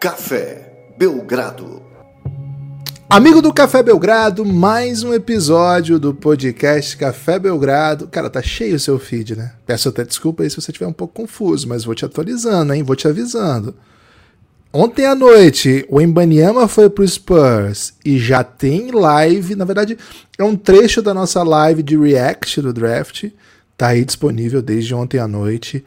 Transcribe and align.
Café 0.00 0.94
Belgrado. 0.96 1.82
Amigo 3.06 3.42
do 3.42 3.52
Café 3.52 3.82
Belgrado, 3.82 4.46
mais 4.46 5.02
um 5.02 5.12
episódio 5.12 5.98
do 5.98 6.14
podcast 6.14 6.96
Café 6.96 7.38
Belgrado. 7.38 8.08
Cara, 8.08 8.30
tá 8.30 8.40
cheio 8.40 8.76
o 8.76 8.80
seu 8.80 8.98
feed, 8.98 9.36
né? 9.36 9.52
Peço 9.66 9.90
até 9.90 10.02
desculpa 10.02 10.42
aí 10.42 10.48
se 10.48 10.56
você 10.56 10.70
estiver 10.70 10.86
um 10.86 10.92
pouco 10.94 11.12
confuso, 11.12 11.68
mas 11.68 11.84
vou 11.84 11.94
te 11.94 12.06
atualizando, 12.06 12.72
hein? 12.72 12.82
Vou 12.82 12.96
te 12.96 13.06
avisando. 13.08 13.74
Ontem 14.72 15.04
à 15.04 15.14
noite, 15.14 15.84
o 15.90 16.00
Embanyama 16.00 16.66
foi 16.66 16.88
pro 16.88 17.06
Spurs 17.06 17.92
e 18.02 18.18
já 18.18 18.42
tem 18.42 18.90
live. 18.90 19.54
Na 19.54 19.66
verdade, 19.66 19.98
é 20.38 20.42
um 20.42 20.56
trecho 20.56 21.02
da 21.02 21.12
nossa 21.12 21.42
live 21.42 21.82
de 21.82 21.98
react 21.98 22.62
do 22.62 22.72
draft. 22.72 23.26
Tá 23.76 23.88
aí 23.88 24.02
disponível 24.02 24.62
desde 24.62 24.94
ontem 24.94 25.18
à 25.18 25.28
noite. 25.28 25.84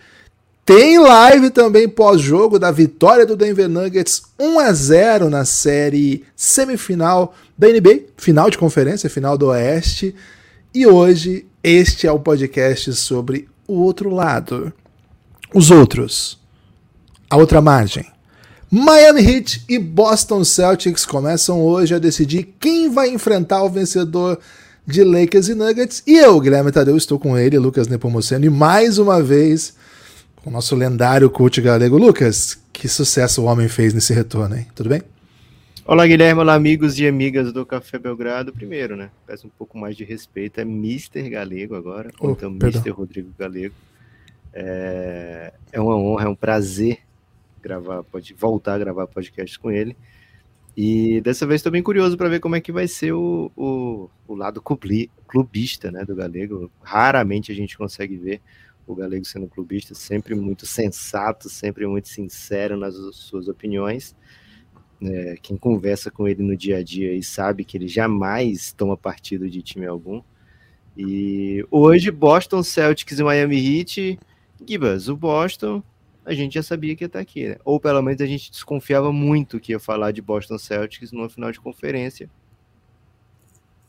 Tem 0.65 0.97
live 0.97 1.49
também 1.49 1.89
pós-jogo 1.89 2.57
da 2.57 2.71
vitória 2.71 3.25
do 3.25 3.35
Denver 3.35 3.67
Nuggets 3.67 4.23
1 4.39 4.59
a 4.59 4.71
0 4.71 5.29
na 5.29 5.43
série 5.43 6.23
semifinal 6.37 7.35
da 7.57 7.67
NBA, 7.67 8.03
final 8.15 8.49
de 8.49 8.57
conferência, 8.57 9.09
final 9.09 9.37
do 9.37 9.47
Oeste. 9.47 10.15
E 10.73 10.87
hoje 10.87 11.45
este 11.61 12.07
é 12.07 12.11
o 12.13 12.19
podcast 12.19 12.93
sobre 12.93 13.49
o 13.67 13.73
outro 13.73 14.09
lado. 14.09 14.71
Os 15.53 15.69
outros. 15.69 16.39
A 17.29 17.35
outra 17.35 17.59
margem. 17.59 18.05
Miami 18.71 19.21
Heat 19.21 19.65
e 19.67 19.77
Boston 19.77 20.45
Celtics 20.45 21.05
começam 21.05 21.61
hoje 21.61 21.93
a 21.93 21.99
decidir 21.99 22.55
quem 22.57 22.89
vai 22.89 23.09
enfrentar 23.09 23.63
o 23.63 23.69
vencedor 23.69 24.39
de 24.87 25.03
Lakers 25.03 25.49
e 25.49 25.55
Nuggets. 25.55 26.03
E 26.07 26.17
eu, 26.17 26.39
Guilherme 26.39 26.71
Tadeu, 26.71 26.95
estou 26.95 27.19
com 27.19 27.37
ele, 27.37 27.59
Lucas 27.59 27.89
Nepomuceno, 27.89 28.45
e 28.45 28.49
mais 28.49 28.97
uma 28.97 29.21
vez 29.21 29.73
o 30.45 30.51
nosso 30.51 30.75
lendário 30.75 31.29
coach 31.29 31.61
galego. 31.61 31.97
Lucas, 31.97 32.61
que 32.71 32.87
sucesso 32.87 33.41
o 33.41 33.45
homem 33.45 33.67
fez 33.67 33.93
nesse 33.93 34.13
retorno, 34.13 34.55
hein? 34.55 34.67
Tudo 34.75 34.89
bem? 34.89 35.01
Olá, 35.85 36.05
Guilherme. 36.05 36.41
Olá, 36.41 36.53
amigos 36.53 36.99
e 36.99 37.07
amigas 37.07 37.51
do 37.51 37.65
Café 37.65 37.97
Belgrado. 37.97 38.51
Primeiro, 38.51 38.95
né? 38.95 39.09
Peço 39.25 39.47
um 39.47 39.49
pouco 39.49 39.77
mais 39.77 39.95
de 39.95 40.03
respeito. 40.03 40.59
É 40.59 40.63
Mr. 40.63 41.29
Galego 41.29 41.75
agora, 41.75 42.09
oh, 42.19 42.31
então 42.31 42.57
perdão. 42.57 42.81
Mr. 42.81 42.89
Rodrigo 42.91 43.29
Galego. 43.37 43.75
É... 44.53 45.53
é 45.71 45.81
uma 45.81 45.95
honra, 45.95 46.25
é 46.25 46.29
um 46.29 46.35
prazer 46.35 46.99
gravar, 47.61 48.03
pode 48.03 48.33
voltar 48.33 48.75
a 48.75 48.79
gravar 48.79 49.07
podcast 49.07 49.57
com 49.57 49.71
ele. 49.71 49.95
E 50.75 51.21
dessa 51.21 51.45
vez 51.45 51.59
estou 51.59 51.71
bem 51.71 51.83
curioso 51.83 52.17
para 52.17 52.29
ver 52.29 52.39
como 52.39 52.55
é 52.55 52.61
que 52.61 52.71
vai 52.71 52.87
ser 52.87 53.13
o, 53.13 53.51
o, 53.55 54.09
o 54.27 54.35
lado 54.35 54.61
clubista 54.61 55.91
né, 55.91 56.03
do 56.03 56.15
Galego. 56.15 56.69
Raramente 56.81 57.51
a 57.51 57.55
gente 57.55 57.77
consegue 57.77 58.17
ver 58.17 58.41
o 58.85 58.95
Galego 58.95 59.25
sendo 59.25 59.47
clubista, 59.47 59.95
sempre 59.95 60.35
muito 60.35 60.65
sensato, 60.65 61.49
sempre 61.49 61.87
muito 61.87 62.09
sincero 62.09 62.77
nas 62.77 62.95
suas 63.15 63.47
opiniões. 63.47 64.15
É, 65.01 65.35
quem 65.41 65.57
conversa 65.57 66.09
com 66.09 66.27
ele 66.27 66.41
no 66.41 66.55
dia 66.55 66.77
a 66.77 66.83
dia 66.83 67.13
e 67.13 67.21
sabe 67.21 67.65
que 67.65 67.77
ele 67.77 67.87
jamais 67.87 68.71
toma 68.71 68.95
partido 68.95 69.49
de 69.49 69.61
time 69.61 69.85
algum. 69.85 70.21
E 70.97 71.65
hoje, 71.71 72.11
Boston 72.11 72.63
Celtics 72.63 73.19
e 73.19 73.23
Miami 73.23 73.57
Heat. 73.57 74.19
Gibas, 74.65 75.09
o 75.09 75.17
Boston, 75.17 75.83
a 76.25 76.33
gente 76.33 76.53
já 76.53 76.63
sabia 76.63 76.95
que 76.95 77.03
ia 77.03 77.07
estar 77.07 77.19
aqui, 77.19 77.49
né? 77.49 77.57
Ou 77.65 77.79
pelo 77.79 78.01
menos 78.01 78.21
a 78.21 78.25
gente 78.25 78.49
desconfiava 78.49 79.11
muito 79.11 79.59
que 79.59 79.73
ia 79.73 79.79
falar 79.79 80.11
de 80.11 80.21
Boston 80.21 80.57
Celtics 80.57 81.11
numa 81.11 81.29
final 81.29 81.51
de 81.51 81.59
conferência. 81.59 82.29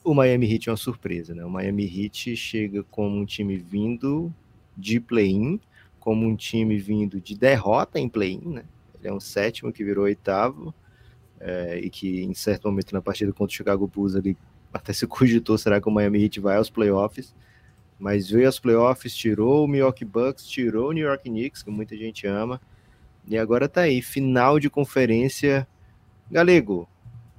O 0.03 0.15
Miami 0.15 0.53
Heat 0.53 0.69
é 0.69 0.73
uma 0.73 0.77
surpresa, 0.77 1.35
né? 1.35 1.45
O 1.45 1.51
Miami 1.51 1.85
Heat 1.85 2.35
chega 2.37 2.83
como 2.85 3.17
um 3.17 3.25
time 3.25 3.57
vindo 3.57 4.35
de 4.77 5.01
play-in, 5.01 5.61
como 5.99 6.27
um 6.27 6.37
time 6.37 6.77
vindo 6.79 7.21
de 7.21 7.37
derrota 7.37 7.99
em 7.99 8.09
play-in, 8.09 8.55
né? 8.55 8.65
Ele 8.99 9.09
é 9.09 9.13
um 9.13 9.21
sétimo 9.21 9.73
que 9.73 9.85
virou 9.85 10.05
oitavo, 10.05 10.75
é, 11.41 11.79
e 11.79 11.91
que 11.91 12.23
em 12.23 12.35
certo 12.35 12.69
momento 12.69 12.93
na 12.93 13.03
partida 13.03 13.33
contra 13.33 13.53
o 13.53 13.57
Chicago 13.57 13.87
Bulls 13.87 14.15
ele 14.15 14.37
até 14.73 14.93
se 14.93 15.07
cogitou, 15.07 15.57
será 15.57 15.81
que 15.81 15.89
o 15.89 15.93
Miami 15.93 16.25
Heat 16.25 16.41
vai 16.41 16.57
aos 16.57 16.71
playoffs? 16.71 17.35
Mas 17.99 18.29
veio 18.29 18.47
aos 18.47 18.59
playoffs, 18.59 19.15
tirou 19.15 19.65
o 19.65 19.69
Milwaukee 19.69 20.05
Bucks, 20.05 20.47
tirou 20.47 20.91
o 20.91 20.93
New 20.93 21.07
York 21.07 21.29
Knicks, 21.29 21.63
que 21.63 21.71
muita 21.71 21.97
gente 21.97 22.27
ama, 22.27 22.61
e 23.27 23.39
agora 23.39 23.69
tá 23.69 23.83
aí, 23.83 24.03
final 24.03 24.59
de 24.59 24.69
conferência. 24.69 25.67
Galego, 26.31 26.89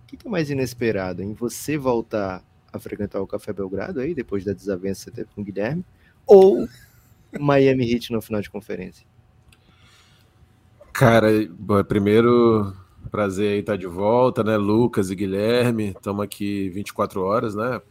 o 0.04 0.08
que, 0.08 0.18
que 0.18 0.28
é 0.28 0.30
mais 0.30 0.50
inesperado 0.50 1.22
em 1.22 1.34
você 1.34 1.78
voltar 1.78 2.44
a 2.72 2.80
frequentar 2.80 3.22
o 3.22 3.28
Café 3.28 3.52
Belgrado 3.52 4.00
aí, 4.00 4.14
depois 4.14 4.44
da 4.44 4.54
desavença 4.54 5.06
que 5.06 5.12
você 5.12 5.24
teve 5.24 5.30
com 5.36 5.42
o 5.42 5.44
Guilherme, 5.44 5.84
ou 6.26 6.68
Miami 7.40 7.92
Heat 7.92 8.12
no 8.12 8.22
final 8.22 8.42
de 8.42 8.50
conferência? 8.50 9.06
Cara, 10.94 11.28
primeiro 11.88 12.74
prazer 13.12 13.54
aí 13.54 13.60
estar 13.60 13.78
de 13.78 13.88
volta, 13.88 14.44
né? 14.44 14.58
Lucas 14.58 15.10
e 15.12 15.16
Guilherme, 15.16 15.90
estamos 15.90 16.24
aqui 16.24 16.70
24 16.70 17.22
horas, 17.22 17.56
né? 17.56 17.82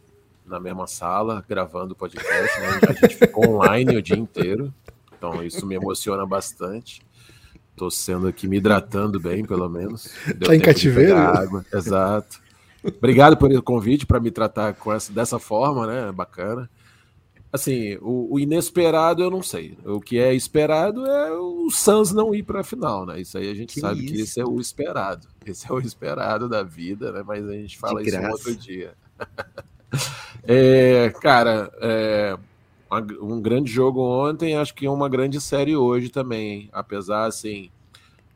Na 0.45 0.59
mesma 0.59 0.87
sala, 0.87 1.43
gravando 1.47 1.93
o 1.93 1.95
podcast. 1.95 2.59
Né? 2.59 2.79
A 2.87 2.93
gente 2.93 3.15
ficou 3.15 3.55
online 3.55 3.97
o 3.97 4.01
dia 4.01 4.17
inteiro, 4.17 4.73
então 5.17 5.43
isso 5.43 5.65
me 5.65 5.75
emociona 5.75 6.25
bastante. 6.25 7.01
Tô 7.75 7.89
sendo 7.89 8.27
aqui 8.27 8.47
me 8.47 8.57
hidratando 8.57 9.19
bem, 9.19 9.43
pelo 9.43 9.69
menos. 9.69 10.13
Deu 10.37 10.47
tá 10.47 10.55
em 10.55 10.59
cativeiro? 10.59 11.17
Água. 11.17 11.65
Exato. 11.73 12.39
Obrigado 12.83 13.35
pelo 13.35 13.61
convite 13.61 14.05
para 14.05 14.19
me 14.19 14.31
tratar 14.31 14.73
com 14.73 14.93
essa, 14.93 15.11
dessa 15.11 15.39
forma, 15.39 15.87
né? 15.87 16.11
Bacana. 16.11 16.69
Assim, 17.55 17.95
o, 18.01 18.33
o, 18.33 18.39
inesperado 18.39 19.23
eu 19.23 19.31
não 19.31 19.41
sei. 19.41 19.77
O 19.85 20.01
que 20.01 20.19
é 20.19 20.33
esperado 20.33 21.05
é 21.05 21.31
o 21.31 21.69
Suns 21.71 22.11
não 22.11 22.35
ir 22.35 22.43
para 22.43 22.59
a 22.59 22.63
final, 22.63 23.05
né? 23.05 23.21
Isso 23.21 23.37
aí 23.37 23.49
a 23.49 23.55
gente 23.55 23.75
que 23.75 23.79
sabe 23.79 24.03
isso? 24.03 24.13
que 24.13 24.21
esse 24.21 24.39
é 24.41 24.45
o 24.45 24.59
esperado. 24.59 25.27
Esse 25.45 25.71
é 25.71 25.73
o 25.73 25.79
esperado 25.79 26.49
da 26.49 26.63
vida, 26.63 27.11
né? 27.11 27.23
Mas 27.25 27.47
a 27.47 27.53
gente 27.53 27.77
fala 27.77 28.01
isso 28.01 28.19
outro 28.19 28.55
dia. 28.55 28.93
é, 30.43 31.13
cara, 31.21 31.71
é, 31.79 32.37
um 33.21 33.39
grande 33.39 33.71
jogo 33.71 34.01
ontem, 34.01 34.57
acho 34.57 34.73
que 34.73 34.87
é 34.87 34.89
uma 34.89 35.07
grande 35.07 35.39
série 35.39 35.77
hoje 35.77 36.09
também, 36.09 36.51
hein? 36.51 36.69
apesar 36.73 37.25
assim, 37.25 37.69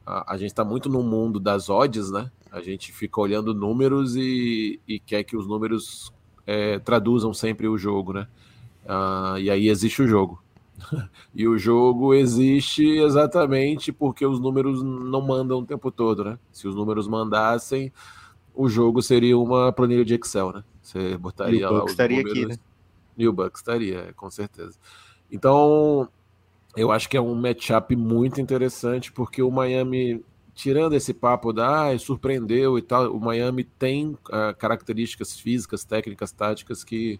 a, 0.06 0.34
a 0.34 0.38
gente 0.38 0.52
está 0.52 0.64
muito 0.64 0.88
no 0.88 1.02
mundo 1.02 1.40
das 1.40 1.68
odds, 1.68 2.12
né? 2.12 2.32
A 2.52 2.62
gente 2.62 2.94
fica 2.94 3.20
olhando 3.20 3.54
números 3.54 4.16
e, 4.16 4.80
e 4.88 5.00
quer 5.00 5.24
que 5.24 5.36
os 5.36 5.48
números 5.48 6.14
é, 6.48 6.80
traduzam 6.80 7.34
sempre 7.34 7.68
o 7.68 7.78
jogo, 7.78 8.14
né? 8.14 8.28
Uh, 8.90 9.38
e 9.38 9.52
aí 9.52 9.70
existe 9.70 10.02
o 10.02 10.08
jogo. 10.08 10.42
e 11.36 11.48
o 11.48 11.60
jogo 11.60 12.16
existe 12.16 12.84
exatamente 12.84 13.92
porque 13.92 14.26
os 14.26 14.40
números 14.40 14.82
não 14.82 15.22
mandam 15.22 15.60
o 15.60 15.66
tempo 15.66 15.92
todo, 15.92 16.24
né? 16.24 16.40
Se 16.52 16.68
os 16.68 16.76
números 16.76 17.08
mandassem, 17.08 17.94
o 18.56 18.68
jogo 18.68 19.00
seria 19.04 19.38
uma 19.38 19.72
planilha 19.72 20.04
de 20.04 20.16
Excel, 20.16 20.52
né? 20.52 20.64
Você 20.82 21.16
botaria 21.18 21.62
e 21.62 21.66
o 21.66 21.72
lá 21.72 21.84
os 21.84 21.92
estaria 21.92 22.18
números, 22.18 22.38
aqui, 22.38 22.46
né? 22.48 22.56
E 23.16 23.28
o 23.28 23.34
Bucks 23.34 23.60
estaria, 23.60 24.12
com 24.16 24.30
certeza. 24.32 24.76
Então, 25.32 26.10
eu 26.76 26.92
acho 26.92 27.08
que 27.08 27.18
é 27.18 27.22
um 27.22 27.36
matchup 27.36 27.96
muito 27.96 28.42
interessante 28.42 29.12
porque 29.12 29.44
o 29.44 29.52
Miami, 29.52 30.24
tirando 30.56 30.94
esse 30.94 31.14
papo 31.14 31.54
da 31.54 31.90
ah, 31.90 32.00
surpreendeu 32.00 32.80
e 32.80 32.82
tal, 32.82 33.14
o 33.16 33.20
Miami 33.20 33.66
tem 33.66 34.08
uh, 34.08 34.56
características 34.58 35.40
físicas, 35.40 35.84
técnicas, 35.84 36.32
táticas 36.32 36.84
que 36.84 37.20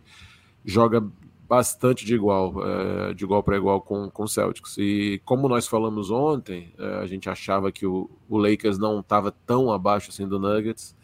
joga 0.66 1.06
bastante 1.50 2.06
de 2.06 2.14
igual, 2.14 2.54
é, 2.64 3.14
de 3.16 3.24
igual 3.24 3.42
para 3.42 3.58
igual 3.58 3.82
com, 3.82 4.08
com 4.12 4.24
o 4.24 4.28
Celtics. 4.28 4.78
E 4.78 5.20
como 5.26 5.50
nós 5.50 5.68
falamos 5.68 6.12
ontem, 6.12 6.72
é, 6.78 7.00
a 7.00 7.08
gente 7.08 7.28
achava 7.28 7.72
que 7.72 7.88
o, 7.88 8.08
o 8.30 8.38
Lakers 8.38 8.78
não 8.78 9.00
estava 9.00 9.32
tão 9.32 9.72
abaixo 9.72 10.12
assim 10.12 10.28
do 10.28 10.40
Nuggets. 10.40 10.96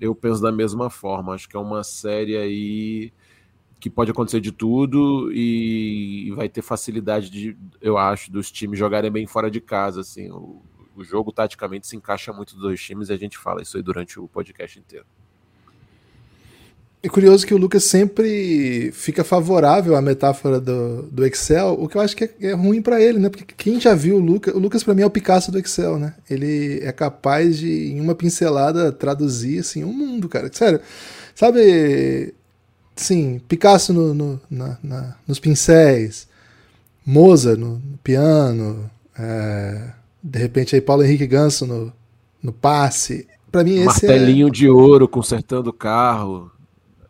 Eu 0.00 0.12
penso 0.12 0.42
da 0.42 0.50
mesma 0.50 0.90
forma. 0.90 1.32
Acho 1.32 1.48
que 1.48 1.56
é 1.56 1.60
uma 1.60 1.84
série 1.84 2.36
aí 2.36 3.12
que 3.78 3.88
pode 3.88 4.10
acontecer 4.10 4.40
de 4.40 4.50
tudo 4.50 5.30
e 5.32 6.32
vai 6.34 6.48
ter 6.48 6.62
facilidade 6.62 7.30
de, 7.30 7.56
eu 7.80 7.96
acho, 7.96 8.32
dos 8.32 8.50
times 8.50 8.78
jogarem 8.78 9.12
bem 9.12 9.28
fora 9.28 9.48
de 9.48 9.60
casa. 9.60 10.00
Assim, 10.00 10.28
o, 10.28 10.60
o 10.96 11.04
jogo 11.04 11.30
taticamente 11.30 11.86
se 11.86 11.96
encaixa 11.96 12.32
muito 12.32 12.54
dos 12.54 12.62
dois 12.62 12.82
times 12.82 13.10
e 13.10 13.12
a 13.12 13.16
gente 13.16 13.38
fala 13.38 13.62
isso 13.62 13.76
aí 13.76 13.82
durante 13.82 14.18
o 14.18 14.26
podcast 14.26 14.76
inteiro. 14.76 15.06
É 17.04 17.08
curioso 17.10 17.46
que 17.46 17.52
o 17.52 17.58
Lucas 17.58 17.84
sempre 17.84 18.90
fica 18.92 19.22
favorável 19.22 19.94
à 19.94 20.00
metáfora 20.00 20.58
do, 20.58 21.02
do 21.02 21.26
Excel, 21.26 21.76
o 21.78 21.86
que 21.86 21.98
eu 21.98 22.00
acho 22.00 22.16
que 22.16 22.24
é, 22.24 22.30
é 22.40 22.52
ruim 22.54 22.80
para 22.80 22.98
ele, 22.98 23.18
né? 23.18 23.28
Porque 23.28 23.44
quem 23.54 23.78
já 23.78 23.94
viu 23.94 24.16
o 24.16 24.18
Lucas, 24.18 24.54
o 24.54 24.58
Lucas 24.58 24.82
para 24.82 24.94
mim 24.94 25.02
é 25.02 25.06
o 25.06 25.10
Picasso 25.10 25.52
do 25.52 25.58
Excel, 25.58 25.98
né? 25.98 26.14
Ele 26.30 26.80
é 26.82 26.90
capaz 26.92 27.58
de, 27.58 27.92
em 27.92 28.00
uma 28.00 28.14
pincelada, 28.14 28.90
traduzir 28.90 29.58
assim 29.58 29.84
um 29.84 29.92
mundo, 29.92 30.30
cara. 30.30 30.48
Sério, 30.50 30.80
sabe? 31.34 32.32
Sim, 32.96 33.38
Picasso 33.48 33.92
no, 33.92 34.14
no 34.14 34.40
na, 34.50 34.78
na, 34.82 35.16
nos 35.28 35.38
pincéis, 35.38 36.26
Mozart 37.04 37.58
no, 37.58 37.72
no 37.80 37.98
piano, 38.02 38.90
é, 39.18 39.90
de 40.22 40.38
repente 40.38 40.74
aí 40.74 40.80
Paulo 40.80 41.04
Henrique 41.04 41.26
Ganso 41.26 41.66
no, 41.66 41.92
no 42.42 42.50
passe. 42.50 43.28
Para 43.52 43.62
mim 43.62 43.74
esse 43.74 44.06
Martelinho 44.06 44.48
é... 44.48 44.50
de 44.50 44.70
ouro 44.70 45.06
consertando 45.06 45.68
o 45.68 45.74
carro 45.74 46.50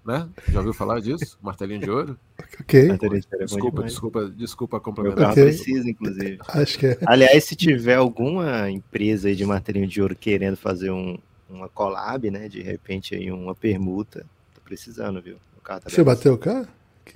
né? 0.04 0.28
Já 0.48 0.58
ouviu 0.58 0.74
falar 0.74 1.00
disso? 1.00 1.38
Martelinho 1.42 1.80
de 1.80 1.90
ouro? 1.90 2.18
Ok. 2.60 2.88
É 2.88 3.44
desculpa, 3.44 3.82
desculpa, 3.82 4.32
desculpa 4.36 4.80
complementar. 4.80 5.32
Okay. 5.32 5.44
precisa, 5.44 5.90
inclusive. 5.90 6.38
Acho 6.48 6.78
que 6.78 6.86
é. 6.86 6.98
Aliás, 7.04 7.44
se 7.44 7.56
tiver 7.56 7.96
alguma 7.96 8.70
empresa 8.70 9.28
aí 9.28 9.34
de 9.34 9.44
martelinho 9.44 9.88
de 9.88 10.00
ouro 10.00 10.14
querendo 10.14 10.56
fazer 10.56 10.90
um, 10.90 11.18
uma 11.50 11.68
collab, 11.68 12.30
né? 12.30 12.48
De 12.48 12.62
repente 12.62 13.14
aí 13.14 13.30
uma 13.32 13.54
permuta, 13.54 14.24
tô 14.54 14.60
precisando, 14.64 15.20
viu? 15.20 15.36
O 15.58 15.60
carro 15.60 15.80
tá 15.80 15.90
Você 15.90 16.04
bateu 16.04 16.34
o 16.34 16.38
carro? 16.38 16.68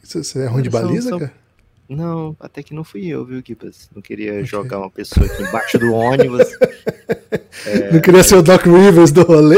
Você 0.03 0.41
é 0.41 0.47
ruim 0.47 0.63
de 0.63 0.71
baliza, 0.71 1.11
são... 1.11 1.19
cara? 1.21 1.33
Não, 1.89 2.37
até 2.39 2.63
que 2.63 2.75
não 2.75 2.85
fui 2.85 3.07
eu, 3.07 3.25
viu, 3.25 3.43
Kipas? 3.43 3.89
Não 3.95 4.03
queria 4.03 4.33
okay. 4.33 4.45
jogar 4.45 4.79
uma 4.79 4.91
pessoa 4.91 5.25
aqui 5.25 5.43
embaixo 5.43 5.79
do 5.79 5.93
ônibus. 5.95 6.47
é... 7.65 7.93
Não 7.93 8.01
queria 8.01 8.23
ser 8.23 8.37
o 8.37 8.43
Doc 8.43 8.67
Rivers 8.67 9.11
do 9.11 9.23
rolê. 9.23 9.57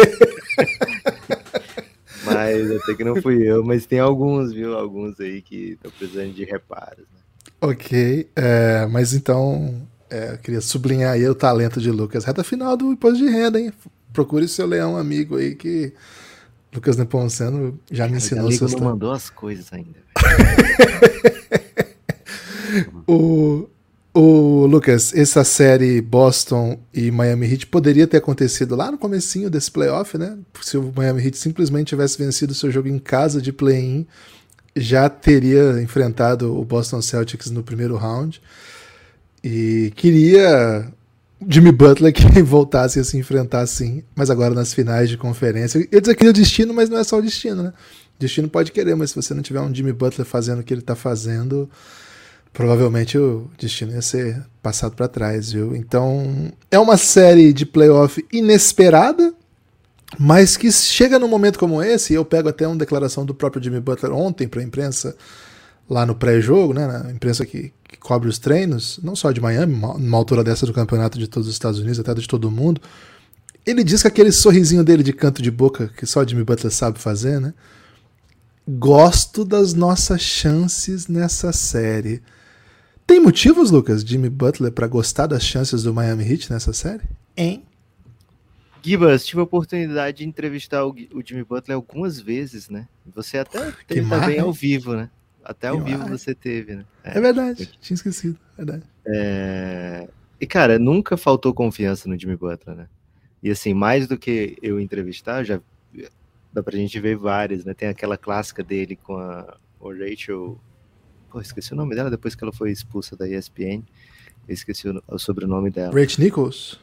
Mas 2.59 2.83
até 2.83 2.95
que 2.95 3.05
não 3.05 3.21
fui 3.21 3.43
eu, 3.43 3.65
mas 3.65 3.87
tem 3.87 3.99
alguns, 3.99 4.53
viu? 4.53 4.77
Alguns 4.77 5.19
aí 5.21 5.41
que 5.41 5.73
estão 5.73 5.91
precisando 5.91 6.33
de 6.33 6.45
reparos. 6.45 6.99
Né? 6.99 7.21
Ok, 7.61 8.29
é, 8.35 8.87
mas 8.87 9.15
então 9.15 9.87
é, 10.11 10.33
eu 10.33 10.39
queria 10.39 10.61
sublinhar 10.61 11.13
aí 11.13 11.29
o 11.29 11.35
talento 11.35 11.81
de 11.81 11.91
Lucas. 11.91 12.25
Reta 12.25 12.43
final 12.43 12.77
do 12.77 12.93
imposto 12.93 13.19
de 13.19 13.29
renda, 13.29 13.61
hein? 13.61 13.73
Procure 14.13 14.49
seu 14.49 14.67
leão 14.67 14.97
amigo 14.97 15.37
aí 15.37 15.55
que 15.55 15.93
Lucas 16.75 16.97
Neponceno 16.97 17.79
já 17.91 18.09
me 18.09 18.17
ensinou. 18.17 18.49
O 18.49 18.71
não 18.71 18.81
mandou 18.81 19.13
as 19.13 19.31
coisas 19.31 19.73
ainda. 19.73 20.01
o, 23.07 23.69
o 24.13 24.67
Lucas, 24.67 25.15
essa 25.15 25.45
série 25.45 26.01
Boston 26.01 26.79
e 26.93 27.11
Miami 27.11 27.47
Heat 27.53 27.67
poderia 27.67 28.07
ter 28.07 28.17
acontecido 28.17 28.75
lá 28.75 28.91
no 28.91 28.99
comecinho 28.99 29.49
desse 29.49 29.71
playoff, 29.71 30.19
né? 30.19 30.37
Se 30.63 30.77
o 30.77 30.93
Miami 30.95 31.25
Heat 31.25 31.39
simplesmente 31.39 31.89
tivesse 31.89 32.19
vencido 32.19 32.53
seu 32.53 32.71
jogo 32.71 32.89
em 32.89 32.99
casa 32.99 33.41
de 33.41 33.53
play-in, 33.53 34.07
já 34.75 35.09
teria 35.09 35.81
enfrentado 35.81 36.59
o 36.59 36.65
Boston 36.65 37.01
Celtics 37.01 37.51
no 37.51 37.63
primeiro 37.63 37.97
round. 37.97 38.41
E 39.45 39.93
queria 39.95 40.93
Jimmy 41.49 41.73
Butler 41.73 42.13
que 42.15 42.43
voltasse 42.43 42.99
a 42.99 43.05
se 43.05 43.17
enfrentar 43.17 43.61
assim, 43.61 44.03
mas 44.15 44.29
agora 44.29 44.55
nas 44.55 44.75
finais 44.75 45.09
de 45.09 45.17
conferência. 45.17 45.87
Eu 45.91 46.01
dizer 46.01 46.17
que 46.17 46.27
é 46.27 46.31
o 46.31 46.33
destino, 46.33 46.75
mas 46.75 46.91
não 46.91 46.99
é 46.99 47.05
só 47.05 47.19
o 47.19 47.23
destino, 47.23 47.63
né? 47.63 47.73
O 48.17 48.21
destino 48.21 48.49
pode 48.49 48.73
querer, 48.73 48.97
mas 48.97 49.11
se 49.11 49.17
você 49.17 49.33
não 49.33 49.43
tiver 49.43 49.61
um 49.61 49.75
Jimmy 49.75 49.93
Butler 49.93 50.27
fazendo 50.27 50.61
o 50.61 50.65
que 50.65 50.75
ele 50.75 50.83
tá 50.83 50.95
fazendo, 50.95 51.71
provavelmente 52.53 53.17
o 53.17 53.51
destino 53.59 53.93
ia 53.93 54.03
ser 54.03 54.45
passado 54.63 54.95
para 54.95 55.09
trás, 55.09 55.53
viu? 55.53 55.75
Então, 55.75 56.53
é 56.71 56.79
uma 56.79 56.97
série 56.97 57.53
de 57.53 57.65
playoff 57.65 58.25
inesperada, 58.33 59.33
mas 60.19 60.57
que 60.57 60.71
chega 60.71 61.19
num 61.19 61.29
momento 61.29 61.59
como 61.59 61.83
esse, 61.83 62.13
e 62.13 62.17
eu 62.17 62.25
pego 62.25 62.49
até 62.49 62.67
uma 62.67 62.77
declaração 62.77 63.25
do 63.25 63.35
próprio 63.35 63.63
Jimmy 63.63 63.81
Butler 63.81 64.13
ontem 64.13 64.49
para 64.49 64.61
a 64.61 64.65
imprensa, 64.65 65.17
lá 65.89 66.05
no 66.05 66.15
pré-jogo, 66.15 66.73
né, 66.75 66.87
na 66.87 67.11
imprensa 67.11 67.45
que, 67.47 67.73
que, 67.89 67.97
cobre 67.99 68.29
os 68.29 68.39
treinos, 68.39 68.99
não 69.03 69.15
só 69.15 69.31
de 69.31 69.41
Miami, 69.41 69.75
numa 69.75 70.17
altura 70.17 70.45
dessa 70.45 70.67
do 70.67 70.73
campeonato 70.73 71.19
de 71.19 71.29
todos 71.29 71.49
os 71.49 71.55
Estados 71.55 71.79
Unidos, 71.79 71.99
até 71.99 72.15
de 72.15 72.27
todo 72.27 72.51
mundo, 72.51 72.81
ele 73.65 73.85
diz 73.85 74.03
que 74.03 74.09
aquele 74.09 74.33
sorrisinho 74.33 74.83
dele 74.83 75.03
de 75.03 75.13
canto 75.13 75.43
de 75.43 75.51
boca, 75.51 75.91
que 75.97 76.07
só 76.07 76.27
Jimmy 76.27 76.45
Butler 76.45 76.73
sabe 76.73 76.99
fazer, 76.99 77.41
né? 77.41 77.53
Gosto 78.67 79.45
das 79.45 79.75
nossas 79.75 80.21
chances 80.21 81.09
nessa 81.09 81.53
série. 81.53 82.23
Tem 83.11 83.19
motivos, 83.19 83.73
Lucas, 83.73 84.03
Jimmy 84.03 84.31
Butler, 84.31 84.71
para 84.71 84.87
gostar 84.87 85.27
das 85.27 85.43
chances 85.43 85.83
do 85.83 85.93
Miami 85.93 86.23
Heat 86.23 86.49
nessa 86.49 86.73
série? 86.73 87.03
Hein? 87.37 87.65
Gibas, 88.81 89.27
tive 89.27 89.41
a 89.41 89.43
oportunidade 89.43 90.19
de 90.19 90.25
entrevistar 90.25 90.87
o, 90.87 90.95
o, 91.13 91.21
Jimmy 91.21 91.43
Butler 91.43 91.75
algumas 91.75 92.21
vezes, 92.21 92.69
né? 92.69 92.87
Você 93.13 93.39
até 93.39 93.73
teve 93.85 94.09
também 94.09 94.39
ao 94.39 94.53
vivo, 94.53 94.95
né? 94.95 95.11
Até 95.43 95.67
ao 95.67 95.83
vivo 95.83 96.07
você 96.07 96.37
teve, 96.37 96.77
né? 96.77 96.85
É, 97.03 97.19
é 97.19 97.21
verdade, 97.21 97.69
tinha 97.81 97.97
esquecido, 97.97 98.39
verdade. 98.57 98.85
É... 99.05 100.07
E, 100.41 100.47
cara, 100.47 100.79
nunca 100.79 101.17
faltou 101.17 101.53
confiança 101.53 102.09
no 102.09 102.17
Jimmy 102.17 102.37
Butler, 102.37 102.77
né? 102.77 102.89
E, 103.43 103.51
assim, 103.51 103.75
mais 103.75 104.07
do 104.07 104.17
que 104.17 104.57
eu 104.63 104.79
entrevistar, 104.79 105.43
já 105.43 105.61
dá 106.53 106.63
pra 106.63 106.77
gente 106.77 107.01
ver 107.01 107.17
várias, 107.17 107.65
né? 107.65 107.75
Tem 107.75 107.89
aquela 107.89 108.17
clássica 108.17 108.63
dele 108.63 108.95
com 108.95 109.17
a 109.17 109.57
o 109.81 109.91
Rachel 109.91 110.61
Pô, 111.31 111.41
esqueci 111.41 111.73
o 111.73 111.77
nome 111.77 111.95
dela 111.95 112.11
depois 112.11 112.35
que 112.35 112.43
ela 112.43 112.53
foi 112.53 112.73
expulsa 112.73 113.17
da 113.17 113.29
ESPN. 113.29 113.83
Eu 114.49 114.55
esqueci 114.55 114.89
o, 114.89 115.03
o 115.07 115.19
sobrenome 115.19 115.71
dela. 115.71 115.95
Rach 115.95 116.19
Nichols? 116.19 116.81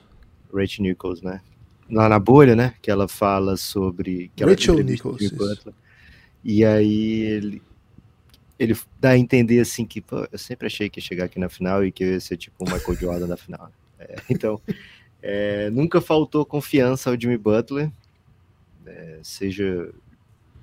Rach 0.54 0.80
Nichols, 0.80 1.22
né? 1.22 1.42
Lá 1.90 2.08
na 2.08 2.18
bolha, 2.18 2.56
né? 2.56 2.74
Que 2.82 2.90
ela 2.90 3.08
fala 3.08 3.58
sobre. 3.58 4.32
Que 4.36 4.46
Rachel 4.46 4.84
Nichols. 4.84 5.34
E 6.44 6.64
aí 6.64 7.22
ele, 7.22 7.62
ele 8.58 8.78
dá 9.00 9.10
a 9.10 9.18
entender 9.18 9.60
assim 9.60 9.86
que 9.86 10.00
pô, 10.00 10.26
eu 10.32 10.38
sempre 10.38 10.68
achei 10.68 10.90
que 10.90 11.00
ia 11.00 11.04
chegar 11.04 11.26
aqui 11.26 11.40
na 11.40 11.50
final 11.50 11.84
e 11.84 11.92
que 11.92 12.04
eu 12.04 12.12
ia 12.14 12.20
ser 12.20 12.38
tipo 12.38 12.56
o 12.64 12.72
Michael 12.72 12.98
Jordan 12.98 13.28
na 13.28 13.38
final. 13.38 13.72
É, 14.00 14.16
então, 14.30 14.62
é, 15.22 15.70
nunca 15.72 16.00
faltou 16.00 16.46
confiança 16.46 17.10
ao 17.10 17.20
Jimmy 17.20 17.38
Butler, 17.38 17.92
é, 18.86 19.20
seja 19.24 19.94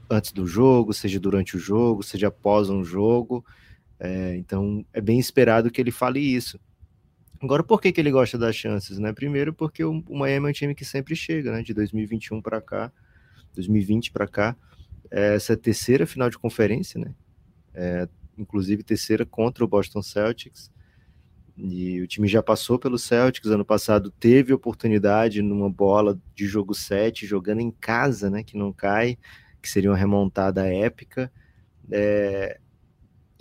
antes 0.08 0.32
do 0.32 0.46
jogo, 0.46 0.94
seja 0.94 1.18
durante 1.18 1.56
o 1.56 1.58
jogo, 1.58 2.02
seja 2.02 2.28
após 2.28 2.70
um 2.70 2.84
jogo. 2.84 3.44
É, 3.98 4.36
então 4.36 4.84
é 4.92 5.00
bem 5.00 5.18
esperado 5.18 5.70
que 5.70 5.80
ele 5.80 5.90
fale 5.90 6.20
isso. 6.20 6.58
Agora, 7.40 7.62
por 7.62 7.80
que, 7.80 7.92
que 7.92 8.00
ele 8.00 8.10
gosta 8.10 8.38
das 8.38 8.56
chances? 8.56 8.98
Né? 8.98 9.12
Primeiro, 9.12 9.52
porque 9.52 9.84
o, 9.84 10.02
o 10.08 10.18
Miami 10.18 10.46
é 10.46 10.50
um 10.50 10.52
time 10.52 10.74
que 10.74 10.84
sempre 10.84 11.14
chega, 11.14 11.52
né? 11.52 11.62
De 11.62 11.74
2021 11.74 12.40
para 12.40 12.60
cá, 12.60 12.90
2020 13.54 14.12
para 14.12 14.26
cá, 14.26 14.56
é 15.10 15.34
essa 15.34 15.56
terceira 15.56 16.06
final 16.06 16.30
de 16.30 16.38
conferência, 16.38 16.98
né? 16.98 17.14
É, 17.74 18.08
inclusive 18.38 18.82
terceira 18.82 19.26
contra 19.26 19.64
o 19.64 19.68
Boston 19.68 20.02
Celtics. 20.02 20.72
E 21.56 22.00
o 22.00 22.06
time 22.06 22.26
já 22.26 22.42
passou 22.42 22.78
pelo 22.78 22.98
Celtics 22.98 23.50
ano 23.50 23.64
passado, 23.64 24.10
teve 24.10 24.52
oportunidade 24.52 25.40
numa 25.40 25.70
bola 25.70 26.18
de 26.34 26.46
jogo 26.46 26.74
7, 26.74 27.26
jogando 27.26 27.60
em 27.60 27.70
casa, 27.70 28.28
né? 28.28 28.42
Que 28.42 28.56
não 28.56 28.72
cai, 28.72 29.18
que 29.62 29.68
seria 29.68 29.90
uma 29.90 29.96
remontada 29.96 30.66
épica. 30.66 31.30
É, 31.90 32.58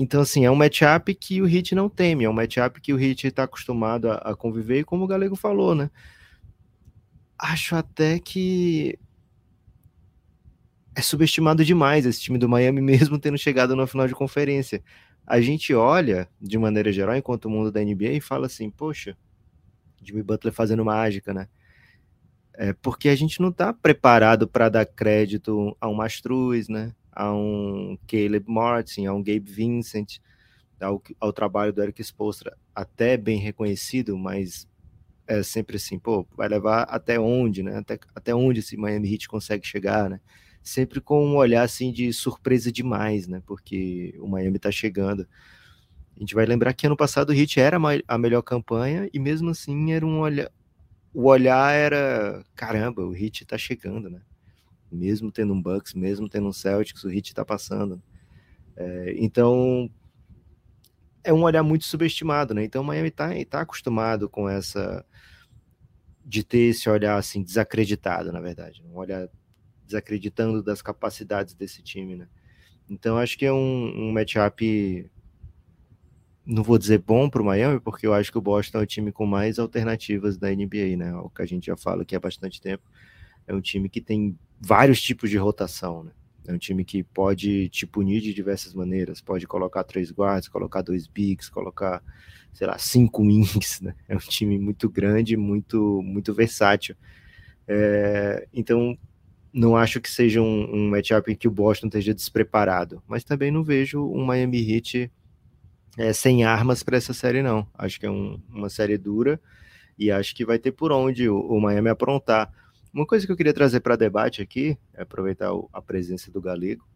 então, 0.03 0.19
assim, 0.19 0.43
é 0.43 0.51
um 0.51 0.55
matchup 0.55 1.15
que 1.15 1.41
o 1.41 1.45
Hit 1.45 1.73
não 1.73 1.87
teme, 1.87 2.25
é 2.25 2.29
um 2.29 2.33
matchup 2.33 2.81
que 2.81 2.91
o 2.91 2.97
Hit 2.97 3.25
está 3.25 3.43
acostumado 3.43 4.11
a, 4.11 4.15
a, 4.15 4.35
conviver, 4.35 4.79
e 4.79 4.83
como 4.83 5.05
o 5.05 5.07
Galego 5.07 5.33
falou, 5.33 5.73
né? 5.73 5.89
Acho 7.39 7.77
até 7.77 8.19
que 8.19 8.99
é 10.93 11.01
subestimado 11.01 11.63
demais 11.63 12.05
esse 12.05 12.19
time 12.19 12.37
do 12.37 12.49
Miami, 12.49 12.81
mesmo 12.83 13.17
tendo 13.17 13.37
chegado 13.37 13.77
na 13.77 13.87
final 13.87 14.05
de 14.05 14.13
conferência. 14.13 14.83
A 15.25 15.39
gente 15.39 15.73
olha, 15.73 16.27
de 16.41 16.57
maneira 16.57 16.91
geral, 16.91 17.15
enquanto 17.15 17.45
o 17.45 17.49
mundo 17.49 17.71
da 17.71 17.81
NBA, 17.81 18.11
e 18.11 18.19
fala 18.19 18.47
assim, 18.47 18.69
poxa, 18.69 19.15
Jimmy 20.03 20.21
Butler 20.21 20.53
fazendo 20.53 20.83
mágica, 20.83 21.33
né? 21.33 21.47
É 22.55 22.73
porque 22.73 23.07
a 23.07 23.15
gente 23.15 23.39
não 23.39 23.49
está 23.51 23.71
preparado 23.71 24.49
para 24.49 24.67
dar 24.67 24.85
crédito 24.85 25.77
a 25.79 25.87
um 25.87 25.93
Mastruz, 25.93 26.67
né? 26.67 26.93
A 27.15 27.33
um 27.33 27.97
Caleb 28.07 28.45
Martin, 28.47 29.05
a 29.05 29.13
um 29.13 29.23
Gabe 29.23 29.51
Vincent, 29.51 30.19
ao, 30.79 31.01
ao 31.19 31.31
trabalho 31.31 31.71
do 31.71 31.81
Eric 31.81 32.01
Spoelstra, 32.01 32.57
até 32.75 33.15
bem 33.17 33.39
reconhecido, 33.39 34.17
mas 34.17 34.67
é 35.27 35.41
sempre 35.41 35.77
assim, 35.77 35.97
pô, 35.97 36.27
vai 36.35 36.47
levar 36.47 36.83
até 36.83 37.19
onde, 37.19 37.63
né? 37.63 37.77
Até, 37.77 37.99
até 38.13 38.35
onde 38.35 38.59
esse 38.59 38.75
Miami 38.75 39.13
Heat 39.13 39.27
consegue 39.27 39.65
chegar, 39.65 40.09
né? 40.09 40.19
Sempre 40.61 41.01
com 41.01 41.25
um 41.25 41.35
olhar 41.35 41.63
assim 41.63 41.91
de 41.91 42.11
surpresa 42.13 42.71
demais, 42.71 43.27
né? 43.27 43.41
Porque 43.45 44.15
o 44.19 44.27
Miami 44.27 44.59
tá 44.59 44.71
chegando. 44.71 45.27
A 46.15 46.19
gente 46.19 46.35
vai 46.35 46.45
lembrar 46.45 46.73
que 46.73 46.85
ano 46.85 46.97
passado 46.97 47.29
o 47.29 47.33
Heat 47.33 47.59
era 47.59 47.77
a 48.07 48.17
melhor 48.17 48.41
campanha 48.41 49.09
e 49.13 49.19
mesmo 49.19 49.49
assim 49.49 49.93
era 49.93 50.05
um 50.05 50.19
olhar, 50.19 50.51
o 51.13 51.27
olhar 51.27 51.73
era 51.73 52.43
caramba, 52.55 53.03
o 53.03 53.15
Heat 53.15 53.45
tá 53.45 53.57
chegando, 53.57 54.09
né? 54.09 54.21
Mesmo 54.93 55.31
tendo 55.31 55.53
um 55.53 55.61
Bucks, 55.61 55.93
mesmo 55.93 56.29
tendo 56.29 56.47
um 56.47 56.53
Celtics, 56.53 57.03
o 57.03 57.11
Heat 57.11 57.29
está 57.29 57.43
passando. 57.43 58.01
É, 58.75 59.15
então 59.17 59.89
é 61.23 61.31
um 61.33 61.43
olhar 61.43 61.63
muito 61.63 61.85
subestimado, 61.85 62.53
né? 62.53 62.63
Então 62.63 62.81
o 62.81 62.85
Miami 62.85 63.09
está 63.09 63.29
tá 63.45 63.61
acostumado 63.61 64.29
com 64.29 64.49
essa 64.49 65.05
de 66.25 66.43
ter 66.43 66.69
esse 66.69 66.89
olhar 66.89 67.17
assim 67.17 67.43
desacreditado, 67.43 68.31
na 68.31 68.39
verdade, 68.39 68.81
um 68.85 68.97
olhar 68.97 69.29
desacreditando 69.85 70.63
das 70.63 70.81
capacidades 70.81 71.53
desse 71.53 71.81
time, 71.81 72.15
né? 72.15 72.27
Então 72.89 73.17
acho 73.17 73.37
que 73.37 73.45
é 73.45 73.53
um, 73.53 74.09
um 74.09 74.11
matchup 74.11 75.09
não 76.45 76.63
vou 76.63 76.77
dizer 76.77 76.99
bom 76.99 77.29
para 77.29 77.41
o 77.41 77.45
Miami, 77.45 77.79
porque 77.79 78.05
eu 78.05 78.13
acho 78.13 78.31
que 78.31 78.37
o 78.37 78.41
Boston 78.41 78.79
é 78.79 78.81
o 78.81 78.85
time 78.85 79.11
com 79.11 79.25
mais 79.25 79.59
alternativas 79.59 80.37
da 80.37 80.49
NBA, 80.49 80.97
né? 80.97 81.15
O 81.15 81.29
que 81.29 81.41
a 81.41 81.45
gente 81.45 81.67
já 81.67 81.77
fala 81.77 82.01
aqui 82.03 82.15
há 82.15 82.19
bastante 82.19 82.61
tempo. 82.61 82.83
É 83.47 83.53
um 83.53 83.61
time 83.61 83.87
que 83.87 84.01
tem 84.01 84.37
vários 84.65 85.01
tipos 85.01 85.29
de 85.29 85.37
rotação, 85.37 86.03
né? 86.03 86.11
É 86.45 86.53
um 86.53 86.57
time 86.57 86.83
que 86.83 87.03
pode 87.03 87.69
te 87.69 87.87
punir 87.87 88.21
de 88.21 88.33
diversas 88.33 88.73
maneiras, 88.73 89.21
pode 89.21 89.47
colocar 89.47 89.83
três 89.83 90.11
guardas, 90.11 90.47
colocar 90.47 90.81
dois 90.81 91.07
bigs, 91.07 91.49
colocar, 91.49 92.03
sei 92.51 92.67
lá, 92.67 92.77
cinco 92.77 93.23
wings, 93.23 93.79
né? 93.81 93.95
É 94.07 94.15
um 94.15 94.19
time 94.19 94.59
muito 94.59 94.89
grande, 94.89 95.37
muito, 95.37 96.01
muito 96.03 96.33
versátil. 96.33 96.95
É, 97.65 98.45
então, 98.53 98.97
não 99.53 99.75
acho 99.75 100.01
que 100.01 100.09
seja 100.09 100.41
um, 100.41 100.69
um 100.73 100.89
matchup 100.89 101.31
em 101.31 101.35
que 101.35 101.47
o 101.47 101.51
Boston 101.51 101.87
esteja 101.87 102.13
despreparado, 102.13 103.01
mas 103.07 103.23
também 103.23 103.51
não 103.51 103.63
vejo 103.63 104.03
um 104.03 104.25
Miami 104.25 104.59
Heat 104.69 105.11
é, 105.97 106.11
sem 106.11 106.43
armas 106.43 106.83
para 106.83 106.97
essa 106.97 107.13
série, 107.13 107.41
não. 107.41 107.67
Acho 107.77 107.99
que 107.99 108.05
é 108.05 108.11
um, 108.11 108.39
uma 108.49 108.69
série 108.69 108.97
dura 108.97 109.39
e 109.97 110.11
acho 110.11 110.35
que 110.35 110.45
vai 110.45 110.57
ter 110.59 110.71
por 110.71 110.91
onde 110.91 111.29
o, 111.29 111.39
o 111.39 111.61
Miami 111.61 111.89
aprontar. 111.89 112.51
Uma 112.93 113.07
coisa 113.07 113.25
que 113.25 113.31
eu 113.31 113.35
queria 113.35 113.53
trazer 113.53 113.79
para 113.79 113.95
debate 113.95 114.39
aqui, 114.39 114.77
é 114.93 115.01
aproveitar 115.01 115.49
a 115.73 115.81
presença 115.81 116.29
do 116.31 116.39
Galego, 116.39 116.87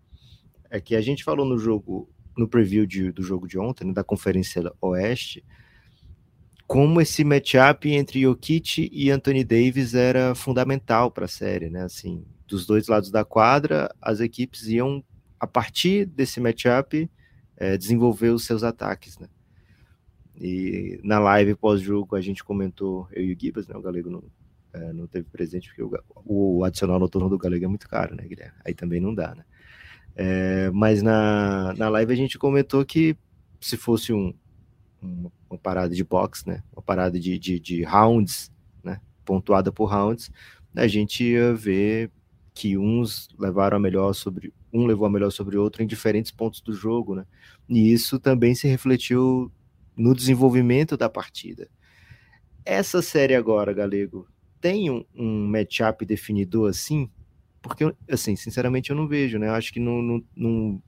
é 0.69 0.79
que 0.79 0.95
a 0.95 1.01
gente 1.01 1.23
falou 1.23 1.43
no 1.43 1.57
jogo, 1.57 2.07
no 2.37 2.47
preview 2.47 2.85
de, 2.85 3.11
do 3.11 3.23
jogo 3.23 3.47
de 3.47 3.57
ontem, 3.57 3.85
né, 3.85 3.93
da 3.93 4.03
Conferência 4.03 4.71
Oeste, 4.79 5.43
como 6.67 7.01
esse 7.01 7.23
matchup 7.23 7.89
entre 7.89 8.21
Jokic 8.21 8.89
e 8.91 9.09
Anthony 9.09 9.43
Davis 9.43 9.95
era 9.95 10.35
fundamental 10.35 11.09
para 11.09 11.25
a 11.25 11.29
série, 11.29 11.69
né? 11.69 11.83
Assim, 11.83 12.25
dos 12.45 12.65
dois 12.65 12.87
lados 12.87 13.09
da 13.09 13.23
quadra, 13.23 13.89
as 14.01 14.19
equipes 14.19 14.67
iam, 14.67 15.01
a 15.39 15.47
partir 15.47 16.05
desse 16.05 16.41
matchup, 16.41 17.09
é, 17.55 17.77
desenvolver 17.77 18.29
os 18.29 18.45
seus 18.45 18.63
ataques, 18.63 19.17
né? 19.17 19.29
E 20.35 20.99
na 21.03 21.17
live 21.19 21.55
pós-jogo 21.55 22.15
a 22.15 22.21
gente 22.21 22.43
comentou, 22.43 23.07
eu 23.13 23.23
e 23.23 23.33
o 23.33 23.39
Gibas, 23.39 23.67
né? 23.67 23.75
O 23.75 23.81
Galego 23.81 24.09
não, 24.09 24.23
é, 24.73 24.93
não 24.93 25.07
teve 25.07 25.27
presente, 25.29 25.67
porque 25.67 25.83
o, 25.83 26.57
o 26.59 26.63
adicional 26.63 26.99
noturno 26.99 27.29
do 27.29 27.37
Galego 27.37 27.65
é 27.65 27.67
muito 27.67 27.87
caro, 27.87 28.15
né, 28.15 28.23
Guilherme? 28.27 28.57
Aí 28.65 28.73
também 28.73 28.99
não 28.99 29.13
dá, 29.13 29.35
né? 29.35 29.43
É, 30.15 30.71
mas 30.71 31.01
na, 31.01 31.73
na 31.77 31.89
live 31.89 32.11
a 32.11 32.15
gente 32.15 32.39
comentou 32.39 32.83
que 32.83 33.15
se 33.61 33.77
fosse 33.77 34.11
um, 34.11 34.33
uma, 35.01 35.31
uma 35.49 35.59
parada 35.59 35.93
de 35.93 36.03
box, 36.03 36.45
né? 36.47 36.63
Uma 36.73 36.81
parada 36.81 37.19
de, 37.19 37.37
de, 37.37 37.59
de 37.59 37.83
rounds, 37.83 38.51
né? 38.83 38.99
Pontuada 39.23 39.71
por 39.71 39.85
rounds, 39.85 40.31
a 40.75 40.87
gente 40.87 41.23
ia 41.23 41.53
ver 41.53 42.11
que 42.53 42.77
uns 42.77 43.29
levaram 43.37 43.77
a 43.77 43.79
melhor 43.79 44.13
sobre 44.13 44.53
um 44.73 44.85
levou 44.85 45.07
a 45.07 45.09
melhor 45.09 45.31
sobre 45.31 45.57
o 45.57 45.63
outro 45.63 45.81
em 45.81 45.87
diferentes 45.87 46.31
pontos 46.31 46.61
do 46.61 46.73
jogo, 46.73 47.15
né? 47.15 47.25
E 47.69 47.91
isso 47.91 48.19
também 48.19 48.53
se 48.53 48.67
refletiu 48.67 49.51
no 49.95 50.13
desenvolvimento 50.13 50.97
da 50.97 51.09
partida. 51.09 51.69
Essa 52.65 53.01
série 53.01 53.33
agora, 53.33 53.73
Galego, 53.73 54.27
tem 54.59 54.89
um, 54.89 55.03
um 55.15 55.47
matchup 55.47 56.05
definidor 56.05 56.69
assim? 56.69 57.09
Porque, 57.61 57.93
assim, 58.09 58.35
sinceramente 58.35 58.89
eu 58.89 58.95
não 58.95 59.07
vejo, 59.07 59.37
né? 59.37 59.47
Eu 59.47 59.53
acho 59.53 59.73
que 59.73 59.79
não, 59.79 60.01
não, 60.01 60.23
não 60.35 60.83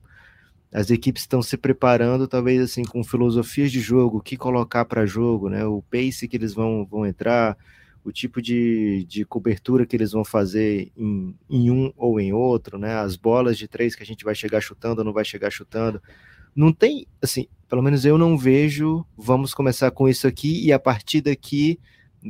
as 0.72 0.90
equipes 0.90 1.22
estão 1.22 1.42
se 1.42 1.56
preparando, 1.56 2.28
talvez 2.28 2.60
assim, 2.60 2.84
com 2.84 3.02
filosofias 3.02 3.72
de 3.72 3.80
jogo, 3.80 4.18
o 4.18 4.22
que 4.22 4.36
colocar 4.36 4.84
para 4.84 5.04
jogo, 5.04 5.48
né? 5.48 5.64
O 5.64 5.82
pace 5.82 6.28
que 6.28 6.36
eles 6.36 6.54
vão, 6.54 6.86
vão 6.86 7.04
entrar, 7.04 7.56
o 8.04 8.12
tipo 8.12 8.40
de, 8.40 9.04
de 9.08 9.24
cobertura 9.24 9.84
que 9.84 9.96
eles 9.96 10.12
vão 10.12 10.24
fazer 10.24 10.90
em, 10.96 11.36
em 11.48 11.70
um 11.70 11.92
ou 11.96 12.20
em 12.20 12.32
outro, 12.32 12.78
né? 12.78 12.94
As 12.94 13.16
bolas 13.16 13.58
de 13.58 13.68
três 13.68 13.94
que 13.94 14.02
a 14.02 14.06
gente 14.06 14.24
vai 14.24 14.34
chegar 14.34 14.60
chutando 14.60 15.00
ou 15.00 15.04
não 15.04 15.12
vai 15.12 15.24
chegar 15.24 15.50
chutando. 15.50 16.00
Não 16.54 16.72
tem, 16.72 17.06
assim, 17.20 17.46
pelo 17.68 17.82
menos 17.82 18.04
eu 18.04 18.16
não 18.16 18.38
vejo, 18.38 19.04
vamos 19.16 19.52
começar 19.52 19.90
com 19.90 20.08
isso 20.08 20.26
aqui 20.26 20.64
e 20.64 20.72
a 20.72 20.78
partir 20.78 21.20
daqui 21.20 21.78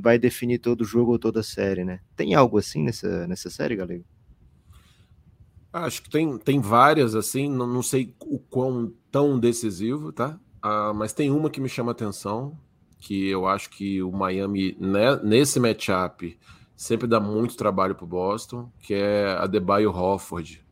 vai 0.03 0.19
definir 0.19 0.59
todo 0.59 0.85
jogo 0.85 1.13
ou 1.13 1.19
toda 1.19 1.43
série, 1.43 1.85
né? 1.85 2.01
Tem 2.17 2.35
algo 2.35 2.59
assim 2.59 2.85
nessa, 2.85 3.27
nessa 3.27 3.51
série, 3.51 3.77
galera? 3.77 4.03
Acho 5.73 6.03
que 6.03 6.11
tem, 6.11 6.37
tem 6.39 6.61
várias, 6.61 7.15
assim, 7.15 7.49
não, 7.49 7.67
não 7.67 7.83
sei 7.83 8.15
o 8.21 8.39
quão 8.39 8.93
tão 9.11 9.39
decisivo, 9.39 10.13
tá? 10.13 10.39
Ah, 10.61 10.93
mas 10.93 11.13
tem 11.13 11.31
uma 11.31 11.49
que 11.49 11.61
me 11.61 11.69
chama 11.69 11.93
atenção, 11.93 12.59
que 12.99 13.29
eu 13.29 13.47
acho 13.47 13.71
que 13.71 14.03
o 14.03 14.11
Miami, 14.11 14.77
né, 14.79 15.17
nesse 15.23 15.61
matchup, 15.61 16.39
sempre 16.77 17.07
dá 17.07 17.21
muito 17.21 17.57
trabalho 17.57 17.95
para 17.95 18.05
o 18.05 18.09
Boston, 18.09 18.71
que 18.81 18.95
é 18.95 19.37
a 19.39 19.47
Debaio 19.47 19.91
Hofford. 19.91 20.65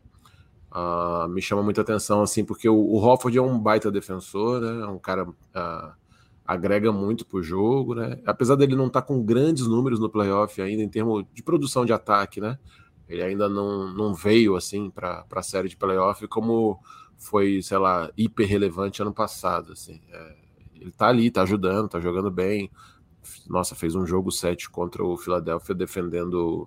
Ah, 0.70 1.26
me 1.30 1.40
chama 1.40 1.62
muita 1.62 1.80
atenção, 1.80 2.20
assim, 2.20 2.44
porque 2.44 2.68
o, 2.68 2.76
o 2.76 2.96
Hofford 2.96 3.38
é 3.38 3.42
um 3.42 3.58
baita 3.58 3.90
defensor, 3.90 4.60
né? 4.60 4.82
É 4.84 4.86
um 4.86 4.98
cara 4.98 5.26
ah, 5.54 5.94
agrega 6.48 6.90
muito 6.90 7.26
para 7.26 7.38
o 7.38 7.42
jogo, 7.42 7.94
né? 7.94 8.18
Apesar 8.24 8.56
dele 8.56 8.74
não 8.74 8.86
estar 8.86 9.02
tá 9.02 9.06
com 9.06 9.22
grandes 9.22 9.66
números 9.66 10.00
no 10.00 10.08
playoff 10.08 10.62
ainda 10.62 10.82
em 10.82 10.88
termos 10.88 11.26
de 11.34 11.42
produção 11.42 11.84
de 11.84 11.92
ataque, 11.92 12.40
né? 12.40 12.58
Ele 13.06 13.22
ainda 13.22 13.50
não, 13.50 13.92
não 13.92 14.14
veio 14.14 14.56
assim 14.56 14.88
para 14.88 15.26
a 15.30 15.42
série 15.42 15.68
de 15.68 15.76
playoff 15.76 16.26
como 16.26 16.80
foi, 17.18 17.60
sei 17.60 17.76
lá, 17.76 18.10
hiper 18.16 18.48
relevante 18.48 19.02
ano 19.02 19.12
passado. 19.12 19.74
Assim. 19.74 20.00
É, 20.10 20.36
ele 20.76 20.90
tá 20.90 21.08
ali, 21.08 21.30
tá 21.30 21.42
ajudando, 21.42 21.86
tá 21.86 22.00
jogando 22.00 22.30
bem. 22.30 22.70
Nossa, 23.46 23.74
fez 23.74 23.94
um 23.94 24.06
jogo 24.06 24.32
7 24.32 24.70
contra 24.70 25.04
o 25.04 25.18
Philadelphia 25.18 25.74
defendendo 25.74 26.66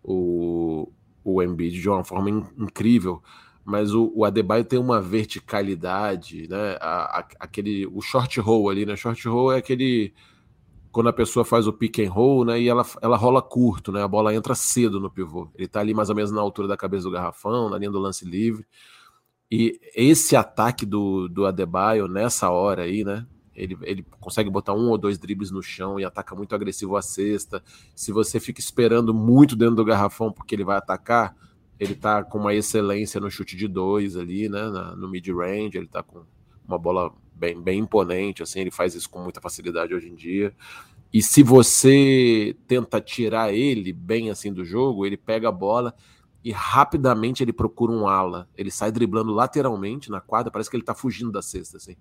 o, 0.00 0.92
o 1.24 1.42
Embiid 1.42 1.80
de 1.80 1.88
uma 1.88 2.04
forma 2.04 2.30
in, 2.30 2.46
incrível. 2.56 3.20
Mas 3.68 3.92
o, 3.92 4.10
o 4.14 4.24
Adebayo 4.24 4.64
tem 4.64 4.78
uma 4.78 4.98
verticalidade, 4.98 6.48
né? 6.48 6.78
A, 6.80 7.18
a, 7.18 7.28
aquele, 7.38 7.86
o 7.86 8.00
short 8.00 8.40
roll 8.40 8.70
ali, 8.70 8.86
né? 8.86 8.96
Short 8.96 9.28
roll 9.28 9.52
é 9.52 9.58
aquele 9.58 10.14
quando 10.90 11.10
a 11.10 11.12
pessoa 11.12 11.44
faz 11.44 11.66
o 11.66 11.72
pick 11.72 11.98
and 11.98 12.10
roll, 12.10 12.46
né, 12.46 12.58
e 12.58 12.66
ela, 12.66 12.82
ela 13.02 13.16
rola 13.18 13.42
curto, 13.42 13.92
né, 13.92 14.02
a 14.02 14.08
bola 14.08 14.34
entra 14.34 14.54
cedo 14.54 14.98
no 14.98 15.10
pivô. 15.10 15.50
Ele 15.54 15.68
tá 15.68 15.80
ali 15.80 15.92
mais 15.92 16.08
ou 16.08 16.16
menos 16.16 16.32
na 16.32 16.40
altura 16.40 16.66
da 16.66 16.78
cabeça 16.78 17.04
do 17.04 17.10
garrafão, 17.10 17.68
na 17.68 17.76
linha 17.76 17.90
do 17.90 17.98
lance 17.98 18.24
livre. 18.24 18.66
E 19.50 19.78
esse 19.94 20.34
ataque 20.34 20.86
do, 20.86 21.28
do 21.28 21.44
Adebayo 21.44 22.08
nessa 22.08 22.48
hora 22.48 22.84
aí, 22.84 23.04
né, 23.04 23.26
ele, 23.54 23.76
ele 23.82 24.06
consegue 24.18 24.48
botar 24.48 24.72
um 24.72 24.88
ou 24.88 24.96
dois 24.96 25.18
dribles 25.18 25.50
no 25.50 25.62
chão 25.62 26.00
e 26.00 26.06
ataca 26.06 26.34
muito 26.34 26.54
agressivo 26.54 26.96
a 26.96 27.02
cesta. 27.02 27.62
Se 27.94 28.10
você 28.10 28.40
fica 28.40 28.60
esperando 28.60 29.12
muito 29.12 29.54
dentro 29.54 29.76
do 29.76 29.84
garrafão 29.84 30.32
porque 30.32 30.54
ele 30.54 30.64
vai 30.64 30.78
atacar, 30.78 31.36
ele 31.78 31.94
tá 31.94 32.22
com 32.24 32.38
uma 32.38 32.54
excelência 32.54 33.20
no 33.20 33.30
chute 33.30 33.56
de 33.56 33.68
dois 33.68 34.16
ali, 34.16 34.48
né, 34.48 34.68
na, 34.68 34.96
no 34.96 35.08
mid-range, 35.08 35.76
ele 35.76 35.86
tá 35.86 36.02
com 36.02 36.22
uma 36.66 36.78
bola 36.78 37.12
bem, 37.34 37.60
bem 37.60 37.80
imponente, 37.80 38.42
assim, 38.42 38.60
ele 38.60 38.70
faz 38.70 38.94
isso 38.94 39.08
com 39.08 39.20
muita 39.20 39.40
facilidade 39.40 39.94
hoje 39.94 40.08
em 40.08 40.14
dia. 40.14 40.54
E 41.12 41.22
se 41.22 41.42
você 41.42 42.54
tenta 42.66 43.00
tirar 43.00 43.52
ele 43.52 43.92
bem 43.92 44.30
assim 44.30 44.52
do 44.52 44.64
jogo, 44.64 45.06
ele 45.06 45.16
pega 45.16 45.48
a 45.48 45.52
bola 45.52 45.94
e 46.44 46.52
rapidamente 46.52 47.42
ele 47.42 47.52
procura 47.52 47.92
um 47.92 48.06
ala. 48.06 48.48
Ele 48.56 48.70
sai 48.70 48.92
driblando 48.92 49.32
lateralmente 49.32 50.10
na 50.10 50.20
quadra, 50.20 50.50
parece 50.50 50.68
que 50.68 50.76
ele 50.76 50.84
tá 50.84 50.94
fugindo 50.94 51.32
da 51.32 51.40
cesta, 51.40 51.78
assim. 51.78 51.96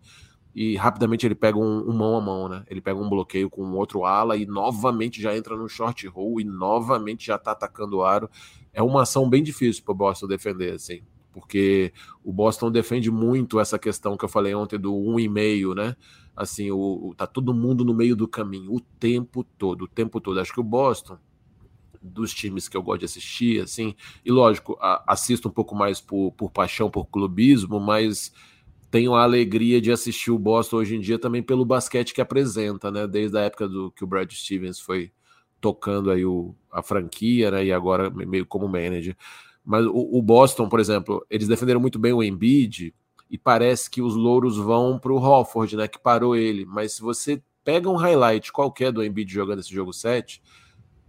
E 0.53 0.75
rapidamente 0.75 1.25
ele 1.25 1.35
pega 1.35 1.57
um, 1.57 1.89
um 1.89 1.93
mão 1.93 2.17
a 2.17 2.21
mão, 2.21 2.49
né? 2.49 2.63
Ele 2.67 2.81
pega 2.81 2.99
um 2.99 3.07
bloqueio 3.07 3.49
com 3.49 3.63
um 3.63 3.75
outro 3.75 4.05
ala 4.05 4.35
e 4.35 4.45
novamente 4.45 5.21
já 5.21 5.37
entra 5.37 5.55
no 5.55 5.69
short 5.69 6.05
roll 6.07 6.41
e 6.41 6.43
novamente 6.43 7.27
já 7.27 7.37
tá 7.37 7.51
atacando 7.51 7.97
o 7.97 8.03
aro. 8.03 8.29
É 8.77 8.83
uma 8.83 9.01
ação 9.01 9.27
bem 9.27 9.41
difícil 9.41 9.83
para 9.83 9.91
o 9.91 9.95
Boston 9.95 10.27
defender, 10.27 10.73
assim 10.73 11.01
porque 11.33 11.93
o 12.23 12.33
Boston 12.33 12.71
defende 12.71 13.11
muito 13.11 13.59
essa 13.59 13.77
questão 13.77 14.17
que 14.17 14.25
eu 14.25 14.29
falei 14.29 14.55
ontem 14.55 14.79
do 14.79 14.95
um 14.95 15.19
e 15.19 15.29
meio, 15.29 15.75
né? 15.75 15.95
Assim, 16.35 16.71
o, 16.71 17.09
o, 17.09 17.15
tá 17.15 17.27
todo 17.27 17.53
mundo 17.53 17.85
no 17.85 17.93
meio 17.93 18.15
do 18.15 18.27
caminho 18.27 18.73
o 18.73 18.79
tempo 18.79 19.43
todo, 19.43 19.83
o 19.83 19.87
tempo 19.87 20.19
todo. 20.19 20.39
Acho 20.39 20.51
que 20.51 20.59
o 20.59 20.63
Boston 20.63 21.19
dos 22.01 22.33
times 22.33 22.67
que 22.67 22.75
eu 22.75 22.81
gosto 22.81 23.01
de 23.01 23.05
assistir, 23.05 23.61
assim, 23.61 23.93
e 24.25 24.31
lógico, 24.31 24.79
a, 24.81 25.03
assisto 25.13 25.47
um 25.47 25.51
pouco 25.51 25.75
mais 25.75 26.01
por, 26.01 26.31
por 26.31 26.49
paixão, 26.49 26.89
por 26.89 27.05
clubismo, 27.05 27.79
mas 27.79 28.33
tenho 28.89 29.13
a 29.13 29.21
alegria 29.21 29.79
de 29.79 29.91
assistir 29.91 30.31
o 30.31 30.39
Boston 30.39 30.77
hoje 30.77 30.95
em 30.95 30.99
dia 30.99 31.19
também 31.19 31.43
pelo 31.43 31.65
basquete 31.65 32.15
que 32.15 32.21
apresenta, 32.21 32.89
né? 32.89 33.05
Desde 33.05 33.37
a 33.37 33.41
época 33.41 33.67
do 33.67 33.91
que 33.91 34.03
o 34.03 34.07
Brad 34.07 34.31
Stevens 34.31 34.79
foi 34.79 35.11
tocando 35.59 36.11
aí 36.11 36.25
o, 36.25 36.55
a 36.71 36.81
franquia, 36.81 37.51
né? 37.51 37.65
E 37.65 37.73
agora 37.73 38.09
meio 38.09 38.45
como 38.45 38.67
manager. 38.67 39.15
Mas 39.65 39.85
o, 39.85 40.17
o, 40.17 40.21
Boston, 40.21 40.69
por 40.69 40.79
exemplo, 40.79 41.25
eles 41.29 41.47
defenderam 41.47 41.81
muito 41.81 41.99
bem 41.99 42.13
o 42.13 42.23
Embiid 42.23 42.93
e 43.29 43.37
parece 43.37 43.89
que 43.89 44.01
os 44.01 44.15
louros 44.15 44.57
vão 44.57 44.97
para 44.97 45.11
o 45.11 45.17
Hofford, 45.17 45.75
né, 45.75 45.89
que 45.89 45.99
parou 45.99 46.37
ele. 46.37 46.65
Mas 46.65 46.93
se 46.93 47.01
você 47.01 47.41
pega 47.65 47.89
um 47.89 47.97
highlight 47.97 48.53
qualquer 48.53 48.93
do 48.93 49.03
Embiid 49.03 49.29
jogando 49.29 49.59
esse 49.59 49.73
jogo 49.73 49.91
7, 49.91 50.41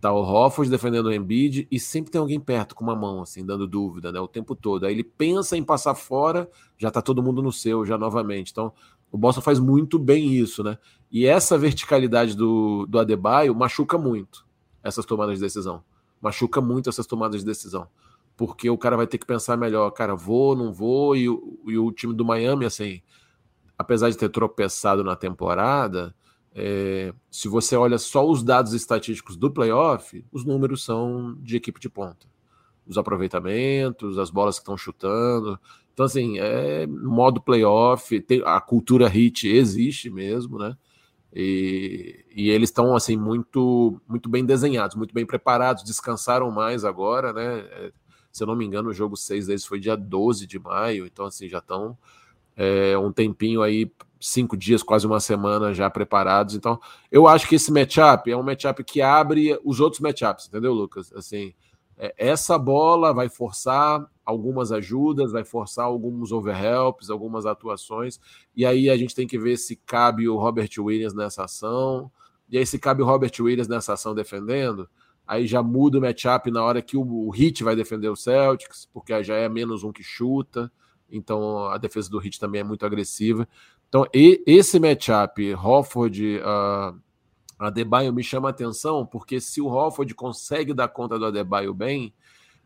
tá 0.01 0.13
o 0.13 0.23
Hofford 0.23 0.69
defendendo 0.69 1.07
o 1.07 1.13
Embiid 1.13 1.69
e 1.71 1.79
sempre 1.79 2.11
tem 2.11 2.21
alguém 2.21 2.41
perto 2.41 2.75
com 2.75 2.83
uma 2.83 2.97
mão, 2.97 3.23
assim, 3.23 3.47
dando 3.47 3.65
dúvida, 3.65 4.11
né, 4.11 4.19
o 4.19 4.27
tempo 4.27 4.57
todo. 4.57 4.87
Aí 4.87 4.93
ele 4.93 5.05
pensa 5.05 5.57
em 5.57 5.63
passar 5.63 5.95
fora, 5.95 6.51
já 6.77 6.91
tá 6.91 7.01
todo 7.01 7.23
mundo 7.23 7.41
no 7.41 7.53
seu, 7.53 7.87
já 7.87 7.97
novamente. 7.97 8.51
Então, 8.51 8.73
o 9.11 9.17
Boston 9.17 9.41
faz 9.41 9.61
muito 9.61 9.99
bem 9.99 10.35
isso, 10.35 10.63
né? 10.65 10.79
E 11.11 11.27
essa 11.27 11.57
verticalidade 11.57 12.37
do, 12.37 12.87
do 12.87 12.99
Adebayo 12.99 13.55
machuca 13.55 13.97
muito 13.97 14.47
essas 14.83 15.05
tomadas 15.05 15.37
de 15.39 15.45
decisão. 15.45 15.83
Machuca 16.21 16.61
muito 16.61 16.89
essas 16.89 17.07
tomadas 17.07 17.41
de 17.41 17.47
decisão 17.47 17.89
porque 18.39 18.71
o 18.71 18.79
cara 18.79 18.97
vai 18.97 19.09
ter 19.09 19.19
que 19.19 19.27
pensar 19.27 19.57
melhor, 19.57 19.91
cara, 19.91 20.15
vou, 20.15 20.55
não 20.55 20.73
vou, 20.73 21.17
e, 21.17 21.25
e 21.25 21.77
o 21.77 21.91
time 21.91 22.15
do 22.15 22.25
Miami, 22.25 22.65
assim, 22.65 23.03
apesar 23.77 24.11
de 24.11 24.17
ter 24.17 24.29
tropeçado 24.29 25.03
na 25.03 25.17
temporada, 25.17 26.15
é, 26.55 27.13
se 27.29 27.49
você 27.49 27.75
olha 27.75 27.99
só 27.99 28.25
os 28.25 28.45
dados 28.45 28.73
estatísticos 28.73 29.37
do 29.37 29.51
playoff, 29.51 30.25
os 30.31 30.45
números 30.45 30.85
são 30.85 31.37
de 31.41 31.57
equipe 31.57 31.81
de 31.81 31.91
ponta. 31.91 32.29
Os 32.87 32.97
aproveitamentos, 32.97 34.19
as 34.19 34.31
bolas 34.31 34.57
que 34.57 34.63
estão 34.63 34.77
chutando. 34.77 35.59
Então, 35.93 36.07
assim, 36.07 36.39
é 36.39 36.87
modo 36.87 37.43
playoff, 37.43 38.21
tem, 38.21 38.41
a 38.47 38.61
cultura 38.61 39.09
hit 39.09 39.49
existe 39.49 40.09
mesmo, 40.11 40.59
né? 40.59 40.77
E, 41.35 42.25
e 42.35 42.51
eles 42.51 42.71
estão 42.71 42.97
assim 42.97 43.17
muito 43.17 44.01
muito 44.09 44.29
bem 44.29 44.45
desenhados, 44.45 44.97
muito 44.97 45.13
bem 45.15 45.27
preparados, 45.27 45.85
descansaram 45.85 46.51
mais 46.51 46.85
agora, 46.85 47.33
né? 47.33 47.61
É, 47.61 47.93
Se 48.33 48.43
eu 48.43 48.47
não 48.47 48.57
me 48.57 48.65
engano, 48.65 48.91
o 48.91 48.95
jogo 48.95 49.17
6 49.17 49.47
deles 49.47 49.65
foi 49.67 49.79
dia 49.81 49.97
12 49.97 50.47
de 50.47 50.59
maio, 50.59 51.07
então 51.07 51.27
assim, 51.27 51.49
já 51.49 51.59
estão 51.59 51.97
é, 52.59 52.99
um 52.99 53.13
tempinho 53.13 53.63
aí, 53.63 53.91
cinco 54.21 54.57
dias, 54.57 54.83
quase 54.83 55.07
uma 55.07 55.21
semana 55.21 55.73
já 55.73 55.89
preparados. 55.89 56.57
Então, 56.57 56.81
eu 57.11 57.29
acho 57.29 57.49
que 57.49 57.55
esse 57.55 57.73
matchup 57.73 58.29
é 58.29 58.37
um 58.37 58.43
matchup 58.43 58.83
que 58.83 59.01
abre 59.01 59.57
os 59.65 59.79
outros 59.79 60.01
matchups, 60.01 60.49
entendeu, 60.49 60.73
Lucas? 60.75 61.13
Assim, 61.13 61.55
essa 62.17 62.59
bola 62.59 63.13
vai 63.13 63.29
forçar 63.29 64.07
algumas 64.25 64.71
ajudas, 64.71 65.33
vai 65.33 65.45
forçar 65.45 65.87
alguns 65.87 66.31
overhelps, 66.33 67.11
algumas 67.11 67.47
atuações, 67.47 68.21
e 68.55 68.65
aí 68.65 68.89
a 68.89 68.97
gente 68.97 69.15
tem 69.15 69.27
que 69.27 69.39
ver 69.39 69.57
se 69.57 69.75
cabe 69.75 70.29
o 70.29 70.37
Robert 70.37 70.71
Williams 70.79 71.15
nessa 71.15 71.45
ação, 71.45 72.11
e 72.49 72.57
aí 72.57 72.65
se 72.65 72.79
cabe 72.79 73.03
o 73.03 73.07
Robert 73.07 73.33
Williams 73.41 73.69
nessa 73.69 73.95
ação 73.95 74.15
defendendo, 74.15 74.89
aí 75.27 75.47
já 75.47 75.63
muda 75.63 75.99
o 75.99 76.01
matchup 76.01 76.51
na 76.51 76.63
hora 76.63 76.81
que 76.81 76.97
o, 76.97 77.31
Hit 77.31 77.65
vai 77.65 77.75
defender 77.75 78.09
o 78.09 78.17
Celtics, 78.17 78.89
porque 78.93 79.23
já 79.23 79.35
é 79.35 79.49
menos 79.49 79.83
um 79.83 79.93
que 79.93 80.03
chuta, 80.03 80.71
então 81.11 81.67
a 81.67 81.79
defesa 81.79 82.11
do 82.11 82.23
Heat 82.23 82.39
também 82.39 82.61
é 82.61 82.65
muito 82.65 82.85
agressiva. 82.85 83.49
Então, 83.89 84.07
e, 84.15 84.43
esse 84.47 84.79
matchup, 84.79 85.55
Hofford, 85.55 86.39
uh, 86.39 86.99
Adebayo, 87.59 88.13
me 88.13 88.23
chama 88.23 88.49
atenção, 88.49 89.05
porque 89.05 89.41
se 89.41 89.61
o 89.61 89.67
Hofford 89.67 90.15
consegue 90.15 90.73
dar 90.73 90.89
conta 90.89 91.19
do 91.19 91.27
Adebayo 91.27 91.75
bem, 91.75 92.13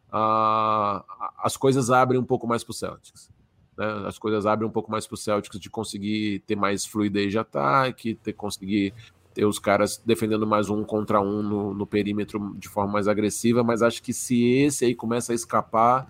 uh, 0.09 1.03
as 1.39 1.57
coisas 1.57 1.91
abrem 1.91 2.21
um 2.21 2.25
pouco 2.25 2.47
mais 2.47 2.63
para 2.63 2.73
o 2.73 2.75
Celtics. 2.75 3.31
Né? 3.77 3.87
As 4.07 4.19
coisas 4.19 4.45
abrem 4.45 4.69
um 4.69 4.73
pouco 4.73 4.91
mais 4.91 5.07
para 5.07 5.15
o 5.15 5.19
Celtics 5.19 5.59
de 5.59 5.71
conseguir 5.71 6.41
ter 6.47 6.57
mais 6.57 6.85
fluidez 6.85 7.31
de 7.31 7.39
ataque, 7.39 8.15
ter, 8.17 8.35
conseguir 8.35 8.93
ter 9.33 9.47
os 9.47 9.59
caras 9.59 10.03
defendendo 10.05 10.47
mais 10.47 10.69
um 10.69 10.85
contra 10.85 11.21
um 11.21 11.43
no, 11.43 11.73
no 11.73 11.87
perímetro 11.87 12.55
de 12.59 12.69
forma 12.69 12.93
mais 12.93 13.09
agressiva, 13.09 13.65
mas 13.65 13.81
acho 13.83 14.03
que 14.03 14.13
se 14.13 14.45
esse 14.45 14.85
aí 14.85 14.95
começa 14.95 15.33
a 15.33 15.35
escapar 15.35 16.07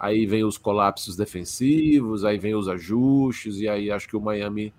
aí 0.00 0.24
vem 0.24 0.42
os 0.42 0.56
colapsos 0.56 1.14
defensivos, 1.14 2.24
aí 2.24 2.38
vem 2.38 2.54
os 2.54 2.68
ajustes, 2.68 3.58
e 3.58 3.68
aí 3.68 3.90
acho 3.90 4.08
que 4.08 4.16
o 4.16 4.20
Miami 4.20 4.72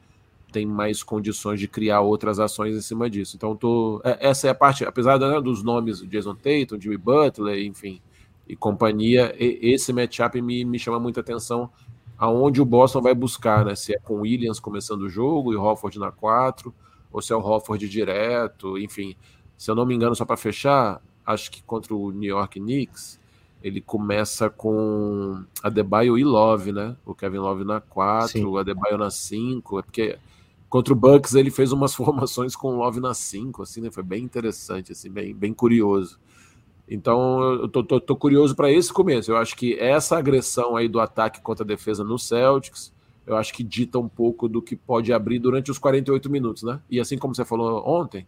tem 0.51 0.65
mais 0.65 1.01
condições 1.03 1.59
de 1.59 1.67
criar 1.67 2.01
outras 2.01 2.39
ações 2.39 2.75
em 2.75 2.81
cima 2.81 3.09
disso. 3.09 3.35
Então, 3.35 3.55
tô, 3.55 4.01
é, 4.03 4.17
essa 4.29 4.47
é 4.47 4.49
a 4.49 4.55
parte, 4.55 4.85
apesar 4.85 5.17
né, 5.19 5.39
dos 5.41 5.63
nomes 5.63 6.01
Jason 6.01 6.35
Tatum, 6.35 6.79
Jimmy 6.79 6.97
Butler, 6.97 7.65
enfim, 7.65 8.01
e 8.47 8.55
companhia, 8.55 9.33
esse 9.39 9.93
matchup 9.93 10.41
me, 10.41 10.65
me 10.65 10.77
chama 10.77 10.99
muita 10.99 11.21
atenção 11.21 11.69
aonde 12.17 12.61
o 12.61 12.65
Boston 12.65 13.01
vai 13.01 13.15
buscar, 13.15 13.65
né? 13.65 13.73
Se 13.75 13.95
é 13.95 13.97
com 13.97 14.19
Williams 14.21 14.59
começando 14.59 15.01
o 15.01 15.09
jogo 15.09 15.53
e 15.53 15.55
Hofford 15.55 15.97
na 15.97 16.11
4, 16.11 16.71
ou 17.11 17.19
se 17.19 17.33
é 17.33 17.35
o 17.35 17.39
Hofford 17.39 17.89
direto, 17.89 18.77
enfim. 18.77 19.15
Se 19.57 19.71
eu 19.71 19.75
não 19.75 19.85
me 19.87 19.95
engano, 19.95 20.15
só 20.15 20.23
para 20.23 20.37
fechar, 20.37 21.01
acho 21.25 21.49
que 21.49 21.63
contra 21.63 21.95
o 21.95 22.11
New 22.11 22.29
York 22.29 22.59
Knicks, 22.59 23.19
ele 23.63 23.81
começa 23.81 24.49
com 24.49 25.43
Adebayo 25.63 26.17
e 26.17 26.23
Love, 26.23 26.71
né? 26.71 26.95
O 27.05 27.15
Kevin 27.15 27.37
Love 27.37 27.63
na 27.63 27.81
4, 27.81 28.47
o 28.47 28.57
Adebayo 28.57 28.97
na 28.97 29.09
5, 29.09 29.79
é 29.79 29.81
porque 29.81 30.19
contra 30.71 30.93
o 30.93 30.95
Bucks 30.95 31.35
ele 31.35 31.51
fez 31.51 31.73
umas 31.73 31.93
formações 31.93 32.55
com 32.55 32.77
Love 32.77 33.01
na 33.01 33.13
5, 33.13 33.61
assim, 33.61 33.81
né? 33.81 33.91
Foi 33.91 34.01
bem 34.01 34.23
interessante, 34.23 34.93
assim, 34.93 35.11
bem, 35.11 35.35
bem 35.35 35.53
curioso. 35.53 36.17
Então, 36.87 37.41
eu 37.41 37.67
tô, 37.67 37.83
tô, 37.83 37.99
tô 37.99 38.15
curioso 38.15 38.55
para 38.55 38.71
esse 38.71 38.91
começo. 38.91 39.31
Eu 39.31 39.37
acho 39.37 39.55
que 39.55 39.77
essa 39.77 40.17
agressão 40.17 40.75
aí 40.75 40.87
do 40.87 40.99
ataque 40.99 41.41
contra 41.41 41.63
a 41.63 41.67
defesa 41.67 42.03
no 42.03 42.17
Celtics, 42.17 42.91
eu 43.27 43.35
acho 43.35 43.53
que 43.53 43.63
dita 43.63 43.99
um 43.99 44.07
pouco 44.07 44.47
do 44.47 44.61
que 44.61 44.75
pode 44.75 45.11
abrir 45.11 45.39
durante 45.39 45.69
os 45.69 45.77
48 45.77 46.29
minutos, 46.29 46.63
né? 46.63 46.81
E 46.89 46.99
assim 46.99 47.17
como 47.17 47.35
você 47.35 47.43
falou 47.43 47.83
ontem, 47.85 48.25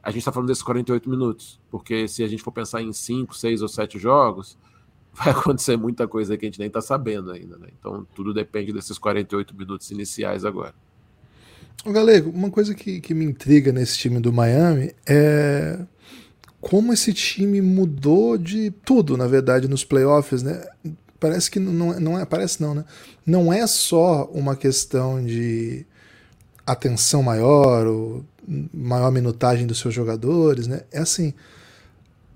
a 0.00 0.10
gente 0.10 0.20
está 0.20 0.30
falando 0.30 0.48
desses 0.48 0.62
48 0.62 1.10
minutos, 1.10 1.60
porque 1.70 2.06
se 2.06 2.22
a 2.22 2.28
gente 2.28 2.42
for 2.42 2.52
pensar 2.52 2.82
em 2.82 2.92
5, 2.92 3.34
6 3.34 3.62
ou 3.62 3.68
7 3.68 3.98
jogos, 3.98 4.56
vai 5.12 5.30
acontecer 5.30 5.76
muita 5.76 6.06
coisa 6.06 6.36
que 6.36 6.46
a 6.46 6.48
gente 6.48 6.58
nem 6.58 6.68
está 6.68 6.80
sabendo 6.80 7.32
ainda, 7.32 7.58
né? 7.58 7.68
Então 7.78 8.06
tudo 8.14 8.32
depende 8.32 8.72
desses 8.72 8.96
48 8.96 9.56
minutos 9.56 9.90
iniciais 9.90 10.44
agora. 10.44 10.74
Galego, 11.86 12.30
uma 12.30 12.50
coisa 12.50 12.74
que, 12.74 13.00
que 13.00 13.12
me 13.14 13.24
intriga 13.24 13.72
nesse 13.72 13.98
time 13.98 14.20
do 14.20 14.32
Miami 14.32 14.94
é 15.06 15.78
como 16.64 16.94
esse 16.94 17.12
time 17.12 17.60
mudou 17.60 18.38
de 18.38 18.70
tudo, 18.70 19.18
na 19.18 19.26
verdade, 19.26 19.68
nos 19.68 19.84
playoffs, 19.84 20.42
né? 20.42 20.64
Parece 21.20 21.50
que 21.50 21.60
não, 21.60 22.00
não 22.00 22.18
é, 22.18 22.24
parece 22.24 22.62
não, 22.62 22.74
né? 22.74 22.86
Não 23.24 23.52
é 23.52 23.66
só 23.66 24.24
uma 24.32 24.56
questão 24.56 25.22
de 25.22 25.84
atenção 26.66 27.22
maior, 27.22 27.86
ou 27.86 28.24
maior 28.72 29.12
minutagem 29.12 29.66
dos 29.66 29.78
seus 29.78 29.92
jogadores, 29.92 30.66
né? 30.66 30.82
É 30.90 31.00
assim, 31.00 31.34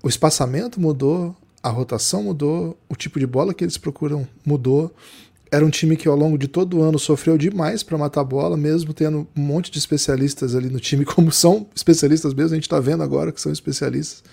o 0.03 0.07
espaçamento 0.07 0.79
mudou, 0.79 1.35
a 1.61 1.69
rotação 1.69 2.23
mudou, 2.23 2.77
o 2.87 2.95
tipo 2.95 3.19
de 3.19 3.25
bola 3.25 3.51
que 3.51 3.63
eles 3.63 3.77
procuram 3.77 4.27
mudou. 4.45 4.93
Era 5.51 5.65
um 5.65 5.69
time 5.69 5.97
que 5.97 6.07
ao 6.07 6.15
longo 6.15 6.37
de 6.37 6.47
todo 6.47 6.77
o 6.77 6.81
ano 6.81 6.99
sofreu 6.99 7.37
demais 7.37 7.81
para 7.81 7.97
matar 7.97 8.21
a 8.21 8.23
bola, 8.23 8.55
mesmo 8.55 8.93
tendo 8.93 9.27
um 9.35 9.41
monte 9.41 9.71
de 9.71 9.79
especialistas 9.79 10.55
ali 10.55 10.69
no 10.69 10.79
time, 10.79 11.03
como 11.05 11.31
são 11.31 11.67
especialistas 11.75 12.33
mesmo, 12.33 12.51
a 12.51 12.55
gente 12.55 12.63
está 12.63 12.79
vendo 12.79 13.03
agora 13.03 13.31
que 13.31 13.41
são 13.41 13.51
especialistas. 13.51 14.23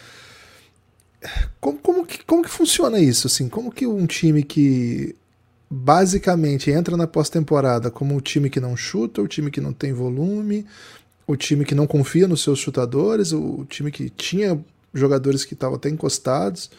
Como, 1.60 1.78
como, 1.78 2.06
que, 2.06 2.24
como 2.24 2.42
que 2.42 2.50
funciona 2.50 3.00
isso? 3.00 3.26
Assim? 3.26 3.48
Como 3.48 3.72
que 3.72 3.86
um 3.86 4.06
time 4.06 4.42
que 4.42 5.16
basicamente 5.68 6.70
entra 6.70 6.96
na 6.96 7.06
pós-temporada 7.06 7.90
como 7.90 8.16
o 8.16 8.20
time 8.20 8.48
que 8.48 8.60
não 8.60 8.76
chuta, 8.76 9.20
o 9.20 9.26
time 9.26 9.50
que 9.50 9.60
não 9.60 9.72
tem 9.72 9.92
volume, 9.92 10.64
o 11.26 11.36
time 11.36 11.64
que 11.64 11.74
não 11.74 11.86
confia 11.86 12.28
nos 12.28 12.42
seus 12.42 12.58
chutadores, 12.58 13.32
o 13.32 13.66
time 13.68 13.90
que 13.90 14.08
tinha 14.08 14.62
jogadores 14.94 15.44
que 15.44 15.54
estavam 15.54 15.76
até 15.76 15.88
encostados. 15.88 16.70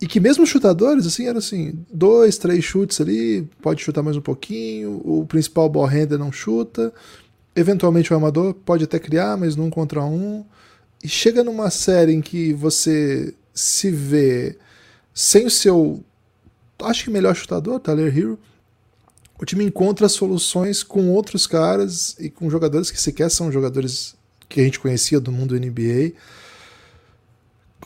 E 0.00 0.06
que 0.06 0.18
mesmo 0.18 0.46
chutadores, 0.46 1.06
assim, 1.06 1.26
eram 1.26 1.38
assim, 1.38 1.84
dois, 1.92 2.38
três 2.38 2.64
chutes 2.64 3.00
ali, 3.00 3.46
pode 3.60 3.82
chutar 3.82 4.02
mais 4.02 4.16
um 4.16 4.22
pouquinho, 4.22 5.00
o 5.04 5.26
principal 5.26 5.68
ball 5.68 5.84
handler 5.84 6.18
não 6.18 6.32
chuta, 6.32 6.92
eventualmente 7.54 8.12
o 8.12 8.16
amador 8.16 8.54
pode 8.54 8.84
até 8.84 8.98
criar, 8.98 9.36
mas 9.36 9.56
num 9.56 9.68
contra 9.68 10.02
um. 10.02 10.44
E 11.04 11.08
chega 11.08 11.44
numa 11.44 11.68
série 11.70 12.12
em 12.12 12.22
que 12.22 12.54
você 12.54 13.34
se 13.52 13.90
vê 13.90 14.56
sem 15.12 15.44
o 15.44 15.50
seu, 15.50 16.02
acho 16.82 17.04
que 17.04 17.10
melhor 17.10 17.34
chutador, 17.34 17.78
Tyler 17.78 18.16
Hero, 18.16 18.38
o 19.38 19.44
time 19.44 19.64
encontra 19.64 20.08
soluções 20.08 20.82
com 20.82 21.10
outros 21.10 21.46
caras 21.46 22.16
e 22.18 22.30
com 22.30 22.48
jogadores 22.48 22.90
que 22.90 23.00
sequer 23.00 23.30
são 23.30 23.52
jogadores 23.52 24.14
que 24.48 24.60
a 24.60 24.64
gente 24.64 24.80
conhecia 24.80 25.20
do 25.20 25.32
mundo 25.32 25.58
NBA. 25.58 26.12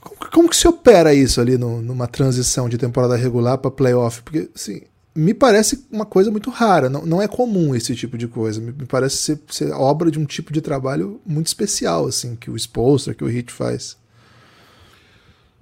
Como, 0.04 0.30
como 0.30 0.48
que 0.48 0.56
se 0.56 0.68
opera 0.68 1.14
isso 1.14 1.40
ali 1.40 1.58
no, 1.58 1.82
numa 1.82 2.06
transição 2.06 2.68
de 2.68 2.78
temporada 2.78 3.16
regular 3.16 3.58
para 3.58 3.70
playoff? 3.70 4.22
Porque, 4.22 4.48
assim, 4.54 4.82
me 5.14 5.34
parece 5.34 5.86
uma 5.90 6.04
coisa 6.04 6.30
muito 6.30 6.50
rara, 6.50 6.88
não, 6.88 7.04
não 7.04 7.22
é 7.22 7.26
comum 7.26 7.74
esse 7.74 7.94
tipo 7.96 8.16
de 8.16 8.28
coisa. 8.28 8.60
Me, 8.60 8.72
me 8.72 8.86
parece 8.86 9.16
ser, 9.16 9.40
ser, 9.48 9.72
obra 9.72 10.10
de 10.10 10.18
um 10.18 10.24
tipo 10.24 10.52
de 10.52 10.60
trabalho 10.60 11.20
muito 11.26 11.48
especial, 11.48 12.06
assim, 12.06 12.36
que 12.36 12.50
o 12.50 12.56
Spolster, 12.56 13.16
que 13.16 13.24
o 13.24 13.28
Hit 13.28 13.52
faz. 13.52 13.96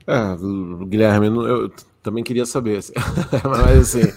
É, 0.07 0.37
Guilherme, 0.87 1.27
eu 1.27 1.71
também 2.03 2.25
queria 2.25 2.45
saber, 2.45 2.79
assim. 2.79 2.93
mas 3.49 3.95
assim, 3.95 4.13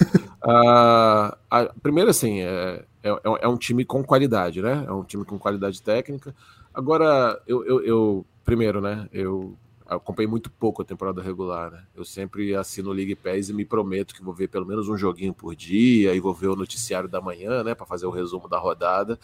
Uh, 0.45 1.33
a, 1.49 1.73
primeiro, 1.81 2.11
assim, 2.11 2.41
é, 2.41 2.83
é, 3.01 3.09
é, 3.41 3.47
um 3.47 3.57
time 3.57 3.83
com 3.83 4.03
qualidade, 4.03 4.61
né? 4.61 4.85
É 4.87 4.91
um 4.91 5.03
time 5.03 5.25
com 5.25 5.39
qualidade 5.39 5.81
técnica. 5.81 6.35
Agora, 6.71 7.41
eu, 7.47 7.65
eu, 7.65 7.83
eu 7.83 8.25
primeiro, 8.43 8.79
né? 8.79 9.09
Eu 9.11 9.57
acompanhei 9.87 10.27
muito 10.27 10.49
pouco 10.51 10.81
a 10.81 10.85
temporada 10.85 11.21
regular, 11.21 11.71
né? 11.71 11.83
Eu 11.95 12.03
sempre 12.03 12.55
assino 12.55 12.89
o 12.89 12.93
League 12.93 13.15
Pass 13.15 13.49
e 13.49 13.53
me 13.53 13.65
prometo 13.65 14.13
que 14.13 14.23
vou 14.23 14.33
ver 14.33 14.47
pelo 14.47 14.65
menos 14.65 14.89
um 14.89 14.97
joguinho 14.97 15.33
por 15.33 15.55
dia 15.55 16.13
e 16.13 16.19
vou 16.19 16.33
ver 16.33 16.47
o 16.47 16.55
noticiário 16.55 17.09
da 17.09 17.21
manhã, 17.21 17.63
né? 17.63 17.75
Para 17.75 17.85
fazer 17.85 18.05
o 18.05 18.11
resumo 18.11 18.47
da 18.47 18.57
rodada. 18.57 19.19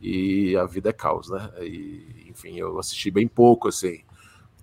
E 0.00 0.56
a 0.56 0.64
vida 0.64 0.90
é 0.90 0.92
caos, 0.92 1.28
né? 1.28 1.50
E, 1.60 2.26
enfim, 2.28 2.56
eu 2.56 2.78
assisti 2.78 3.10
bem 3.10 3.26
pouco, 3.26 3.68
assim. 3.68 4.00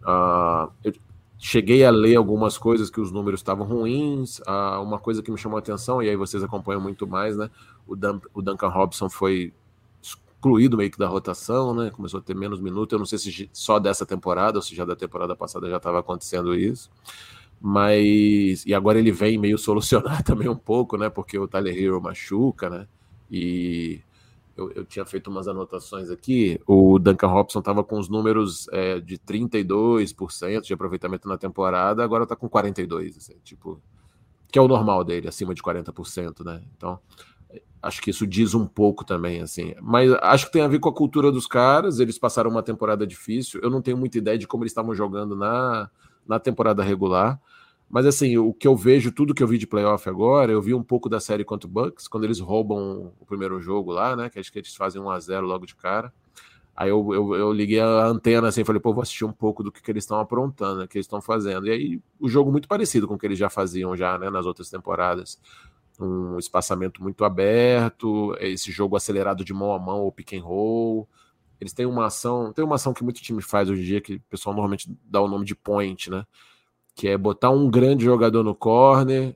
Uh, 0.02 0.72
eu, 0.84 0.94
Cheguei 1.38 1.84
a 1.84 1.92
ler 1.92 2.16
algumas 2.16 2.58
coisas 2.58 2.90
que 2.90 3.00
os 3.00 3.12
números 3.12 3.42
estavam 3.42 3.68
ruins. 3.68 4.42
Ah, 4.48 4.80
uma 4.80 4.98
coisa 4.98 5.22
que 5.22 5.30
me 5.30 5.38
chamou 5.38 5.58
a 5.58 5.60
atenção, 5.60 6.02
e 6.02 6.10
aí 6.10 6.16
vocês 6.16 6.42
acompanham 6.44 6.82
muito 6.82 7.06
mais, 7.06 7.36
né? 7.36 7.50
O, 7.86 7.96
Dan, 7.96 8.20
o 8.34 8.42
Duncan 8.42 8.70
Robson 8.70 9.10
foi 9.10 9.54
excluído 10.46 10.78
meio 10.78 10.92
que 10.92 10.98
da 10.98 11.08
rotação, 11.08 11.74
né? 11.74 11.90
Começou 11.90 12.20
a 12.20 12.24
ter 12.24 12.36
menos 12.36 12.60
minutos. 12.60 12.94
Eu 12.94 13.00
não 13.00 13.06
sei 13.06 13.18
se 13.18 13.50
só 13.52 13.80
dessa 13.80 14.06
temporada 14.06 14.60
ou 14.60 14.62
se 14.62 14.76
já 14.76 14.86
da 14.86 14.96
temporada 14.96 15.36
passada 15.36 15.68
já 15.70 15.78
estava 15.78 16.00
acontecendo 16.00 16.56
isso. 16.56 16.92
Mas. 17.60 18.64
E 18.66 18.74
agora 18.74 19.00
ele 19.00 19.12
vem 19.12 19.38
meio 19.38 19.58
solucionar 19.60 20.24
também 20.24 20.48
um 20.48 20.56
pouco, 20.56 20.98
né? 20.98 21.10
Porque 21.10 21.38
o 21.40 21.48
Tyler 21.48 21.76
Hero 21.76 22.00
machuca, 22.00 22.70
né? 22.70 22.88
E 23.30 24.00
eu, 24.56 24.72
eu, 24.74 24.86
tinha 24.86 25.04
feito 25.04 25.30
umas 25.32 25.48
anotações 25.48 26.12
aqui, 26.12 26.62
o 26.66 27.00
Duncan 27.00 27.28
Robson 27.28 27.60
estava 27.60 27.84
com 27.84 28.00
os 28.00 28.08
números 28.08 28.68
é, 28.72 29.00
de 29.00 29.18
32% 29.18 30.62
de 30.62 30.74
aproveitamento 30.74 31.28
na 31.28 31.38
temporada, 31.38 32.04
agora 32.04 32.24
está 32.24 32.36
com 32.36 32.48
42%, 32.48 33.18
assim, 33.18 33.34
tipo, 33.44 33.82
que 34.50 34.60
é 34.60 34.62
o 34.62 34.68
normal 34.68 35.04
dele, 35.04 35.28
acima 35.28 35.54
de 35.54 35.62
40%, 35.62 36.46
né? 36.46 36.62
Então, 36.78 37.00
acho 37.86 38.02
que 38.02 38.10
isso 38.10 38.26
diz 38.26 38.54
um 38.54 38.66
pouco 38.66 39.06
também, 39.06 39.42
assim. 39.42 39.74
Mas 39.82 40.12
acho 40.22 40.48
que 40.48 40.54
tem 40.54 40.62
a 40.62 40.68
ver 40.68 40.80
com 40.80 40.90
a 40.90 40.94
cultura 40.94 41.32
dos 41.32 41.48
caras, 41.48 42.00
eles 42.00 42.18
passaram 42.18 42.50
uma 42.50 42.64
temporada 42.64 43.06
difícil, 43.06 43.60
eu 43.64 43.70
não 43.70 43.82
tenho 43.82 43.98
muita 43.98 44.18
ideia 44.18 44.38
de 44.38 44.48
como 44.48 44.64
eles 44.64 44.72
estavam 44.72 44.94
jogando 44.94 45.36
na, 45.36 45.90
na 46.28 46.40
temporada 46.40 46.84
regular, 46.84 47.40
Mas 47.90 48.06
assim, 48.06 48.38
o 48.38 48.54
que 48.54 48.68
eu 48.68 48.76
vejo, 48.76 49.12
tudo 49.12 49.34
que 49.34 49.44
eu 49.44 49.48
vi 49.48 49.58
de 49.58 49.68
playoff 49.68 50.10
agora, 50.10 50.52
eu 50.52 50.62
vi 50.62 50.74
um 50.74 50.84
pouco 50.84 51.08
da 51.08 51.20
série 51.20 51.44
contra 51.46 51.68
o 51.68 51.72
Bucks, 51.72 52.08
quando 52.08 52.24
eles 52.24 52.40
roubam 52.40 53.14
o 53.20 53.26
primeiro 53.26 53.62
jogo 53.62 53.92
lá, 53.92 54.16
né? 54.16 54.30
Que 54.30 54.40
acho 54.40 54.52
que 54.52 54.60
eles 54.60 54.76
fazem 54.76 55.02
1 55.02 55.10
a 55.10 55.20
0 55.20 55.46
logo 55.46 55.66
de 55.66 55.76
cara. 55.76 56.12
Aí 56.76 56.90
eu, 56.90 57.14
eu, 57.14 57.36
eu 57.36 57.54
liguei 57.54 57.80
a 57.80 58.06
antena 58.06 58.50
assim, 58.50 58.66
falei, 58.66 58.82
pô, 58.82 58.94
vou 58.94 59.02
assistir 59.02 59.24
um 59.24 59.32
pouco 59.32 59.64
do 59.64 59.72
que, 59.72 59.82
que 59.82 59.90
eles 59.90 60.04
estão 60.04 60.20
aprontando, 60.20 60.82
né, 60.82 60.88
que 60.88 60.98
eles 60.98 61.06
estão 61.06 61.22
fazendo. 61.22 61.68
E 61.68 61.72
aí 61.72 62.02
o 62.20 62.28
jogo 62.28 62.52
muito 62.52 62.68
parecido 62.68 63.08
com 63.08 63.14
o 63.14 63.18
que 63.18 63.26
eles 63.26 63.40
já 63.40 63.50
faziam 63.50 63.96
já, 63.96 64.18
né, 64.18 64.30
nas 64.30 64.46
outras 64.46 64.70
temporadas. 64.70 65.40
Um 66.00 66.38
espaçamento 66.38 67.02
muito 67.02 67.24
aberto, 67.24 68.36
esse 68.40 68.72
jogo 68.72 68.96
acelerado 68.96 69.46
de 69.46 69.54
mão 69.54 69.74
a 69.74 69.80
mão 69.80 70.02
ou 70.02 70.12
pick 70.12 70.34
and 70.34 70.44
roll. 70.44 71.08
Eles 71.60 71.74
têm 71.74 71.86
uma 71.86 72.08
ação, 72.08 72.52
tem 72.52 72.66
uma 72.66 72.76
ação 72.76 72.94
que 72.94 73.04
muito 73.04 73.22
time 73.22 73.42
faz 73.42 73.70
hoje 73.70 73.82
em 73.82 73.86
dia, 73.86 74.02
que 74.02 74.16
o 74.16 74.22
pessoal 74.30 74.54
normalmente 74.54 74.94
dá 75.06 75.22
o 75.22 75.28
nome 75.28 75.46
de 75.46 75.56
point, 75.56 76.10
né? 76.10 76.26
Que 76.94 77.08
é 77.08 77.18
botar 77.18 77.50
um 77.50 77.70
grande 77.70 78.04
jogador 78.04 78.44
no 78.44 78.54
corner 78.54 79.36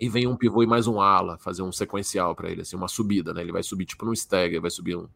e 0.00 0.08
vem 0.08 0.26
um 0.26 0.36
pivô 0.36 0.62
e 0.62 0.66
mais 0.66 0.86
um 0.86 1.00
ala, 1.00 1.36
fazer 1.38 1.62
um 1.62 1.72
sequencial 1.72 2.34
para 2.34 2.50
ele, 2.50 2.62
assim, 2.62 2.76
uma 2.76 2.88
subida, 2.88 3.34
né? 3.34 3.42
Ele 3.42 3.52
vai 3.52 3.62
subir 3.62 3.84
tipo 3.84 4.06
num 4.06 4.12
stagger, 4.12 4.60
vai 4.60 4.70
subir 4.70 4.96
um 4.96 5.08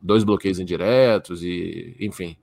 dois 0.00 0.22
bloqueios 0.22 0.60
indiretos 0.60 1.42
e 1.42 1.96
enfim. 1.98 2.36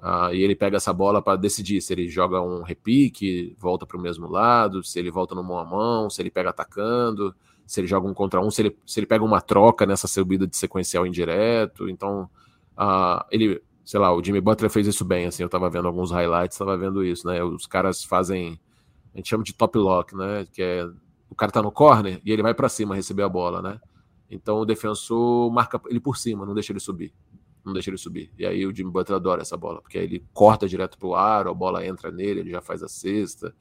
Uh, 0.00 0.32
e 0.32 0.42
ele 0.42 0.54
pega 0.54 0.76
essa 0.76 0.92
bola 0.92 1.22
para 1.22 1.36
decidir 1.36 1.80
se 1.80 1.92
ele 1.92 2.08
joga 2.08 2.40
um 2.40 2.62
repique, 2.62 3.56
volta 3.58 3.86
para 3.86 3.96
o 3.96 4.00
mesmo 4.00 4.28
lado, 4.28 4.84
se 4.84 4.98
ele 4.98 5.10
volta 5.10 5.34
no 5.34 5.42
mão 5.42 5.58
a 5.58 5.64
mão, 5.64 6.10
se 6.10 6.20
ele 6.20 6.30
pega 6.30 6.50
atacando, 6.50 7.34
se 7.66 7.80
ele 7.80 7.86
joga 7.86 8.06
um 8.06 8.14
contra 8.14 8.40
um, 8.40 8.50
se 8.50 8.62
ele, 8.62 8.78
se 8.86 9.00
ele 9.00 9.06
pega 9.06 9.24
uma 9.24 9.40
troca 9.40 9.86
nessa 9.86 10.06
subida 10.06 10.46
de 10.46 10.56
sequencial 10.56 11.06
indireto. 11.06 11.88
Então, 11.88 12.28
uh, 12.78 13.24
ele, 13.30 13.62
sei 13.84 13.98
lá, 13.98 14.14
o 14.14 14.22
Jimmy 14.22 14.40
Butler 14.40 14.70
fez 14.70 14.86
isso 14.86 15.04
bem. 15.04 15.26
Assim, 15.26 15.42
eu 15.42 15.46
estava 15.46 15.68
vendo 15.70 15.88
alguns 15.88 16.10
highlights, 16.10 16.54
estava 16.54 16.76
vendo 16.76 17.02
isso, 17.02 17.26
né? 17.26 17.42
Os 17.42 17.66
caras 17.66 18.04
fazem, 18.04 18.60
a 19.14 19.16
gente 19.16 19.28
chama 19.28 19.42
de 19.42 19.54
top 19.54 19.78
lock, 19.78 20.14
né? 20.14 20.46
Que 20.52 20.62
é 20.62 20.86
o 21.28 21.34
cara 21.34 21.52
tá 21.52 21.62
no 21.62 21.72
corner 21.72 22.20
e 22.24 22.32
ele 22.32 22.42
vai 22.42 22.54
para 22.54 22.68
cima 22.68 22.94
receber 22.94 23.22
a 23.22 23.28
bola, 23.28 23.60
né? 23.60 23.80
Então 24.30 24.58
o 24.58 24.64
defensor 24.64 25.50
marca 25.52 25.80
ele 25.86 26.00
por 26.00 26.16
cima, 26.16 26.44
não 26.44 26.54
deixa 26.54 26.72
ele 26.72 26.80
subir. 26.80 27.12
Não 27.66 27.72
deixa 27.72 27.90
ele 27.90 27.98
subir. 27.98 28.30
E 28.38 28.46
aí 28.46 28.64
o 28.64 28.72
Jimmy 28.72 28.92
Butler 28.92 29.16
adora 29.16 29.42
essa 29.42 29.56
bola, 29.56 29.82
porque 29.82 29.98
aí 29.98 30.04
ele 30.04 30.24
corta 30.32 30.68
direto 30.68 30.96
pro 30.96 31.16
aro, 31.16 31.50
a 31.50 31.54
bola 31.54 31.84
entra 31.84 32.12
nele, 32.12 32.40
ele 32.40 32.50
já 32.50 32.60
faz 32.60 32.80
a 32.80 32.88
cesta. 32.88 33.52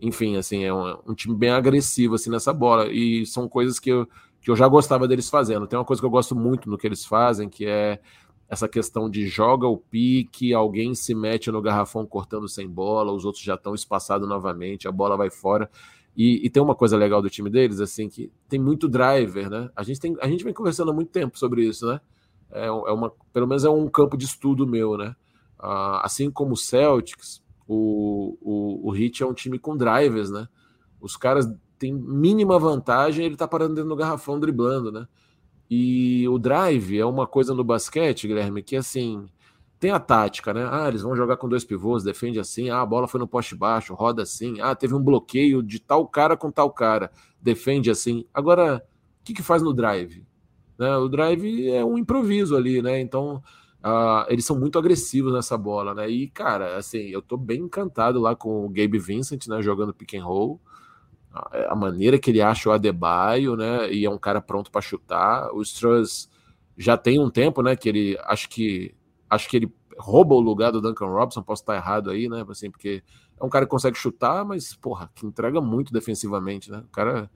Enfim, 0.00 0.38
assim, 0.38 0.64
é 0.64 0.72
um, 0.72 0.96
um 1.08 1.14
time 1.14 1.36
bem 1.36 1.50
agressivo 1.50 2.14
assim 2.14 2.30
nessa 2.30 2.54
bola. 2.54 2.90
E 2.90 3.26
são 3.26 3.46
coisas 3.46 3.78
que 3.78 3.90
eu, 3.90 4.08
que 4.40 4.50
eu 4.50 4.56
já 4.56 4.66
gostava 4.66 5.06
deles 5.06 5.28
fazendo. 5.28 5.66
Tem 5.66 5.78
uma 5.78 5.84
coisa 5.84 6.00
que 6.00 6.06
eu 6.06 6.10
gosto 6.10 6.34
muito 6.34 6.70
no 6.70 6.78
que 6.78 6.86
eles 6.86 7.04
fazem, 7.04 7.50
que 7.50 7.66
é 7.66 8.00
essa 8.48 8.66
questão 8.66 9.10
de 9.10 9.28
joga 9.28 9.68
o 9.68 9.76
pique, 9.76 10.54
alguém 10.54 10.94
se 10.94 11.14
mete 11.14 11.52
no 11.52 11.60
garrafão 11.60 12.06
cortando 12.06 12.48
sem 12.48 12.66
bola, 12.66 13.12
os 13.12 13.26
outros 13.26 13.44
já 13.44 13.54
estão 13.54 13.74
espaçados 13.74 14.26
novamente, 14.26 14.88
a 14.88 14.92
bola 14.92 15.18
vai 15.18 15.30
fora. 15.30 15.70
E, 16.16 16.44
e, 16.44 16.50
tem 16.50 16.62
uma 16.62 16.74
coisa 16.74 16.96
legal 16.96 17.22
do 17.22 17.30
time 17.30 17.48
deles, 17.48 17.78
assim, 17.78 18.08
que 18.08 18.32
tem 18.48 18.58
muito 18.58 18.88
driver, 18.88 19.48
né? 19.48 19.70
A 19.76 19.82
gente, 19.82 20.00
tem, 20.00 20.16
a 20.20 20.26
gente 20.26 20.42
vem 20.42 20.52
conversando 20.52 20.90
há 20.90 20.94
muito 20.94 21.10
tempo 21.10 21.38
sobre 21.38 21.64
isso, 21.64 21.86
né? 21.86 22.00
É, 22.52 22.66
é 22.66 22.70
uma, 22.70 23.12
pelo 23.32 23.46
menos 23.46 23.64
é 23.64 23.70
um 23.70 23.88
campo 23.88 24.16
de 24.16 24.24
estudo 24.24 24.66
meu, 24.66 24.96
né? 24.96 25.14
Uh, 25.58 26.00
assim 26.02 26.30
como 26.30 26.54
o 26.54 26.56
Celtics, 26.56 27.42
o, 27.66 28.36
o, 28.40 28.90
o 28.90 28.96
Heat 28.96 29.22
é 29.22 29.26
um 29.26 29.34
time 29.34 29.58
com 29.58 29.76
drivers, 29.76 30.30
né? 30.30 30.48
Os 31.00 31.16
caras 31.16 31.46
têm 31.78 31.94
mínima 31.94 32.58
vantagem, 32.58 33.24
ele 33.24 33.36
tá 33.36 33.46
parando 33.46 33.74
dentro 33.74 33.90
do 33.90 33.96
garrafão 33.96 34.40
driblando, 34.40 34.90
né? 34.90 35.06
E 35.70 36.28
o 36.28 36.38
drive 36.38 36.98
é 36.98 37.06
uma 37.06 37.26
coisa 37.26 37.54
no 37.54 37.62
basquete, 37.62 38.26
Guilherme, 38.26 38.62
que 38.62 38.74
assim, 38.74 39.26
tem 39.78 39.92
a 39.92 39.98
tática, 40.00 40.52
né? 40.52 40.68
Ah, 40.70 40.88
eles 40.88 41.02
vão 41.02 41.16
jogar 41.16 41.38
com 41.38 41.48
dois 41.48 41.64
pivôs, 41.64 42.02
defende 42.02 42.38
assim. 42.38 42.68
Ah, 42.68 42.82
a 42.82 42.86
bola 42.86 43.08
foi 43.08 43.18
no 43.18 43.26
poste 43.26 43.54
baixo, 43.54 43.94
roda 43.94 44.22
assim. 44.22 44.60
Ah, 44.60 44.74
teve 44.74 44.94
um 44.94 45.02
bloqueio 45.02 45.62
de 45.62 45.80
tal 45.80 46.06
cara 46.06 46.36
com 46.36 46.50
tal 46.50 46.70
cara, 46.70 47.10
defende 47.40 47.90
assim. 47.90 48.26
Agora, 48.34 48.84
o 49.20 49.24
que, 49.24 49.32
que 49.32 49.42
faz 49.42 49.62
no 49.62 49.72
drive? 49.72 50.26
Né? 50.80 50.96
O 50.96 51.08
drive 51.08 51.70
é 51.70 51.84
um 51.84 51.98
improviso 51.98 52.56
ali, 52.56 52.80
né? 52.80 52.98
Então, 53.00 53.42
uh, 53.84 54.24
eles 54.28 54.44
são 54.46 54.58
muito 54.58 54.78
agressivos 54.78 55.32
nessa 55.32 55.58
bola, 55.58 55.94
né? 55.94 56.08
E, 56.08 56.28
cara, 56.28 56.78
assim, 56.78 57.08
eu 57.10 57.20
tô 57.20 57.36
bem 57.36 57.60
encantado 57.60 58.18
lá 58.18 58.34
com 58.34 58.64
o 58.64 58.68
Gabe 58.70 58.98
Vincent, 58.98 59.46
né? 59.46 59.60
Jogando 59.62 59.92
pick 59.94 60.14
and 60.14 60.24
roll. 60.24 60.58
A 61.68 61.76
maneira 61.76 62.18
que 62.18 62.30
ele 62.30 62.40
acha 62.40 62.68
o 62.68 62.72
Adebayo, 62.72 63.56
né? 63.56 63.92
E 63.92 64.04
é 64.06 64.10
um 64.10 64.18
cara 64.18 64.40
pronto 64.40 64.70
para 64.70 64.80
chutar. 64.80 65.52
O 65.54 65.62
Struss 65.62 66.28
já 66.76 66.96
tem 66.96 67.20
um 67.20 67.30
tempo, 67.30 67.62
né? 67.62 67.76
Que 67.76 67.88
ele 67.88 68.18
acho 68.24 68.48
que 68.48 68.94
Acho 69.30 69.48
que 69.48 69.56
ele 69.56 69.72
rouba 69.96 70.34
o 70.34 70.40
lugar 70.40 70.72
do 70.72 70.80
Duncan 70.80 71.06
Robson, 71.06 71.42
posso 71.42 71.62
estar 71.62 71.76
errado 71.76 72.10
aí, 72.10 72.28
né? 72.28 72.44
Assim, 72.48 72.68
porque 72.68 73.02
é 73.38 73.44
um 73.44 73.48
cara 73.48 73.64
que 73.64 73.70
consegue 73.70 73.96
chutar, 73.96 74.44
mas, 74.44 74.74
porra, 74.74 75.08
que 75.14 75.24
entrega 75.24 75.60
muito 75.60 75.92
defensivamente, 75.92 76.68
né? 76.68 76.78
O 76.78 76.88
cara, 76.88 77.30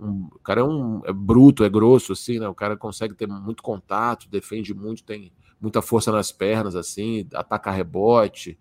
um, 0.00 0.28
o 0.32 0.38
cara 0.38 0.60
é 0.60 0.64
um 0.64 1.02
é 1.04 1.12
bruto, 1.12 1.64
é 1.64 1.68
grosso, 1.68 2.12
assim, 2.12 2.38
né? 2.38 2.48
O 2.48 2.54
cara 2.54 2.76
consegue 2.76 3.14
ter 3.14 3.26
muito 3.26 3.62
contato, 3.62 4.28
defende 4.28 4.72
muito, 4.74 5.04
tem 5.04 5.32
muita 5.60 5.82
força 5.82 6.10
nas 6.10 6.32
pernas, 6.32 6.74
assim, 6.74 7.28
ataca 7.34 7.70
rebote. 7.70 8.58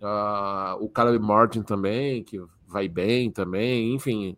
Uh, 0.00 0.82
o 0.84 0.88
Caleb 0.88 1.24
Martin 1.24 1.62
também, 1.62 2.24
que 2.24 2.42
vai 2.66 2.88
bem 2.88 3.30
também, 3.30 3.94
enfim. 3.94 4.36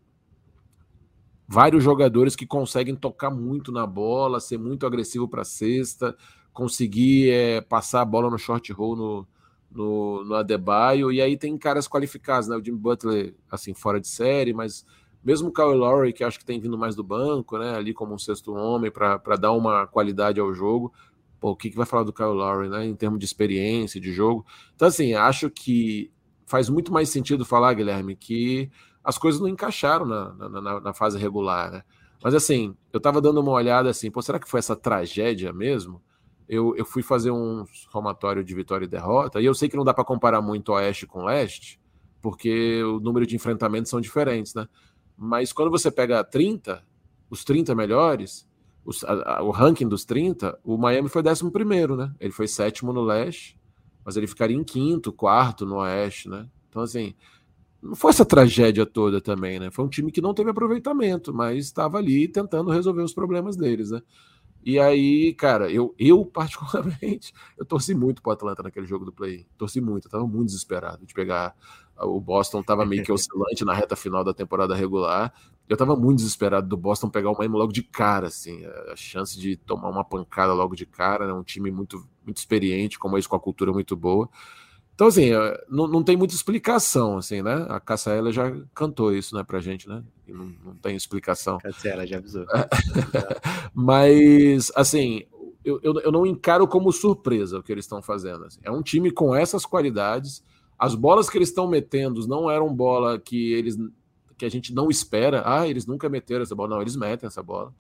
Vários 1.49 1.83
jogadores 1.83 2.37
que 2.37 2.47
conseguem 2.47 2.95
tocar 2.95 3.31
muito 3.31 3.73
na 3.73 3.87
bola, 3.87 4.41
ser 4.41 4.59
muito 4.59 4.87
agressivo 4.87 5.29
para 5.29 5.45
cesta 5.45 6.17
conseguir 6.55 7.31
é, 7.31 7.61
passar 7.61 8.01
a 8.01 8.05
bola 8.05 8.31
no 8.31 8.39
short 8.39 8.73
roll 8.73 8.97
no, 8.97 9.27
no, 9.71 10.25
no 10.25 10.35
Adebayo, 10.37 11.13
e 11.13 11.21
aí 11.21 11.37
tem 11.37 11.59
caras 11.59 11.89
qualificados, 11.89 12.49
né? 12.49 12.57
O 12.57 12.65
Jimmy 12.65 12.79
Butler, 12.79 13.35
assim, 13.51 13.75
fora 13.75 14.01
de 14.01 14.07
série, 14.07 14.55
mas 14.55 14.87
mesmo 15.25 15.49
o 15.49 15.53
Kyle 15.53 15.75
Lowry, 15.75 16.13
que 16.13 16.23
acho 16.23 16.39
que 16.39 16.45
tem 16.45 16.61
vindo 16.61 16.77
mais 16.77 16.95
do 16.95 17.03
banco, 17.03 17.59
né? 17.59 17.75
Ali 17.75 17.95
como 17.95 18.15
um 18.15 18.19
sexto 18.19 18.55
homem, 18.55 18.91
para 18.91 19.37
dar 19.37 19.53
uma 19.53 19.87
qualidade 19.87 20.41
ao 20.41 20.53
jogo. 20.53 20.93
Pô, 21.41 21.51
o 21.51 21.57
que, 21.57 21.71
que 21.71 21.77
vai 21.77 21.87
falar 21.87 22.05
do 22.05 22.13
Kyle 22.13 22.29
Lowry, 22.29 22.69
né? 22.69 22.87
Em 22.87 22.95
termos 22.95 23.19
de 23.19 23.25
experiência, 23.25 24.01
de 24.01 24.13
jogo. 24.13 24.45
Então, 24.75 24.89
assim, 24.89 25.15
acho 25.15 25.51
que 25.51 26.11
faz 26.47 26.69
muito 26.69 26.93
mais 26.93 27.09
sentido 27.09 27.45
falar, 27.45 27.75
Guilherme, 27.75 28.15
que 28.17 28.71
as 29.03 29.19
coisas 29.19 29.41
não 29.41 29.49
encaixaram 29.49 30.07
na, 30.07 30.35
na, 30.35 30.49
na, 30.61 30.81
na 30.81 30.95
fase 30.95 31.19
regular, 31.19 31.71
né? 31.71 31.83
Mas 32.23 32.35
assim, 32.35 32.75
eu 32.93 33.01
tava 33.01 33.21
dando 33.21 33.41
uma 33.41 33.53
olhada 33.53 33.91
assim, 33.91 34.11
pô, 34.11 34.23
será 34.23 34.39
que 34.39 34.49
foi 34.49 34.59
essa 34.59 34.75
tragédia 34.75 35.53
mesmo? 35.53 36.01
eu, 36.49 36.77
eu 36.77 36.85
fui 36.85 37.03
fazer 37.03 37.31
um 37.31 37.65
somatório 37.91 38.45
de 38.45 38.55
vitória 38.55 38.85
e 38.85 38.89
derrota, 38.89 39.41
e 39.41 39.47
eu 39.47 39.55
sei 39.55 39.69
que 39.69 39.77
não 39.77 39.85
dá 39.85 39.95
para 39.95 40.05
comparar 40.05 40.43
muito 40.43 40.73
Oeste 40.73 41.07
com 41.07 41.25
Leste, 41.25 41.81
porque 42.21 42.83
o 42.83 43.01
número 43.01 43.27
de 43.27 43.37
enfrentamentos 43.37 43.91
são 43.91 44.01
diferentes, 44.01 44.55
né? 44.55 44.67
Mas 45.17 45.53
quando 45.53 45.71
você 45.71 45.91
pega 45.91 46.23
30, 46.25 46.83
os 47.31 47.45
30 47.45 47.75
melhores, 47.75 48.49
os, 48.85 49.03
a, 49.05 49.39
a, 49.39 49.43
o 49.43 49.51
ranking 49.51 49.89
dos 49.89 50.05
30, 50.05 50.59
o 50.65 50.77
Miami 50.77 51.09
foi 51.09 51.23
11 51.23 51.51
primeiro, 51.51 51.97
né? 51.97 52.13
Ele 52.21 52.33
foi 52.33 52.47
sétimo 52.47 52.93
no 52.93 53.03
Leste, 53.03 53.59
mas 54.05 54.17
ele 54.17 54.27
ficaria 54.27 54.57
em 54.57 54.65
quinto, 54.65 55.13
quarto 55.13 55.65
no 55.65 55.77
Oeste, 55.77 56.29
né? 56.29 56.49
Então, 56.69 56.83
assim, 56.83 57.15
não 57.83 57.95
foi 57.95 58.11
essa 58.11 58.25
tragédia 58.25 58.85
toda 58.85 59.21
também, 59.21 59.59
né? 59.59 59.71
Foi 59.71 59.85
um 59.85 59.89
time 59.89 60.11
que 60.11 60.21
não 60.21 60.35
teve 60.35 60.51
aproveitamento, 60.51 61.33
mas 61.33 61.67
estava 61.67 61.99
ali 61.99 62.27
tentando 62.29 62.71
resolver 62.71 63.03
os 63.03 63.15
problemas 63.15 63.57
deles, 63.57 63.91
né? 63.91 64.03
E 64.67 64.79
aí, 64.81 65.35
cara, 65.35 65.71
eu, 65.71 65.95
eu 65.99 66.25
particularmente, 66.25 67.35
eu 67.59 67.67
torci 67.67 67.95
muito 67.95 68.23
pro 68.23 68.33
Atlanta 68.33 68.63
naquele 68.63 68.87
jogo 68.87 69.05
do 69.05 69.13
play. 69.13 69.47
Torci 69.59 69.79
muito, 69.79 70.07
eu 70.07 70.11
tava 70.11 70.27
muito 70.27 70.47
desesperado 70.47 71.05
de 71.05 71.13
pegar. 71.13 71.55
O 71.99 72.19
Boston 72.19 72.63
tava 72.63 72.87
meio 72.87 73.05
que 73.05 73.13
oscilante 73.13 73.63
na 73.63 73.75
reta 73.75 73.95
final 73.95 74.25
da 74.25 74.33
temporada 74.33 74.75
regular. 74.75 75.35
Eu 75.69 75.77
tava 75.77 75.95
muito 75.95 76.17
desesperado 76.17 76.67
do 76.67 76.79
Boston 76.79 77.11
pegar 77.11 77.31
o 77.31 77.37
Miami 77.37 77.57
logo 77.57 77.73
de 77.73 77.83
cara, 77.83 78.29
assim. 78.29 78.65
A 78.91 78.97
chance 78.97 79.39
de 79.39 79.55
tomar 79.55 79.91
uma 79.91 80.05
pancada 80.05 80.55
logo 80.55 80.75
de 80.75 80.87
cara, 80.87 81.27
né? 81.27 81.33
Um 81.35 81.43
time 81.43 81.71
muito, 81.71 82.07
muito 82.25 82.39
experiente, 82.39 82.99
como 82.99 83.19
isso, 83.19 83.29
com 83.29 83.37
a 83.37 83.41
cultura 83.41 83.71
muito 83.71 83.95
boa. 83.95 84.31
Então, 84.95 85.09
assim, 85.09 85.33
é, 85.33 85.65
não, 85.69 85.89
não 85.89 86.03
tem 86.05 86.17
muita 86.17 86.35
explicação, 86.35 87.19
assim, 87.19 87.43
né? 87.43 87.67
A 87.69 87.81
Cassaela 87.81 88.33
já 88.33 88.55
cantou 88.73 89.13
isso, 89.13 89.35
né, 89.35 89.43
pra 89.43 89.59
gente, 89.59 89.89
né? 89.89 90.05
Não, 90.29 90.53
não 90.65 90.75
tem 90.77 90.95
explicação. 90.95 91.59
Cassaela 91.59 92.07
já 92.07 92.19
avisou. 92.19 92.47
Mas, 93.75 94.71
assim, 94.77 95.25
eu, 95.65 95.81
eu, 95.83 96.01
eu, 96.01 96.13
não 96.13 96.25
encaro 96.25 96.69
como 96.69 96.93
surpresa 96.93 97.59
o 97.59 97.63
que 97.63 97.73
eles 97.73 97.87
estão 97.87 98.01
fazendo. 98.01 98.45
Assim. 98.45 98.61
É 98.63 98.71
um 98.71 98.83
time 98.83 99.11
com 99.11 99.35
essas 99.35 99.67
qualidades. 99.67 100.45
As 100.79 100.95
bolas 100.95 101.29
que 101.29 101.39
eles 101.39 101.49
estão 101.49 101.67
metendo 101.67 102.27
não 102.29 102.51
eram 102.51 102.73
bola 102.73 103.19
que 103.19 103.53
eles 103.53 103.77
que 104.37 104.45
a 104.45 104.51
gente 104.51 104.75
não 104.75 104.91
espera. 104.91 105.43
Ah, 105.47 105.67
eles 105.67 105.87
nunca 105.87 106.09
meteram 106.09 106.43
essa 106.43 106.55
bola. 106.55 106.71
Não, 106.71 106.83
eles 106.83 106.97
metem 106.97 107.27
essa 107.27 107.43
bola. 107.43 107.73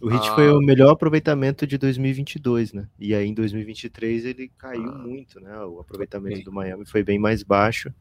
O 0.00 0.08
Hit 0.08 0.28
ah. 0.28 0.34
foi 0.34 0.50
o 0.50 0.60
melhor 0.60 0.90
aproveitamento 0.90 1.66
de 1.66 1.78
2022, 1.78 2.72
né? 2.72 2.86
E 2.98 3.14
aí 3.14 3.26
em 3.26 3.34
2023 3.34 4.24
ele 4.24 4.50
caiu 4.58 4.90
ah. 4.90 4.98
muito, 4.98 5.40
né? 5.40 5.58
O 5.64 5.80
aproveitamento 5.80 6.42
do 6.44 6.52
Miami 6.52 6.84
foi 6.86 7.02
bem 7.02 7.18
mais 7.18 7.42
baixo. 7.42 7.92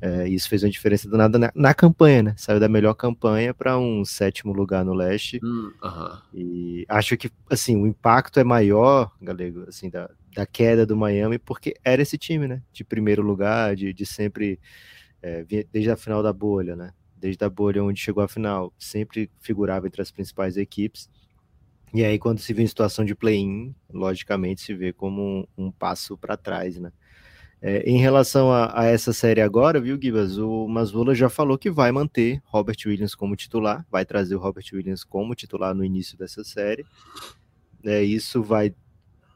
É, 0.00 0.28
isso 0.28 0.48
fez 0.48 0.62
uma 0.62 0.70
diferença 0.70 1.08
do 1.08 1.16
nada 1.16 1.38
na, 1.38 1.52
na 1.54 1.72
campanha, 1.72 2.22
né? 2.22 2.34
Saiu 2.36 2.60
da 2.60 2.68
melhor 2.68 2.94
campanha 2.94 3.54
para 3.54 3.78
um 3.78 4.04
sétimo 4.04 4.52
lugar 4.52 4.84
no 4.84 4.92
leste. 4.92 5.40
Hum, 5.42 5.72
uh 5.82 5.88
-huh. 5.88 6.22
E 6.34 6.84
acho 6.88 7.16
que 7.16 7.30
assim 7.50 7.76
o 7.76 7.86
impacto 7.86 8.38
é 8.38 8.44
maior, 8.44 9.10
galego, 9.20 9.64
assim 9.68 9.88
da, 9.88 10.10
da 10.34 10.44
queda 10.44 10.84
do 10.84 10.96
Miami, 10.96 11.38
porque 11.38 11.74
era 11.82 12.02
esse 12.02 12.18
time, 12.18 12.46
né? 12.46 12.62
De 12.72 12.84
primeiro 12.84 13.22
lugar, 13.22 13.74
de, 13.74 13.92
de 13.92 14.04
sempre 14.04 14.60
é, 15.22 15.42
desde 15.72 15.90
a 15.90 15.96
final 15.96 16.22
da 16.22 16.32
bolha, 16.32 16.76
né? 16.76 16.92
Desde 17.16 17.42
a 17.42 17.48
bolha 17.48 17.82
onde 17.82 17.98
chegou 17.98 18.22
à 18.22 18.28
final, 18.28 18.74
sempre 18.78 19.30
figurava 19.40 19.86
entre 19.86 20.02
as 20.02 20.10
principais 20.10 20.58
equipes. 20.58 21.08
E 21.94 22.04
aí, 22.04 22.18
quando 22.18 22.40
se 22.40 22.52
vê 22.52 22.64
em 22.64 22.66
situação 22.66 23.04
de 23.04 23.14
play-in, 23.14 23.72
logicamente 23.88 24.60
se 24.62 24.74
vê 24.74 24.92
como 24.92 25.22
um, 25.56 25.66
um 25.66 25.70
passo 25.70 26.18
para 26.18 26.36
trás, 26.36 26.76
né? 26.76 26.92
É, 27.62 27.88
em 27.88 27.98
relação 27.98 28.50
a, 28.50 28.80
a, 28.80 28.84
essa 28.86 29.12
série 29.12 29.40
agora, 29.40 29.80
viu, 29.80 29.96
Gibas? 29.98 30.36
O 30.36 30.66
Masvola 30.66 31.14
já 31.14 31.28
falou 31.28 31.56
que 31.56 31.70
vai 31.70 31.92
manter 31.92 32.42
Robert 32.46 32.76
Williams 32.84 33.14
como 33.14 33.36
titular, 33.36 33.86
vai 33.88 34.04
trazer 34.04 34.34
o 34.34 34.40
Robert 34.40 34.64
Williams 34.72 35.04
como 35.04 35.36
titular 35.36 35.72
no 35.72 35.84
início 35.84 36.18
dessa 36.18 36.42
série. 36.42 36.84
É, 37.84 38.02
isso 38.02 38.42
vai. 38.42 38.74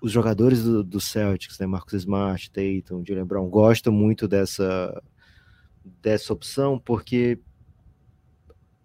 Os 0.03 0.11
jogadores 0.11 0.65
do, 0.65 0.83
do 0.83 1.01
Celtics, 1.01 1.61
né, 1.61 1.67
Marcos 1.67 1.95
Smart, 1.95 2.51
Tatum, 2.51 3.05
Jalen 3.07 3.25
Brown, 3.25 3.49
gostam 3.49 3.93
muito 3.93 4.27
dessa, 4.27 5.01
dessa 6.03 6.33
opção, 6.33 6.77
porque 6.77 7.39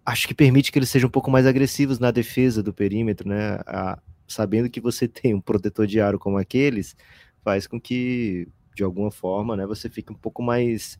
acho 0.04 0.28
que 0.28 0.34
permite 0.34 0.70
que 0.70 0.78
eles 0.78 0.90
sejam 0.90 1.08
um 1.08 1.10
pouco 1.10 1.30
mais 1.30 1.46
agressivos 1.46 1.98
na 1.98 2.10
defesa 2.10 2.62
do 2.62 2.72
perímetro, 2.74 3.28
né? 3.28 3.60
A, 3.66 3.98
sabendo 4.26 4.68
que 4.68 4.80
você 4.80 5.08
tem 5.08 5.34
um 5.34 5.40
protetor 5.40 5.86
de 5.86 6.00
aro 6.00 6.18
como 6.18 6.38
aqueles, 6.38 6.96
faz 7.42 7.66
com 7.66 7.80
que 7.80 8.48
de 8.74 8.82
alguma 8.82 9.10
forma, 9.10 9.56
né, 9.56 9.64
você 9.66 9.88
fica 9.88 10.12
um 10.12 10.16
pouco 10.16 10.42
mais 10.42 10.98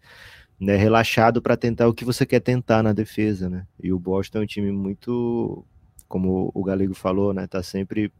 né, 0.61 0.77
relaxado 0.77 1.43
para 1.43 1.57
tentar 1.57 1.89
o 1.89 1.95
que 1.95 2.05
você 2.05 2.25
quer 2.25 2.39
tentar 2.41 2.85
na 2.85 2.93
defesa, 2.93 3.51
né? 3.51 3.67
E 3.83 3.93
o 3.93 3.99
Boston 3.99 4.39
é 4.39 4.43
um 4.43 4.47
time 4.47 4.71
muito, 4.71 5.67
como 6.09 6.53
o 6.55 6.63
Galego 6.63 6.95
falou, 6.95 7.35
né, 7.35 7.49
tá 7.49 7.65
sempre 7.65 8.13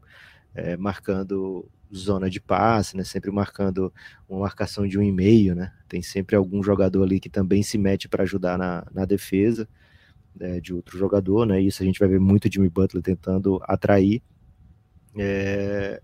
é, 0.53 0.75
marcando 0.75 1.69
zona 1.93 2.29
de 2.29 2.41
passe, 2.41 2.97
né, 2.97 3.05
sempre 3.05 3.31
marcando 3.31 3.93
uma 4.27 4.41
marcação 4.41 4.85
de 4.85 4.99
um 4.99 5.01
e 5.01 5.11
meio, 5.11 5.55
né? 5.55 5.71
Tem 5.87 6.01
sempre 6.01 6.35
algum 6.35 6.61
jogador 6.61 7.03
ali 7.03 7.19
que 7.19 7.29
também 7.29 7.63
se 7.63 7.77
mete 7.77 8.09
para 8.09 8.23
ajudar 8.23 8.57
na, 8.57 8.85
na 8.93 9.05
defesa 9.05 9.67
né, 10.35 10.59
de 10.59 10.73
outro 10.73 10.97
jogador, 10.97 11.45
né? 11.45 11.61
Isso 11.61 11.81
a 11.81 11.85
gente 11.85 11.99
vai 11.99 12.07
ver 12.07 12.19
muito 12.19 12.51
Jimmy 12.51 12.69
Butler 12.69 13.01
tentando 13.01 13.59
atrair. 13.63 14.21
É, 15.17 16.01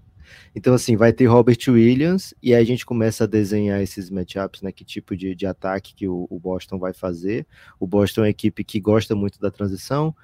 então, 0.56 0.74
assim, 0.74 0.96
vai 0.96 1.14
ter 1.14 1.26
Robert 1.26 1.58
Williams 1.68 2.34
e 2.42 2.54
aí 2.54 2.62
a 2.62 2.66
gente 2.66 2.86
começa 2.86 3.24
a 3.24 3.28
desenhar 3.28 3.82
esses 3.82 4.10
matchups, 4.10 4.62
né? 4.62 4.72
Que 4.72 4.84
tipo 4.84 5.16
de, 5.16 5.36
de 5.36 5.46
ataque 5.46 5.94
que 5.94 6.08
o, 6.08 6.28
o 6.30 6.40
Boston 6.40 6.78
vai 6.78 6.94
fazer. 6.94 7.48
O 7.80 7.88
Boston 7.88 8.22
é 8.22 8.24
uma 8.26 8.30
equipe 8.30 8.64
que 8.64 8.80
gosta 8.80 9.16
muito 9.16 9.40
da 9.40 9.52
transição. 9.52 10.16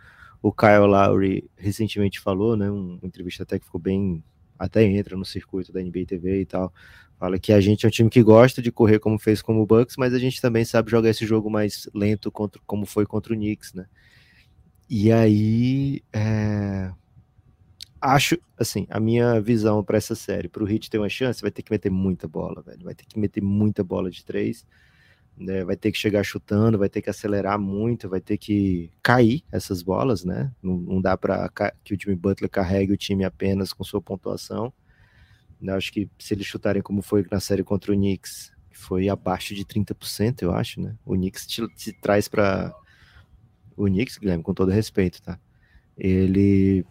O 0.41 0.51
Kyle 0.51 0.85
Lowry 0.87 1.49
recentemente 1.55 2.19
falou, 2.19 2.55
né? 2.55 2.69
Uma 2.69 2.99
entrevista 3.03 3.43
até 3.43 3.59
que 3.59 3.65
ficou 3.65 3.81
bem. 3.81 4.23
Até 4.57 4.83
entra 4.83 5.15
no 5.15 5.25
circuito 5.25 5.71
da 5.71 5.81
NBA 5.81 6.05
TV 6.07 6.41
e 6.41 6.45
tal. 6.45 6.73
Fala 7.19 7.39
que 7.39 7.51
a 7.51 7.59
gente 7.59 7.85
é 7.85 7.87
um 7.87 7.91
time 7.91 8.09
que 8.09 8.21
gosta 8.21 8.61
de 8.61 8.71
correr 8.71 8.99
como 8.99 9.17
fez 9.17 9.41
com 9.41 9.59
o 9.59 9.65
Bucks, 9.65 9.95
mas 9.97 10.13
a 10.13 10.19
gente 10.19 10.39
também 10.41 10.63
sabe 10.63 10.91
jogar 10.91 11.09
esse 11.09 11.25
jogo 11.25 11.49
mais 11.49 11.89
lento 11.93 12.31
contra, 12.31 12.61
como 12.65 12.85
foi 12.85 13.05
contra 13.05 13.33
o 13.33 13.35
Knicks, 13.35 13.73
né? 13.73 13.85
E 14.89 15.11
aí. 15.11 16.01
É 16.13 16.91
acho, 18.01 18.37
assim, 18.57 18.85
a 18.89 18.99
minha 18.99 19.39
visão 19.41 19.83
para 19.83 19.97
essa 19.97 20.15
série, 20.15 20.47
para 20.47 20.63
o 20.63 20.65
Hit 20.65 20.89
ter 20.89 20.97
uma 20.97 21.09
chance, 21.09 21.41
vai 21.41 21.51
ter 21.51 21.61
que 21.61 21.71
meter 21.71 21.89
muita 21.89 22.27
bola, 22.27 22.61
velho. 22.61 22.83
Vai 22.83 22.95
ter 22.95 23.05
que 23.05 23.19
meter 23.19 23.41
muita 23.41 23.83
bola 23.83 24.09
de 24.09 24.23
três, 24.23 24.65
né? 25.37 25.63
Vai 25.63 25.75
ter 25.75 25.91
que 25.91 25.97
chegar 25.97 26.23
chutando, 26.23 26.77
vai 26.77 26.89
ter 26.89 27.01
que 27.01 27.09
acelerar 27.09 27.59
muito, 27.59 28.09
vai 28.09 28.19
ter 28.19 28.37
que 28.37 28.89
cair 29.03 29.43
essas 29.51 29.83
bolas, 29.83 30.25
né? 30.25 30.51
Não, 30.61 30.77
não 30.77 31.01
dá 31.01 31.15
para 31.15 31.49
que 31.83 31.93
o 31.93 31.97
Jimmy 31.99 32.15
Butler 32.15 32.49
carregue 32.49 32.93
o 32.93 32.97
time 32.97 33.23
apenas 33.23 33.71
com 33.71 33.83
sua 33.83 34.01
pontuação. 34.01 34.73
Eu 35.61 35.73
acho 35.75 35.91
que 35.91 36.09
se 36.19 36.33
eles 36.33 36.45
chutarem 36.45 36.81
como 36.81 37.01
foi 37.01 37.25
na 37.31 37.39
série 37.39 37.63
contra 37.63 37.91
o 37.91 37.95
Knicks, 37.95 38.51
que 38.69 38.77
foi 38.77 39.09
abaixo 39.09 39.55
de 39.55 39.65
30%, 39.65 40.41
eu 40.41 40.53
acho, 40.53 40.81
né? 40.81 40.95
O 41.05 41.13
Knicks 41.13 41.45
te, 41.45 41.67
te 41.75 41.93
traz 41.93 42.27
para 42.27 42.73
o 43.75 43.85
Knicks, 43.85 44.17
Guilherme, 44.17 44.43
com 44.43 44.53
todo 44.53 44.71
respeito, 44.71 45.21
tá? 45.21 45.39
Ele 45.97 46.85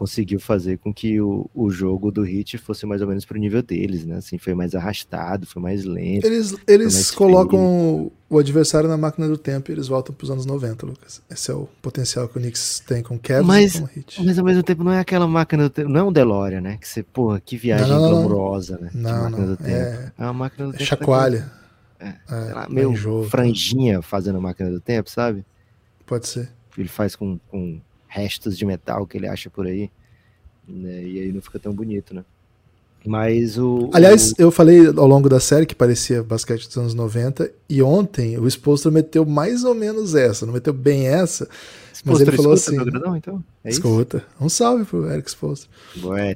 conseguiu 0.00 0.40
fazer 0.40 0.78
com 0.78 0.94
que 0.94 1.20
o, 1.20 1.50
o 1.54 1.68
jogo 1.70 2.10
do 2.10 2.22
Hit 2.22 2.56
fosse 2.56 2.86
mais 2.86 3.02
ou 3.02 3.06
menos 3.06 3.26
pro 3.26 3.38
nível 3.38 3.62
deles, 3.62 4.06
né? 4.06 4.16
Assim, 4.16 4.38
foi 4.38 4.54
mais 4.54 4.74
arrastado, 4.74 5.46
foi 5.46 5.60
mais 5.60 5.84
lento. 5.84 6.26
Eles, 6.26 6.56
eles 6.66 7.10
colocam 7.10 8.10
o 8.26 8.38
adversário 8.38 8.88
na 8.88 8.96
máquina 8.96 9.28
do 9.28 9.36
tempo 9.36 9.70
e 9.70 9.74
eles 9.74 9.88
voltam 9.88 10.14
pros 10.14 10.30
anos 10.30 10.46
90, 10.46 10.86
Lucas. 10.86 11.20
Esse 11.28 11.50
é 11.50 11.54
o 11.54 11.68
potencial 11.82 12.26
que 12.28 12.38
o 12.38 12.40
Knicks 12.40 12.82
tem 12.86 13.02
com 13.02 13.18
Cavs 13.18 13.46
mas, 13.46 13.74
e 13.74 13.78
com 13.78 13.84
o 13.84 13.88
Hit. 13.88 14.24
Mas 14.24 14.38
ao 14.38 14.44
mesmo 14.46 14.62
tempo 14.62 14.82
não 14.82 14.90
é 14.90 15.00
aquela 15.00 15.28
máquina 15.28 15.64
do 15.64 15.70
tempo, 15.70 15.90
não 15.90 16.00
é 16.00 16.02
um 16.02 16.12
DeLorean, 16.12 16.62
né? 16.62 16.78
Que 16.78 16.88
você, 16.88 17.02
porra, 17.02 17.38
que 17.38 17.58
viagem 17.58 17.86
não, 17.86 18.26
não, 18.26 18.58
né? 18.80 18.90
Não, 18.94 19.28
não, 19.28 19.58
é, 19.62 20.12
é 20.16 20.24
uma 20.24 20.32
máquina 20.32 20.68
do 20.68 20.74
é 20.76 20.78
tempo. 20.78 20.88
Chacoalha. 20.88 21.52
É, 22.00 22.14
é 22.30 22.54
lá, 22.54 22.66
meio 22.70 22.94
franjinha 23.28 24.00
fazendo 24.00 24.38
a 24.38 24.40
máquina 24.40 24.70
do 24.70 24.80
tempo, 24.80 25.10
sabe? 25.10 25.44
Pode 26.06 26.26
ser. 26.26 26.48
Ele 26.78 26.88
faz 26.88 27.14
com, 27.14 27.38
com 27.50 27.78
restos 28.10 28.58
de 28.58 28.66
metal 28.66 29.06
que 29.06 29.16
ele 29.16 29.28
acha 29.28 29.48
por 29.48 29.66
aí, 29.66 29.88
né? 30.68 31.02
E 31.02 31.20
aí 31.20 31.32
não 31.32 31.40
fica 31.40 31.58
tão 31.58 31.72
bonito, 31.72 32.12
né? 32.12 32.24
Mas 33.06 33.56
o. 33.56 33.88
Aliás, 33.94 34.32
o... 34.32 34.34
eu 34.36 34.50
falei 34.50 34.86
ao 34.86 35.06
longo 35.06 35.28
da 35.28 35.40
série 35.40 35.64
que 35.64 35.74
parecia 35.74 36.22
basquete 36.22 36.66
dos 36.66 36.76
anos 36.76 36.92
90, 36.92 37.50
e 37.68 37.80
ontem 37.80 38.36
o 38.36 38.46
Exposter 38.46 38.92
meteu 38.92 39.24
mais 39.24 39.64
ou 39.64 39.74
menos 39.74 40.14
essa, 40.14 40.44
não 40.44 40.52
meteu 40.52 40.74
bem 40.74 41.06
essa, 41.06 41.48
mas 42.04 42.20
ele 42.20 42.32
falou 42.32 42.52
assim. 42.52 42.76
Gradão, 42.76 43.16
então? 43.16 43.42
É 43.64 43.70
escuta. 43.70 44.18
Isso? 44.18 44.44
Um 44.44 44.48
salve 44.48 44.84
pro 44.84 45.10
Eric 45.10 45.28
Exposter. 45.28 45.68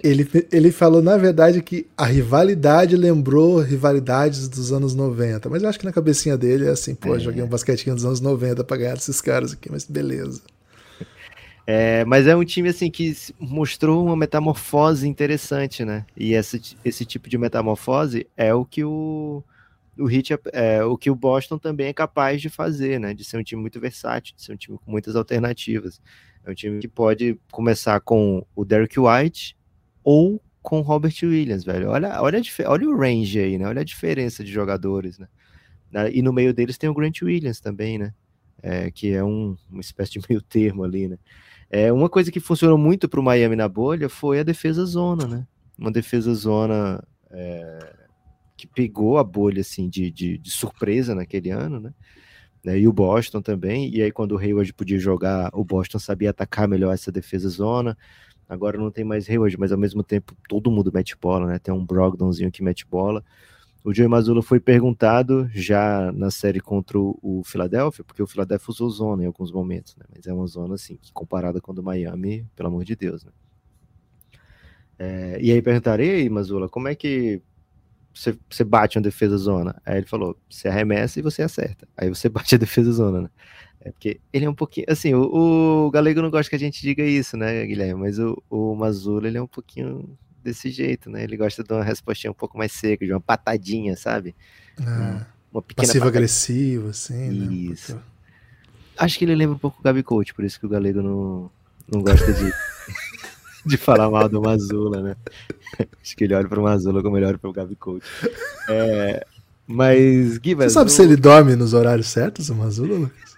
Ele, 0.03 0.27
ele 0.51 0.71
falou, 0.71 1.03
na 1.03 1.17
verdade, 1.17 1.61
que 1.61 1.87
a 1.97 2.07
rivalidade 2.07 2.97
lembrou 2.97 3.59
rivalidades 3.61 4.49
dos 4.49 4.73
anos 4.73 4.95
90, 4.95 5.51
mas 5.51 5.63
eu 5.63 5.69
acho 5.69 5.79
que 5.79 5.85
na 5.85 5.93
cabecinha 5.93 6.39
dele 6.39 6.67
é 6.67 6.71
assim, 6.71 6.95
pô, 6.95 7.17
é. 7.17 7.19
joguei 7.19 7.43
um 7.43 7.49
basquetinho 7.49 7.95
dos 7.95 8.05
anos 8.05 8.21
90 8.21 8.63
pra 8.65 8.77
ganhar 8.77 8.95
desses 8.95 9.21
caras 9.21 9.53
aqui, 9.53 9.71
mas 9.71 9.85
beleza. 9.85 10.41
É, 11.67 12.05
mas 12.05 12.27
é 12.27 12.37
um 12.37 12.45
time 12.45 12.69
assim 12.69 12.91
que 12.91 13.15
mostrou 13.39 14.05
uma 14.05 14.17
metamorfose 14.17 15.09
interessante, 15.09 15.85
né? 15.85 16.05
E 16.17 16.35
esse, 16.35 16.77
esse 16.85 17.07
tipo 17.07 17.29
de 17.29 17.39
metamorfose 17.39 18.27
é 18.37 18.53
o 18.53 18.67
que 18.67 18.85
o, 18.85 19.43
o 19.99 20.11
Heat, 20.11 20.35
é, 20.35 20.39
é, 20.53 20.85
o 20.85 20.99
que 20.99 21.11
o 21.11 21.15
Boston 21.15 21.59
também 21.59 21.87
é 21.87 21.93
capaz 21.93 22.43
de 22.43 22.51
fazer, 22.51 23.01
né? 23.01 23.15
De 23.15 23.25
ser 23.25 23.39
um 23.39 23.43
time 23.43 23.63
muito 23.63 23.81
versátil, 23.81 24.35
de 24.37 24.43
ser 24.43 24.53
um 24.53 24.57
time 24.57 24.79
com 24.79 24.91
muitas 24.91 25.17
alternativas. 25.17 26.03
É 26.45 26.51
um 26.51 26.55
time 26.55 26.81
que 26.81 26.89
pode 26.89 27.39
começar 27.51 27.99
com 28.01 28.45
o 28.55 28.65
Derek 28.65 29.01
White 29.01 29.57
ou 30.03 30.41
com 30.61 30.81
o 30.81 30.83
Robert 30.83 31.15
Williams, 31.23 31.65
velho. 31.65 31.89
Olha, 31.89 32.21
olha, 32.21 32.41
olha 32.67 32.89
o 32.89 32.97
range 32.97 33.39
aí, 33.39 33.57
né? 33.57 33.67
Olha 33.67 33.81
a 33.81 33.85
diferença 33.85 34.45
de 34.45 34.53
jogadores, 34.53 35.19
né? 35.19 35.29
E 36.13 36.21
no 36.21 36.33
meio 36.33 36.53
deles 36.53 36.77
tem 36.77 36.91
o 36.91 36.95
Grant 36.95 37.23
Williams 37.23 37.61
também, 37.61 37.99
né? 37.99 38.13
É, 38.63 38.91
que 38.91 39.13
é 39.13 39.23
um, 39.23 39.57
uma 39.71 39.81
espécie 39.81 40.13
de 40.13 40.21
meio 40.29 40.43
termo 40.43 40.85
ali, 40.85 41.09
né? 41.09 41.19
É, 41.77 41.93
uma 41.93 42.09
coisa 42.09 42.31
que 42.31 42.39
funcionou 42.39 42.79
muito 42.79 43.09
para 43.09 43.19
o 43.19 43.23
Miami 43.23 43.57
na 43.57 43.69
bolha 43.69 44.09
foi 44.09 44.39
a 44.39 44.45
defesa 44.45 44.85
zona, 44.85 45.27
né? 45.27 45.45
Uma 45.77 45.91
defesa 45.91 46.33
zona 46.33 47.03
é, 47.33 47.97
que 48.57 48.65
pegou 48.65 49.19
a 49.19 49.25
bolha 49.25 49.61
assim 49.61 49.89
de, 49.89 50.09
de, 50.09 50.39
de, 50.39 50.51
surpresa 50.53 51.17
naquele 51.17 51.51
ano, 51.51 51.93
né? 52.63 52.79
E 52.79 52.87
o 52.87 52.93
Boston 52.93 53.43
também. 53.43 53.93
E 53.93 54.01
aí, 54.01 54.13
quando 54.13 54.37
o 54.37 54.39
Hayward 54.39 54.73
podia 54.73 55.01
jogar, 55.01 55.51
o 55.53 55.65
Boston 55.65 55.99
sabia 55.99 56.31
atacar 56.31 56.69
melhor 56.69 56.95
essa 56.95 57.11
defesa 57.11 57.49
zona. 57.49 57.99
Agora 58.49 58.79
não 58.79 58.93
tem 58.93 59.05
mais 59.05 59.29
Hayward, 59.29 59.59
mas 59.59 59.73
ao 59.73 59.79
mesmo 59.79 60.05
tempo 60.05 60.33
todo 60.49 60.71
mundo 60.71 60.93
mete 60.95 61.17
bola, 61.21 61.49
né? 61.49 61.59
Tem 61.59 61.75
um 61.75 61.85
Brogdonzinho 61.85 62.53
que 62.53 62.63
mete 62.63 62.87
bola. 62.87 63.25
O 63.85 63.93
Joey 63.93 64.09
Mazzulla 64.09 64.43
foi 64.43 64.59
perguntado 64.59 65.47
já 65.53 66.11
na 66.13 66.31
série 66.31 66.59
contra 66.59 66.99
o 66.99 67.43
Philadelphia, 67.45 68.03
porque 68.03 68.23
o 68.23 68.27
Philadelphia 68.27 68.71
usou 68.71 68.89
zona 68.89 69.23
em 69.23 69.27
alguns 69.27 69.53
momentos, 69.53 69.95
né? 69.97 70.07
Mas 70.17 70.27
é 70.27 70.33
uma 70.33 70.47
zona 70.47 70.75
assim, 70.75 70.97
que 70.97 71.13
comparada 71.13 71.61
com 71.61 71.71
a 71.71 71.75
do 71.75 71.83
Miami, 71.83 72.49
pelo 72.57 72.71
amor 72.71 72.83
de 72.83 72.97
Deus, 72.97 73.23
né? 73.23 73.31
É, 74.99 75.39
e 75.39 75.53
aí 75.53 75.61
perguntarei, 75.61 76.27
Mazula, 76.31 76.67
como 76.67 76.89
é 76.89 76.95
que 76.95 77.43
você, 78.15 78.39
você 78.49 78.65
bate 78.65 78.97
uma 78.97 79.03
defesa 79.03 79.37
zona? 79.37 79.79
Aí 79.85 79.99
ele 79.99 80.07
falou, 80.07 80.35
você 80.49 80.67
arremessa 80.69 81.19
e 81.19 81.23
você 81.23 81.43
acerta. 81.43 81.87
Aí 81.95 82.09
você 82.09 82.29
bate 82.31 82.55
a 82.55 82.59
defesa 82.59 82.91
zona, 82.91 83.23
né? 83.23 83.31
É 83.81 83.91
porque 83.93 84.19
ele 84.33 84.47
é 84.47 84.51
um 84.51 84.55
pouquinho. 84.55 84.87
Assim, 84.89 85.13
o, 85.13 85.87
o 85.87 85.91
Galego 85.91 86.23
não 86.23 86.31
gosta 86.31 86.49
que 86.49 86.57
a 86.57 86.59
gente 86.59 86.81
diga 86.81 87.05
isso, 87.05 87.37
né, 87.37 87.67
Guilherme? 87.67 88.01
Mas 88.01 88.19
o, 88.19 88.43
o 88.49 88.75
Mazula, 88.75 89.29
ele 89.29 89.37
é 89.37 89.43
um 89.43 89.47
pouquinho 89.47 90.17
desse 90.45 90.71
jeito, 90.71 91.11
né? 91.11 91.25
Ele 91.25 91.37
gosta 91.37 91.65
de 91.65 91.73
uma 91.73 91.83
respostinha 91.83 92.31
um 92.31 92.35
pouco 92.35 92.57
mais 92.57 92.73
seca, 92.73 93.05
de 93.05 93.13
uma 93.13 93.21
patadinha, 93.21 93.97
sabe? 93.97 94.35
Ah, 94.81 95.27
uma 95.53 95.63
pequena 95.63 95.89
Passivo-agressivo, 95.89 96.89
assim, 96.89 97.31
né? 97.31 97.53
Isso. 97.53 98.01
Acho 98.97 99.19
que 99.19 99.25
ele 99.25 99.35
lembra 99.35 99.57
um 99.57 99.59
pouco 99.59 99.81
o 99.81 99.83
Gabi 99.83 100.03
Coach, 100.03 100.35
por 100.35 100.45
isso 100.45 100.61
que 100.61 100.67
o 100.67 100.69
Galego 100.69 101.03
não, 101.03 101.51
não 101.91 102.03
gosta 102.03 102.33
de, 102.33 102.53
de 103.67 103.77
falar 103.77 104.11
mal 104.11 104.29
do 104.29 104.41
Mazula, 104.41 105.03
né? 105.03 105.17
Acho 106.01 106.17
que 106.17 106.25
ele 106.25 106.35
olha 106.35 106.49
para 106.49 106.61
o 106.61 106.63
Mazula 106.63 107.03
como 107.03 107.17
ele 107.17 107.27
olha 107.27 107.39
para 107.39 107.51
o 107.51 107.53
Gabi 107.53 107.75
Coach. 107.75 108.07
É, 108.69 109.27
mas, 109.67 110.39
Gui, 110.39 110.55
Você 110.55 110.71
sabe 110.71 110.93
se 110.93 111.03
ele 111.03 111.17
dorme 111.17 111.57
nos 111.57 111.73
horários 111.73 112.09
certos, 112.09 112.51
o 112.51 112.55
Mazula, 112.55 112.97
Lucas? 112.97 113.34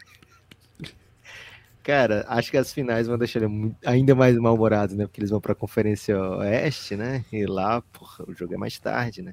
Cara, 1.87 2.25
acho 2.27 2.51
que 2.51 2.57
as 2.57 2.73
finais 2.73 3.07
vão 3.07 3.17
deixar 3.17 3.41
ele 3.41 3.73
ainda 3.85 4.13
mais 4.13 4.37
mal-humorado, 4.37 4.97
né? 4.97 5.07
Porque 5.07 5.21
eles 5.21 5.31
vão 5.31 5.41
pra 5.41 5.55
Conferência 5.55 6.21
Oeste, 6.21 6.97
né? 6.97 7.25
E 7.33 7.47
lá, 7.47 7.81
porra, 7.81 8.25
o 8.27 8.35
jogo 8.35 8.55
é 8.55 8.57
mais 8.57 8.77
tarde, 8.77 9.23
né? 9.23 9.33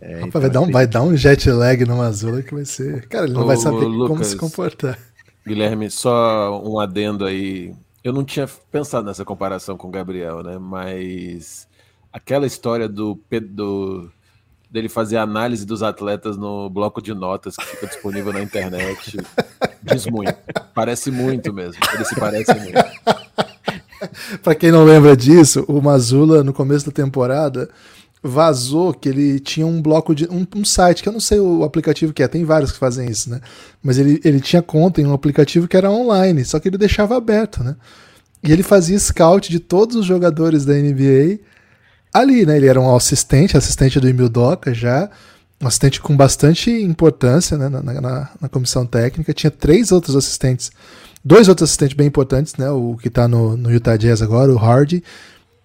É, 0.00 0.18
Rapaz, 0.18 0.26
então, 0.26 0.40
vai, 0.40 0.50
dar 0.50 0.60
um, 0.62 0.70
vai 0.72 0.86
dar 0.88 1.02
um 1.02 1.16
jet 1.16 1.48
lag 1.48 1.84
no 1.84 1.98
Mazula 1.98 2.42
que 2.42 2.52
vai 2.52 2.64
ser. 2.64 3.06
Cara, 3.06 3.26
ele 3.26 3.34
não 3.34 3.42
Ô, 3.42 3.46
vai 3.46 3.56
saber 3.56 3.84
Lucas, 3.84 4.08
como 4.08 4.24
se 4.24 4.36
comportar. 4.36 4.98
Guilherme, 5.46 5.88
só 5.88 6.60
um 6.60 6.80
adendo 6.80 7.24
aí. 7.24 7.72
Eu 8.02 8.12
não 8.12 8.24
tinha 8.24 8.48
pensado 8.72 9.06
nessa 9.06 9.24
comparação 9.24 9.76
com 9.76 9.86
o 9.86 9.92
Gabriel, 9.92 10.42
né? 10.42 10.58
Mas 10.58 11.68
aquela 12.12 12.48
história 12.48 12.88
do, 12.88 13.16
do 13.48 14.10
dele 14.68 14.88
fazer 14.88 15.18
análise 15.18 15.64
dos 15.64 15.84
atletas 15.84 16.36
no 16.36 16.68
bloco 16.68 17.00
de 17.00 17.14
notas 17.14 17.54
que 17.54 17.64
fica 17.64 17.86
disponível 17.86 18.32
na 18.32 18.42
internet 18.42 19.18
diz 19.86 20.06
muito. 20.06 20.34
Parece 20.74 21.10
muito 21.10 21.52
mesmo. 21.52 21.80
Ele 21.94 22.04
se 22.04 22.14
parece 22.14 22.54
muito. 22.54 22.78
Para 24.42 24.54
quem 24.54 24.70
não 24.70 24.84
lembra 24.84 25.16
disso, 25.16 25.64
o 25.68 25.80
Mazula 25.80 26.44
no 26.44 26.52
começo 26.52 26.86
da 26.86 26.92
temporada 26.92 27.68
vazou 28.22 28.92
que 28.92 29.08
ele 29.08 29.38
tinha 29.38 29.66
um 29.66 29.80
bloco 29.80 30.14
de 30.14 30.26
um, 30.26 30.46
um, 30.56 30.64
site 30.64 31.02
que 31.02 31.08
eu 31.08 31.12
não 31.12 31.20
sei 31.20 31.38
o 31.38 31.62
aplicativo 31.62 32.12
que 32.12 32.22
é, 32.22 32.28
tem 32.28 32.44
vários 32.44 32.72
que 32.72 32.78
fazem 32.78 33.08
isso, 33.08 33.30
né? 33.30 33.40
Mas 33.82 33.98
ele, 33.98 34.20
ele 34.24 34.40
tinha 34.40 34.60
conta 34.60 35.00
em 35.00 35.06
um 35.06 35.12
aplicativo 35.12 35.68
que 35.68 35.76
era 35.76 35.90
online, 35.90 36.44
só 36.44 36.58
que 36.58 36.68
ele 36.68 36.78
deixava 36.78 37.16
aberto, 37.16 37.62
né? 37.62 37.76
E 38.42 38.52
ele 38.52 38.62
fazia 38.62 38.98
scout 38.98 39.50
de 39.50 39.60
todos 39.60 39.96
os 39.96 40.04
jogadores 40.04 40.64
da 40.64 40.74
NBA 40.74 41.40
ali, 42.12 42.44
né? 42.44 42.56
Ele 42.56 42.66
era 42.66 42.80
um 42.80 42.94
assistente, 42.94 43.56
assistente 43.56 44.00
do 44.00 44.08
Emil 44.08 44.28
Doca 44.28 44.74
já, 44.74 45.08
um 45.60 45.66
assistente 45.66 46.00
com 46.00 46.16
bastante 46.16 46.70
importância 46.70 47.56
né? 47.56 47.68
na, 47.68 47.82
na, 47.82 48.30
na 48.40 48.48
comissão 48.48 48.84
técnica. 48.84 49.32
Tinha 49.32 49.50
três 49.50 49.90
outros 49.90 50.14
assistentes, 50.14 50.70
dois 51.24 51.48
outros 51.48 51.70
assistentes 51.70 51.96
bem 51.96 52.06
importantes, 52.06 52.56
né? 52.56 52.70
O 52.70 52.96
que 52.96 53.08
está 53.08 53.26
no, 53.26 53.56
no 53.56 53.70
Utah 53.70 53.96
Jazz 53.96 54.20
agora, 54.20 54.52
o 54.52 54.58
Hardy, 54.58 55.02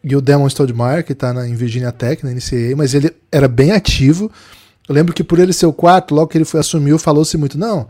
e 0.03 0.15
o 0.15 0.21
Demon 0.21 0.47
Stoudemire, 0.49 1.03
que 1.03 1.13
está 1.13 1.47
em 1.47 1.55
Virginia 1.55 1.91
Tech, 1.91 2.23
na 2.23 2.31
NCAA, 2.31 2.75
mas 2.75 2.93
ele 2.93 3.13
era 3.31 3.47
bem 3.47 3.71
ativo. 3.71 4.31
Eu 4.87 4.95
lembro 4.95 5.13
que 5.13 5.23
por 5.23 5.39
ele 5.39 5.53
ser 5.53 5.65
o 5.65 5.73
quarto, 5.73 6.15
logo 6.15 6.27
que 6.27 6.37
ele 6.37 6.45
foi 6.45 6.59
assumiu, 6.59 6.97
falou-se 6.97 7.37
muito, 7.37 7.57
não, 7.57 7.87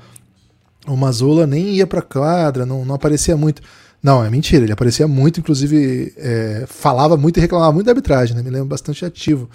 o 0.88 0.98
Mazula 0.98 1.48
nem 1.48 1.76
ia 1.76 1.88
para 1.88 2.02
quadra, 2.02 2.66
não, 2.66 2.84
não 2.84 2.96
aparecia 2.96 3.38
muito. 3.38 3.62
Não, 4.04 4.26
é 4.26 4.30
mentira, 4.32 4.64
ele 4.64 4.74
aparecia 4.74 5.08
muito, 5.08 5.40
inclusive 5.40 6.12
é, 6.18 6.66
falava 6.68 7.16
muito 7.16 7.38
e 7.38 7.40
reclamava 7.40 7.72
muito 7.72 7.86
da 7.86 7.92
arbitragem, 7.92 8.36
né? 8.36 8.42
Me 8.42 8.50
lembro 8.50 8.68
bastante 8.68 9.06
ativo 9.06 9.48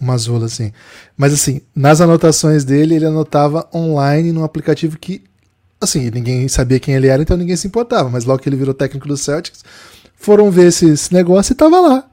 o 0.00 0.04
Mazula, 0.04 0.46
assim. 0.46 0.72
Mas 1.16 1.32
assim, 1.32 1.60
nas 1.74 2.00
anotações 2.00 2.64
dele, 2.64 2.94
ele 2.94 3.06
anotava 3.06 3.68
online 3.74 4.32
num 4.32 4.44
aplicativo 4.44 4.98
que, 4.98 5.22
assim, 5.80 6.10
ninguém 6.10 6.46
sabia 6.48 6.80
quem 6.80 6.94
ele 6.94 7.08
era, 7.08 7.22
então 7.22 7.36
ninguém 7.36 7.56
se 7.56 7.66
importava. 7.66 8.08
Mas 8.08 8.24
logo 8.24 8.42
que 8.42 8.48
ele 8.48 8.56
virou 8.56 8.74
técnico 8.74 9.08
do 9.08 9.16
Celtics, 9.16 9.64
foram 10.16 10.50
ver 10.50 10.68
esse, 10.68 10.88
esse 10.90 11.12
negócio 11.12 11.52
e 11.52 11.56
tava 11.56 11.80
lá. 11.80 12.04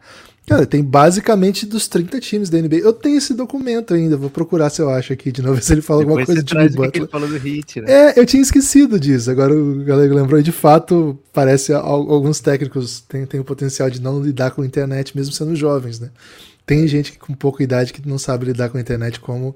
Cara, 0.47 0.63
tem 0.63 0.83
basicamente 0.83 1.65
dos 1.65 1.87
30 1.87 2.19
times 2.19 2.49
da 2.51 2.61
NBA. 2.61 2.75
Eu 2.75 2.93
tenho 2.93 3.17
esse 3.17 3.33
documento 3.33 3.95
ainda, 3.95 4.15
vou 4.15 4.29
procurar 4.29 4.69
se 4.69 4.79
eu 4.79 4.89
acho 4.91 5.11
aqui 5.11 5.31
de 5.31 5.41
novo, 5.41 5.59
se 5.61 5.73
ele 5.73 5.81
fala 5.81 6.01
alguma 6.01 6.23
coisa 6.23 6.43
de 6.43 6.51
Jimmy 6.51 6.69
Butler. 6.69 7.03
Ele 7.03 7.07
falou 7.07 7.27
do 7.27 7.37
hit, 7.37 7.81
né? 7.81 7.91
É, 7.91 8.19
eu 8.19 8.25
tinha 8.27 8.43
esquecido 8.43 8.99
disso. 8.99 9.31
Agora 9.31 9.55
o 9.55 9.83
galera 9.83 10.13
lembrou. 10.13 10.39
E 10.39 10.43
de 10.43 10.51
fato, 10.51 11.17
parece 11.33 11.73
alguns 11.73 12.39
técnicos 12.39 13.01
têm, 13.01 13.25
têm 13.25 13.39
o 13.39 13.43
potencial 13.43 13.89
de 13.89 13.99
não 13.99 14.21
lidar 14.21 14.51
com 14.51 14.61
a 14.61 14.65
internet, 14.65 15.17
mesmo 15.17 15.33
sendo 15.33 15.55
jovens, 15.55 15.99
né? 15.99 16.11
Tem 16.65 16.87
gente 16.87 17.17
com 17.19 17.33
pouca 17.33 17.63
idade 17.63 17.93
que 17.93 18.07
não 18.07 18.17
sabe 18.17 18.45
lidar 18.45 18.69
com 18.69 18.77
a 18.77 18.81
internet 18.81 19.19
como 19.19 19.55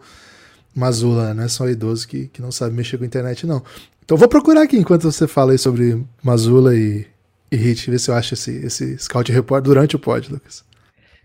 Mazula, 0.76 1.34
não 1.34 1.44
é 1.44 1.48
só 1.48 1.68
idoso 1.68 2.08
que, 2.08 2.28
que 2.28 2.42
não 2.42 2.52
sabe 2.52 2.76
mexer 2.76 2.98
com 2.98 3.04
a 3.04 3.08
internet, 3.08 3.46
não. 3.46 3.64
Então 4.04 4.18
vou 4.18 4.28
procurar 4.28 4.64
aqui 4.64 4.78
enquanto 4.78 5.04
você 5.04 5.28
fala 5.28 5.52
aí 5.52 5.58
sobre 5.58 6.04
Mazula 6.24 6.76
e, 6.76 7.06
e 7.52 7.56
Hit, 7.56 7.90
ver 7.90 8.00
se 8.00 8.12
eu 8.12 8.16
acho 8.16 8.34
esse, 8.34 8.52
esse 8.66 8.98
Scout 8.98 9.32
Report 9.32 9.64
durante 9.64 9.96
o 9.96 10.00
pod, 10.00 10.32
Lucas. 10.32 10.64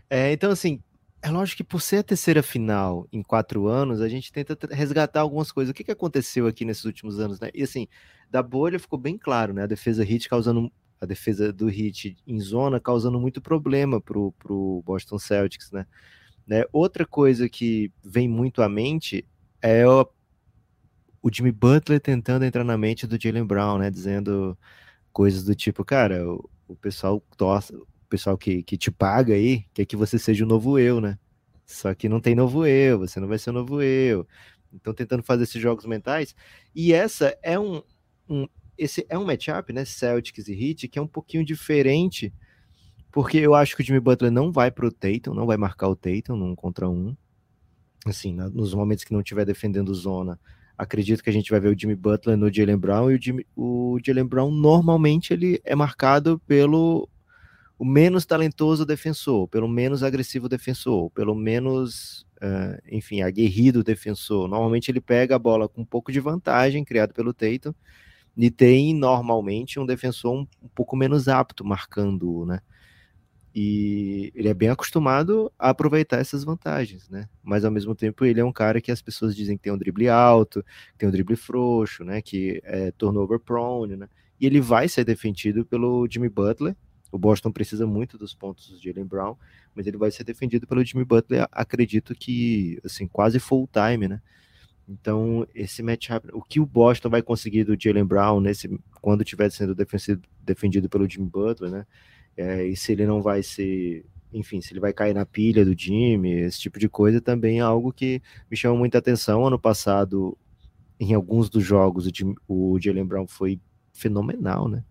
É, 0.09 0.33
então, 0.33 0.51
assim, 0.51 0.81
é 1.23 1.31
lógico 1.31 1.59
que 1.59 1.65
por 1.65 1.81
ser 1.81 1.97
a 1.99 2.03
terceira 2.03 2.43
final 2.43 3.09
em 3.11 3.23
quatro 3.23 3.67
anos, 3.67 4.01
a 4.03 4.09
gente 4.09 4.31
tenta 4.31 4.57
resgatar 4.71 5.21
algumas 5.21 5.51
coisas. 5.51 5.71
O 5.71 5.75
que, 5.75 5.83
que 5.83 5.91
aconteceu 5.91 6.47
aqui 6.47 6.65
nesses 6.65 6.85
últimos 6.85 7.19
anos, 7.19 7.41
né? 7.41 7.49
E 7.55 7.63
assim, 7.63 7.89
da 8.31 8.43
bolha 8.43 8.79
ficou 8.79 8.99
bem 8.99 9.17
claro, 9.17 9.55
né? 9.55 9.63
A 9.63 9.67
defesa 9.67 10.05
Hit 10.05 10.29
causando 10.29 10.71
a 11.01 11.07
defesa 11.07 11.53
do 11.53 11.67
Hit 11.67 12.17
em 12.27 12.41
zona 12.41 12.81
causando 12.81 13.21
muito 13.21 13.41
problema 13.41 14.01
pro, 14.01 14.33
pro 14.33 14.83
Boston 14.85 15.19
Celtics, 15.19 15.71
né? 15.71 15.87
né? 16.47 16.65
Outra 16.73 17.07
coisa 17.07 17.49
que 17.49 17.93
vem 18.03 18.29
muito 18.29 18.63
à 18.63 18.69
mente 18.69 19.27
é 19.61 19.87
o, 19.87 20.07
o 21.23 21.33
Jimmy 21.33 21.53
Butler 21.53 22.01
tentando 22.01 22.45
entrar 22.45 22.65
na 22.65 22.77
mente 22.77 23.07
do 23.07 23.21
Jalen 23.21 23.45
Brown, 23.45 23.79
né? 23.79 23.91
Dizendo 23.91 24.57
coisas 25.13 25.45
do 25.45 25.55
tipo, 25.55 25.85
cara, 25.85 26.29
o, 26.29 26.49
o 26.69 26.77
pessoal 26.77 27.23
torce, 27.37 27.75
o 27.75 27.87
pessoal 28.09 28.37
que, 28.37 28.63
que 28.63 28.77
te 28.77 28.91
paga 28.91 29.35
aí 29.35 29.65
quer 29.75 29.85
que 29.85 29.97
você 29.97 30.19
seja 30.19 30.45
o 30.45 30.49
novo 30.49 30.79
eu, 30.79 31.01
né? 31.01 31.19
Só 31.67 31.95
que 31.95 32.09
não 32.09 32.21
tem 32.21 32.35
novo 32.35 32.67
eu, 32.67 32.99
você 32.99 33.19
não 33.21 33.29
vai 33.29 33.39
ser 33.39 33.51
o 33.51 33.55
novo 33.55 33.83
eu. 33.83 34.27
Então, 34.73 34.93
tentando 34.93 35.23
fazer 35.23 35.45
esses 35.45 35.61
jogos 35.61 35.87
mentais. 35.87 36.35
E 36.75 36.93
essa 36.93 37.37
é 37.43 37.59
um, 37.59 37.83
um 38.29 38.47
esse 38.77 39.07
é 39.09 39.19
um 39.19 39.25
matchup, 39.25 39.73
né? 39.73 39.85
Celtics 39.85 40.49
e 40.49 40.53
Heat, 40.53 40.89
que 40.89 40.99
é 40.99 41.03
um 41.03 41.07
pouquinho 41.07 41.45
diferente, 41.45 42.33
porque 43.13 43.39
eu 43.39 43.55
acho 43.55 43.77
que 43.77 43.83
o 43.83 43.85
Jimmy 43.85 44.01
Butler 44.01 44.31
não 44.31 44.51
vai 44.51 44.71
pro 44.71 44.91
Tatum, 44.91 45.35
não 45.35 45.47
vai 45.47 45.57
marcar 45.57 45.89
o 45.89 45.97
Tatum 45.97 46.37
num 46.37 46.55
contra 46.55 46.89
um. 46.89 47.17
Assim, 48.07 48.35
nos 48.35 48.75
momentos 48.75 49.05
que 49.05 49.13
não 49.13 49.21
estiver 49.21 49.47
defendendo 49.47 49.95
zona, 49.95 50.39
acredito 50.77 51.23
que 51.23 51.31
a 51.31 51.33
gente 51.33 51.51
vai 51.51 51.61
ver 51.61 51.75
o 51.75 51.79
Jimmy 51.79 51.95
Butler 51.95 52.37
no 52.37 52.53
Jalen 52.53 52.77
Brown 52.77 53.11
e 53.11 53.15
o, 53.15 53.23
Jimmy, 53.23 53.47
o 53.57 53.99
Jalen 54.05 54.27
Brown 54.27 54.51
normalmente 54.51 55.33
ele 55.33 55.61
é 55.65 55.75
marcado 55.75 56.39
pelo 56.47 57.09
o 57.79 57.85
menos 57.85 58.25
talentoso 58.25 58.85
defensor, 58.85 59.49
pelo 59.49 59.69
menos 59.69 60.03
agressivo 60.03 60.49
defensor, 60.49 61.11
pelo 61.11 61.35
menos, 61.35 62.27
uh, 62.37 62.81
enfim, 62.91 63.23
aguerrido 63.23 63.83
defensor. 63.83 64.49
Normalmente 64.49 64.91
ele 64.91 65.01
pega 65.01 65.37
a 65.37 65.39
bola 65.39 65.69
com 65.69 65.83
um 65.83 65.85
pouco 65.85 66.13
de 66.13 66.21
vantagem, 66.21 66.85
criado 66.85 67.13
pelo 67.13 67.35
Tatum, 67.35 67.75
e 68.37 68.51
tem 68.51 68.95
normalmente 68.95 69.79
um 69.79 69.87
defensor 69.87 70.35
um, 70.35 70.47
um 70.63 70.69
pouco 70.75 70.97
menos 70.97 71.29
apto 71.29 71.65
marcando, 71.65 72.45
né? 72.47 72.61
E 73.55 74.33
ele 74.35 74.49
é 74.49 74.55
bem 74.55 74.69
acostumado 74.69 75.51
a 75.57 75.71
aproveitar 75.71 76.19
essas 76.19 76.43
vantagens, 76.43 77.09
né? 77.09 77.29
Mas 77.41 77.65
ao 77.65 77.71
mesmo 77.71 77.95
tempo 77.95 78.25
ele 78.25 78.41
é 78.41 78.45
um 78.45 78.53
cara 78.53 78.81
que 78.81 78.91
as 78.91 79.01
pessoas 79.01 79.37
dizem 79.37 79.57
que 79.57 79.63
tem 79.63 79.73
um 79.73 79.79
drible 79.79 80.09
alto, 80.09 80.65
tem 80.99 81.09
um 81.09 81.13
drible 81.13 81.37
frouxo, 81.37 82.03
né? 82.03 82.21
Que 82.21 82.61
é 82.65 82.91
turnover 82.91 83.39
prone, 83.39 83.97
né? 83.97 84.09
E 84.41 84.47
ele 84.47 84.61
vai 84.61 84.89
ser 84.89 85.05
defendido 85.05 85.65
pelo 85.65 86.07
Jimmy 86.11 86.29
Butler. 86.29 86.77
O 87.13 87.19
Boston 87.19 87.53
precisa 87.53 87.87
muito 87.87 88.19
dos 88.19 88.35
pontos 88.35 88.69
do 88.69 88.83
Jalen 88.83 89.05
Brown, 89.05 89.37
mas 89.73 89.87
ele 89.87 89.97
vai 89.97 90.11
ser 90.11 90.25
defendido 90.25 90.67
pelo 90.67 90.85
Jimmy 90.85 91.05
Butler, 91.05 91.47
acredito 91.53 92.13
que, 92.13 92.81
assim, 92.85 93.07
quase 93.07 93.39
full 93.39 93.69
time, 93.73 94.09
né? 94.09 94.21
Então, 94.89 95.47
esse 95.55 95.83
matchup, 95.83 96.29
o 96.33 96.43
que 96.43 96.61
o 96.61 96.67
Boston 96.67 97.09
vai 97.09 97.23
conseguir 97.23 97.65
do 97.65 97.77
Jalen 97.79 98.05
Brown 98.05 98.41
nesse, 98.41 98.79
quando 99.01 99.23
estiver 99.23 99.51
sendo 99.51 99.75
defendido 99.75 100.89
pelo 100.89 101.09
Jimmy 101.09 101.29
Butler, 101.29 101.71
né? 101.71 101.87
É, 102.37 102.67
e 102.67 102.77
se 102.77 102.93
ele 102.93 103.07
não 103.07 103.23
vai 103.23 103.43
ser, 103.43 104.05
enfim, 104.33 104.61
se 104.61 104.73
ele 104.73 104.81
vai 104.81 104.93
cair 104.93 105.15
na 105.15 105.25
pilha 105.25 105.65
do 105.65 105.75
time, 105.75 106.33
esse 106.33 106.61
tipo 106.61 106.79
de 106.79 106.89
coisa 106.89 107.21
também 107.21 107.59
é 107.59 107.63
algo 107.63 107.93
que 107.93 108.21
me 108.51 108.57
chama 108.57 108.77
muita 108.77 108.99
atenção. 108.99 109.47
Ano 109.47 109.59
passado, 109.59 110.37
em 111.01 111.15
alguns 111.15 111.49
dos 111.49 111.65
jogos, 111.65 112.07
o, 112.07 112.75
o 112.75 112.81
Jalen 112.81 113.07
Brown 113.07 113.27
foi 113.27 113.61
fenomenal, 113.93 114.69
né? 114.69 114.85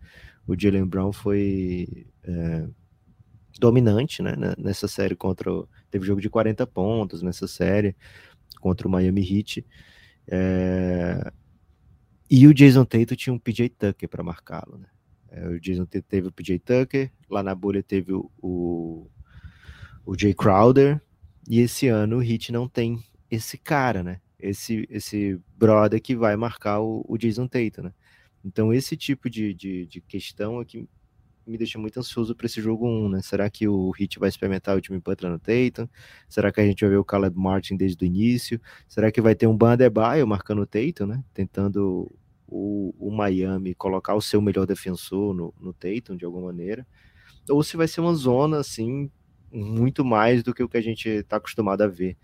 O 0.48 0.60
Jalen 0.60 0.86
Brown 0.86 1.12
foi 1.12 2.08
é, 2.24 2.68
dominante, 3.60 4.24
né? 4.24 4.34
Nessa 4.58 4.88
série 4.88 5.16
contra. 5.16 5.52
Teve 5.92 6.06
jogo 6.06 6.22
de 6.22 6.30
40 6.30 6.66
pontos 6.66 7.22
nessa 7.22 7.48
série 7.48 7.96
contra 8.64 8.88
o 8.88 8.92
Miami 8.92 9.22
Heat. 9.22 9.66
É, 10.26 11.34
e 12.32 12.48
o 12.48 12.54
Jason 12.54 12.86
Tatum 12.86 13.14
tinha 13.14 13.34
um 13.34 13.38
PJ 13.38 13.68
Tucker 13.68 14.08
para 14.08 14.24
marcá-lo, 14.24 14.78
né? 14.78 14.88
É, 15.30 15.46
o 15.50 15.60
Jason 15.60 15.86
teve 15.86 16.30
o 16.30 16.32
PJ 16.32 16.60
Tucker, 16.60 17.12
lá 17.30 17.44
na 17.44 17.54
bolha 17.54 17.84
teve 17.84 18.14
o, 18.14 18.32
o, 18.42 19.10
o 20.06 20.18
Jay 20.18 20.34
Crowder, 20.34 21.02
e 21.50 21.60
esse 21.60 21.90
ano 21.90 22.20
o 22.20 22.24
Heat 22.24 22.54
não 22.54 22.70
tem 22.70 23.04
esse 23.30 23.58
cara, 23.58 24.02
né? 24.02 24.22
Esse, 24.40 24.88
esse 24.90 25.38
brother 25.58 26.02
que 26.02 26.16
vai 26.16 26.38
marcar 26.38 26.80
o, 26.80 27.04
o 27.06 27.18
Jason 27.18 27.48
Tatum, 27.48 27.84
né? 27.84 27.94
Então 28.46 28.74
esse 28.74 28.96
tipo 28.96 29.30
de, 29.30 29.54
de, 29.54 29.86
de 29.88 30.00
questão 30.00 30.62
é 30.62 30.66
que 30.66 30.88
me 31.46 31.58
deixa 31.58 31.78
muito 31.78 32.00
ansioso 32.00 32.36
para 32.36 32.46
esse 32.46 32.62
jogo 32.62 32.88
1, 32.88 33.10
né? 33.10 33.22
Será 33.22 33.50
que 33.50 33.68
o 33.68 33.92
Heat 34.00 34.20
vai 34.20 34.30
experimentar 34.30 34.78
o 34.78 34.82
time 34.82 35.00
Butler 35.00 35.32
no 35.32 35.40
Tatum? 35.40 35.88
Será 36.30 36.52
que 36.52 36.62
a 36.62 36.66
gente 36.66 36.82
vai 36.82 36.92
ver 36.92 36.98
o 36.98 37.06
Caleb 37.06 37.38
Martin 37.38 37.76
desde 37.76 38.04
o 38.04 38.08
início? 38.08 38.62
Será 38.88 39.12
que 39.12 39.22
vai 39.22 39.36
ter 39.36 39.48
um 39.48 39.58
Ban 39.58 39.78
marcando 40.26 40.62
o 40.62 40.66
Tatum, 40.66 41.08
né? 41.08 41.24
Tentando 41.34 42.10
o, 42.48 42.94
o 43.00 43.12
Miami 43.12 43.74
colocar 43.74 44.14
o 44.16 44.22
seu 44.22 44.42
melhor 44.42 44.66
defensor 44.66 45.34
no, 45.34 45.54
no 45.60 45.74
Tatum 45.74 46.16
de 46.16 46.24
alguma 46.24 46.48
maneira, 46.48 46.86
ou 47.50 47.64
se 47.64 47.76
vai 47.76 47.88
ser 47.88 48.02
uma 48.02 48.14
zona 48.14 48.60
assim 48.60 49.10
muito 49.52 50.06
mais 50.06 50.44
do 50.44 50.54
que 50.54 50.64
o 50.64 50.70
que 50.70 50.78
a 50.78 50.82
gente 50.82 51.08
está 51.10 51.38
acostumado 51.38 51.82
a 51.82 51.88
ver. 51.88 52.18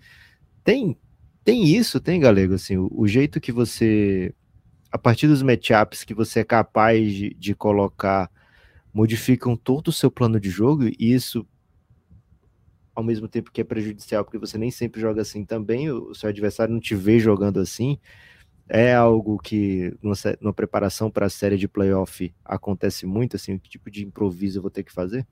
Tem 0.64 0.98
tem 1.44 1.66
isso, 1.66 2.00
tem 2.00 2.20
galego 2.20 2.54
assim, 2.54 2.78
o, 2.78 2.92
o, 2.92 3.08
jeito 3.08 3.40
que 3.40 3.52
você 3.52 4.34
a 4.92 4.98
partir 4.98 5.28
dos 5.28 5.42
matchups 5.42 6.04
que 6.04 6.14
você 6.14 6.42
é 6.42 6.44
capaz 6.44 7.12
de, 7.12 7.34
de 7.34 7.56
colocar 7.56 8.30
modificam 8.94 9.56
todo 9.56 9.90
o 9.90 9.94
seu 9.94 10.10
plano 10.10 10.40
de 10.40 10.50
jogo 10.50 10.86
e 10.86 10.96
isso 11.00 11.46
ao 13.00 13.04
mesmo 13.04 13.30
tempo 13.30 13.52
que 13.52 13.62
é 13.62 13.64
prejudicial, 13.64 14.26
porque 14.26 14.38
você 14.38 14.58
nem 14.58 14.70
sempre 14.70 15.00
joga 15.00 15.22
assim 15.22 15.46
também, 15.46 15.90
o 15.90 16.14
seu 16.14 16.28
adversário 16.28 16.74
não 16.74 16.82
te 16.82 16.96
vê 16.96 17.18
jogando 17.18 17.60
assim. 17.60 17.98
É 18.68 18.94
algo 18.94 19.40
que 19.40 19.98
numa, 20.02 20.54
preparação 20.54 21.10
para 21.10 21.26
a 21.26 21.30
série 21.30 21.58
de 21.58 21.68
playoff 21.68 22.32
acontece 22.44 23.06
muito, 23.06 23.36
assim, 23.36 23.58
que 23.58 23.70
tipo 23.70 23.90
de 23.90 24.06
improviso 24.06 24.60
eu 24.60 24.62
vou 24.62 24.70
ter 24.70 24.84
que 24.84 24.92
fazer? 24.92 25.26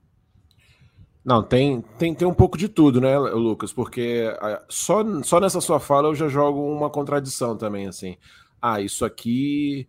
Não, 1.24 1.42
tem, 1.42 1.82
tem, 1.98 2.14
tem 2.14 2.26
um 2.26 2.34
pouco 2.34 2.56
de 2.56 2.68
tudo, 2.68 3.00
né, 3.00 3.18
Lucas? 3.18 3.72
Porque 3.72 4.24
só, 4.68 5.22
só 5.22 5.38
nessa 5.38 5.60
sua 5.60 5.78
fala 5.78 6.08
eu 6.08 6.14
já 6.14 6.26
jogo 6.26 6.60
uma 6.74 6.88
contradição 6.88 7.56
também, 7.56 7.86
assim. 7.86 8.16
Ah, 8.60 8.80
isso 8.80 9.04
aqui 9.04 9.86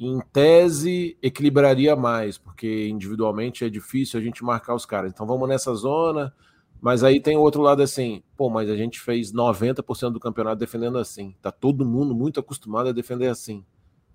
em 0.00 0.18
tese, 0.32 1.18
equilibraria 1.22 1.94
mais, 1.94 2.38
porque 2.38 2.88
individualmente 2.88 3.66
é 3.66 3.68
difícil 3.68 4.18
a 4.18 4.22
gente 4.22 4.42
marcar 4.42 4.74
os 4.74 4.86
caras. 4.86 5.12
Então 5.12 5.26
vamos 5.26 5.46
nessa 5.46 5.74
zona, 5.74 6.34
mas 6.80 7.04
aí 7.04 7.20
tem 7.20 7.36
o 7.36 7.40
outro 7.40 7.60
lado 7.60 7.82
assim, 7.82 8.22
pô, 8.34 8.48
mas 8.48 8.70
a 8.70 8.76
gente 8.76 8.98
fez 8.98 9.30
90% 9.30 10.12
do 10.12 10.18
campeonato 10.18 10.56
defendendo 10.56 10.96
assim. 10.96 11.36
Tá 11.42 11.52
todo 11.52 11.84
mundo 11.84 12.14
muito 12.14 12.40
acostumado 12.40 12.88
a 12.88 12.92
defender 12.92 13.26
assim. 13.26 13.62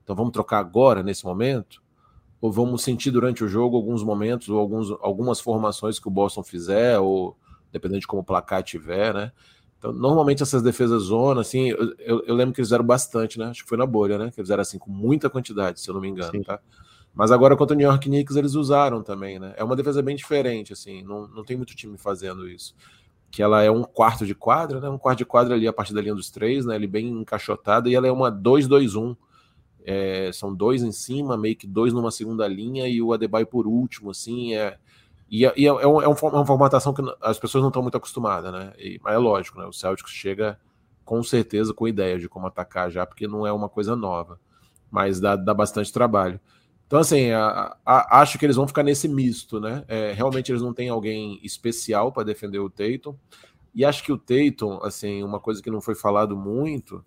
Então 0.03 0.15
vamos 0.15 0.31
trocar 0.31 0.57
agora, 0.57 1.03
nesse 1.03 1.23
momento? 1.23 1.83
Ou 2.41 2.51
vamos 2.51 2.81
sentir 2.81 3.11
durante 3.11 3.43
o 3.43 3.47
jogo 3.47 3.77
alguns 3.77 4.03
momentos, 4.03 4.49
ou 4.49 4.57
alguns, 4.57 4.89
algumas 5.01 5.39
formações 5.39 5.99
que 5.99 6.07
o 6.07 6.11
Boston 6.11 6.41
fizer, 6.41 6.97
ou 6.97 7.37
dependendo 7.71 7.99
de 7.99 8.07
como 8.07 8.23
o 8.23 8.25
placar 8.25 8.63
tiver, 8.63 9.13
né? 9.13 9.31
Então, 9.85 9.93
normalmente 9.93 10.41
essas 10.41 10.63
defesas 10.63 11.03
zona, 11.03 11.41
assim, 11.41 11.69
eu, 11.69 11.93
eu, 11.99 12.23
eu, 12.25 12.35
lembro 12.35 12.55
que 12.55 12.59
eles 12.59 12.69
fizeram 12.69 12.83
bastante, 12.83 13.37
né? 13.37 13.45
Acho 13.45 13.61
que 13.61 13.69
foi 13.69 13.77
na 13.77 13.85
bolha, 13.85 14.17
né? 14.17 14.31
Que 14.31 14.39
eles 14.39 14.47
fizeram 14.47 14.61
assim 14.61 14.79
com 14.79 14.89
muita 14.89 15.29
quantidade, 15.29 15.79
se 15.79 15.87
eu 15.87 15.93
não 15.93 16.01
me 16.01 16.07
engano, 16.07 16.31
Sim. 16.31 16.41
tá? 16.41 16.59
Mas 17.13 17.31
agora 17.31 17.55
contra 17.55 17.75
o 17.75 17.77
New 17.77 17.87
York 17.87 18.09
Knicks 18.09 18.35
eles 18.35 18.55
usaram 18.55 19.03
também, 19.03 19.37
né? 19.37 19.53
É 19.55 19.63
uma 19.63 19.75
defesa 19.75 20.01
bem 20.01 20.15
diferente, 20.15 20.73
assim, 20.73 21.03
não, 21.03 21.27
não 21.27 21.43
tem 21.43 21.55
muito 21.55 21.75
time 21.75 21.97
fazendo 21.97 22.49
isso. 22.49 22.75
Que 23.29 23.43
ela 23.43 23.61
é 23.61 23.69
um 23.69 23.83
quarto 23.83 24.25
de 24.25 24.33
quadra, 24.33 24.79
né? 24.79 24.89
Um 24.89 24.97
quarto 24.97 25.19
de 25.19 25.25
quadra 25.25 25.53
ali 25.53 25.67
a 25.67 25.73
partir 25.73 25.93
da 25.93 26.01
linha 26.01 26.15
dos 26.15 26.31
três, 26.31 26.65
né? 26.65 26.75
Ele 26.75 26.87
bem 26.87 27.07
encaixotada 27.07 27.87
e 27.87 27.93
ela 27.93 28.07
é 28.07 28.11
uma 28.11 28.31
2-2-1. 28.31 29.15
É, 29.87 30.31
são 30.33 30.53
dois 30.53 30.81
em 30.81 30.91
cima, 30.91 31.37
meio 31.37 31.55
que 31.55 31.67
dois 31.67 31.93
numa 31.93 32.09
segunda 32.09 32.47
linha 32.47 32.87
e 32.87 33.03
o 33.03 33.13
Adebayo 33.13 33.45
por 33.45 33.67
último, 33.67 34.09
assim, 34.09 34.55
é 34.55 34.79
e, 35.29 35.45
é, 35.45 35.53
e 35.57 35.65
é, 35.65 35.69
é, 35.69 35.87
um, 35.87 36.01
é, 36.01 36.07
uma 36.07 36.45
formatação 36.45 36.93
que 36.93 37.01
as 37.21 37.39
pessoas 37.39 37.61
não 37.61 37.69
estão 37.69 37.81
muito 37.81 37.97
acostumadas, 37.97 38.51
né? 38.51 38.73
E, 38.77 38.99
mas 39.03 39.13
é 39.13 39.17
lógico, 39.17 39.59
né? 39.59 39.65
O 39.65 39.73
Celtics 39.73 40.11
chega 40.11 40.59
com 41.03 41.21
certeza 41.23 41.73
com 41.73 41.87
ideia 41.87 42.17
de 42.17 42.29
como 42.29 42.47
atacar 42.47 42.89
já, 42.89 43.05
porque 43.05 43.27
não 43.27 43.45
é 43.45 43.51
uma 43.51 43.69
coisa 43.69 43.95
nova. 43.95 44.39
Mas 44.89 45.19
dá, 45.19 45.35
dá 45.35 45.53
bastante 45.53 45.91
trabalho. 45.91 46.39
Então, 46.87 46.99
assim, 46.99 47.31
a, 47.31 47.75
a, 47.85 48.21
acho 48.21 48.37
que 48.37 48.45
eles 48.45 48.55
vão 48.55 48.67
ficar 48.67 48.83
nesse 48.83 49.07
misto, 49.07 49.59
né? 49.59 49.83
É, 49.87 50.11
realmente 50.13 50.51
eles 50.51 50.61
não 50.61 50.73
têm 50.73 50.89
alguém 50.89 51.39
especial 51.43 52.11
para 52.11 52.23
defender 52.23 52.59
o 52.59 52.69
Tatum. 52.69 53.15
E 53.73 53.83
acho 53.83 54.03
que 54.03 54.11
o 54.11 54.17
Tatum, 54.17 54.79
assim, 54.83 55.23
uma 55.23 55.39
coisa 55.39 55.61
que 55.61 55.71
não 55.71 55.81
foi 55.81 55.95
falado 55.95 56.37
muito, 56.37 57.03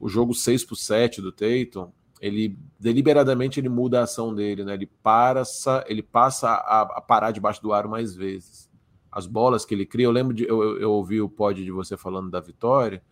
o 0.00 0.08
jogo 0.08 0.32
6 0.32 0.64
por 0.64 0.76
7 0.76 1.20
do 1.20 1.32
Tatum, 1.32 1.90
ele 2.20 2.58
deliberadamente 2.78 3.60
ele 3.60 3.68
muda 3.68 4.00
a 4.00 4.02
ação 4.04 4.34
dele, 4.34 4.64
né? 4.64 4.74
Ele 4.74 4.86
passa, 4.86 5.84
ele 5.86 6.02
passa 6.02 6.48
a, 6.48 6.82
a, 6.82 7.00
parar 7.00 7.30
debaixo 7.30 7.62
do 7.62 7.72
aro 7.72 7.88
mais 7.88 8.14
vezes. 8.14 8.68
As 9.10 9.26
bolas 9.26 9.64
que 9.64 9.74
ele 9.74 9.86
cria, 9.86 10.06
eu 10.06 10.10
lembro 10.10 10.34
de 10.34 10.44
eu, 10.44 10.78
eu 10.78 10.92
ouvi 10.92 11.20
o 11.20 11.28
pod 11.28 11.62
de 11.62 11.70
você 11.70 11.96
falando 11.96 12.30
da 12.30 12.40
vitória 12.40 13.02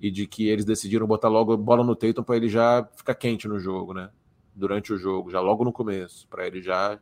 e 0.00 0.10
de 0.10 0.26
que 0.26 0.48
eles 0.48 0.64
decidiram 0.64 1.06
botar 1.06 1.28
logo 1.28 1.52
a 1.52 1.56
bola 1.56 1.84
no 1.84 1.94
Tatum 1.94 2.22
para 2.22 2.36
ele 2.36 2.48
já 2.48 2.88
ficar 2.96 3.14
quente 3.14 3.46
no 3.46 3.58
jogo, 3.58 3.92
né? 3.92 4.10
Durante 4.54 4.92
o 4.92 4.98
jogo, 4.98 5.30
já 5.30 5.40
logo 5.40 5.64
no 5.64 5.72
começo, 5.72 6.26
para 6.28 6.46
ele 6.46 6.60
já 6.60 6.98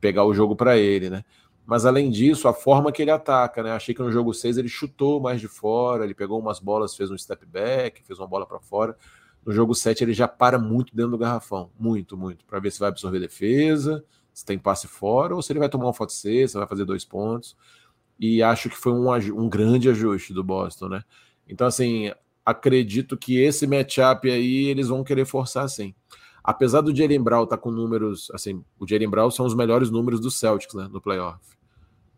pegar 0.00 0.24
o 0.24 0.34
jogo 0.34 0.54
para 0.54 0.76
ele, 0.76 1.08
né? 1.08 1.24
Mas 1.64 1.86
além 1.86 2.10
disso, 2.10 2.48
a 2.48 2.52
forma 2.52 2.90
que 2.90 3.00
ele 3.00 3.10
ataca, 3.10 3.62
né? 3.62 3.70
Achei 3.70 3.94
que 3.94 4.02
no 4.02 4.10
jogo 4.10 4.34
6 4.34 4.58
ele 4.58 4.68
chutou 4.68 5.20
mais 5.20 5.40
de 5.40 5.48
fora, 5.48 6.04
ele 6.04 6.14
pegou 6.14 6.38
umas 6.38 6.58
bolas, 6.58 6.96
fez 6.96 7.10
um 7.10 7.16
step 7.16 7.46
back, 7.46 8.02
fez 8.04 8.18
uma 8.18 8.26
bola 8.26 8.46
para 8.46 8.58
fora 8.58 8.96
no 9.44 9.52
jogo 9.52 9.74
7 9.74 10.04
ele 10.04 10.12
já 10.12 10.28
para 10.28 10.58
muito 10.58 10.94
dentro 10.94 11.12
do 11.12 11.18
garrafão, 11.18 11.70
muito, 11.78 12.16
muito, 12.16 12.44
para 12.44 12.60
ver 12.60 12.70
se 12.70 12.78
vai 12.78 12.88
absorver 12.88 13.18
defesa, 13.18 14.04
se 14.32 14.44
tem 14.44 14.58
passe 14.58 14.86
fora, 14.86 15.34
ou 15.34 15.42
se 15.42 15.52
ele 15.52 15.58
vai 15.58 15.68
tomar 15.68 15.88
um 15.88 15.92
foto 15.92 16.12
se 16.12 16.46
vai 16.54 16.66
fazer 16.66 16.84
dois 16.84 17.04
pontos. 17.04 17.56
E 18.18 18.42
acho 18.42 18.70
que 18.70 18.76
foi 18.76 18.92
um, 18.92 19.12
um 19.12 19.48
grande 19.48 19.88
ajuste 19.88 20.32
do 20.32 20.44
Boston, 20.44 20.88
né? 20.88 21.04
Então, 21.48 21.66
assim, 21.66 22.12
acredito 22.46 23.16
que 23.16 23.38
esse 23.38 23.66
matchup 23.66 24.30
aí 24.30 24.66
eles 24.66 24.88
vão 24.88 25.02
querer 25.02 25.24
forçar 25.26 25.68
sim. 25.68 25.94
Apesar 26.44 26.80
do 26.80 26.94
Jalen 26.94 27.22
Brown 27.22 27.44
estar 27.44 27.56
tá 27.56 27.62
com 27.62 27.70
números, 27.70 28.30
assim, 28.32 28.64
o 28.78 28.86
Jalen 28.86 29.08
Brown 29.08 29.30
são 29.30 29.44
os 29.44 29.54
melhores 29.54 29.90
números 29.90 30.20
do 30.20 30.30
Celtics, 30.30 30.74
né, 30.74 30.88
no 30.90 31.00
playoff. 31.00 31.40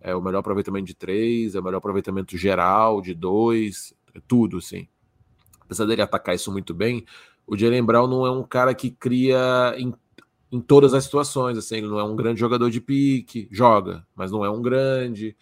É 0.00 0.14
o 0.14 0.20
melhor 0.20 0.40
aproveitamento 0.40 0.86
de 0.86 0.94
três, 0.94 1.54
é 1.54 1.60
o 1.60 1.64
melhor 1.64 1.78
aproveitamento 1.78 2.36
geral 2.36 3.00
de 3.00 3.14
dois, 3.14 3.94
é 4.14 4.20
tudo, 4.26 4.60
sim 4.60 4.88
apesar 5.64 5.86
dele 5.86 6.02
atacar 6.02 6.34
isso 6.34 6.52
muito 6.52 6.74
bem, 6.74 7.04
o 7.46 7.56
Jalen 7.56 7.84
Brown 7.84 8.06
não 8.06 8.26
é 8.26 8.30
um 8.30 8.42
cara 8.42 8.74
que 8.74 8.90
cria 8.90 9.74
em, 9.76 9.92
em 10.50 10.60
todas 10.60 10.94
as 10.94 11.04
situações. 11.04 11.58
Assim, 11.58 11.76
ele 11.76 11.88
não 11.88 11.98
é 11.98 12.04
um 12.04 12.16
grande 12.16 12.40
jogador 12.40 12.70
de 12.70 12.80
pique, 12.80 13.48
joga, 13.50 14.06
mas 14.14 14.30
não 14.30 14.44
é 14.44 14.50
um 14.50 14.62
grande. 14.62 15.36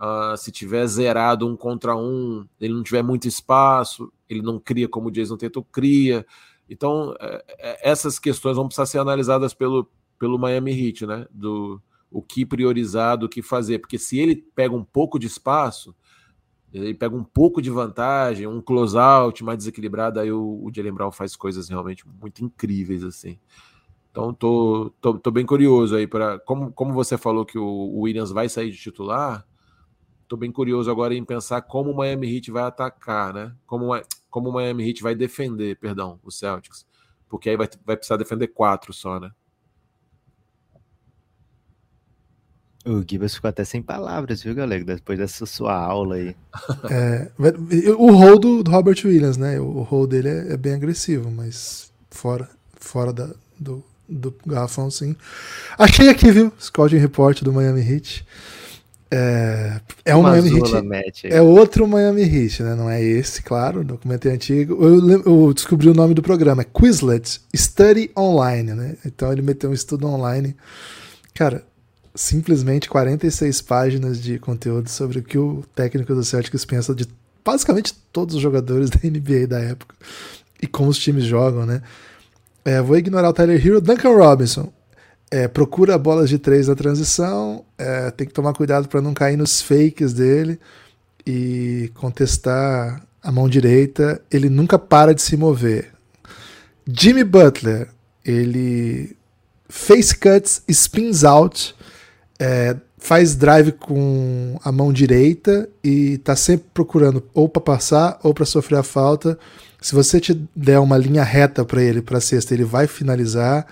Uh, 0.00 0.36
se 0.36 0.52
tiver 0.52 0.86
zerado 0.86 1.46
um 1.46 1.56
contra 1.56 1.96
um, 1.96 2.46
ele 2.60 2.72
não 2.72 2.84
tiver 2.84 3.02
muito 3.02 3.26
espaço, 3.26 4.12
ele 4.28 4.42
não 4.42 4.60
cria 4.60 4.88
como 4.88 5.08
o 5.08 5.10
Jason 5.10 5.36
Tatum 5.36 5.64
cria. 5.72 6.24
Então, 6.70 7.14
é, 7.18 7.44
é, 7.58 7.90
essas 7.90 8.18
questões 8.18 8.56
vão 8.56 8.66
precisar 8.66 8.86
ser 8.86 8.98
analisadas 8.98 9.52
pelo, 9.54 9.90
pelo 10.18 10.38
Miami 10.38 10.70
Heat, 10.70 11.06
né? 11.06 11.26
Do 11.30 11.82
o 12.10 12.22
que 12.22 12.46
priorizar, 12.46 13.18
do 13.18 13.28
que 13.28 13.42
fazer. 13.42 13.80
Porque 13.80 13.98
se 13.98 14.18
ele 14.18 14.36
pega 14.36 14.74
um 14.74 14.84
pouco 14.84 15.18
de 15.18 15.26
espaço, 15.26 15.94
ele 16.72 16.94
pega 16.94 17.16
um 17.16 17.24
pouco 17.24 17.62
de 17.62 17.70
vantagem, 17.70 18.46
um 18.46 18.60
close-out 18.60 19.42
mais 19.42 19.58
desequilibrado, 19.58 20.20
aí 20.20 20.30
o, 20.30 20.62
o 20.62 20.70
Jalen 20.74 20.92
Brown 20.92 21.10
faz 21.10 21.34
coisas 21.34 21.68
realmente 21.68 22.04
muito 22.06 22.44
incríveis, 22.44 23.02
assim. 23.02 23.38
Então, 24.10 24.34
tô, 24.34 24.92
tô, 25.00 25.18
tô 25.18 25.30
bem 25.30 25.46
curioso 25.46 25.94
aí 25.94 26.06
para 26.06 26.38
como, 26.40 26.72
como 26.72 26.92
você 26.92 27.16
falou 27.16 27.46
que 27.46 27.58
o, 27.58 28.00
Williams 28.00 28.30
vai 28.30 28.48
sair 28.48 28.70
de 28.70 28.76
titular, 28.76 29.46
tô 30.26 30.36
bem 30.36 30.50
curioso 30.52 30.90
agora 30.90 31.14
em 31.14 31.24
pensar 31.24 31.62
como 31.62 31.90
o 31.90 31.96
Miami 31.96 32.34
Heat 32.34 32.50
vai 32.50 32.64
atacar, 32.64 33.32
né? 33.32 33.54
Como, 33.66 33.90
como 34.28 34.50
o 34.50 34.52
Miami 34.52 34.88
Heat 34.88 35.02
vai 35.02 35.14
defender, 35.14 35.78
perdão, 35.78 36.18
o 36.22 36.30
Celtics. 36.30 36.86
Porque 37.28 37.50
aí 37.50 37.56
vai, 37.56 37.68
vai 37.84 37.96
precisar 37.96 38.16
defender 38.16 38.48
quatro 38.48 38.92
só, 38.92 39.20
né? 39.20 39.30
O 42.88 43.04
Gibas 43.06 43.34
ficou 43.34 43.48
até 43.48 43.64
sem 43.64 43.82
palavras, 43.82 44.42
viu, 44.42 44.54
galera? 44.54 44.82
Depois 44.82 45.18
dessa 45.18 45.44
sua 45.44 45.74
aula 45.74 46.16
aí. 46.16 46.34
É, 46.90 47.28
o 47.98 48.10
rol 48.12 48.38
do, 48.38 48.62
do, 48.62 48.70
Robert 48.70 48.96
Williams, 49.04 49.36
né? 49.36 49.60
O 49.60 49.82
rol 49.82 50.06
dele 50.06 50.28
é, 50.28 50.52
é, 50.54 50.56
bem 50.56 50.72
agressivo, 50.72 51.30
mas 51.30 51.90
fora, 52.10 52.48
fora 52.80 53.12
da, 53.12 53.28
do, 53.58 53.84
do 54.08 54.34
garrafão, 54.46 54.90
sim. 54.90 55.14
Achei 55.76 56.08
aqui, 56.08 56.30
viu? 56.30 56.50
Scouting 56.58 56.96
Report 56.96 57.42
do 57.42 57.52
Miami 57.52 57.82
Heat. 57.82 58.24
É, 59.10 59.80
é 60.04 60.16
um 60.16 60.22
Miami 60.22 60.50
Heat. 60.50 61.26
É 61.26 61.42
outro 61.42 61.86
Miami 61.86 62.22
Heat, 62.22 62.62
né? 62.62 62.74
Não 62.74 62.88
é 62.88 63.02
esse, 63.02 63.42
claro. 63.42 63.84
Documento 63.84 64.28
é 64.28 64.32
antigo. 64.32 64.82
Eu, 64.82 65.22
eu, 65.24 65.52
descobri 65.52 65.90
o 65.90 65.94
nome 65.94 66.14
do 66.14 66.22
programa. 66.22 66.62
É 66.62 66.64
Quizlet 66.64 67.40
Study 67.54 68.10
Online, 68.16 68.72
né? 68.72 68.96
Então 69.04 69.30
ele 69.30 69.42
meteu 69.42 69.70
um 69.70 69.74
estudo 69.74 70.06
online. 70.06 70.56
Cara, 71.34 71.64
simplesmente 72.18 72.88
46 72.88 73.62
páginas 73.62 74.20
de 74.20 74.40
conteúdo 74.40 74.90
sobre 74.90 75.20
o 75.20 75.22
que 75.22 75.38
o 75.38 75.62
técnico 75.72 76.16
do 76.16 76.24
Celtics 76.24 76.64
pensa 76.64 76.92
de 76.92 77.06
basicamente 77.44 77.94
todos 78.12 78.34
os 78.34 78.42
jogadores 78.42 78.90
da 78.90 78.98
NBA 79.08 79.46
da 79.46 79.60
época 79.60 79.94
e 80.60 80.66
como 80.66 80.90
os 80.90 80.98
times 80.98 81.24
jogam, 81.24 81.64
né? 81.64 81.80
É, 82.64 82.82
vou 82.82 82.96
ignorar 82.98 83.28
o 83.28 83.32
Tyler 83.32 83.64
Hero. 83.64 83.80
Duncan 83.80 84.16
Robinson 84.16 84.72
é, 85.30 85.46
procura 85.46 85.96
bolas 85.96 86.28
de 86.28 86.40
três 86.40 86.66
na 86.66 86.74
transição, 86.74 87.64
é, 87.78 88.10
tem 88.10 88.26
que 88.26 88.34
tomar 88.34 88.52
cuidado 88.52 88.88
para 88.88 89.00
não 89.00 89.14
cair 89.14 89.36
nos 89.36 89.62
fakes 89.62 90.12
dele 90.12 90.58
e 91.24 91.88
contestar 91.94 93.00
a 93.22 93.30
mão 93.30 93.48
direita. 93.48 94.20
Ele 94.28 94.48
nunca 94.48 94.76
para 94.76 95.14
de 95.14 95.22
se 95.22 95.36
mover. 95.36 95.92
Jimmy 96.84 97.22
Butler, 97.22 97.88
ele 98.24 99.16
face 99.68 100.16
cuts, 100.16 100.62
spins 100.68 101.22
out 101.22 101.76
é, 102.38 102.76
faz 102.98 103.34
drive 103.34 103.72
com 103.72 104.58
a 104.62 104.70
mão 104.70 104.92
direita 104.92 105.68
e 105.82 106.18
tá 106.18 106.36
sempre 106.36 106.66
procurando 106.72 107.22
ou 107.34 107.48
para 107.48 107.60
passar 107.60 108.18
ou 108.22 108.32
para 108.32 108.44
sofrer 108.44 108.78
a 108.78 108.82
falta. 108.82 109.38
Se 109.80 109.94
você 109.94 110.20
te 110.20 110.34
der 110.54 110.78
uma 110.78 110.96
linha 110.96 111.22
reta 111.22 111.64
para 111.64 111.82
ele, 111.82 112.02
para 112.02 112.20
cesta, 112.20 112.54
ele 112.54 112.64
vai 112.64 112.86
finalizar. 112.86 113.66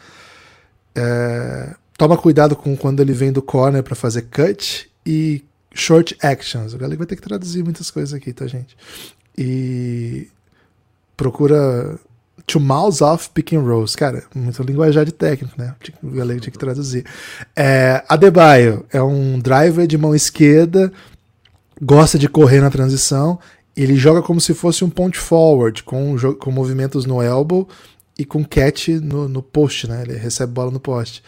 É, 0.95 1.75
toma 1.99 2.17
cuidado 2.17 2.55
com 2.55 2.77
quando 2.77 3.01
ele 3.01 3.13
vem 3.13 3.33
do 3.33 3.43
corner 3.43 3.83
para 3.83 3.95
fazer 3.95 4.23
cut 4.23 4.91
e 5.05 5.45
short 5.75 6.17
actions. 6.23 6.75
O 6.75 6.79
galera 6.79 6.99
vai 6.99 7.07
ter 7.07 7.17
que 7.17 7.23
traduzir 7.23 7.63
muitas 7.65 7.91
coisas 7.91 8.15
aqui, 8.15 8.33
tá, 8.33 8.47
gente? 8.47 8.77
E 9.37 10.29
procura 11.17 11.99
to 12.47 12.61
mouse 12.61 13.03
off 13.03 13.31
pick 13.31 13.53
and 13.53 13.61
rolls. 13.61 13.97
Cara, 13.97 14.25
muito 14.35 14.63
linguajar 14.63 15.05
de 15.05 15.13
técnico, 15.13 15.55
né? 15.57 15.75
O 16.03 16.11
galera 16.11 16.41
tinha 16.41 16.53
que 16.53 16.59
traduzir. 16.59 17.05
É, 17.55 18.03
Adebayo 18.09 18.85
é 18.93 19.03
um 19.03 19.39
driver 19.39 19.87
de 19.87 19.97
mão 19.97 20.15
esquerda 20.15 20.93
gosta 21.81 22.19
de 22.19 22.29
correr 22.29 22.61
na 22.61 22.71
transição. 22.71 23.39
Ele 23.77 23.97
joga 23.97 24.23
como 24.23 24.41
se 24.41 24.55
fosse 24.55 24.85
um 24.85 24.91
point 24.91 25.19
forward, 25.19 25.83
com, 25.83 26.17
com 26.39 26.51
movimentos 26.51 27.05
no 27.05 27.23
elbow 27.23 27.69
e 28.19 28.25
com 28.25 28.45
catch 28.45 28.89
no, 28.89 29.29
no 29.29 29.43
post, 29.43 29.87
né? 29.87 30.03
Ele 30.03 30.17
recebe 30.17 30.53
bola 30.53 30.71
no 30.71 30.81
poste. 30.81 31.23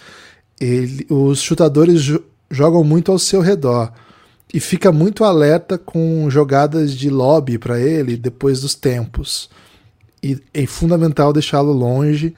Ele, 0.60 1.06
os 1.10 1.40
chutadores 1.40 2.00
jo 2.00 2.22
jogam 2.50 2.82
muito 2.82 3.12
ao 3.12 3.18
seu 3.18 3.42
redor 3.42 3.92
e 4.54 4.58
fica 4.58 4.90
muito 4.90 5.22
alerta 5.22 5.76
com 5.76 6.30
jogadas 6.30 6.94
de 6.94 7.10
lobby 7.10 7.58
para 7.58 7.78
ele 7.78 8.16
depois 8.16 8.62
dos 8.62 8.74
tempos. 8.74 9.50
E 10.22 10.40
é 10.52 10.66
fundamental 10.66 11.32
deixá-lo 11.32 11.72
longe 11.72 12.34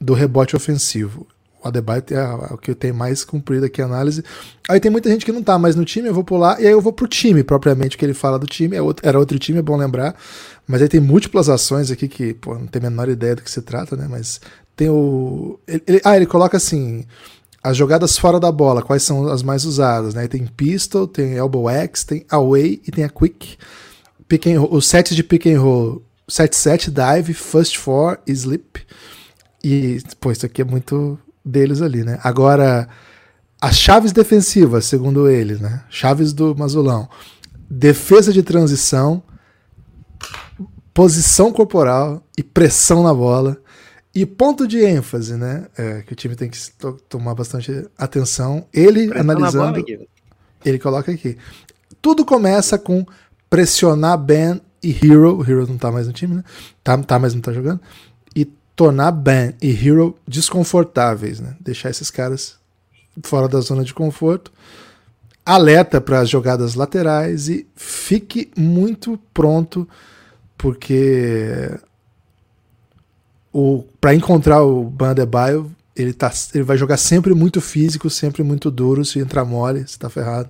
do 0.00 0.14
rebote 0.14 0.56
ofensivo. 0.56 1.26
O 1.62 1.68
Adebayo 1.68 2.02
é, 2.10 2.52
o 2.52 2.58
que 2.58 2.74
tem 2.74 2.92
mais 2.92 3.24
cumprido 3.24 3.66
aqui 3.66 3.80
a 3.80 3.84
análise. 3.84 4.24
Aí 4.68 4.80
tem 4.80 4.90
muita 4.90 5.08
gente 5.08 5.24
que 5.24 5.30
não 5.30 5.42
tá 5.42 5.56
mais 5.58 5.76
no 5.76 5.84
time, 5.84 6.08
eu 6.08 6.14
vou 6.14 6.24
pular, 6.24 6.60
e 6.60 6.66
aí 6.66 6.72
eu 6.72 6.80
vou 6.80 6.92
pro 6.92 7.06
time, 7.06 7.44
propriamente, 7.44 7.96
que 7.96 8.04
ele 8.04 8.14
fala 8.14 8.36
do 8.36 8.46
time. 8.46 8.76
É 8.76 8.82
outro, 8.82 9.06
era 9.06 9.18
outro 9.18 9.38
time, 9.38 9.60
é 9.60 9.62
bom 9.62 9.76
lembrar. 9.76 10.16
Mas 10.66 10.82
aí 10.82 10.88
tem 10.88 11.00
múltiplas 11.00 11.48
ações 11.48 11.90
aqui 11.90 12.08
que, 12.08 12.34
pô, 12.34 12.54
não 12.56 12.66
tem 12.66 12.84
a 12.84 12.90
menor 12.90 13.08
ideia 13.08 13.36
do 13.36 13.42
que 13.42 13.50
se 13.50 13.62
trata, 13.62 13.96
né? 13.96 14.08
Mas 14.10 14.40
tem 14.74 14.88
o. 14.88 15.58
Ele, 15.66 15.82
ele, 15.86 16.00
ah, 16.04 16.16
ele 16.16 16.26
coloca 16.26 16.56
assim. 16.56 17.04
As 17.62 17.76
jogadas 17.76 18.18
fora 18.18 18.40
da 18.40 18.50
bola, 18.50 18.82
quais 18.82 19.04
são 19.04 19.28
as 19.28 19.40
mais 19.40 19.64
usadas, 19.64 20.14
né? 20.14 20.26
Tem 20.26 20.44
pistol, 20.44 21.06
tem 21.06 21.34
elbow 21.34 21.70
X, 21.70 22.02
tem 22.02 22.26
away 22.28 22.82
e 22.84 22.90
tem 22.90 23.04
a 23.04 23.08
quick. 23.08 23.56
Pick 24.26 24.48
and 24.48 24.58
roll, 24.58 24.74
os 24.74 24.86
sets 24.88 25.14
de 25.14 25.22
pick 25.22 25.46
and 25.46 25.60
roll, 25.60 26.02
set 26.32 26.56
set, 26.56 26.90
dive, 26.90 27.34
first 27.34 27.76
four 27.76 28.18
e 28.26 28.32
slip. 28.32 28.80
E, 29.62 30.02
pô, 30.18 30.32
isso 30.32 30.46
aqui 30.46 30.62
é 30.62 30.64
muito 30.64 31.18
deles 31.44 31.82
ali, 31.82 32.02
né? 32.02 32.18
Agora, 32.22 32.88
as 33.60 33.76
chaves 33.76 34.12
defensivas, 34.12 34.86
segundo 34.86 35.28
eles, 35.28 35.60
né? 35.60 35.84
Chaves 35.90 36.32
do 36.32 36.56
Mazulão. 36.56 37.06
Defesa 37.68 38.32
de 38.32 38.42
transição, 38.42 39.22
posição 40.94 41.52
corporal 41.52 42.26
e 42.36 42.42
pressão 42.42 43.02
na 43.02 43.12
bola. 43.12 43.58
E 44.14 44.24
ponto 44.24 44.66
de 44.66 44.82
ênfase, 44.82 45.36
né? 45.36 45.66
É, 45.76 46.00
que 46.00 46.14
o 46.14 46.16
time 46.16 46.34
tem 46.34 46.48
que 46.48 46.58
to 46.72 46.94
tomar 47.10 47.34
bastante 47.34 47.86
atenção. 47.98 48.66
Ele 48.72 49.08
pressão 49.08 49.20
analisando. 49.20 49.84
Ele 50.64 50.78
coloca 50.78 51.12
aqui. 51.12 51.36
Tudo 52.00 52.24
começa 52.24 52.78
com 52.78 53.04
pressionar 53.50 54.16
Ben 54.16 54.62
e 54.82 54.90
Hero. 54.90 55.38
O 55.38 55.42
Hero 55.42 55.66
não 55.66 55.78
tá 55.78 55.90
mais 55.90 56.06
no 56.06 56.12
time, 56.12 56.36
né? 56.36 56.44
Tá, 56.82 56.98
tá 56.98 57.18
mas 57.18 57.34
não 57.34 57.40
tá 57.40 57.52
jogando 57.52 57.80
tornar 58.82 59.12
Ben 59.12 59.54
e 59.60 59.70
Hero 59.70 60.16
desconfortáveis, 60.26 61.40
né? 61.40 61.54
Deixar 61.60 61.90
esses 61.90 62.10
caras 62.10 62.56
fora 63.22 63.48
da 63.48 63.60
zona 63.60 63.84
de 63.84 63.94
conforto. 63.94 64.52
Alerta 65.44 66.00
para 66.00 66.20
as 66.20 66.28
jogadas 66.28 66.74
laterais 66.74 67.48
e 67.48 67.66
fique 67.74 68.50
muito 68.56 69.18
pronto, 69.34 69.88
porque 70.56 71.70
para 74.00 74.14
encontrar 74.14 74.62
o 74.62 74.84
Bandebaio, 74.84 75.70
ele 75.94 76.12
tá 76.12 76.32
ele 76.54 76.64
vai 76.64 76.76
jogar 76.76 76.96
sempre 76.96 77.34
muito 77.34 77.60
físico, 77.60 78.08
sempre 78.08 78.42
muito 78.42 78.70
duro, 78.70 79.04
se 79.04 79.18
entrar 79.18 79.44
mole, 79.44 79.86
você 79.86 79.98
tá 79.98 80.08
ferrado. 80.08 80.48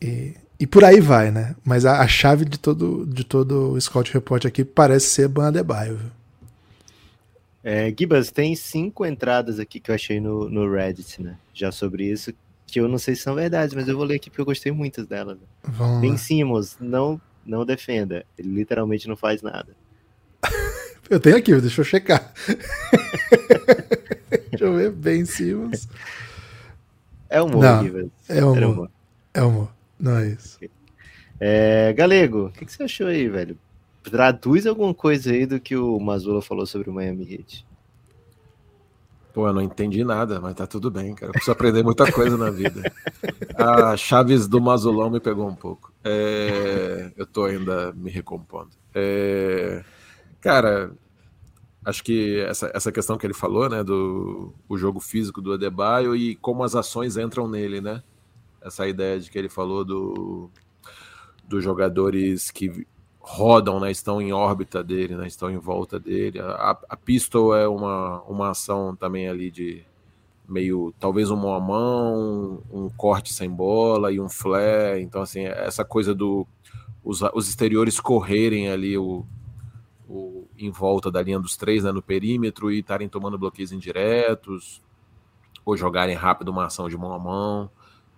E, 0.00 0.34
e 0.60 0.66
por 0.66 0.84
aí 0.84 1.00
vai, 1.00 1.30
né? 1.30 1.56
Mas 1.64 1.86
a, 1.86 2.02
a 2.02 2.06
chave 2.06 2.44
de 2.44 2.58
todo 2.58 3.06
de 3.06 3.24
todo 3.24 3.72
o 3.72 3.80
Scout 3.80 4.12
Report 4.12 4.44
aqui 4.44 4.62
parece 4.62 5.06
ser 5.06 5.26
Bandebaio. 5.26 5.96
Viu? 5.96 6.10
É, 7.64 7.94
Gibas, 7.98 8.30
tem 8.30 8.54
cinco 8.54 9.06
entradas 9.06 9.58
aqui 9.58 9.80
que 9.80 9.90
eu 9.90 9.94
achei 9.94 10.20
no, 10.20 10.50
no 10.50 10.70
Reddit, 10.70 11.22
né? 11.22 11.38
Já 11.54 11.72
sobre 11.72 12.04
isso, 12.04 12.32
que 12.66 12.78
eu 12.78 12.86
não 12.86 12.98
sei 12.98 13.14
se 13.14 13.22
são 13.22 13.34
verdades, 13.34 13.74
mas 13.74 13.88
eu 13.88 13.96
vou 13.96 14.04
ler 14.04 14.16
aqui 14.16 14.28
porque 14.28 14.42
eu 14.42 14.46
gostei 14.46 14.70
muito 14.70 15.06
delas. 15.06 15.38
Né? 15.38 16.00
Ben 16.00 16.18
Simmons, 16.18 16.76
não, 16.78 17.18
não 17.44 17.64
defenda. 17.64 18.26
Ele 18.38 18.50
literalmente 18.50 19.08
não 19.08 19.16
faz 19.16 19.40
nada. 19.40 19.74
eu 21.08 21.18
tenho 21.18 21.36
aqui, 21.36 21.58
deixa 21.58 21.80
eu 21.80 21.86
checar. 21.86 22.34
deixa 24.50 24.64
eu 24.64 24.74
ver, 24.74 24.92
Ben 24.92 25.24
Simmons. 25.24 25.88
É 27.30 27.40
humor, 27.40 27.62
não, 27.62 27.82
Gibas. 27.82 28.08
É 28.28 28.44
humor. 28.44 28.64
humor. 28.64 28.90
É 29.32 29.42
humor. 29.42 29.79
Isso. 30.32 30.58
É, 31.38 31.92
Galego, 31.92 32.46
o 32.46 32.52
que, 32.52 32.64
que 32.64 32.72
você 32.72 32.82
achou 32.82 33.06
aí, 33.06 33.28
velho? 33.28 33.58
traduz 34.02 34.66
alguma 34.66 34.94
coisa 34.94 35.32
aí 35.32 35.46
do 35.46 35.60
que 35.60 35.76
o 35.76 35.98
Mazula 35.98 36.40
falou 36.40 36.66
sobre 36.66 36.90
o 36.90 36.92
Miami 36.92 37.32
Heat. 37.32 37.66
Pô, 39.32 39.46
eu 39.46 39.52
não 39.52 39.62
entendi 39.62 40.02
nada, 40.02 40.40
mas 40.40 40.54
tá 40.54 40.66
tudo 40.66 40.90
bem, 40.90 41.14
cara. 41.14 41.28
Eu 41.28 41.32
preciso 41.32 41.52
aprender 41.52 41.84
muita 41.84 42.10
coisa 42.10 42.36
na 42.36 42.50
vida. 42.50 42.82
A 43.54 43.96
Chaves 43.96 44.48
do 44.48 44.60
Mazulão 44.60 45.08
me 45.08 45.20
pegou 45.20 45.46
um 45.46 45.54
pouco. 45.54 45.92
É... 46.02 47.12
Eu 47.16 47.26
tô 47.26 47.44
ainda 47.44 47.92
me 47.92 48.10
recompondo. 48.10 48.70
É... 48.92 49.84
Cara, 50.40 50.90
acho 51.84 52.02
que 52.02 52.40
essa, 52.40 52.72
essa 52.74 52.90
questão 52.90 53.16
que 53.16 53.24
ele 53.24 53.34
falou, 53.34 53.68
né, 53.68 53.84
do 53.84 54.52
o 54.68 54.76
jogo 54.76 54.98
físico 54.98 55.40
do 55.40 55.52
Adebayo 55.52 56.16
e 56.16 56.34
como 56.34 56.64
as 56.64 56.74
ações 56.74 57.16
entram 57.16 57.46
nele, 57.46 57.80
né? 57.80 58.02
Essa 58.62 58.86
ideia 58.86 59.18
de 59.18 59.30
que 59.30 59.38
ele 59.38 59.48
falou 59.48 59.84
do 59.84 60.50
dos 61.48 61.64
jogadores 61.64 62.50
que 62.50 62.86
rodam, 63.18 63.80
né, 63.80 63.90
estão 63.90 64.22
em 64.22 64.32
órbita 64.32 64.84
dele, 64.84 65.16
né, 65.16 65.26
estão 65.26 65.50
em 65.50 65.58
volta 65.58 65.98
dele. 65.98 66.38
A, 66.40 66.78
a 66.88 66.96
pistol 66.96 67.54
é 67.54 67.66
uma, 67.66 68.22
uma 68.22 68.50
ação 68.50 68.94
também 68.94 69.28
ali 69.28 69.50
de 69.50 69.84
meio, 70.48 70.92
talvez 70.98 71.30
um 71.30 71.36
mão 71.36 71.60
mão, 71.60 72.62
um 72.72 72.88
corte 72.88 73.32
sem 73.32 73.50
bola 73.50 74.12
e 74.12 74.20
um 74.20 74.28
flare. 74.28 75.02
Então, 75.02 75.22
assim, 75.22 75.44
essa 75.44 75.84
coisa 75.84 76.14
do 76.14 76.46
os, 77.04 77.22
os 77.34 77.48
exteriores 77.48 77.98
correrem 78.00 78.70
ali 78.70 78.96
o, 78.96 79.24
o, 80.08 80.46
em 80.58 80.70
volta 80.70 81.10
da 81.10 81.22
linha 81.22 81.38
dos 81.38 81.56
três, 81.56 81.84
né, 81.84 81.92
no 81.92 82.02
perímetro 82.02 82.70
e 82.70 82.80
estarem 82.80 83.08
tomando 83.08 83.38
bloqueios 83.38 83.72
indiretos 83.72 84.82
ou 85.64 85.76
jogarem 85.76 86.14
rápido 86.14 86.48
uma 86.48 86.66
ação 86.66 86.88
de 86.88 86.96
mão 86.96 87.12
a 87.12 87.18
mão. 87.18 87.70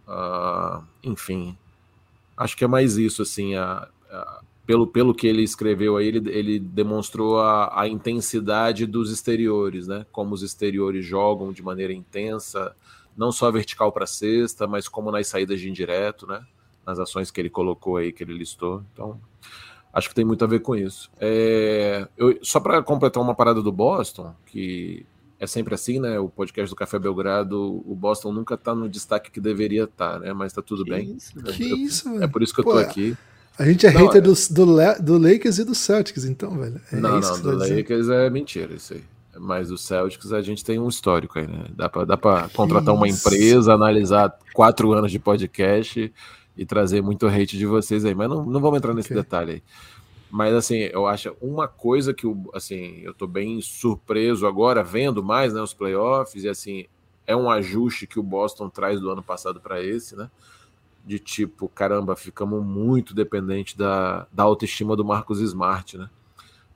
Uh, 0.06 0.82
enfim, 1.02 1.56
acho 2.36 2.56
que 2.56 2.64
é 2.64 2.68
mais 2.68 2.96
isso, 2.96 3.22
assim, 3.22 3.54
a, 3.54 3.88
a 4.10 4.40
pelo, 4.66 4.86
pelo 4.86 5.14
que 5.14 5.26
ele 5.26 5.42
escreveu 5.42 5.96
aí, 5.96 6.06
ele, 6.06 6.30
ele 6.30 6.58
demonstrou 6.58 7.40
a, 7.40 7.80
a 7.80 7.88
intensidade 7.88 8.86
dos 8.86 9.10
exteriores, 9.10 9.88
né? 9.88 10.06
Como 10.12 10.34
os 10.34 10.42
exteriores 10.42 11.04
jogam 11.04 11.52
de 11.52 11.62
maneira 11.62 11.92
intensa, 11.92 12.74
não 13.16 13.32
só 13.32 13.50
vertical 13.50 13.90
para 13.90 14.06
cesta, 14.06 14.66
mas 14.66 14.88
como 14.88 15.10
nas 15.10 15.26
saídas 15.26 15.60
de 15.60 15.68
indireto, 15.68 16.26
né? 16.26 16.44
Nas 16.86 16.98
ações 16.98 17.30
que 17.30 17.40
ele 17.40 17.50
colocou 17.50 17.96
aí, 17.96 18.12
que 18.12 18.22
ele 18.22 18.32
listou. 18.32 18.84
Então, 18.92 19.20
acho 19.92 20.08
que 20.08 20.14
tem 20.14 20.24
muito 20.24 20.44
a 20.44 20.48
ver 20.48 20.60
com 20.60 20.76
isso. 20.76 21.10
É, 21.20 22.08
eu, 22.16 22.38
só 22.42 22.60
para 22.60 22.82
completar 22.82 23.22
uma 23.22 23.34
parada 23.34 23.60
do 23.60 23.72
Boston, 23.72 24.34
que 24.46 25.04
é 25.42 25.46
sempre 25.48 25.74
assim, 25.74 25.98
né? 25.98 26.20
O 26.20 26.28
podcast 26.28 26.70
do 26.70 26.76
Café 26.76 27.00
Belgrado, 27.00 27.82
o 27.84 27.96
Boston 27.96 28.32
nunca 28.32 28.54
está 28.54 28.76
no 28.76 28.88
destaque 28.88 29.28
que 29.28 29.40
deveria 29.40 29.84
estar, 29.84 30.12
tá, 30.12 30.18
né? 30.20 30.32
Mas 30.32 30.52
está 30.52 30.62
tudo 30.62 30.84
que 30.84 30.90
bem. 30.90 31.16
Isso, 31.16 31.34
que 31.42 31.68
eu, 31.68 31.76
isso, 31.76 32.22
É 32.22 32.28
por 32.28 32.44
isso 32.44 32.54
que 32.54 32.60
eu 32.60 32.64
Pô, 32.64 32.72
tô 32.74 32.78
aqui. 32.78 33.16
A 33.58 33.66
gente 33.66 33.84
é 33.84 33.90
não, 33.90 34.06
hater 34.06 34.18
é... 34.18 34.20
Do, 34.20 34.34
do, 34.34 35.02
do, 35.02 35.18
Lakers 35.18 35.58
e 35.58 35.64
do 35.64 35.74
Celtics, 35.74 36.24
então, 36.24 36.56
velho. 36.56 36.80
É 36.92 36.96
não, 36.96 37.18
não, 37.18 37.40
do 37.40 37.56
Lakers 37.56 38.08
é 38.08 38.30
mentira 38.30 38.72
isso 38.74 38.94
aí. 38.94 39.02
Mas 39.36 39.68
do 39.68 39.76
Celtics 39.76 40.32
a 40.32 40.40
gente 40.40 40.64
tem 40.64 40.78
um 40.78 40.88
histórico 40.88 41.36
aí, 41.40 41.48
né? 41.48 41.64
Dá 41.74 41.88
pra, 41.88 42.04
dá 42.04 42.16
pra 42.16 42.48
contratar 42.54 42.94
uma 42.94 43.08
empresa, 43.08 43.74
analisar 43.74 44.32
quatro 44.54 44.92
anos 44.92 45.10
de 45.10 45.18
podcast 45.18 46.12
e 46.56 46.64
trazer 46.64 47.02
muito 47.02 47.26
hate 47.26 47.58
de 47.58 47.66
vocês 47.66 48.04
aí. 48.04 48.14
Mas 48.14 48.28
não, 48.28 48.44
não 48.46 48.60
vamos 48.60 48.78
entrar 48.78 48.94
nesse 48.94 49.12
okay. 49.12 49.20
detalhe 49.20 49.52
aí. 49.54 49.62
Mas 50.32 50.54
assim, 50.54 50.76
eu 50.76 51.06
acho 51.06 51.36
uma 51.42 51.68
coisa 51.68 52.14
que 52.14 52.26
assim, 52.54 53.00
eu 53.02 53.12
tô 53.12 53.26
bem 53.26 53.60
surpreso 53.60 54.46
agora, 54.46 54.82
vendo 54.82 55.22
mais 55.22 55.52
né, 55.52 55.60
os 55.60 55.74
playoffs, 55.74 56.42
e 56.42 56.48
assim, 56.48 56.86
é 57.26 57.36
um 57.36 57.50
ajuste 57.50 58.06
que 58.06 58.18
o 58.18 58.22
Boston 58.22 58.70
traz 58.70 58.98
do 58.98 59.10
ano 59.10 59.22
passado 59.22 59.60
para 59.60 59.82
esse, 59.82 60.16
né? 60.16 60.30
de 61.04 61.18
tipo, 61.18 61.68
caramba, 61.68 62.14
ficamos 62.14 62.64
muito 62.64 63.14
dependente 63.14 63.76
da, 63.76 64.26
da 64.32 64.44
autoestima 64.44 64.96
do 64.96 65.04
Marcos 65.04 65.40
Smart, 65.40 65.98
né? 65.98 66.08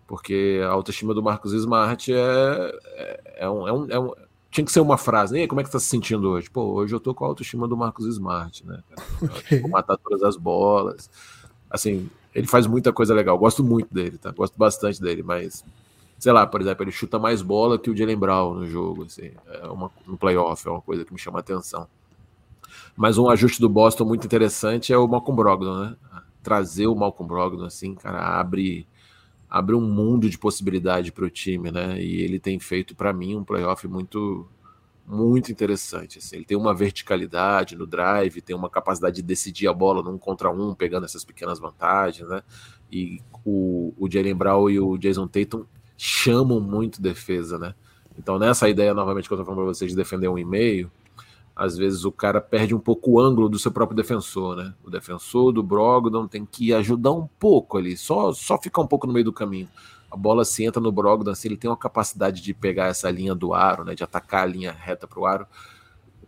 Porque 0.07 0.61
a 0.65 0.69
autoestima 0.69 1.15
do 1.15 1.23
Marcos 1.23 1.53
Smart 1.53 2.13
é, 2.13 2.17
é, 2.17 3.21
é, 3.39 3.49
um, 3.49 3.69
é, 3.69 3.73
um, 3.73 3.91
é 3.91 3.99
um, 3.99 4.13
Tinha 4.51 4.65
que 4.65 4.73
ser 4.73 4.81
uma 4.81 4.99
frase, 4.99 5.33
né? 5.33 5.47
Como 5.47 5.61
é 5.61 5.65
que 5.65 5.71
tá 5.71 5.79
se 5.79 5.87
sentindo 5.87 6.29
hoje? 6.29 6.51
Pô, 6.51 6.63
hoje 6.75 6.95
eu 6.95 7.01
tô 7.01 7.15
com 7.15 7.25
a 7.25 7.29
autoestima 7.29 7.67
do 7.69 7.77
Marcos 7.77 8.07
Smart, 8.07 8.67
né? 8.67 8.83
Okay. 9.23 9.61
Vou 9.61 9.71
matar 9.71 9.97
todas 9.97 10.23
as 10.23 10.37
bolas. 10.37 11.09
Assim, 11.71 12.11
ele 12.37 12.47
faz 12.47 12.67
muita 12.67 12.93
coisa 12.93 13.15
legal. 13.15 13.39
Gosto 13.39 13.65
muito 13.65 13.93
dele, 13.93 14.19
tá? 14.19 14.31
Gosto 14.31 14.59
bastante 14.59 15.01
dele, 15.01 15.23
mas 15.23 15.65
sei 16.19 16.33
lá, 16.33 16.47
por 16.47 16.61
exemplo, 16.61 16.85
ele 16.85 16.93
chuta 16.93 17.19
mais 17.19 17.41
bola 17.41 17.79
que 17.79 17.91
o 17.91 17.97
Jalen 17.97 18.17
Brown 18.17 18.55
no 18.55 18.67
jogo, 18.67 19.05
assim, 19.05 19.31
é 19.47 19.67
uma, 19.69 19.91
no 20.07 20.19
playoff, 20.19 20.69
é 20.69 20.71
uma 20.71 20.83
coisa 20.83 21.03
que 21.03 21.13
me 21.15 21.19
chama 21.19 21.39
a 21.39 21.41
atenção. 21.41 21.89
Mas 22.95 23.17
um 23.17 23.31
ajuste 23.31 23.59
do 23.59 23.71
Boston 23.71 24.05
muito 24.05 24.27
interessante 24.27 24.93
é 24.93 24.99
o 24.99 25.09
Malcolm 25.09 25.35
Brogdon, 25.35 25.79
né? 25.81 25.97
Trazer 26.43 26.87
o 26.87 26.95
Malcolm 26.95 27.27
Brogdon, 27.27 27.65
assim, 27.65 27.95
cara, 27.95 28.39
abre, 28.39 28.87
abre 29.49 29.75
um 29.75 29.81
mundo 29.81 30.29
de 30.29 30.37
possibilidade 30.37 31.13
para 31.13 31.25
o 31.25 31.31
time, 31.31 31.71
né? 31.71 31.99
E 32.03 32.21
ele 32.21 32.39
tem 32.39 32.59
feito, 32.59 32.95
para 32.95 33.15
mim, 33.15 33.35
um 33.35 33.45
playoff 33.45 33.89
muito 33.89 34.47
muito 35.07 35.53
interessante. 35.53 36.19
Assim. 36.19 36.37
Ele 36.37 36.45
tem 36.45 36.57
uma 36.57 36.75
verticalidade 36.75 37.77
no 37.77 37.87
drive, 37.87 38.41
tem 38.41 38.57
uma 38.57 38.69
capacidade 38.69 39.17
de 39.17 39.23
decidir 39.23 39.69
a 39.69 39.73
bola 39.73 40.03
num 40.03 40.19
contra 40.19 40.51
um, 40.51 40.75
pegando 40.75 41.05
essas 41.05 41.25
pequenas 41.25 41.59
vantagens, 41.59 42.29
né? 42.29 42.43
E 42.91 43.21
o, 43.45 43.95
o 43.97 44.11
Jalen 44.11 44.35
Brown 44.35 44.71
e 44.71 44.81
o 44.81 44.97
Jason 44.97 45.27
Tatum 45.27 45.65
chamam 45.97 46.61
muito 46.61 47.01
defesa, 47.01 47.59
né? 47.59 47.75
Então, 48.19 48.39
nessa 48.39 48.69
ideia, 48.69 48.95
novamente, 48.95 49.29
que 49.29 49.35
eu 49.35 49.39
tô 49.39 49.45
falando 49.45 49.61
para 49.61 49.75
vocês 49.75 49.91
de 49.91 49.97
defender 49.97 50.29
um 50.29 50.39
e-mail, 50.39 50.91
às 51.55 51.77
vezes 51.77 52.05
o 52.05 52.13
cara 52.13 52.41
perde 52.41 52.75
um 52.75 52.79
pouco 52.79 53.13
o 53.13 53.21
ângulo 53.21 53.49
do 53.49 53.59
seu 53.59 53.71
próprio 53.71 53.97
defensor, 53.97 54.57
né? 54.57 54.75
O 54.83 54.91
defensor 54.91 55.53
do 55.53 55.63
Brogdon 55.63 56.27
tem 56.27 56.45
que 56.45 56.73
ajudar 56.73 57.13
um 57.13 57.27
pouco 57.39 57.79
ali, 57.79 57.97
só, 57.97 58.33
só 58.33 58.59
ficar 58.61 58.83
um 58.83 58.87
pouco 58.87 59.07
no 59.07 59.13
meio 59.13 59.25
do 59.25 59.33
caminho 59.33 59.69
a 60.17 60.19
bola 60.19 60.47
se 60.47 60.65
entra 60.65 60.81
no 60.81 60.91
Brogdon, 60.91 61.31
assim, 61.31 61.49
ele 61.49 61.59
tem 61.59 61.69
uma 61.69 61.77
capacidade 61.77 62.41
de 62.41 62.55
pegar 62.55 62.87
essa 62.87 63.11
linha 63.11 63.35
do 63.35 63.53
aro, 63.53 63.85
né, 63.85 63.95
de 63.95 64.03
atacar 64.03 64.45
a 64.45 64.47
linha 64.47 64.73
reta 64.73 65.07
para 65.07 65.21
o 65.21 65.27
aro. 65.27 65.47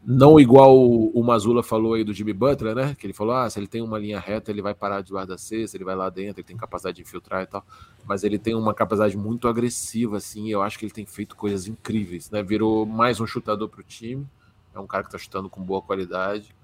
Não 0.05 0.39
igual 0.39 0.79
o, 0.79 1.23
Mazula 1.25 1.63
falou 1.63 1.95
aí 1.95 2.05
do 2.05 2.13
Jimmy 2.13 2.33
Butler, 2.33 2.75
né? 2.75 2.95
Que 2.99 3.07
ele 3.07 3.13
falou: 3.13 3.35
ah, 3.35 3.51
se 3.51 3.59
ele 3.59 3.67
tem 3.67 3.83
uma 3.83 3.99
linha 3.99 4.19
reta, 4.19 4.51
ele 4.51 4.63
vai 4.63 4.73
parar 4.73 5.03
de 5.03 5.11
guarda 5.11 5.37
cesta, 5.37 5.77
ele 5.77 5.85
vai 5.85 5.95
lá 5.95 6.09
dentro, 6.09 6.41
ele 6.41 6.47
tem 6.47 6.57
capacidade 6.57 6.97
de 6.97 7.03
infiltrar 7.03 7.43
e 7.43 7.47
tal. 7.47 7.67
Mas 8.07 8.25
ele 8.25 8.39
tem 8.39 8.55
uma 8.55 8.73
capacidade 8.73 9.17
muito 9.19 9.49
agressiva, 9.49 10.17
assim. 10.17 10.51
eu 10.51 10.63
acho 10.63 10.79
que 10.79 10.87
ele 10.87 10.93
tem 10.93 11.05
feito 11.05 11.37
coisas 11.37 11.67
incríveis, 11.67 12.31
né? 12.31 12.43
Virou 12.43 12.87
mais 12.87 13.21
um 13.21 13.27
chutador 13.27 13.69
para 13.69 13.81
o 13.81 13.85
time. 13.85 14.27
É 14.75 14.79
um 14.79 14.87
cara 14.87 15.03
que 15.03 15.09
está 15.09 15.19
chutando 15.19 15.51
com 15.51 15.63
boa 15.63 15.83
qualidade. 15.83 16.55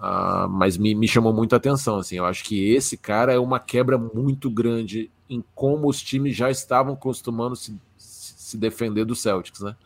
Uh, 0.00 0.48
mas 0.48 0.78
me, 0.78 0.94
me 0.94 1.06
chamou 1.06 1.46
a 1.52 1.56
atenção, 1.56 1.98
assim. 1.98 2.16
Eu 2.16 2.24
acho 2.24 2.42
que 2.42 2.72
esse 2.72 2.96
cara 2.96 3.34
é 3.34 3.38
uma 3.38 3.60
quebra 3.60 3.98
muito 3.98 4.50
grande 4.50 5.10
em 5.28 5.44
como 5.54 5.88
os 5.88 6.00
times 6.00 6.34
já 6.34 6.50
estavam 6.50 6.96
costumando 6.96 7.54
se, 7.54 7.78
se 7.98 8.56
defender 8.56 9.04
do 9.04 9.14
Celtics, 9.14 9.60
né? 9.60 9.76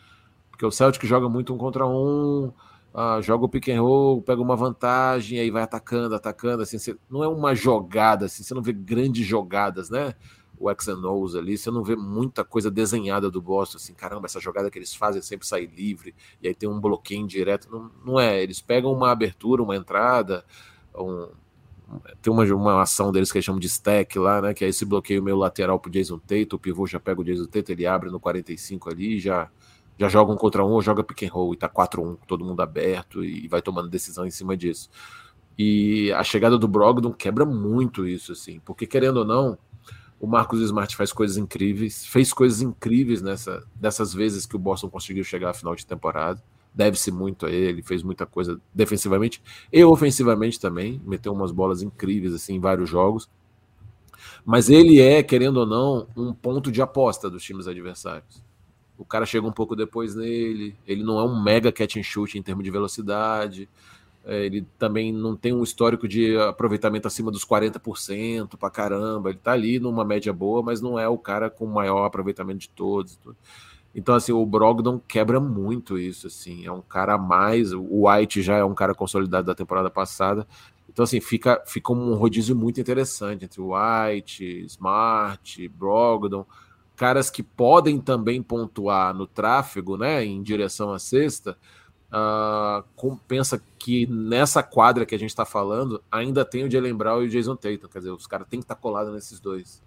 Porque 0.50 0.64
o 0.64 0.70
Celtics 0.70 1.08
joga 1.08 1.28
muito 1.28 1.52
um 1.52 1.58
contra 1.58 1.84
um, 1.84 2.52
uh, 2.94 3.20
joga 3.20 3.44
o 3.44 3.48
pick 3.48 3.68
and 3.70 3.82
roll, 3.82 4.22
pega 4.22 4.40
uma 4.40 4.54
vantagem, 4.54 5.40
aí 5.40 5.50
vai 5.50 5.64
atacando, 5.64 6.14
atacando, 6.14 6.62
assim, 6.62 6.78
você, 6.78 6.96
não 7.10 7.24
é 7.24 7.28
uma 7.28 7.52
jogada, 7.52 8.26
assim, 8.26 8.44
você 8.44 8.54
não 8.54 8.62
vê 8.62 8.72
grandes 8.72 9.26
jogadas, 9.26 9.90
né? 9.90 10.14
O 10.58 10.70
X 10.70 10.88
and 10.88 11.02
O's 11.08 11.34
ali, 11.34 11.58
você 11.58 11.70
não 11.70 11.82
vê 11.82 11.96
muita 11.96 12.44
coisa 12.44 12.70
desenhada 12.70 13.30
do 13.30 13.40
Boston, 13.40 13.76
assim, 13.76 13.94
caramba, 13.94 14.26
essa 14.26 14.40
jogada 14.40 14.70
que 14.70 14.78
eles 14.78 14.94
fazem 14.94 15.20
sempre 15.20 15.46
sair 15.46 15.66
livre, 15.66 16.14
e 16.40 16.48
aí 16.48 16.54
tem 16.54 16.68
um 16.68 16.80
bloqueio 16.80 17.26
direto, 17.26 17.68
não, 17.70 17.90
não 18.04 18.20
é, 18.20 18.42
eles 18.42 18.60
pegam 18.60 18.92
uma 18.92 19.10
abertura, 19.10 19.62
uma 19.62 19.76
entrada, 19.76 20.44
um, 20.94 21.28
tem 22.22 22.32
uma, 22.32 22.44
uma 22.44 22.82
ação 22.82 23.12
deles 23.12 23.30
que 23.30 23.38
eles 23.38 23.44
chamam 23.44 23.60
de 23.60 23.66
stack 23.66 24.18
lá, 24.18 24.40
né? 24.40 24.54
Que 24.54 24.64
é 24.64 24.68
esse 24.68 24.84
bloqueio 24.84 25.22
meio 25.22 25.36
lateral 25.36 25.78
pro 25.78 25.90
Jason 25.90 26.18
Tate, 26.18 26.48
o 26.54 26.58
pivô 26.58 26.86
já 26.86 26.98
pega 26.98 27.20
o 27.20 27.24
Jason 27.24 27.46
Tate, 27.46 27.72
ele 27.72 27.86
abre 27.86 28.10
no 28.10 28.18
45 28.18 28.90
ali, 28.90 29.18
já 29.20 29.50
já 29.96 30.08
joga 30.08 30.32
um 30.32 30.36
contra 30.36 30.64
um 30.64 30.72
ou 30.72 30.82
joga 30.82 31.04
pick 31.04 31.22
and 31.22 31.32
roll 31.32 31.54
e 31.54 31.56
tá 31.56 31.68
4-1, 31.68 32.18
todo 32.26 32.44
mundo 32.44 32.60
aberto 32.60 33.24
e 33.24 33.46
vai 33.46 33.62
tomando 33.62 33.88
decisão 33.88 34.26
em 34.26 34.30
cima 34.30 34.56
disso. 34.56 34.90
E 35.56 36.12
a 36.12 36.24
chegada 36.24 36.58
do 36.58 36.66
Brogdon 36.66 37.12
quebra 37.12 37.44
muito 37.44 38.06
isso, 38.06 38.32
assim, 38.32 38.60
porque 38.64 38.88
querendo 38.88 39.18
ou 39.18 39.24
não, 39.24 39.56
o 40.24 40.26
Marcos 40.26 40.60
Smart 40.60 40.96
faz 40.96 41.12
coisas 41.12 41.36
incríveis, 41.36 42.06
fez 42.06 42.32
coisas 42.32 42.62
incríveis 42.62 43.20
nessa 43.20 43.62
dessas 43.74 44.14
vezes 44.14 44.46
que 44.46 44.56
o 44.56 44.58
Boston 44.58 44.88
conseguiu 44.88 45.22
chegar 45.22 45.50
à 45.50 45.54
final 45.54 45.74
de 45.74 45.86
temporada 45.86 46.42
deve-se 46.74 47.12
muito 47.12 47.46
a 47.46 47.50
ele, 47.50 47.82
fez 47.82 48.02
muita 48.02 48.26
coisa 48.26 48.60
defensivamente 48.74 49.40
e 49.72 49.84
ofensivamente 49.84 50.58
também, 50.58 51.00
meteu 51.06 51.32
umas 51.32 51.52
bolas 51.52 51.82
incríveis 51.82 52.34
assim 52.34 52.54
em 52.56 52.60
vários 52.60 52.90
jogos. 52.90 53.30
Mas 54.44 54.68
ele 54.68 55.00
é, 55.00 55.22
querendo 55.22 55.58
ou 55.58 55.66
não, 55.66 56.08
um 56.16 56.34
ponto 56.34 56.72
de 56.72 56.82
aposta 56.82 57.30
dos 57.30 57.44
times 57.44 57.68
adversários. 57.68 58.42
O 58.98 59.04
cara 59.04 59.24
chega 59.24 59.46
um 59.46 59.52
pouco 59.52 59.76
depois 59.76 60.14
nele, 60.14 60.76
ele 60.86 61.04
não 61.04 61.18
é 61.18 61.24
um 61.24 61.40
mega 61.40 61.70
catch 61.70 61.96
and 61.96 62.02
shoot 62.02 62.36
em 62.36 62.42
termos 62.42 62.64
de 62.64 62.70
velocidade, 62.70 63.68
ele 64.26 64.66
também 64.78 65.12
não 65.12 65.36
tem 65.36 65.52
um 65.52 65.62
histórico 65.62 66.08
de 66.08 66.36
aproveitamento 66.38 67.06
acima 67.06 67.30
dos 67.30 67.44
40% 67.44 68.56
para 68.56 68.70
caramba, 68.70 69.30
ele 69.30 69.38
tá 69.38 69.52
ali 69.52 69.78
numa 69.78 70.04
média 70.04 70.32
boa, 70.32 70.62
mas 70.62 70.80
não 70.80 70.98
é 70.98 71.08
o 71.08 71.18
cara 71.18 71.50
com 71.50 71.66
maior 71.66 72.04
aproveitamento 72.04 72.60
de 72.60 72.68
todos. 72.70 73.18
Então, 73.94 74.14
assim, 74.14 74.32
o 74.32 74.44
Brogdon 74.44 74.98
quebra 75.06 75.38
muito 75.38 75.98
isso, 75.98 76.26
assim, 76.26 76.66
é 76.66 76.72
um 76.72 76.80
cara 76.80 77.14
a 77.14 77.18
mais, 77.18 77.72
o 77.72 78.08
White 78.08 78.42
já 78.42 78.56
é 78.56 78.64
um 78.64 78.74
cara 78.74 78.94
consolidado 78.94 79.46
da 79.46 79.54
temporada 79.54 79.88
passada, 79.88 80.46
então, 80.88 81.02
assim, 81.02 81.20
fica, 81.20 81.62
fica 81.66 81.92
um 81.92 82.14
rodízio 82.14 82.56
muito 82.56 82.80
interessante 82.80 83.44
entre 83.44 83.60
White, 83.60 84.64
Smart, 84.66 85.68
Brogdon, 85.68 86.46
caras 86.96 87.30
que 87.30 87.42
podem 87.42 88.00
também 88.00 88.42
pontuar 88.42 89.12
no 89.12 89.26
tráfego, 89.26 89.96
né, 89.96 90.24
em 90.24 90.42
direção 90.42 90.92
à 90.92 90.98
sexta, 90.98 91.56
uh, 92.14 92.84
com, 92.94 93.16
pensa 93.16 93.60
que 93.78 94.06
nessa 94.06 94.62
quadra 94.62 95.04
que 95.04 95.14
a 95.14 95.18
gente 95.18 95.30
está 95.30 95.44
falando, 95.44 96.02
ainda 96.10 96.44
tem 96.44 96.64
o 96.64 96.70
Jalen 96.70 96.94
Brown 96.94 97.22
e 97.22 97.26
o 97.26 97.28
Jason 97.28 97.56
Tatum, 97.56 97.88
quer 97.88 97.98
dizer, 97.98 98.10
os 98.10 98.26
caras 98.26 98.46
têm 98.48 98.60
que 98.60 98.64
estar 98.64 98.76
tá 98.76 98.80
colados 98.80 99.12
nesses 99.12 99.40
dois. 99.40 99.82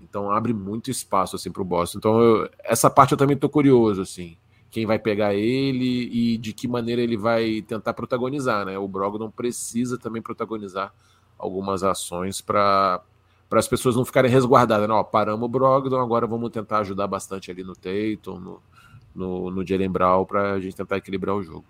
Então 0.00 0.30
abre 0.30 0.52
muito 0.52 0.90
espaço 0.90 1.36
assim 1.36 1.50
para 1.50 1.62
o 1.62 1.64
Boston. 1.64 1.98
Então 1.98 2.20
eu, 2.20 2.50
essa 2.62 2.88
parte 2.88 3.12
eu 3.12 3.18
também 3.18 3.34
estou 3.34 3.50
curioso 3.50 4.02
assim, 4.02 4.36
quem 4.70 4.86
vai 4.86 4.98
pegar 4.98 5.34
ele 5.34 6.08
e 6.12 6.38
de 6.38 6.52
que 6.52 6.68
maneira 6.68 7.02
ele 7.02 7.16
vai 7.16 7.62
tentar 7.62 7.94
protagonizar, 7.94 8.64
né? 8.64 8.78
O 8.78 8.86
Brogdon 8.86 9.30
precisa 9.30 9.98
também 9.98 10.22
protagonizar 10.22 10.94
algumas 11.38 11.82
ações 11.82 12.40
para 12.40 13.02
para 13.48 13.60
as 13.60 13.68
pessoas 13.68 13.94
não 13.94 14.04
ficarem 14.04 14.28
resguardadas. 14.28 14.88
Não, 14.88 14.96
ó, 14.96 15.04
paramos 15.04 15.44
o 15.44 15.48
Brogdon, 15.48 16.00
agora 16.00 16.26
vamos 16.26 16.50
tentar 16.50 16.80
ajudar 16.80 17.06
bastante 17.06 17.48
ali 17.48 17.62
no 17.62 17.76
Tatum, 17.76 18.40
no, 18.40 18.62
no, 19.16 19.50
no 19.50 19.66
Jalen 19.66 19.90
Brown, 19.90 20.24
para 20.24 20.52
a 20.52 20.60
gente 20.60 20.76
tentar 20.76 20.98
equilibrar 20.98 21.34
o 21.34 21.42
jogo. 21.42 21.64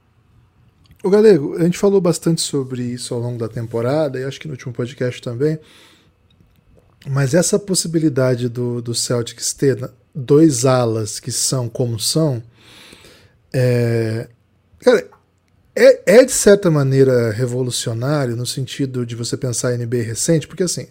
O 1.02 1.10
Galego, 1.10 1.56
a 1.56 1.62
gente 1.62 1.78
falou 1.78 2.00
bastante 2.00 2.40
sobre 2.40 2.82
isso 2.82 3.14
ao 3.14 3.20
longo 3.20 3.38
da 3.38 3.48
temporada, 3.48 4.18
e 4.18 4.24
acho 4.24 4.40
que 4.40 4.48
no 4.48 4.54
último 4.54 4.72
podcast 4.72 5.22
também. 5.22 5.58
Mas 7.08 7.34
essa 7.34 7.58
possibilidade 7.58 8.48
do, 8.48 8.82
do 8.82 8.94
Celtics 8.94 9.52
ter 9.52 9.90
dois 10.14 10.64
alas 10.64 11.20
que 11.20 11.30
são 11.30 11.68
como 11.68 12.00
são, 12.00 12.42
é, 13.52 14.28
cara, 14.80 15.08
é, 15.76 16.18
é 16.18 16.24
de 16.24 16.32
certa 16.32 16.70
maneira 16.70 17.30
revolucionário 17.30 18.34
no 18.34 18.46
sentido 18.46 19.06
de 19.06 19.14
você 19.14 19.36
pensar 19.36 19.74
em 19.74 19.78
NBA 19.78 19.98
recente, 19.98 20.48
porque 20.48 20.62
assim, 20.62 20.88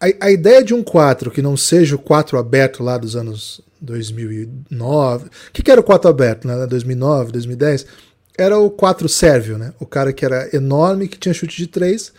a, 0.00 0.26
a 0.26 0.30
ideia 0.30 0.62
de 0.62 0.72
um 0.72 0.82
4 0.82 1.30
que 1.30 1.42
não 1.42 1.56
seja 1.56 1.96
o 1.96 1.98
4 1.98 2.38
aberto 2.38 2.82
lá 2.82 2.96
dos 2.96 3.16
anos 3.16 3.60
2009, 3.80 5.26
o 5.26 5.30
que, 5.52 5.62
que 5.62 5.70
era 5.70 5.80
o 5.80 5.84
4 5.84 6.08
aberto, 6.08 6.46
né? 6.46 6.66
2009, 6.66 7.32
2010, 7.32 7.86
era 8.36 8.58
o 8.58 8.70
4 8.70 9.08
sérvio, 9.08 9.58
né? 9.58 9.72
O 9.80 9.86
cara 9.86 10.12
que 10.12 10.24
era 10.24 10.54
enorme, 10.54 11.08
que 11.08 11.18
tinha 11.18 11.34
chute 11.34 11.56
de 11.56 11.66
3, 11.66 12.12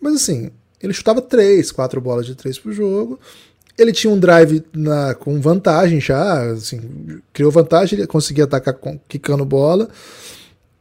mas 0.00 0.14
assim, 0.14 0.50
ele 0.82 0.92
chutava 0.92 1.20
três, 1.20 1.72
quatro 1.72 2.00
bolas 2.00 2.26
de 2.26 2.34
três 2.34 2.58
por 2.58 2.72
jogo. 2.72 3.18
Ele 3.76 3.92
tinha 3.92 4.12
um 4.12 4.18
drive 4.18 4.64
na, 4.72 5.14
com 5.14 5.40
vantagem 5.40 6.00
já, 6.00 6.52
assim, 6.52 6.80
criou 7.32 7.50
vantagem, 7.50 7.98
ele 7.98 8.06
conseguia 8.06 8.44
atacar 8.44 8.74
com, 8.74 8.98
quicando 9.08 9.44
bola. 9.44 9.88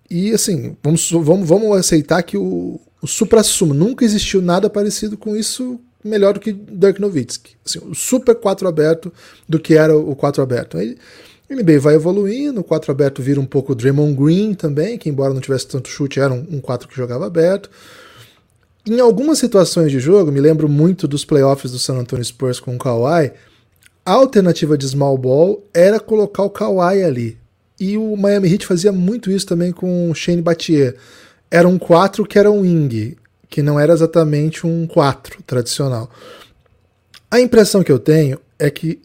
E 0.09 0.31
assim, 0.31 0.77
vamos, 0.83 1.11
vamos, 1.11 1.47
vamos 1.47 1.77
aceitar 1.77 2.21
que 2.23 2.37
o, 2.37 2.79
o 3.01 3.07
supra-sumo 3.07 3.73
nunca 3.73 4.05
existiu 4.05 4.41
nada 4.41 4.69
parecido 4.69 5.17
com 5.17 5.35
isso 5.35 5.79
melhor 6.05 6.33
do 6.33 6.39
que 6.39 6.53
Dirk 6.53 7.01
Nowitzki. 7.01 7.55
Assim, 7.65 7.79
o 7.79 7.95
super 7.95 8.35
4 8.35 8.67
aberto 8.67 9.11
do 9.49 9.59
que 9.59 9.73
era 9.73 9.97
o 9.97 10.15
4 10.15 10.41
aberto. 10.41 10.77
Aí, 10.77 10.97
o 11.49 11.53
NBA 11.53 11.79
vai 11.79 11.95
evoluindo, 11.95 12.61
o 12.61 12.63
4 12.63 12.91
aberto 12.91 13.21
vira 13.21 13.39
um 13.39 13.45
pouco 13.45 13.75
Draymond 13.75 14.15
Green 14.15 14.53
também, 14.53 14.97
que 14.97 15.09
embora 15.09 15.33
não 15.33 15.41
tivesse 15.41 15.67
tanto 15.67 15.89
chute, 15.89 16.19
era 16.19 16.33
um, 16.33 16.45
um 16.51 16.61
4 16.61 16.87
que 16.87 16.95
jogava 16.95 17.25
aberto. 17.25 17.69
Em 18.87 18.99
algumas 18.99 19.39
situações 19.39 19.91
de 19.91 19.99
jogo, 19.99 20.31
me 20.31 20.39
lembro 20.39 20.69
muito 20.69 21.07
dos 21.07 21.25
playoffs 21.25 21.71
do 21.71 21.79
San 21.79 21.95
Antonio 21.95 22.23
Spurs 22.23 22.59
com 22.59 22.75
o 22.75 22.77
Kawhi, 22.77 23.31
a 24.05 24.11
alternativa 24.11 24.77
de 24.77 24.87
small 24.87 25.17
ball 25.17 25.67
era 25.73 25.99
colocar 25.99 26.43
o 26.43 26.49
Kawhi 26.51 27.03
ali. 27.03 27.37
E 27.79 27.97
o 27.97 28.15
Miami 28.15 28.51
Heat 28.51 28.67
fazia 28.67 28.91
muito 28.91 29.31
isso 29.31 29.47
também 29.47 29.71
com 29.71 30.11
o 30.11 30.13
Shane 30.13 30.41
Battier. 30.41 30.95
Era 31.49 31.67
um 31.67 31.79
4 31.79 32.25
que 32.25 32.37
era 32.37 32.51
um 32.51 32.61
wing, 32.61 33.17
que 33.49 33.61
não 33.61 33.79
era 33.79 33.93
exatamente 33.93 34.65
um 34.65 34.87
4 34.87 35.43
tradicional. 35.43 36.09
A 37.29 37.39
impressão 37.39 37.83
que 37.83 37.91
eu 37.91 37.99
tenho 37.99 38.39
é 38.57 38.69
que 38.69 39.01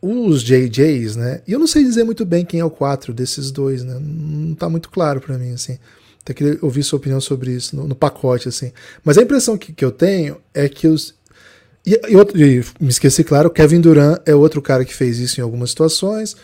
os 0.00 0.42
JJs, 0.42 1.16
né? 1.16 1.42
E 1.46 1.52
eu 1.52 1.60
não 1.60 1.66
sei 1.66 1.84
dizer 1.84 2.02
muito 2.02 2.24
bem 2.24 2.44
quem 2.44 2.58
é 2.58 2.64
o 2.64 2.70
4 2.70 3.14
desses 3.14 3.50
dois, 3.52 3.84
né? 3.84 3.98
Não 4.00 4.54
tá 4.54 4.68
muito 4.68 4.90
claro 4.90 5.20
para 5.20 5.38
mim, 5.38 5.52
assim. 5.52 5.78
Até 6.22 6.34
queria 6.34 6.58
ouvir 6.62 6.82
sua 6.82 6.98
opinião 6.98 7.20
sobre 7.20 7.52
isso 7.52 7.74
no, 7.74 7.86
no 7.86 7.94
pacote, 7.94 8.48
assim. 8.48 8.72
Mas 9.04 9.18
a 9.18 9.22
impressão 9.22 9.56
que, 9.56 9.72
que 9.72 9.84
eu 9.84 9.90
tenho 9.90 10.36
é 10.54 10.68
que 10.68 10.86
os. 10.86 11.14
E, 11.84 12.00
e, 12.08 12.16
outro, 12.16 12.40
e 12.40 12.64
me 12.80 12.88
esqueci, 12.88 13.24
claro, 13.24 13.50
Kevin 13.50 13.80
Durant 13.80 14.20
é 14.24 14.34
outro 14.34 14.62
cara 14.62 14.84
que 14.84 14.94
fez 14.94 15.18
isso 15.18 15.40
em 15.40 15.42
algumas 15.42 15.70
situações. 15.70 16.36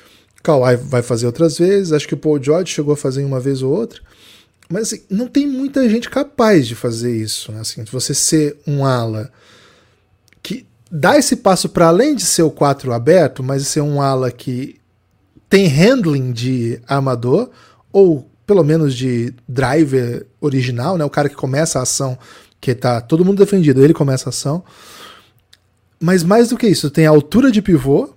Kawhi 0.42 0.76
vai 0.76 1.02
fazer 1.02 1.26
outras 1.26 1.58
vezes. 1.58 1.92
Acho 1.92 2.08
que 2.08 2.14
o 2.14 2.18
Paul 2.18 2.42
George 2.42 2.72
chegou 2.72 2.94
a 2.94 2.96
fazer 2.96 3.24
uma 3.24 3.38
vez 3.40 3.62
ou 3.62 3.72
outra. 3.72 4.00
Mas 4.68 4.92
assim, 4.92 5.02
não 5.08 5.26
tem 5.26 5.46
muita 5.46 5.88
gente 5.88 6.10
capaz 6.10 6.66
de 6.66 6.74
fazer 6.74 7.16
isso. 7.16 7.50
Né? 7.52 7.60
Assim, 7.60 7.84
você 7.84 8.12
ser 8.12 8.58
um 8.66 8.84
ala 8.84 9.32
que 10.42 10.66
dá 10.90 11.16
esse 11.16 11.36
passo 11.36 11.68
para 11.68 11.88
além 11.88 12.14
de 12.14 12.24
ser 12.24 12.42
o 12.42 12.50
4 12.50 12.92
aberto, 12.92 13.42
mas 13.42 13.66
ser 13.66 13.80
um 13.80 14.00
ala 14.00 14.30
que 14.30 14.78
tem 15.48 15.66
handling 15.66 16.32
de 16.32 16.80
armador, 16.86 17.50
ou 17.90 18.30
pelo 18.46 18.62
menos 18.62 18.94
de 18.94 19.32
driver 19.48 20.26
original, 20.40 20.98
né? 20.98 21.04
O 21.04 21.10
cara 21.10 21.28
que 21.28 21.34
começa 21.34 21.78
a 21.78 21.82
ação, 21.82 22.18
que 22.60 22.74
tá 22.74 23.00
todo 23.00 23.24
mundo 23.24 23.38
defendido, 23.38 23.82
ele 23.82 23.94
começa 23.94 24.28
a 24.28 24.30
ação. 24.30 24.62
Mas 26.00 26.22
mais 26.22 26.50
do 26.50 26.56
que 26.56 26.66
isso, 26.66 26.90
tem 26.90 27.06
a 27.06 27.10
altura 27.10 27.50
de 27.50 27.62
pivô, 27.62 28.10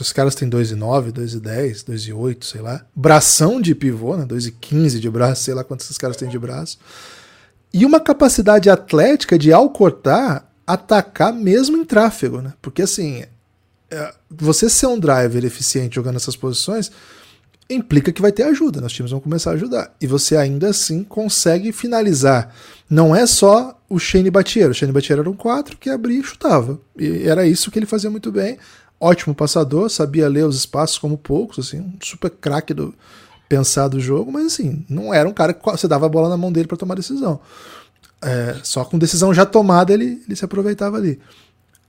os 0.00 0.12
caras 0.12 0.34
têm 0.34 0.48
2,9, 0.48 1.12
2,10, 1.12 1.84
2,8, 1.84 2.44
sei 2.44 2.60
lá. 2.60 2.84
Bração 2.94 3.60
de 3.60 3.74
pivô, 3.74 4.16
né? 4.16 4.24
2,15 4.24 4.98
de 4.98 5.10
braço, 5.10 5.42
sei 5.42 5.54
lá 5.54 5.62
quantos 5.62 5.86
esses 5.86 5.98
caras 5.98 6.16
têm 6.16 6.28
de 6.28 6.38
braço. 6.38 6.78
E 7.72 7.84
uma 7.84 8.00
capacidade 8.00 8.70
atlética 8.70 9.38
de, 9.38 9.52
ao 9.52 9.68
cortar, 9.70 10.50
atacar 10.66 11.32
mesmo 11.32 11.76
em 11.76 11.84
tráfego, 11.84 12.40
né? 12.40 12.54
Porque 12.62 12.82
assim, 12.82 13.24
é, 13.90 14.14
você 14.30 14.68
ser 14.68 14.86
um 14.86 14.98
driver 14.98 15.44
eficiente 15.44 15.96
jogando 15.96 16.16
essas 16.16 16.36
posições 16.36 16.90
implica 17.68 18.12
que 18.12 18.20
vai 18.20 18.30
ter 18.30 18.42
ajuda, 18.42 18.80
né? 18.80 18.86
os 18.86 18.92
times 18.92 19.10
vão 19.10 19.20
começar 19.20 19.50
a 19.50 19.54
ajudar. 19.54 19.94
E 20.00 20.06
você 20.06 20.36
ainda 20.36 20.68
assim 20.68 21.02
consegue 21.02 21.72
finalizar. 21.72 22.54
Não 22.88 23.16
é 23.16 23.26
só 23.26 23.80
o 23.88 23.98
Shane 23.98 24.30
Batier. 24.30 24.70
O 24.70 24.74
Shane 24.74 24.92
Batier 24.92 25.18
era 25.18 25.30
um 25.30 25.34
4 25.34 25.76
que 25.78 25.88
abria 25.88 26.20
e 26.20 26.22
chutava. 26.22 26.78
E 26.98 27.26
era 27.26 27.46
isso 27.46 27.70
que 27.70 27.78
ele 27.78 27.86
fazia 27.86 28.10
muito 28.10 28.30
bem. 28.30 28.58
Ótimo 29.04 29.34
passador, 29.34 29.90
sabia 29.90 30.28
ler 30.28 30.46
os 30.46 30.56
espaços 30.56 30.96
como 30.96 31.18
poucos, 31.18 31.58
assim, 31.58 31.80
um 31.80 31.92
super 32.00 32.30
craque 32.30 32.72
do 32.72 32.94
pensar 33.46 33.88
do 33.88 34.00
jogo, 34.00 34.32
mas 34.32 34.46
assim, 34.46 34.82
não 34.88 35.12
era 35.12 35.28
um 35.28 35.32
cara 35.32 35.52
que 35.52 35.62
você 35.62 35.86
dava 35.86 36.06
a 36.06 36.08
bola 36.08 36.30
na 36.30 36.38
mão 36.38 36.50
dele 36.50 36.66
para 36.66 36.78
tomar 36.78 36.94
decisão. 36.94 37.38
É, 38.22 38.56
só 38.62 38.82
com 38.82 38.98
decisão 38.98 39.34
já 39.34 39.44
tomada 39.44 39.92
ele, 39.92 40.22
ele 40.24 40.34
se 40.34 40.44
aproveitava 40.44 40.96
ali. 40.96 41.20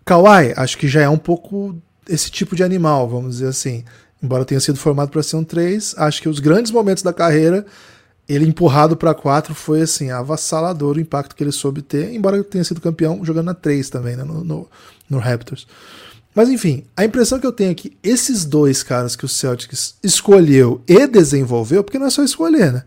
Kawhi, 0.03 0.53
acho 0.57 0.77
que 0.77 0.89
já 0.89 1.03
é 1.03 1.07
um 1.07 1.17
pouco 1.17 1.77
esse 2.05 2.29
tipo 2.29 2.53
de 2.53 2.63
animal, 2.63 3.07
vamos 3.07 3.35
dizer 3.35 3.47
assim. 3.47 3.85
Embora 4.21 4.43
tenha 4.43 4.59
sido 4.59 4.77
formado 4.77 5.09
para 5.09 5.23
ser 5.23 5.37
um 5.37 5.43
3, 5.43 5.95
acho 5.97 6.21
que 6.21 6.27
os 6.27 6.39
grandes 6.39 6.69
momentos 6.69 7.01
da 7.01 7.13
carreira, 7.13 7.65
ele 8.27 8.45
empurrado 8.45 8.97
para 8.97 9.13
4 9.13 9.55
foi 9.55 9.83
assim, 9.83 10.11
avassalador 10.11 10.97
o 10.97 10.99
impacto 10.99 11.33
que 11.33 11.43
ele 11.43 11.51
soube 11.53 11.81
ter, 11.81 12.13
embora 12.13 12.43
tenha 12.43 12.63
sido 12.65 12.81
campeão 12.81 13.23
jogando 13.23 13.45
na 13.45 13.53
3 13.53 13.89
também, 13.89 14.17
né, 14.17 14.25
no, 14.25 14.43
no, 14.43 14.67
no 15.09 15.17
Raptors. 15.17 15.65
Mas 16.35 16.49
enfim, 16.49 16.83
a 16.97 17.05
impressão 17.05 17.39
que 17.39 17.47
eu 17.47 17.51
tenho 17.53 17.71
é 17.71 17.75
que 17.75 17.97
esses 18.03 18.43
dois 18.43 18.83
caras 18.83 19.15
que 19.15 19.23
o 19.23 19.29
Celtics 19.29 19.95
escolheu 20.03 20.83
e 20.85 21.07
desenvolveu, 21.07 21.81
porque 21.81 21.97
não 21.97 22.07
é 22.07 22.09
só 22.09 22.21
escolher, 22.23 22.73
né? 22.73 22.83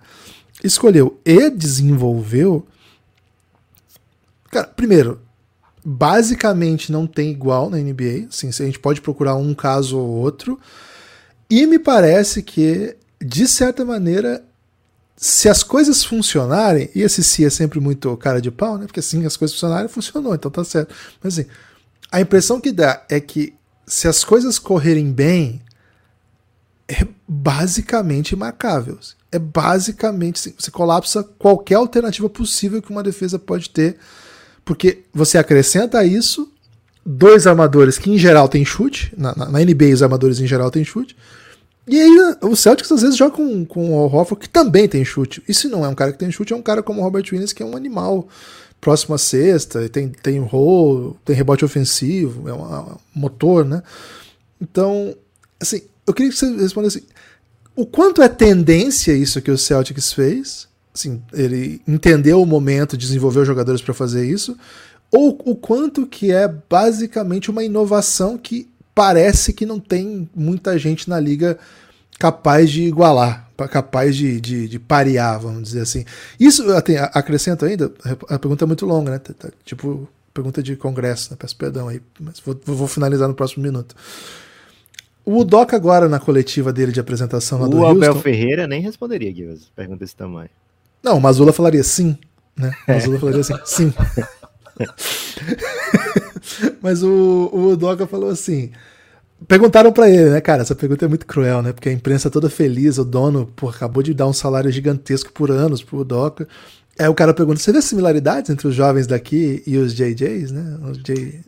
Escolheu 0.63 1.19
e 1.25 1.49
desenvolveu. 1.49 2.67
Cara, 4.51 4.67
primeiro, 4.67 5.19
basicamente 5.83 6.93
não 6.93 7.07
tem 7.07 7.31
igual 7.31 7.71
na 7.71 7.79
NBA. 7.79 8.27
Assim, 8.29 8.49
a 8.49 8.67
gente 8.67 8.79
pode 8.79 9.01
procurar 9.01 9.35
um 9.37 9.55
caso 9.55 9.97
ou 9.97 10.09
outro. 10.09 10.61
E 11.49 11.67
me 11.67 11.79
parece 11.79 12.43
que, 12.43 12.97
de 13.19 13.49
certa 13.49 13.83
maneira, 13.83 14.45
se 15.17 15.49
as 15.49 15.63
coisas 15.63 16.05
funcionarem, 16.05 16.91
e 16.95 17.01
esse 17.01 17.25
se 17.25 17.47
é 17.47 17.51
sempre 17.51 17.81
muito 17.81 18.15
cara 18.19 18.43
de 18.43 18.51
pau, 18.51 18.77
né? 18.77 18.85
Porque 18.85 19.01
assim, 19.01 19.25
as 19.25 19.39
coisas 19.39 19.55
funcionarem, 19.55 19.89
funcionou, 19.89 20.35
então 20.35 20.51
tá 20.51 20.63
certo. 20.63 20.95
Mas 21.23 21.39
assim, 21.39 21.49
a 22.11 22.21
impressão 22.21 22.61
que 22.61 22.73
dá 22.73 23.05
é 23.09 23.21
que 23.21 23.55
se 23.87 24.07
as 24.09 24.25
coisas 24.25 24.59
correrem 24.59 25.13
bem, 25.13 25.61
é 26.87 27.07
basicamente 27.27 28.37
marcável. 28.37 28.99
É 29.31 29.39
basicamente, 29.39 30.37
assim, 30.37 30.55
você 30.59 30.71
colapsa 30.71 31.23
qualquer 31.23 31.75
alternativa 31.75 32.29
possível 32.29 32.81
que 32.81 32.91
uma 32.91 33.03
defesa 33.03 33.39
pode 33.39 33.71
ter 33.71 33.97
porque 34.69 35.05
você 35.15 35.39
acrescenta 35.39 36.05
isso 36.05 36.53
dois 37.05 37.47
armadores 37.47 37.97
que 37.97 38.11
em 38.11 38.19
geral 38.19 38.51
têm 38.51 38.67
chute, 38.67 39.11
na, 39.17 39.35
na, 39.35 39.49
na 39.49 39.61
NBA 39.61 39.95
os 39.95 40.03
armadores 40.03 40.41
em 40.41 40.47
geral 40.47 40.71
têm 40.71 40.85
chute, 40.85 41.17
e 41.87 41.99
aí 41.99 42.37
o 42.43 42.55
Celtics 42.55 42.93
às 42.93 43.01
vezes 43.01 43.17
joga 43.17 43.35
com, 43.35 43.65
com 43.65 43.93
o 43.93 44.05
Hofford 44.05 44.43
que 44.43 44.49
também 44.49 44.87
tem 44.87 45.03
chute. 45.07 45.43
E 45.49 45.55
se 45.55 45.69
não 45.69 45.87
é 45.87 45.89
um 45.89 45.95
cara 45.95 46.13
que 46.13 46.19
tem 46.19 46.31
chute, 46.31 46.53
é 46.53 46.57
um 46.57 46.61
cara 46.61 46.83
como 46.83 47.01
o 47.01 47.03
Robert 47.03 47.25
Williams 47.33 47.55
que 47.55 47.63
é 47.63 47.67
um 47.67 47.75
animal 47.75 48.29
próximo 48.81 49.15
à 49.15 49.19
cesta, 49.19 49.89
tem, 49.89 50.09
tem 50.09 50.39
roll, 50.39 51.17
tem 51.25 51.35
rebote 51.35 51.65
ofensivo, 51.65 52.49
é 52.49 52.55
um, 52.55 52.97
motor, 53.15 53.65
né? 53.65 53.83
Então, 54.61 55.15
assim, 55.61 55.83
eu 56.07 56.15
queria 56.15 56.31
que 56.31 56.39
você 56.39 56.55
respondesse 56.57 57.05
o 57.75 57.87
quanto 57.87 58.23
é 58.23 58.29
tendência 58.29 59.13
isso 59.13 59.43
que 59.43 59.51
o 59.51 59.59
Celtics 59.59 60.13
fez 60.13 60.69
assim, 60.99 61.23
ele 61.33 61.81
entendeu 61.87 62.43
o 62.43 62.47
momento, 62.47 62.97
desenvolveu 62.97 63.45
jogadores 63.45 63.81
para 63.81 63.95
fazer 63.95 64.29
isso, 64.29 64.57
ou 65.11 65.41
o 65.45 65.55
quanto 65.55 66.07
que 66.07 66.33
é 66.33 66.49
basicamente 66.49 67.51
uma 67.51 67.65
inovação 67.65 68.37
que 68.37 68.69
parece 68.95 69.53
que 69.53 69.65
não 69.65 69.79
tem 69.79 70.29
muita 70.35 70.77
gente 70.77 71.09
na 71.09 71.21
liga 71.21 71.59
capaz 72.19 72.71
de 72.71 72.83
igualar, 72.83 73.48
capaz 73.67 74.15
de, 74.15 74.41
de, 74.41 74.69
de 74.69 74.79
parear, 74.79 75.41
vamos 75.41 75.65
dizer 75.65 75.81
assim. 75.81 76.05
Isso, 76.39 76.63
acrescento 77.13 77.65
ainda, 77.65 77.91
a 78.29 78.39
pergunta 78.39 78.65
é 78.65 78.67
muito 78.67 78.87
longa, 78.87 79.11
né? 79.11 79.21
Tipo, 79.65 80.09
pergunta 80.33 80.63
de 80.63 80.77
congresso, 80.77 81.33
né? 81.33 81.37
peço 81.41 81.57
perdão 81.57 81.89
aí, 81.89 82.01
mas 82.21 82.39
vou, 82.39 82.59
vou 82.65 82.87
finalizar 82.87 83.27
no 83.27 83.35
próximo 83.35 83.65
minuto. 83.65 83.97
O 85.25 85.45
Doc 85.45 85.75
agora 85.75 86.09
na 86.09 86.21
coletiva 86.21 86.73
dele 86.73 86.93
de 86.93 87.01
apresentação 87.01 87.61
lá 87.61 87.67
o 87.67 87.71
do 87.71 87.85
Abel 87.85 88.11
Houston... 88.11 88.23
Ferreira 88.23 88.67
nem 88.67 88.81
responderia, 88.81 89.33
Guilherme, 89.33 89.61
pergunta 89.75 90.01
desse 90.01 90.15
tamanho. 90.15 90.51
Não, 91.03 91.17
o 91.17 91.21
Mazula 91.21 91.53
falaria 91.53 91.83
sim, 91.83 92.17
né? 92.57 92.73
O 92.87 92.93
Mazula 92.93 93.19
falaria 93.19 93.41
assim, 93.41 93.55
sim. 93.65 93.95
Mas 96.81 97.03
o, 97.03 97.51
o 97.53 97.77
Doca 97.77 98.07
falou 98.07 98.31
assim. 98.31 98.71
Perguntaram 99.47 99.93
para 99.93 100.11
ele, 100.11 100.31
né, 100.31 100.41
cara? 100.41 100.63
Essa 100.63 100.75
pergunta 100.75 101.05
é 101.05 101.09
muito 101.09 101.27
cruel, 101.27 101.63
né? 101.63 101.73
Porque 101.73 101.89
a 101.89 101.93
imprensa 101.93 102.29
toda 102.29 102.51
feliz, 102.51 102.99
o 102.99 103.05
dono 103.05 103.51
pô, 103.55 103.69
acabou 103.69 104.03
de 104.03 104.13
dar 104.13 104.27
um 104.27 104.33
salário 104.33 104.71
gigantesco 104.71 105.33
por 105.33 105.51
anos 105.51 105.83
pro 105.83 106.05
Doca. 106.05 106.49
Aí 106.99 107.09
o 107.09 107.15
cara 107.15 107.33
pergunta: 107.33 107.61
você 107.61 107.73
vê 107.73 107.81
similaridades 107.81 108.51
entre 108.51 108.67
os 108.67 108.75
jovens 108.75 109.07
daqui 109.07 109.63
e 109.67 109.77
os 109.77 109.95
JJs, 109.95 110.51
né? 110.51 110.79
Os 110.91 110.99
J... 110.99 111.41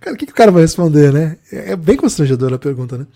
Cara, 0.00 0.14
o 0.14 0.18
que, 0.18 0.26
que 0.26 0.32
o 0.32 0.34
cara 0.36 0.50
vai 0.50 0.62
responder, 0.62 1.12
né? 1.12 1.38
É 1.50 1.74
bem 1.74 1.96
constrangedora 1.96 2.56
a 2.56 2.58
pergunta, 2.58 2.98
né? 2.98 3.06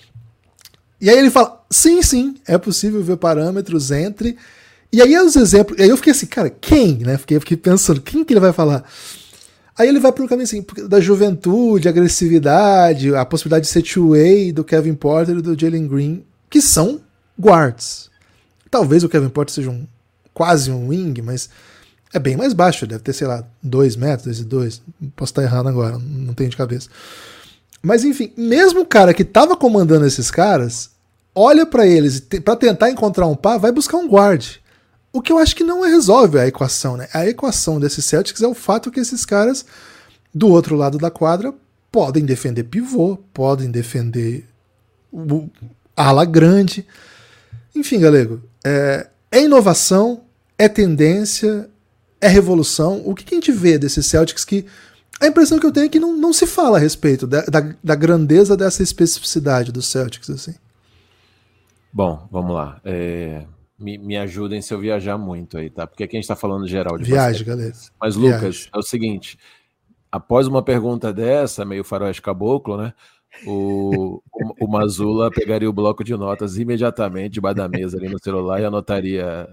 E 1.01 1.11
aí 1.11 1.19
ele 1.19 1.31
fala: 1.31 1.63
sim, 1.71 2.01
sim, 2.03 2.37
é 2.47 2.57
possível 2.57 3.03
ver 3.03 3.19
parâmetros 3.19 3.91
entre 3.91 4.37
e 4.93 5.03
aí 5.03 5.17
os 5.19 5.37
exemplos. 5.37 5.79
Aí 5.79 5.89
eu 5.89 5.97
fiquei 5.97 6.13
assim, 6.13 6.27
cara, 6.27 6.49
quem? 6.49 6.99
Né? 6.99 7.19
Fiquei, 7.19 7.39
fiquei 7.41 7.57
pensando, 7.57 8.01
quem 8.01 8.25
que 8.25 8.33
ele 8.33 8.41
vai 8.41 8.53
falar? 8.53 8.85
Aí 9.79 9.89
ele 9.89 10.01
vai 10.01 10.11
para 10.11 10.25
o 10.25 10.29
caminho 10.29 10.45
assim, 10.45 10.67
da 10.89 10.99
juventude, 10.99 11.89
agressividade, 11.89 13.15
a 13.15 13.25
possibilidade 13.25 13.67
de 13.67 13.71
ser 13.71 13.83
two-way 13.83 14.51
do 14.51 14.65
Kevin 14.65 14.95
Porter 14.95 15.39
e 15.39 15.41
do 15.41 15.59
Jalen 15.59 15.87
Green, 15.87 16.25
que 16.51 16.61
são 16.61 17.01
guards. 17.39 18.11
Talvez 18.69 19.05
o 19.05 19.09
Kevin 19.09 19.29
Porter 19.29 19.55
seja 19.55 19.71
um 19.71 19.87
quase 20.35 20.71
um 20.71 20.89
wing, 20.89 21.23
mas 21.23 21.49
é 22.13 22.19
bem 22.19 22.37
mais 22.37 22.53
baixo, 22.53 22.87
deve 22.87 23.03
ter, 23.03 23.13
sei 23.13 23.27
lá, 23.27 23.45
2 23.63 23.97
metros, 23.97 24.25
2 24.25 24.39
e 24.41 24.45
2. 24.45 24.83
Posso 25.15 25.31
estar 25.31 25.43
errado 25.43 25.69
agora, 25.69 25.99
não 25.99 26.35
tenho 26.35 26.51
de 26.51 26.57
cabeça. 26.57 26.89
Mas 27.83 28.05
enfim, 28.05 28.33
mesmo 28.37 28.81
o 28.81 28.87
cara 28.87 29.15
que 29.15 29.23
estava 29.23 29.57
comandando 29.57 30.07
esses 30.07 30.31
caras, 30.31 30.91
olha 31.35 31.65
para 31.65 31.87
eles 31.87 32.21
para 32.21 32.57
tentar 32.57 32.91
encontrar 32.91 33.27
um 33.27 33.37
par, 33.37 33.59
vai 33.59 33.71
buscar 33.71 33.97
um 33.99 34.09
guard. 34.09 34.57
O 35.13 35.23
que 35.23 35.33
eu 35.33 35.39
acho 35.39 35.57
que 35.57 35.65
não 35.65 35.83
resolve 35.83 36.39
a 36.39 36.47
equação, 36.47 36.97
né? 36.97 37.09
A 37.13 37.27
equação 37.27 37.81
desses 37.81 38.05
Celtics 38.05 38.43
é 38.43 38.47
o 38.47 38.55
fato 38.55 38.91
que 38.91 39.01
esses 39.01 39.25
caras, 39.25 39.65
do 40.35 40.49
outro 40.49 40.77
lado 40.77 40.99
da 40.99 41.11
quadra, 41.11 41.55
podem 41.91 42.25
defender 42.25 42.65
pivô, 42.65 43.17
podem 43.33 43.71
defender 43.71 44.47
ala 45.97 46.25
grande. 46.25 46.87
Enfim, 47.75 48.01
galego, 48.01 48.43
é, 48.65 49.09
é 49.33 49.43
inovação, 49.43 50.23
é 50.59 50.69
tendência, 50.69 51.69
é 52.21 52.29
revolução. 52.29 53.03
O 53.05 53.15
que, 53.15 53.25
que, 53.25 53.35
a 53.35 53.39
gente 53.39 53.53
vê 53.53 53.79
desses 53.79 54.07
Celtics 54.07 54.45
que 54.45 54.67
a 55.21 55.27
impressão 55.27 55.59
que 55.59 55.67
eu 55.67 55.73
tenho 55.73 55.87
é 55.87 55.89
que 55.89 55.99
não, 55.99 56.17
não 56.17 56.33
se 56.33 56.47
fala 56.47 56.77
a 56.77 56.81
respeito 56.81 57.27
da, 57.27 57.43
da, 57.43 57.75
da 57.83 57.95
grandeza 57.95 58.57
dessa 58.57 58.83
especificidade 58.83 59.73
dos 59.73 59.89
Celtics, 59.89 60.31
assim. 60.31 60.55
Bom, 61.93 62.29
vamos 62.31 62.55
lá. 62.55 62.81
É, 62.85 63.45
me, 63.79 63.97
me 63.97 64.17
ajudem 64.17 64.61
se 64.61 64.75
eu 64.75 64.81
viajar 64.81 65.17
muito 65.17 65.57
aí, 65.57 65.71
tá? 65.71 65.87
Porque 65.87 66.05
aqui 66.05 66.17
a 66.17 66.21
gente 66.21 66.29
tá 66.29 66.37
falando 66.37 66.67
geral 66.67 66.99
de 66.99 67.05
Viagem, 67.05 67.47
galera. 67.47 67.73
Mas, 68.01 68.17
Lucas, 68.17 68.41
Viagem. 68.41 68.71
é 68.75 68.79
o 68.79 68.83
seguinte: 68.83 69.39
após 70.11 70.47
uma 70.47 70.63
pergunta 70.63 71.13
dessa, 71.13 71.65
meio 71.65 71.85
faroeste 71.85 72.21
caboclo, 72.23 72.77
né? 72.77 72.93
O, 73.47 74.23
o, 74.33 74.65
o 74.65 74.69
Mazula 74.69 75.31
pegaria 75.31 75.69
o 75.69 75.73
bloco 75.73 76.03
de 76.03 76.17
notas 76.17 76.59
imediatamente 76.59 77.35
debaixo 77.35 77.59
da 77.59 77.69
mesa 77.69 77.97
ali 77.99 78.09
no 78.09 78.19
celular 78.19 78.61
e 78.61 78.65
anotaria 78.65 79.49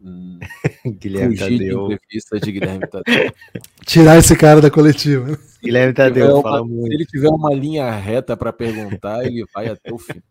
Hum, 0.00 0.38
Guilherme 0.86 1.36
Tadeu. 1.36 1.92
entrevista 1.92 2.38
de 2.38 2.52
Guilherme 2.52 2.86
Tadeu. 2.86 3.32
Tirar 3.84 4.16
esse 4.18 4.36
cara 4.36 4.60
da 4.60 4.70
coletiva. 4.70 5.38
Guilherme 5.62 5.92
Tadeu 5.92 6.40
fala 6.40 6.62
uma, 6.62 6.68
muito. 6.68 6.88
Se 6.88 6.94
ele 6.94 7.06
tiver 7.06 7.28
uma 7.28 7.52
linha 7.52 7.90
reta 7.90 8.36
para 8.36 8.52
perguntar, 8.52 9.24
ele 9.24 9.44
vai 9.52 9.68
até 9.68 9.92
o 9.92 9.98
fim. 9.98 10.22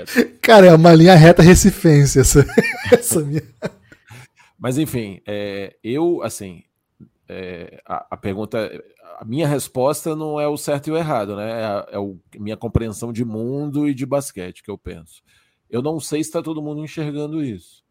Até... 0.00 0.24
Cara, 0.40 0.66
é 0.66 0.74
uma 0.74 0.92
linha 0.92 1.14
reta 1.14 1.42
recifense 1.42 2.18
essa, 2.18 2.44
essa 2.92 3.20
minha. 3.20 3.42
Mas 4.58 4.78
enfim, 4.78 5.20
é, 5.26 5.76
eu, 5.82 6.22
assim, 6.22 6.64
é, 7.28 7.80
a, 7.86 8.06
a, 8.10 8.16
pergunta, 8.16 8.70
a 9.18 9.24
minha 9.24 9.46
resposta 9.46 10.14
não 10.14 10.40
é 10.40 10.46
o 10.46 10.56
certo 10.56 10.88
e 10.88 10.90
o 10.90 10.96
errado, 10.96 11.36
né? 11.36 11.50
É, 11.50 11.64
a, 11.64 11.86
é 11.92 11.96
a 11.96 12.40
minha 12.40 12.56
compreensão 12.56 13.12
de 13.12 13.24
mundo 13.24 13.88
e 13.88 13.94
de 13.94 14.04
basquete 14.04 14.62
que 14.62 14.70
eu 14.70 14.78
penso. 14.78 15.22
Eu 15.70 15.80
não 15.80 15.98
sei 15.98 16.22
se 16.22 16.28
está 16.28 16.42
todo 16.42 16.62
mundo 16.62 16.84
enxergando 16.84 17.42
isso, 17.42 17.81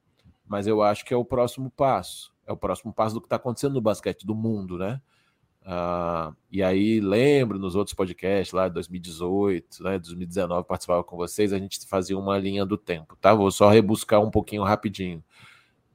mas 0.52 0.68
eu 0.68 0.84
acho 0.84 1.06
que 1.06 1.14
é 1.14 1.18
o 1.18 1.24
próximo 1.24 1.72
passo. 1.72 2.34
É 2.45 2.52
o 2.52 2.58
próximo 2.58 2.91
passo 2.91 3.16
do 3.16 3.22
que 3.22 3.26
está 3.26 3.38
acontecendo 3.38 3.76
no 3.76 3.80
basquete 3.80 4.26
do 4.26 4.36
mundo, 4.36 4.78
né? 4.78 5.02
Uh, 5.62 6.36
e 6.52 6.62
aí 6.62 6.99
lembro 6.99 7.58
nos 7.58 7.74
outros 7.74 7.93
podcasts 7.93 8.52
lá 8.52 8.68
de 8.68 8.74
2018, 8.74 9.82
né, 9.82 9.97
2019 9.97 10.68
participava 10.68 11.04
com 11.04 11.16
vocês, 11.16 11.54
a 11.54 11.60
gente 11.60 11.88
fazia 11.88 12.18
uma 12.18 12.38
linha 12.38 12.66
do 12.66 12.78
tempo, 12.78 13.16
tá? 13.16 13.34
Vou 13.34 13.49
só 13.49 13.70
rebuscar 13.70 14.20
um 14.20 14.30
pouquinho 14.30 14.64
rapidinho. 14.64 15.24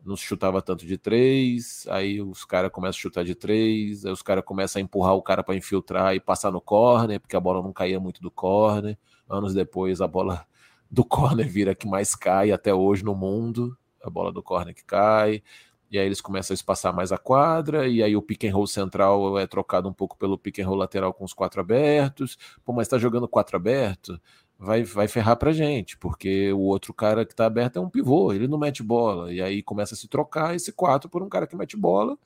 Não 0.02 0.16
chutava 0.16 0.62
tanto 0.62 0.86
de 0.86 0.96
três, 0.96 1.86
aí 1.90 2.22
os 2.22 2.46
caras 2.46 2.70
começam 2.70 2.98
a 2.98 3.02
chutar 3.02 3.24
de 3.24 3.34
três, 3.34 4.06
aí 4.06 4.12
os 4.12 4.22
caras 4.22 4.42
começam 4.42 4.80
a 4.80 4.82
empurrar 4.82 5.16
o 5.16 5.22
cara 5.22 5.42
para 5.42 5.54
infiltrar 5.54 6.14
e 6.14 6.20
passar 6.20 6.50
no 6.50 6.62
corner, 6.62 7.20
porque 7.20 7.36
a 7.36 7.40
bola 7.40 7.62
não 7.62 7.74
caía 7.74 8.00
muito 8.00 8.22
do 8.22 8.30
corner. 8.30 8.96
Anos 9.28 9.52
depois, 9.52 10.00
a 10.00 10.06
bola 10.06 10.46
do 10.90 11.04
corner 11.04 11.46
vira 11.46 11.74
que 11.74 11.86
mais 11.86 12.14
cai 12.14 12.52
até 12.52 12.72
hoje 12.72 13.04
no 13.04 13.14
mundo, 13.14 13.76
a 14.06 14.10
bola 14.10 14.32
do 14.32 14.42
corner 14.42 14.74
que 14.74 14.84
cai 14.84 15.42
e 15.90 15.98
aí 15.98 16.06
eles 16.06 16.20
começam 16.20 16.52
a 16.52 16.56
espaçar 16.56 16.92
mais 16.94 17.12
a 17.12 17.18
quadra, 17.18 17.86
e 17.88 18.02
aí 18.02 18.16
o 18.16 18.22
pick 18.22 18.44
and 18.44 18.52
roll 18.52 18.66
central 18.66 19.38
é 19.38 19.46
trocado 19.46 19.88
um 19.88 19.92
pouco 19.92 20.16
pelo 20.16 20.36
pick 20.36 20.58
and 20.58 20.66
roll 20.66 20.76
lateral 20.76 21.12
com 21.12 21.24
os 21.24 21.32
quatro 21.32 21.60
abertos. 21.60 22.36
Pô, 22.64 22.72
mas 22.72 22.88
tá 22.88 22.98
jogando 22.98 23.28
quatro 23.28 23.56
aberto, 23.56 24.20
vai, 24.58 24.82
vai 24.82 25.06
ferrar 25.06 25.36
pra 25.36 25.52
gente, 25.52 25.96
porque 25.98 26.52
o 26.52 26.60
outro 26.60 26.92
cara 26.92 27.24
que 27.24 27.34
tá 27.34 27.46
aberto 27.46 27.76
é 27.78 27.80
um 27.80 27.88
pivô, 27.88 28.32
ele 28.32 28.48
não 28.48 28.58
mete 28.58 28.82
bola, 28.82 29.32
e 29.32 29.40
aí 29.40 29.62
começa 29.62 29.94
a 29.94 29.96
se 29.96 30.08
trocar 30.08 30.54
esse 30.56 30.72
quatro 30.72 31.08
por 31.08 31.22
um 31.22 31.28
cara 31.28 31.46
que 31.46 31.56
mete 31.56 31.76
bola 31.76 32.18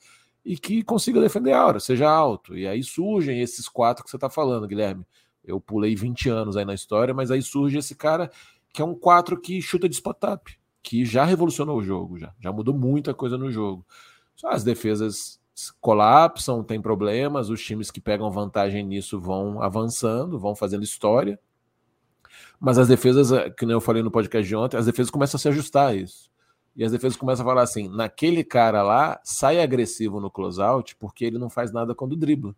e 0.45 0.57
que 0.57 0.83
consiga 0.83 1.21
defender 1.21 1.53
a 1.53 1.67
hora, 1.67 1.81
seja 1.81 2.09
alto. 2.11 2.57
E 2.57 2.67
aí 2.67 2.83
surgem 2.83 3.41
esses 3.43 3.69
quatro 3.69 4.03
que 4.03 4.11
você 4.11 4.19
tá 4.19 4.31
falando, 4.31 4.67
Guilherme. 4.67 5.05
Eu 5.45 5.61
pulei 5.61 5.95
20 5.95 6.29
anos 6.31 6.57
aí 6.57 6.65
na 6.65 6.75
história, 6.75 7.13
mas 7.13 7.31
aí 7.31 7.43
surge 7.43 7.79
esse 7.79 7.95
cara 7.95 8.31
que 8.73 8.81
é 8.81 8.85
um 8.85 8.95
quatro 8.95 9.39
que 9.39 9.61
chuta 9.61 9.89
de 9.89 9.95
spot-up 9.95 10.60
que 10.83 11.05
já 11.05 11.25
revolucionou 11.25 11.79
o 11.79 11.83
jogo, 11.83 12.19
já, 12.19 12.33
já 12.41 12.53
mudou 12.53 12.75
muita 12.75 13.15
coisa 13.15 13.37
no 13.37 13.51
jogo. 13.51 13.87
As 14.45 14.65
defesas 14.65 15.41
colapsam, 15.81 16.65
tem 16.65 16.81
problemas, 16.81 17.51
os 17.51 17.63
times 17.63 17.91
que 17.91 18.01
pegam 18.01 18.31
vantagem 18.31 18.85
nisso 18.85 19.21
vão 19.21 19.63
avançando, 19.63 20.39
vão 20.39 20.55
fazendo 20.55 20.83
história. 20.83 21.39
Mas 22.59 22.79
as 22.79 22.89
defesas, 22.89 23.33
eh, 23.33 23.51
que 23.51 23.67
nem 23.67 23.75
eu 23.75 23.81
falei 23.81 24.03
no 24.03 24.11
podcast 24.11 24.47
de 24.47 24.57
ontem, 24.57 24.77
as 24.77 24.87
defesas 24.87 25.11
começam 25.11 25.37
a 25.37 25.41
se 25.41 25.49
ajustar 25.49 25.89
a 25.89 25.95
isso. 25.95 26.31
E 26.77 26.85
as 26.85 26.93
defesas 26.93 27.17
começam 27.17 27.45
a 27.45 27.49
falar 27.49 27.63
assim: 27.63 27.89
naquele 27.89 28.45
cara 28.45 28.83
lá, 28.83 29.21
sai 29.25 29.61
agressivo 29.61 30.21
no 30.21 30.31
closeout 30.31 30.97
porque 30.97 31.25
ele 31.25 31.39
não 31.39 31.51
faz 31.51 31.73
nada 31.73 31.95
quando 31.95 32.17
dribla. 32.17 32.55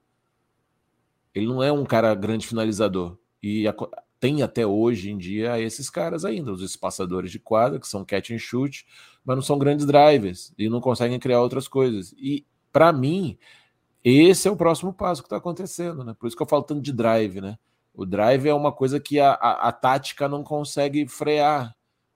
Ele 1.34 1.46
não 1.46 1.62
é 1.62 1.72
um 1.72 1.84
cara 1.84 2.14
grande 2.14 2.46
finalizador. 2.46 3.16
E 3.42 3.66
a, 3.66 3.74
tem 4.22 4.40
até 4.40 4.64
hoje 4.64 5.10
em 5.10 5.18
dia 5.18 5.60
esses 5.60 5.90
caras 5.90 6.24
ainda, 6.24 6.52
os 6.52 6.62
espaçadores 6.62 7.32
de 7.32 7.40
quadra, 7.40 7.80
que 7.80 7.88
são 7.88 8.04
catch 8.04 8.30
and 8.30 8.38
shoot, 8.38 8.86
mas 9.24 9.34
não 9.34 9.42
são 9.42 9.58
grandes 9.58 9.84
drivers 9.84 10.54
e 10.56 10.68
não 10.68 10.80
conseguem 10.80 11.18
criar 11.18 11.40
outras 11.40 11.66
coisas. 11.66 12.14
E 12.16 12.46
para 12.72 12.92
mim, 12.92 13.36
esse 14.04 14.46
é 14.46 14.50
o 14.50 14.54
próximo 14.54 14.92
passo 14.92 15.22
que 15.22 15.26
está 15.26 15.38
acontecendo, 15.38 16.04
né? 16.04 16.14
Por 16.16 16.28
isso 16.28 16.36
que 16.36 16.42
eu 16.42 16.46
falo 16.46 16.62
tanto 16.62 16.80
de 16.80 16.92
drive, 16.92 17.40
né? 17.40 17.58
O 17.92 18.06
drive 18.06 18.46
é 18.46 18.54
uma 18.54 18.70
coisa 18.70 19.00
que 19.00 19.18
a, 19.18 19.32
a, 19.32 19.68
a 19.68 19.72
tática 19.72 20.28
não 20.28 20.44
consegue 20.44 21.04
frear. 21.08 21.74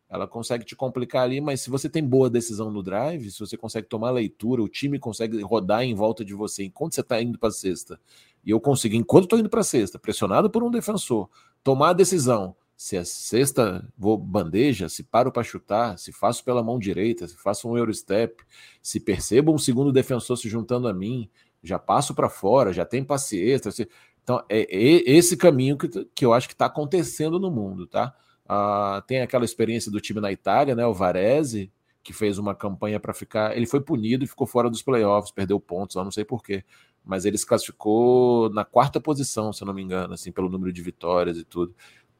Ela 0.08 0.28
consegue 0.28 0.64
te 0.64 0.76
complicar 0.76 1.24
ali, 1.24 1.40
mas 1.40 1.62
se 1.62 1.68
você 1.68 1.88
tem 1.88 2.04
boa 2.04 2.30
decisão 2.30 2.70
no 2.70 2.84
drive, 2.84 3.32
se 3.32 3.40
você 3.40 3.56
consegue 3.56 3.88
tomar 3.88 4.12
leitura, 4.12 4.62
o 4.62 4.68
time 4.68 4.96
consegue 5.00 5.42
rodar 5.42 5.82
em 5.82 5.92
volta 5.92 6.24
de 6.24 6.34
você 6.34 6.62
enquanto 6.62 6.94
você 6.94 7.00
está 7.00 7.20
indo 7.20 7.36
para 7.36 7.48
a 7.48 7.52
cesta. 7.52 7.98
E 8.44 8.50
eu 8.50 8.60
consigo, 8.60 8.94
enquanto 8.94 9.24
estou 9.24 9.40
indo 9.40 9.50
para 9.50 9.62
a 9.62 9.64
cesta, 9.64 9.98
pressionado 9.98 10.48
por 10.48 10.62
um 10.62 10.70
defensor, 10.70 11.28
tomar 11.66 11.90
a 11.90 11.94
decisão. 11.94 12.54
Se 12.76 12.96
a 12.96 13.04
cesta 13.04 13.84
vou 13.98 14.16
bandeja, 14.16 14.88
se 14.88 15.02
paro 15.02 15.32
para 15.32 15.42
chutar, 15.42 15.98
se 15.98 16.12
faço 16.12 16.44
pela 16.44 16.62
mão 16.62 16.78
direita, 16.78 17.26
se 17.26 17.36
faço 17.36 17.68
um 17.68 17.76
Eurostep, 17.76 18.40
se 18.80 19.00
percebo 19.00 19.52
um 19.52 19.58
segundo 19.58 19.90
defensor 19.90 20.38
se 20.38 20.48
juntando 20.48 20.86
a 20.86 20.94
mim, 20.94 21.28
já 21.64 21.76
passo 21.76 22.14
para 22.14 22.28
fora, 22.28 22.72
já 22.72 22.84
tem 22.84 23.02
paciência. 23.02 23.72
Se... 23.72 23.88
Então, 24.22 24.44
é, 24.48 24.60
é, 24.60 25.10
esse 25.10 25.36
caminho 25.36 25.76
que, 25.76 25.88
que 26.14 26.24
eu 26.24 26.32
acho 26.32 26.46
que 26.46 26.54
está 26.54 26.66
acontecendo 26.66 27.40
no 27.40 27.50
mundo, 27.50 27.84
tá? 27.84 28.14
Ah, 28.48 29.02
tem 29.04 29.20
aquela 29.20 29.44
experiência 29.44 29.90
do 29.90 30.00
time 30.00 30.20
na 30.20 30.30
Itália, 30.30 30.76
né? 30.76 30.86
O 30.86 30.94
Varese, 30.94 31.72
que 32.00 32.12
fez 32.12 32.38
uma 32.38 32.54
campanha 32.54 33.00
para 33.00 33.12
ficar. 33.12 33.56
Ele 33.56 33.66
foi 33.66 33.80
punido 33.80 34.22
e 34.22 34.28
ficou 34.28 34.46
fora 34.46 34.70
dos 34.70 34.82
playoffs, 34.82 35.32
perdeu 35.32 35.58
pontos, 35.58 35.96
eu 35.96 36.04
não 36.04 36.12
sei 36.12 36.24
porquê 36.24 36.62
mas 37.06 37.24
ele 37.24 37.38
se 37.38 37.46
classificou 37.46 38.50
na 38.50 38.64
quarta 38.64 39.00
posição, 39.00 39.52
se 39.52 39.62
eu 39.62 39.66
não 39.66 39.72
me 39.72 39.82
engano, 39.82 40.12
assim, 40.12 40.32
pelo 40.32 40.50
número 40.50 40.72
de 40.72 40.82
vitórias 40.82 41.38
e 41.38 41.44
tudo. 41.44 41.72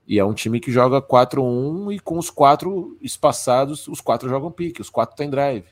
E 0.06 0.20
é 0.20 0.24
um 0.24 0.32
time 0.32 0.60
que 0.60 0.70
joga 0.70 1.02
4-1 1.02 1.92
e 1.92 1.98
com 1.98 2.16
os 2.16 2.30
quatro 2.30 2.96
espaçados, 3.02 3.88
os 3.88 4.00
quatro 4.00 4.28
jogam 4.28 4.52
pique, 4.52 4.80
os 4.80 4.88
quatro 4.88 5.16
têm 5.16 5.28
drive. 5.28 5.64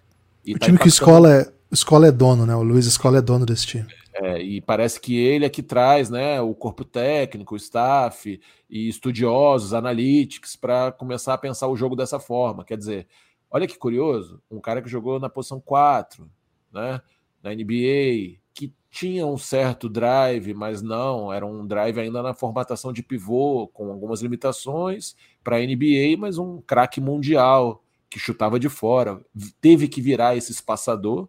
E 0.44 0.54
o 0.54 0.58
tá 0.58 0.66
time 0.66 0.76
que 0.76 0.88
escola 0.88 1.32
é, 1.32 1.52
escola 1.70 2.08
é 2.08 2.10
dono, 2.10 2.44
né? 2.44 2.54
O 2.56 2.62
Luiz 2.62 2.86
Escola 2.86 3.18
é 3.18 3.22
dono 3.22 3.46
desse 3.46 3.66
time. 3.66 3.86
É, 4.14 4.40
e 4.42 4.60
parece 4.60 5.00
que 5.00 5.16
ele 5.16 5.44
é 5.44 5.48
que 5.48 5.62
traz 5.62 6.10
né, 6.10 6.40
o 6.40 6.54
corpo 6.54 6.84
técnico, 6.84 7.54
o 7.54 7.56
staff 7.56 8.40
e 8.68 8.88
estudiosos, 8.88 9.72
analytics, 9.72 10.56
para 10.56 10.92
começar 10.92 11.34
a 11.34 11.38
pensar 11.38 11.68
o 11.68 11.76
jogo 11.76 11.94
dessa 11.94 12.18
forma. 12.18 12.64
Quer 12.64 12.76
dizer, 12.76 13.06
olha 13.50 13.66
que 13.66 13.78
curioso, 13.78 14.40
um 14.50 14.60
cara 14.60 14.82
que 14.82 14.88
jogou 14.88 15.18
na 15.18 15.28
posição 15.28 15.60
4, 15.60 16.28
né, 16.72 17.00
na 17.42 17.54
NBA, 17.54 18.38
tinha 18.94 19.26
um 19.26 19.36
certo 19.36 19.88
drive, 19.88 20.54
mas 20.54 20.80
não, 20.80 21.32
era 21.32 21.44
um 21.44 21.66
drive 21.66 21.98
ainda 21.98 22.22
na 22.22 22.32
formatação 22.32 22.92
de 22.92 23.02
pivô, 23.02 23.66
com 23.74 23.90
algumas 23.90 24.22
limitações 24.22 25.16
para 25.42 25.56
a 25.56 25.58
NBA, 25.58 26.16
mas 26.16 26.38
um 26.38 26.60
craque 26.60 27.00
mundial 27.00 27.82
que 28.08 28.20
chutava 28.20 28.60
de 28.60 28.68
fora, 28.68 29.20
teve 29.60 29.88
que 29.88 30.00
virar 30.00 30.36
esse 30.36 30.52
espaçador. 30.52 31.28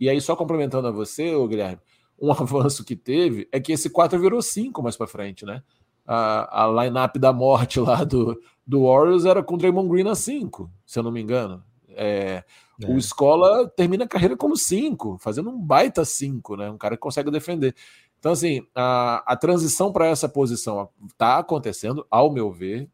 E 0.00 0.08
aí, 0.08 0.22
só 0.22 0.34
complementando 0.34 0.88
a 0.88 0.90
você, 0.90 1.34
ô 1.34 1.46
Guilherme, 1.46 1.82
um 2.18 2.32
avanço 2.32 2.82
que 2.82 2.96
teve 2.96 3.46
é 3.52 3.60
que 3.60 3.72
esse 3.72 3.90
4 3.90 4.18
virou 4.18 4.40
5 4.40 4.82
mais 4.82 4.96
para 4.96 5.06
frente, 5.06 5.44
né? 5.44 5.62
A, 6.06 6.64
a 6.64 6.84
line-up 6.84 7.18
da 7.18 7.30
morte 7.30 7.78
lá 7.78 8.04
do, 8.04 8.40
do 8.66 8.84
Warriors 8.84 9.26
era 9.26 9.42
com 9.42 9.56
o 9.56 9.58
Draymond 9.58 9.90
Green 9.90 10.08
a 10.08 10.14
5, 10.14 10.70
se 10.86 10.98
eu 10.98 11.02
não 11.02 11.12
me 11.12 11.20
engano. 11.20 11.62
É, 11.90 12.42
é. 12.82 12.90
O 12.90 12.98
Escola 12.98 13.68
termina 13.68 14.04
a 14.04 14.08
carreira 14.08 14.36
como 14.36 14.56
5, 14.56 15.18
fazendo 15.18 15.50
um 15.50 15.58
baita 15.58 16.04
5, 16.04 16.56
né? 16.56 16.70
Um 16.70 16.78
cara 16.78 16.96
que 16.96 17.02
consegue 17.02 17.30
defender. 17.30 17.74
Então, 18.18 18.32
assim, 18.32 18.66
a, 18.74 19.22
a 19.26 19.36
transição 19.36 19.92
para 19.92 20.06
essa 20.06 20.28
posição 20.28 20.88
está 21.06 21.38
acontecendo, 21.38 22.06
ao 22.10 22.32
meu 22.32 22.50
ver. 22.50 22.88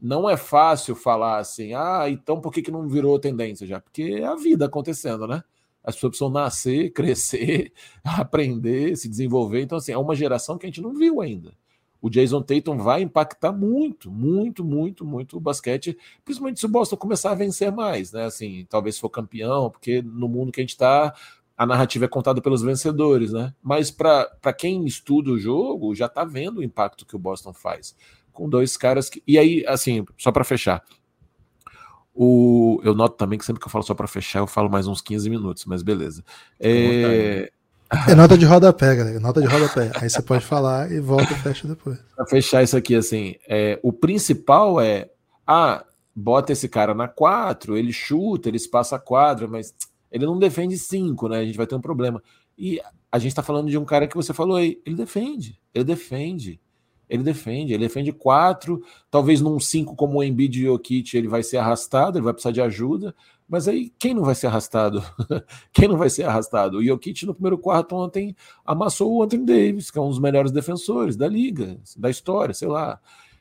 Não 0.00 0.30
é 0.30 0.36
fácil 0.36 0.94
falar 0.94 1.38
assim, 1.38 1.74
ah, 1.74 2.04
então 2.08 2.40
por 2.40 2.52
que, 2.52 2.62
que 2.62 2.70
não 2.70 2.86
virou 2.86 3.18
tendência 3.18 3.66
já? 3.66 3.80
Porque 3.80 4.02
é 4.20 4.24
a 4.24 4.36
vida 4.36 4.66
acontecendo, 4.66 5.26
né? 5.26 5.42
As 5.82 5.94
pessoas 5.94 6.10
precisam 6.10 6.30
nascer, 6.30 6.90
crescer, 6.94 7.72
aprender, 8.04 8.96
se 8.96 9.08
desenvolver. 9.08 9.62
Então, 9.62 9.78
assim, 9.78 9.92
é 9.92 9.98
uma 9.98 10.14
geração 10.14 10.56
que 10.56 10.66
a 10.66 10.68
gente 10.68 10.82
não 10.82 10.94
viu 10.94 11.20
ainda 11.20 11.52
o 12.00 12.08
Jason 12.08 12.42
Tatum 12.42 12.78
vai 12.78 13.02
impactar 13.02 13.52
muito, 13.52 14.10
muito, 14.10 14.64
muito, 14.64 15.04
muito 15.04 15.36
o 15.36 15.40
basquete, 15.40 15.96
principalmente 16.24 16.60
se 16.60 16.66
o 16.66 16.68
Boston 16.68 16.96
começar 16.96 17.32
a 17.32 17.34
vencer 17.34 17.72
mais, 17.72 18.12
né? 18.12 18.24
Assim, 18.24 18.66
talvez 18.68 18.98
for 18.98 19.10
campeão, 19.10 19.70
porque 19.70 20.00
no 20.02 20.28
mundo 20.28 20.52
que 20.52 20.60
a 20.60 20.62
gente 20.62 20.70
está, 20.70 21.14
a 21.56 21.66
narrativa 21.66 22.04
é 22.04 22.08
contada 22.08 22.40
pelos 22.40 22.62
vencedores, 22.62 23.32
né? 23.32 23.52
Mas 23.60 23.90
para 23.90 24.52
quem 24.56 24.86
estuda 24.86 25.30
o 25.30 25.38
jogo, 25.38 25.94
já 25.94 26.06
está 26.06 26.24
vendo 26.24 26.58
o 26.58 26.62
impacto 26.62 27.04
que 27.04 27.16
o 27.16 27.18
Boston 27.18 27.52
faz. 27.52 27.96
Com 28.32 28.48
dois 28.48 28.76
caras 28.76 29.10
que. 29.10 29.20
E 29.26 29.36
aí, 29.36 29.64
assim, 29.66 30.06
só 30.16 30.30
para 30.30 30.44
fechar. 30.44 30.84
O, 32.14 32.80
eu 32.84 32.94
noto 32.94 33.16
também 33.16 33.38
que 33.38 33.44
sempre 33.44 33.60
que 33.60 33.66
eu 33.66 33.70
falo 33.70 33.84
só 33.84 33.94
para 33.94 34.08
fechar, 34.08 34.40
eu 34.40 34.46
falo 34.46 34.68
mais 34.68 34.86
uns 34.86 35.00
15 35.00 35.28
minutos, 35.30 35.64
mas 35.64 35.82
beleza. 35.82 36.24
É, 36.58 37.50
é 38.08 38.14
nota 38.14 38.36
de 38.36 38.44
rodapé, 38.44 38.94
galera. 38.94 39.20
Nota 39.20 39.40
de 39.40 39.46
rodapé. 39.46 39.90
Aí 40.00 40.10
você 40.10 40.22
pode 40.22 40.44
falar 40.44 40.90
e 40.92 41.00
volta 41.00 41.32
e 41.32 41.36
fecha 41.36 41.66
depois. 41.66 41.98
Pra 42.14 42.26
fechar 42.26 42.62
isso 42.62 42.76
aqui, 42.76 42.94
assim, 42.94 43.36
é, 43.48 43.78
o 43.82 43.92
principal 43.92 44.80
é. 44.80 45.10
Ah, 45.46 45.84
bota 46.14 46.52
esse 46.52 46.68
cara 46.68 46.94
na 46.94 47.08
4, 47.08 47.76
ele 47.76 47.92
chuta, 47.92 48.48
ele 48.48 48.56
espaça 48.56 48.96
a 48.96 48.98
quadra, 48.98 49.46
mas 49.46 49.74
ele 50.10 50.26
não 50.26 50.38
defende 50.38 50.76
5, 50.76 51.28
né? 51.28 51.38
A 51.38 51.44
gente 51.44 51.56
vai 51.56 51.66
ter 51.66 51.74
um 51.74 51.80
problema. 51.80 52.22
E 52.56 52.80
a 53.10 53.18
gente 53.18 53.34
tá 53.34 53.42
falando 53.42 53.70
de 53.70 53.78
um 53.78 53.84
cara 53.84 54.06
que 54.06 54.16
você 54.16 54.34
falou 54.34 54.56
aí, 54.56 54.80
ele 54.84 54.96
defende, 54.96 55.58
ele 55.72 55.84
defende, 55.84 56.60
ele 57.08 57.22
defende, 57.22 57.72
ele 57.72 57.84
defende 57.84 58.12
4, 58.12 58.82
talvez 59.10 59.40
num 59.40 59.58
5 59.58 59.96
como 59.96 60.18
o 60.18 60.24
Embiid 60.24 60.60
e 60.60 60.68
o 60.68 60.72
Jokic 60.72 61.16
ele 61.16 61.28
vai 61.28 61.42
ser 61.42 61.56
arrastado, 61.58 62.18
ele 62.18 62.24
vai 62.24 62.34
precisar 62.34 62.52
de 62.52 62.60
ajuda, 62.60 63.14
mas 63.48 63.66
aí, 63.66 63.90
quem 63.98 64.12
não 64.12 64.24
vai 64.24 64.34
ser 64.34 64.48
arrastado? 64.48 65.02
quem 65.72 65.88
não 65.88 65.96
vai 65.96 66.10
ser 66.10 66.24
arrastado? 66.24 66.78
O 66.78 66.84
Jokic, 66.84 67.24
no 67.24 67.32
primeiro 67.32 67.56
quarto 67.56 67.96
ontem, 67.96 68.36
amassou 68.64 69.12
o 69.14 69.22
Anthony 69.22 69.46
Davis, 69.46 69.90
que 69.90 69.98
é 69.98 70.02
um 70.02 70.10
dos 70.10 70.18
melhores 70.18 70.52
defensores 70.52 71.16
da 71.16 71.26
liga, 71.26 71.80
da 71.96 72.10
história, 72.10 72.52
sei 72.52 72.68
lá. 72.68 73.00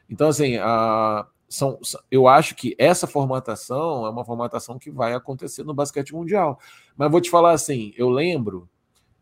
Então, 0.10 0.30
assim, 0.30 0.55
a, 0.58 1.28
são, 1.49 1.78
eu 2.10 2.28
acho 2.28 2.55
que 2.55 2.74
essa 2.78 3.05
formatação 3.05 4.05
é 4.05 4.10
uma 4.10 4.24
formatação 4.24 4.80
que 4.80 4.89
vai 4.89 5.14
acontecer 5.14 5.64
no 5.64 5.74
basquete 5.74 6.14
mundial. 6.14 6.58
Mas 6.95 7.12
vou 7.12 7.20
te 7.20 7.30
falar 7.30 7.51
assim, 7.51 7.93
eu 7.97 8.10
lembro, 8.10 8.70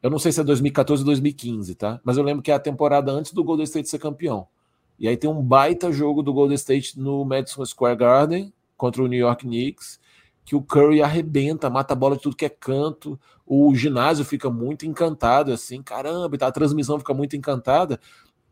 eu 0.03 0.09
não 0.11 0.19
sei 0.19 0.31
se 0.31 0.39
é 0.39 0.43
2014 0.43 1.01
ou 1.01 1.05
2015, 1.07 1.73
tá? 1.75 1.99
Mas 2.03 2.17
eu 2.17 2.23
lembro 2.23 2.43
que 2.43 2.51
é 2.51 2.53
a 2.53 2.59
temporada 2.59 3.11
antes 3.11 3.33
do 3.33 3.43
Golden 3.43 3.63
State 3.63 3.89
ser 3.89 3.97
campeão. 3.99 4.47
E 4.99 5.07
aí 5.07 5.17
tem 5.17 5.29
um 5.29 5.41
baita 5.41 5.91
jogo 5.91 6.21
do 6.21 6.31
Golden 6.31 6.55
State 6.55 6.99
no 6.99 7.25
Madison 7.25 7.65
Square 7.65 7.97
Garden, 7.97 8.53
contra 8.77 9.03
o 9.03 9.07
New 9.07 9.19
York 9.19 9.45
Knicks, 9.45 9.99
que 10.45 10.55
o 10.55 10.61
Curry 10.61 11.01
arrebenta, 11.01 11.69
mata 11.69 11.93
a 11.93 11.95
bola 11.95 12.15
de 12.15 12.21
tudo 12.21 12.35
que 12.35 12.45
é 12.45 12.49
canto, 12.49 13.19
o 13.45 13.73
ginásio 13.73 14.23
fica 14.23 14.49
muito 14.49 14.85
encantado, 14.85 15.51
assim, 15.51 15.81
caramba, 15.81 16.37
a 16.39 16.51
transmissão 16.51 16.99
fica 16.99 17.13
muito 17.13 17.35
encantada, 17.35 17.99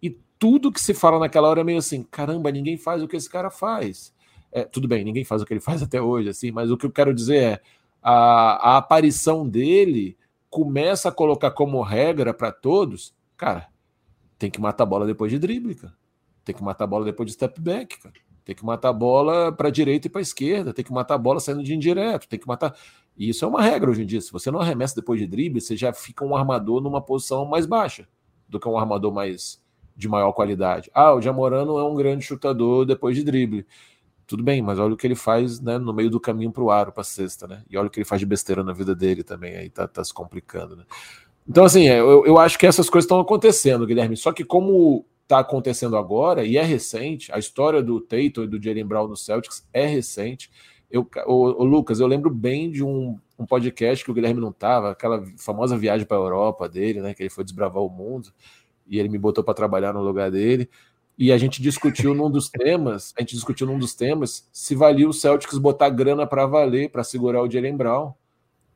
e 0.01 0.09
tudo 0.39 0.71
que 0.71 0.81
se 0.81 0.93
fala 0.93 1.19
naquela 1.19 1.47
hora 1.47 1.61
é 1.61 1.63
meio 1.63 1.77
assim, 1.77 2.03
caramba, 2.03 2.51
ninguém 2.51 2.77
faz 2.77 3.03
o 3.03 3.07
que 3.07 3.15
esse 3.15 3.29
cara 3.29 3.51
faz. 3.51 4.11
É, 4.51 4.63
tudo 4.63 4.87
bem, 4.87 5.03
ninguém 5.03 5.23
faz 5.23 5.41
o 5.41 5.45
que 5.45 5.53
ele 5.53 5.61
faz 5.61 5.83
até 5.83 6.01
hoje, 6.01 6.29
assim, 6.29 6.51
mas 6.51 6.71
o 6.71 6.77
que 6.77 6.85
eu 6.87 6.91
quero 6.91 7.13
dizer 7.13 7.37
é 7.37 7.61
a, 8.01 8.71
a 8.73 8.77
aparição 8.77 9.47
dele 9.47 10.17
começa 10.49 11.09
a 11.09 11.11
colocar 11.11 11.51
como 11.51 11.81
regra 11.81 12.33
para 12.33 12.51
todos, 12.51 13.13
cara, 13.37 13.69
tem 14.37 14.49
que 14.49 14.59
matar 14.59 14.83
a 14.83 14.87
bola 14.87 15.05
depois 15.05 15.31
de 15.31 15.39
drible, 15.39 15.75
cara. 15.75 15.93
Tem 16.43 16.53
que 16.53 16.61
matar 16.61 16.83
a 16.83 16.87
bola 16.87 17.05
depois 17.05 17.27
de 17.27 17.33
step 17.33 17.61
back, 17.61 17.97
cara. 18.01 18.13
Tem 18.45 18.55
que 18.55 18.65
matar 18.65 18.89
a 18.89 18.93
bola 18.93 19.51
para 19.51 19.69
direita 19.69 20.07
e 20.07 20.09
para 20.09 20.21
esquerda, 20.21 20.73
tem 20.73 20.83
que 20.83 20.91
matar 20.91 21.15
a 21.15 21.17
bola 21.17 21.39
saindo 21.39 21.63
de 21.63 21.73
indireto, 21.73 22.27
tem 22.27 22.39
que 22.39 22.47
matar. 22.47 22.75
E 23.17 23.29
isso 23.29 23.45
é 23.45 23.47
uma 23.47 23.61
regra 23.61 23.89
hoje 23.89 24.03
em 24.03 24.05
dia. 24.05 24.19
Se 24.19 24.31
você 24.31 24.51
não 24.51 24.59
arremessa 24.59 24.95
depois 24.95 25.19
de 25.19 25.27
drible, 25.27 25.61
você 25.61 25.77
já 25.77 25.93
fica 25.93 26.25
um 26.25 26.35
armador 26.35 26.81
numa 26.81 27.01
posição 27.01 27.45
mais 27.45 27.65
baixa 27.65 28.07
do 28.47 28.59
que 28.59 28.67
um 28.67 28.77
armador 28.77 29.13
mais 29.13 29.63
de 29.95 30.07
maior 30.07 30.31
qualidade. 30.33 30.89
Ah, 30.93 31.13
o 31.13 31.21
Jamorano 31.21 31.77
é 31.77 31.83
um 31.83 31.95
grande 31.95 32.25
chutador 32.25 32.85
depois 32.85 33.15
de 33.15 33.23
drible. 33.23 33.65
Tudo 34.25 34.43
bem, 34.43 34.61
mas 34.61 34.79
olha 34.79 34.93
o 34.93 34.97
que 34.97 35.05
ele 35.05 35.15
faz 35.15 35.59
né, 35.59 35.77
no 35.77 35.93
meio 35.93 36.09
do 36.09 36.19
caminho 36.19 36.51
para 36.51 36.63
o 36.63 36.71
aro, 36.71 36.91
para 36.91 37.01
a 37.01 37.05
cesta, 37.05 37.45
né? 37.45 37.63
E 37.69 37.77
olha 37.77 37.87
o 37.87 37.89
que 37.89 37.99
ele 37.99 38.05
faz 38.05 38.19
de 38.19 38.25
besteira 38.25 38.63
na 38.63 38.73
vida 38.73 38.95
dele 38.95 39.21
também, 39.21 39.55
aí 39.55 39.69
tá, 39.69 39.87
tá 39.87 40.03
se 40.03 40.13
complicando, 40.13 40.75
né? 40.75 40.83
Então, 41.47 41.65
assim, 41.65 41.89
é, 41.89 41.99
eu, 41.99 42.25
eu 42.25 42.37
acho 42.37 42.57
que 42.57 42.65
essas 42.65 42.89
coisas 42.89 43.05
estão 43.05 43.19
acontecendo, 43.19 43.85
Guilherme. 43.85 44.15
Só 44.15 44.31
que 44.31 44.45
como 44.45 45.05
está 45.23 45.39
acontecendo 45.39 45.97
agora, 45.97 46.45
e 46.45 46.57
é 46.57 46.63
recente, 46.63 47.31
a 47.31 47.39
história 47.39 47.81
do 47.81 47.99
Tatum 47.99 48.43
e 48.43 48.47
do 48.47 48.61
Jalen 48.61 48.85
Brown 48.85 49.07
no 49.07 49.17
Celtics 49.17 49.67
é 49.73 49.85
recente. 49.85 50.51
Eu, 50.91 51.09
o, 51.25 51.63
Lucas, 51.63 51.99
eu 51.99 52.05
lembro 52.05 52.29
bem 52.29 52.69
de 52.69 52.83
um, 52.83 53.17
um 53.39 53.45
podcast 53.45 54.05
que 54.05 54.11
o 54.11 54.13
Guilherme 54.13 54.39
não 54.39 54.49
estava, 54.49 54.91
aquela 54.91 55.25
famosa 55.37 55.77
viagem 55.77 56.05
para 56.05 56.17
a 56.17 56.19
Europa 56.19 56.69
dele, 56.69 57.01
né? 57.01 57.13
Que 57.13 57.23
ele 57.23 57.29
foi 57.31 57.43
desbravar 57.43 57.81
o 57.81 57.89
mundo 57.89 58.31
e 58.85 58.99
ele 58.99 59.09
me 59.09 59.17
botou 59.17 59.43
para 59.43 59.55
trabalhar 59.55 59.91
no 59.93 60.03
lugar 60.03 60.29
dele. 60.29 60.69
E 61.17 61.31
a 61.31 61.37
gente 61.37 61.61
discutiu 61.61 62.13
num 62.13 62.29
dos 62.29 62.49
temas, 62.49 63.13
a 63.17 63.21
gente 63.21 63.35
discutiu 63.35 63.65
num 63.65 63.79
dos 63.79 63.95
temas 63.95 64.47
se 64.51 64.75
valia 64.75 65.07
o 65.07 65.13
Celtics 65.13 65.57
botar 65.57 65.89
grana 65.89 66.27
para 66.27 66.45
valer 66.45 66.91
para 66.91 67.03
segurar 67.03 67.41
o 67.41 67.49
Jalen 67.49 67.77
Brown. 67.77 68.13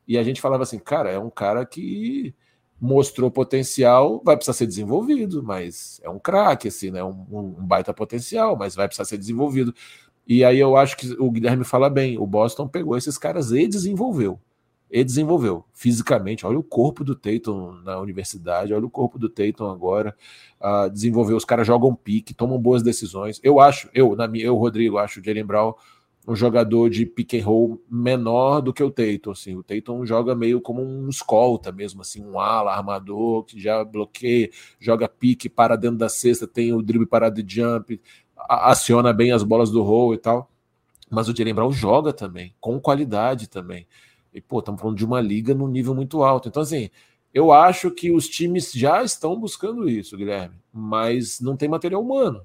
E 0.06 0.16
a 0.16 0.22
gente 0.22 0.40
falava 0.40 0.62
assim, 0.62 0.78
cara, 0.78 1.10
é 1.10 1.18
um 1.18 1.30
cara 1.30 1.64
que 1.66 2.34
mostrou 2.80 3.30
potencial, 3.30 4.22
vai 4.24 4.36
precisar 4.36 4.56
ser 4.56 4.66
desenvolvido, 4.66 5.42
mas 5.42 6.00
é 6.02 6.08
um 6.08 6.18
craque, 6.18 6.68
assim, 6.68 6.90
né? 6.90 7.02
Um, 7.02 7.26
um, 7.30 7.66
baita 7.66 7.92
potencial, 7.92 8.56
mas 8.56 8.74
vai 8.74 8.86
precisar 8.86 9.04
ser 9.04 9.18
desenvolvido. 9.18 9.74
E 10.26 10.44
aí 10.44 10.58
eu 10.58 10.76
acho 10.76 10.96
que 10.96 11.10
o 11.18 11.30
Guilherme 11.30 11.64
fala 11.64 11.90
bem, 11.90 12.18
o 12.18 12.26
Boston 12.26 12.68
pegou 12.68 12.96
esses 12.96 13.18
caras 13.18 13.50
e 13.50 13.66
desenvolveu. 13.66 14.38
E 14.90 15.04
desenvolveu 15.04 15.64
fisicamente. 15.74 16.46
Olha 16.46 16.58
o 16.58 16.62
corpo 16.62 17.04
do 17.04 17.14
Tatum 17.14 17.72
na 17.84 17.98
universidade, 17.98 18.72
olha 18.72 18.86
o 18.86 18.90
corpo 18.90 19.18
do 19.18 19.28
Tatum 19.28 19.70
agora. 19.70 20.16
Uh, 20.60 20.88
desenvolveu, 20.90 21.36
os 21.36 21.44
caras 21.44 21.66
jogam 21.66 21.94
pique, 21.94 22.32
tomam 22.32 22.58
boas 22.58 22.82
decisões. 22.82 23.40
Eu 23.42 23.60
acho, 23.60 23.90
eu, 23.92 24.14
na 24.14 24.28
minha, 24.28 24.46
eu, 24.46 24.56
Rodrigo, 24.56 24.98
acho 24.98 25.20
o 25.20 25.24
Jalen 25.24 25.44
Brown 25.44 25.74
um 26.28 26.36
jogador 26.36 26.90
de 26.90 27.06
pick 27.06 27.32
and 27.34 27.44
roll 27.44 27.82
menor 27.90 28.60
do 28.60 28.70
que 28.70 28.82
o 28.82 28.90
Tatum. 28.90 29.30
Assim. 29.30 29.56
O 29.56 29.62
Tatum 29.62 30.04
joga 30.04 30.34
meio 30.34 30.60
como 30.60 30.82
um 30.82 31.08
escolta 31.08 31.72
mesmo, 31.72 32.02
assim, 32.02 32.22
um 32.22 32.38
ala, 32.38 32.74
armador, 32.74 33.44
que 33.44 33.58
já 33.58 33.82
bloqueia, 33.82 34.50
joga 34.78 35.08
pique, 35.08 35.48
para 35.48 35.74
dentro 35.74 35.96
da 35.96 36.10
cesta, 36.10 36.46
tem 36.46 36.74
o 36.74 36.82
drible 36.82 37.06
para 37.06 37.30
de 37.30 37.42
jump, 37.48 37.98
aciona 38.36 39.10
bem 39.10 39.32
as 39.32 39.42
bolas 39.42 39.70
do 39.70 39.82
roll 39.82 40.12
e 40.12 40.18
tal. 40.18 40.50
Mas 41.10 41.30
o 41.30 41.34
Jalen 41.34 41.54
Brown 41.54 41.72
joga 41.72 42.12
também, 42.12 42.54
com 42.60 42.78
qualidade 42.78 43.48
também. 43.48 43.86
E, 44.34 44.38
pô, 44.38 44.58
estamos 44.58 44.82
falando 44.82 44.98
de 44.98 45.06
uma 45.06 45.22
liga 45.22 45.54
no 45.54 45.66
nível 45.66 45.94
muito 45.94 46.22
alto. 46.22 46.50
Então, 46.50 46.62
assim, 46.62 46.90
eu 47.32 47.50
acho 47.50 47.90
que 47.90 48.10
os 48.10 48.28
times 48.28 48.70
já 48.72 49.02
estão 49.02 49.34
buscando 49.40 49.88
isso, 49.88 50.14
Guilherme, 50.14 50.56
mas 50.70 51.40
não 51.40 51.56
tem 51.56 51.70
material 51.70 52.02
humano. 52.02 52.42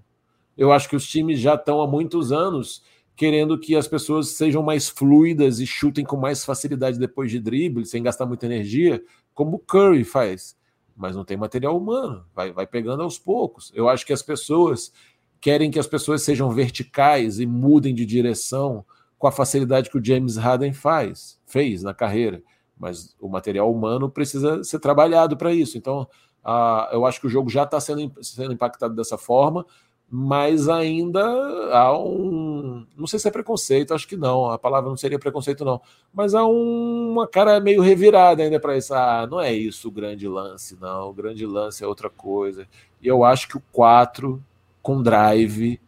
Eu 0.57 0.71
acho 0.71 0.87
que 0.87 0.95
os 0.95 1.05
times 1.05 1.41
já 1.41 1.55
estão 1.55 1.81
há 1.81 1.87
muitos 1.87 2.31
anos 2.31 2.81
querendo 3.15 3.59
que 3.59 3.75
as 3.75 3.87
pessoas 3.87 4.29
sejam 4.29 4.63
mais 4.63 4.89
fluidas 4.89 5.59
e 5.59 5.67
chutem 5.67 6.03
com 6.03 6.17
mais 6.17 6.43
facilidade 6.43 6.97
depois 6.97 7.29
de 7.29 7.39
drible, 7.39 7.85
sem 7.85 8.01
gastar 8.01 8.25
muita 8.25 8.45
energia, 8.45 9.03
como 9.33 9.57
o 9.57 9.59
Curry 9.59 10.03
faz. 10.03 10.55
Mas 10.95 11.15
não 11.15 11.23
tem 11.23 11.37
material 11.37 11.77
humano, 11.77 12.25
vai, 12.35 12.51
vai 12.51 12.67
pegando 12.67 13.03
aos 13.03 13.17
poucos. 13.17 13.71
Eu 13.75 13.89
acho 13.89 14.05
que 14.05 14.13
as 14.13 14.21
pessoas 14.21 14.91
querem 15.39 15.69
que 15.69 15.79
as 15.79 15.87
pessoas 15.87 16.23
sejam 16.23 16.49
verticais 16.49 17.39
e 17.39 17.45
mudem 17.45 17.93
de 17.93 18.05
direção 18.05 18.85
com 19.17 19.27
a 19.27 19.31
facilidade 19.31 19.89
que 19.89 19.97
o 19.97 20.03
James 20.03 20.37
Harden 20.37 20.73
faz, 20.73 21.39
fez 21.45 21.83
na 21.83 21.93
carreira. 21.93 22.41
Mas 22.77 23.15
o 23.19 23.29
material 23.29 23.71
humano 23.71 24.09
precisa 24.09 24.63
ser 24.63 24.79
trabalhado 24.79 25.37
para 25.37 25.53
isso. 25.53 25.77
Então, 25.77 26.07
uh, 26.43 26.91
eu 26.91 27.05
acho 27.05 27.19
que 27.21 27.27
o 27.27 27.29
jogo 27.29 27.49
já 27.49 27.63
está 27.63 27.79
sendo, 27.79 28.11
sendo 28.21 28.53
impactado 28.53 28.95
dessa 28.95 29.17
forma 29.17 29.65
mas 30.15 30.69
ainda 30.69 31.23
há 31.71 31.97
um. 31.97 32.85
Não 32.95 33.07
sei 33.07 33.17
se 33.17 33.27
é 33.27 33.31
preconceito, 33.31 33.95
acho 33.95 34.07
que 34.07 34.15
não, 34.15 34.45
a 34.51 34.59
palavra 34.59 34.87
não 34.87 34.95
seria 34.95 35.17
preconceito, 35.17 35.65
não. 35.65 35.81
Mas 36.13 36.35
há 36.35 36.45
um, 36.45 37.13
uma 37.13 37.27
cara 37.27 37.59
meio 37.59 37.81
revirada 37.81 38.43
ainda 38.43 38.59
para 38.59 38.77
isso. 38.77 38.93
Ah, 38.93 39.25
não 39.25 39.41
é 39.41 39.51
isso 39.51 39.87
o 39.87 39.91
grande 39.91 40.27
lance, 40.27 40.77
não. 40.79 41.09
O 41.09 41.13
grande 41.13 41.47
lance 41.47 41.83
é 41.83 41.87
outra 41.87 42.11
coisa. 42.11 42.67
E 43.01 43.07
eu 43.07 43.23
acho 43.23 43.47
que 43.47 43.57
o 43.57 43.63
4 43.71 44.39
com 44.83 45.01
drive 45.01 45.81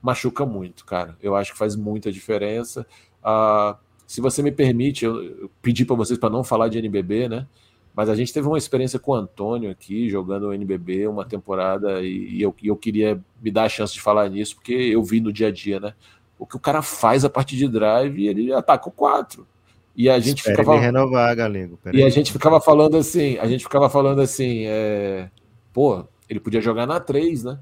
machuca 0.00 0.46
muito, 0.46 0.84
cara. 0.84 1.16
Eu 1.20 1.34
acho 1.34 1.50
que 1.50 1.58
faz 1.58 1.74
muita 1.74 2.12
diferença. 2.12 2.86
Ah, 3.20 3.76
se 4.06 4.20
você 4.20 4.44
me 4.44 4.52
permite, 4.52 5.04
eu, 5.04 5.24
eu 5.24 5.50
pedi 5.60 5.84
para 5.84 5.96
vocês 5.96 6.16
para 6.20 6.30
não 6.30 6.44
falar 6.44 6.68
de 6.68 6.78
NBB, 6.78 7.28
né? 7.28 7.48
Mas 7.94 8.08
a 8.08 8.14
gente 8.14 8.32
teve 8.32 8.48
uma 8.48 8.56
experiência 8.56 8.98
com 8.98 9.12
o 9.12 9.14
Antônio 9.14 9.70
aqui, 9.70 10.08
jogando 10.08 10.48
o 10.48 10.54
NBB 10.54 11.06
uma 11.06 11.26
temporada, 11.26 12.00
e, 12.00 12.40
eu, 12.40 12.54
eu 12.62 12.74
queria 12.74 13.20
me 13.40 13.50
dar 13.50 13.64
a 13.64 13.68
chance 13.68 13.92
de 13.92 14.00
falar 14.00 14.30
nisso, 14.30 14.54
porque 14.56 14.72
eu 14.72 15.02
vi 15.02 15.20
no 15.20 15.32
dia 15.32 15.48
a 15.48 15.50
dia, 15.50 15.78
né? 15.78 15.92
O 16.38 16.46
que 16.46 16.56
o 16.56 16.60
cara 16.60 16.80
faz 16.80 17.24
a 17.24 17.30
partir 17.30 17.56
de 17.56 17.68
drive, 17.68 18.26
ele 18.26 18.52
ataca 18.52 18.88
o 18.88 18.92
4. 18.92 19.46
E 19.94 20.08
a 20.08 20.18
gente 20.18 20.38
Espere 20.38 20.56
ficava. 20.56 20.80
renovar, 20.80 21.36
Galego. 21.36 21.78
e 21.92 22.02
a 22.02 22.08
gente 22.08 22.32
ficava 22.32 22.60
falando 22.62 22.96
assim, 22.96 23.36
a 23.36 23.46
gente 23.46 23.62
ficava 23.62 23.90
falando 23.90 24.22
assim, 24.22 24.64
é... 24.64 25.28
pô, 25.70 26.02
ele 26.30 26.40
podia 26.40 26.62
jogar 26.62 26.86
na 26.86 26.98
3, 26.98 27.44
né? 27.44 27.58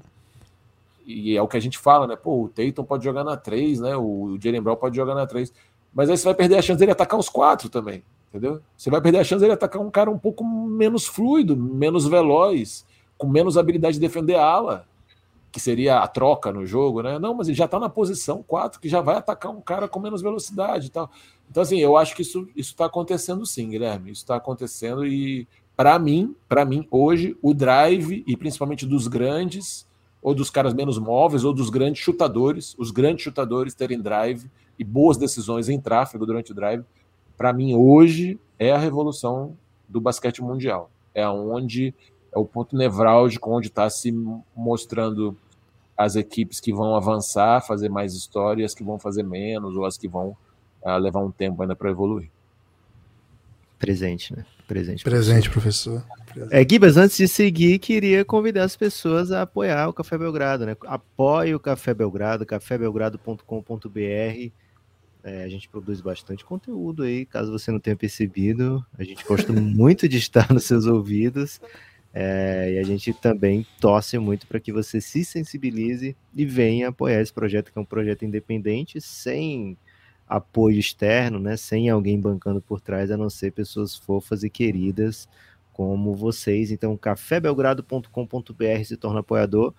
E 1.05 1.35
é 1.35 1.41
o 1.41 1.47
que 1.47 1.57
a 1.57 1.59
gente 1.61 1.77
fala, 1.77 2.07
né? 2.07 2.15
Pô, 2.15 2.43
o 2.43 2.47
Tatum 2.47 2.85
pode 2.85 3.03
jogar 3.03 3.25
na 3.25 3.35
3, 3.35 3.81
né? 3.81 3.97
O 3.97 4.37
Jalen 4.41 4.61
Brown 4.61 4.77
pode 4.77 4.95
jogar 4.95 5.13
na 5.13 5.27
3. 5.27 5.51
Mas 5.93 6.09
aí 6.09 6.17
você 6.17 6.23
vai 6.23 6.35
perder 6.35 6.55
a 6.55 6.61
chance 6.61 6.79
dele 6.79 6.91
atacar 6.91 7.19
os 7.19 7.27
quatro 7.27 7.67
também 7.67 8.01
entendeu? 8.31 8.61
Você 8.77 8.89
vai 8.89 9.01
perder 9.01 9.19
a 9.19 9.23
chance 9.23 9.45
de 9.45 9.51
atacar 9.51 9.81
um 9.81 9.91
cara 9.91 10.09
um 10.09 10.17
pouco 10.17 10.43
menos 10.43 11.05
fluido, 11.05 11.55
menos 11.55 12.07
veloz, 12.07 12.85
com 13.17 13.27
menos 13.27 13.57
habilidade 13.57 13.95
de 13.95 13.99
defender 13.99 14.35
a 14.35 14.45
ala, 14.45 14.87
que 15.51 15.59
seria 15.59 15.99
a 15.99 16.07
troca 16.07 16.51
no 16.51 16.65
jogo, 16.65 17.01
né? 17.01 17.19
Não, 17.19 17.33
mas 17.33 17.49
ele 17.49 17.57
já 17.57 17.65
está 17.65 17.77
na 17.77 17.89
posição 17.89 18.41
4, 18.41 18.79
que 18.79 18.87
já 18.87 19.01
vai 19.01 19.17
atacar 19.17 19.51
um 19.51 19.59
cara 19.59 19.87
com 19.87 19.99
menos 19.99 20.21
velocidade 20.21 20.87
e 20.87 20.89
tal. 20.89 21.11
Então, 21.49 21.61
assim, 21.61 21.77
eu 21.79 21.97
acho 21.97 22.15
que 22.15 22.21
isso 22.21 22.47
está 22.55 22.85
acontecendo 22.85 23.45
sim, 23.45 23.69
Guilherme. 23.69 24.11
Isso 24.11 24.21
está 24.21 24.37
acontecendo 24.37 25.05
e, 25.05 25.45
para 25.75 25.99
mim, 25.99 26.33
para 26.47 26.63
mim, 26.63 26.87
hoje, 26.89 27.37
o 27.41 27.53
drive, 27.53 28.23
e 28.25 28.37
principalmente 28.37 28.85
dos 28.85 29.09
grandes, 29.09 29.85
ou 30.21 30.33
dos 30.33 30.49
caras 30.49 30.73
menos 30.73 30.97
móveis, 30.97 31.43
ou 31.43 31.53
dos 31.53 31.69
grandes 31.69 32.01
chutadores, 32.01 32.73
os 32.77 32.89
grandes 32.89 33.23
chutadores 33.23 33.73
terem 33.73 33.99
drive 33.99 34.49
e 34.79 34.83
boas 34.85 35.17
decisões 35.17 35.67
em 35.67 35.81
tráfego 35.81 36.25
durante 36.25 36.53
o 36.53 36.55
drive, 36.55 36.85
para 37.41 37.51
mim, 37.51 37.73
hoje, 37.73 38.39
é 38.59 38.71
a 38.71 38.77
revolução 38.77 39.57
do 39.89 39.99
basquete 39.99 40.43
mundial. 40.43 40.91
É 41.11 41.27
onde 41.27 41.91
é 42.31 42.37
o 42.37 42.45
ponto 42.45 42.77
nevrálgico 42.77 43.49
onde 43.49 43.65
está 43.65 43.89
se 43.89 44.11
mostrando 44.55 45.35
as 45.97 46.15
equipes 46.15 46.59
que 46.59 46.71
vão 46.71 46.95
avançar, 46.95 47.65
fazer 47.65 47.89
mais 47.89 48.13
histórias, 48.13 48.75
que 48.75 48.83
vão 48.83 48.99
fazer 48.99 49.23
menos, 49.23 49.75
ou 49.75 49.85
as 49.85 49.97
que 49.97 50.07
vão 50.07 50.37
uh, 50.83 50.97
levar 50.99 51.21
um 51.21 51.31
tempo 51.31 51.63
ainda 51.63 51.75
para 51.75 51.89
evoluir. 51.89 52.29
Presente, 53.79 54.35
né? 54.35 54.45
Presente. 54.67 55.03
Presente, 55.03 55.49
professor. 55.49 56.03
professor. 56.27 56.55
É, 56.55 56.63
Gibas, 56.63 56.95
antes 56.95 57.17
de 57.17 57.27
seguir, 57.27 57.79
queria 57.79 58.23
convidar 58.23 58.65
as 58.65 58.75
pessoas 58.75 59.31
a 59.31 59.41
apoiar 59.41 59.89
o 59.89 59.93
Café 59.93 60.15
Belgrado, 60.15 60.67
né? 60.67 60.77
Apoie 60.85 61.55
o 61.55 61.59
Café 61.59 61.91
Belgrado, 61.91 62.45
cafébelgrado.com.br. 62.45 64.60
É, 65.23 65.43
a 65.43 65.49
gente 65.49 65.69
produz 65.69 66.01
bastante 66.01 66.43
conteúdo 66.43 67.03
aí, 67.03 67.25
caso 67.25 67.51
você 67.51 67.71
não 67.71 67.79
tenha 67.79 67.95
percebido. 67.95 68.83
A 68.97 69.03
gente 69.03 69.23
gosta 69.23 69.53
muito 69.53 70.07
de 70.07 70.17
estar 70.17 70.51
nos 70.51 70.63
seus 70.65 70.85
ouvidos. 70.85 71.59
É, 72.13 72.73
e 72.73 72.79
a 72.79 72.83
gente 72.83 73.13
também 73.13 73.65
torce 73.79 74.17
muito 74.17 74.45
para 74.45 74.59
que 74.59 74.73
você 74.73 74.99
se 74.99 75.23
sensibilize 75.23 76.15
e 76.35 76.45
venha 76.45 76.89
apoiar 76.89 77.21
esse 77.21 77.31
projeto, 77.31 77.71
que 77.71 77.77
é 77.77 77.81
um 77.81 77.85
projeto 77.85 78.25
independente, 78.25 78.99
sem 78.99 79.77
apoio 80.27 80.79
externo, 80.79 81.39
né, 81.39 81.55
sem 81.57 81.89
alguém 81.89 82.19
bancando 82.19 82.61
por 82.61 82.81
trás, 82.81 83.11
a 83.11 83.17
não 83.17 83.29
ser 83.29 83.51
pessoas 83.51 83.95
fofas 83.95 84.43
e 84.43 84.49
queridas 84.49 85.27
como 85.73 86.13
vocês. 86.15 86.71
Então, 86.71 86.97
cafébelgrado.com.br 86.97 88.83
se 88.85 88.97
torna 88.97 89.21
apoiador 89.21 89.73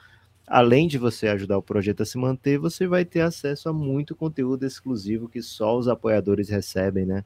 além 0.47 0.89
de 0.89 0.99
você 0.99 1.29
ajudar 1.29 1.59
o 1.59 1.63
projeto 1.63 2.03
a 2.03 2.07
se 2.07 2.19
manter, 2.19 2.59
você 2.59 2.87
vai 2.87 3.05
ter 3.05 3.21
acesso 3.21 3.69
a 3.69 3.73
muito 3.73 4.15
conteúdo 4.15 4.67
exclusivo 4.67 5.29
que 5.29 5.43
só 5.43 5.77
os 5.77 5.89
apoiadores 5.89 6.49
recebem, 6.49 7.07
né? 7.07 7.25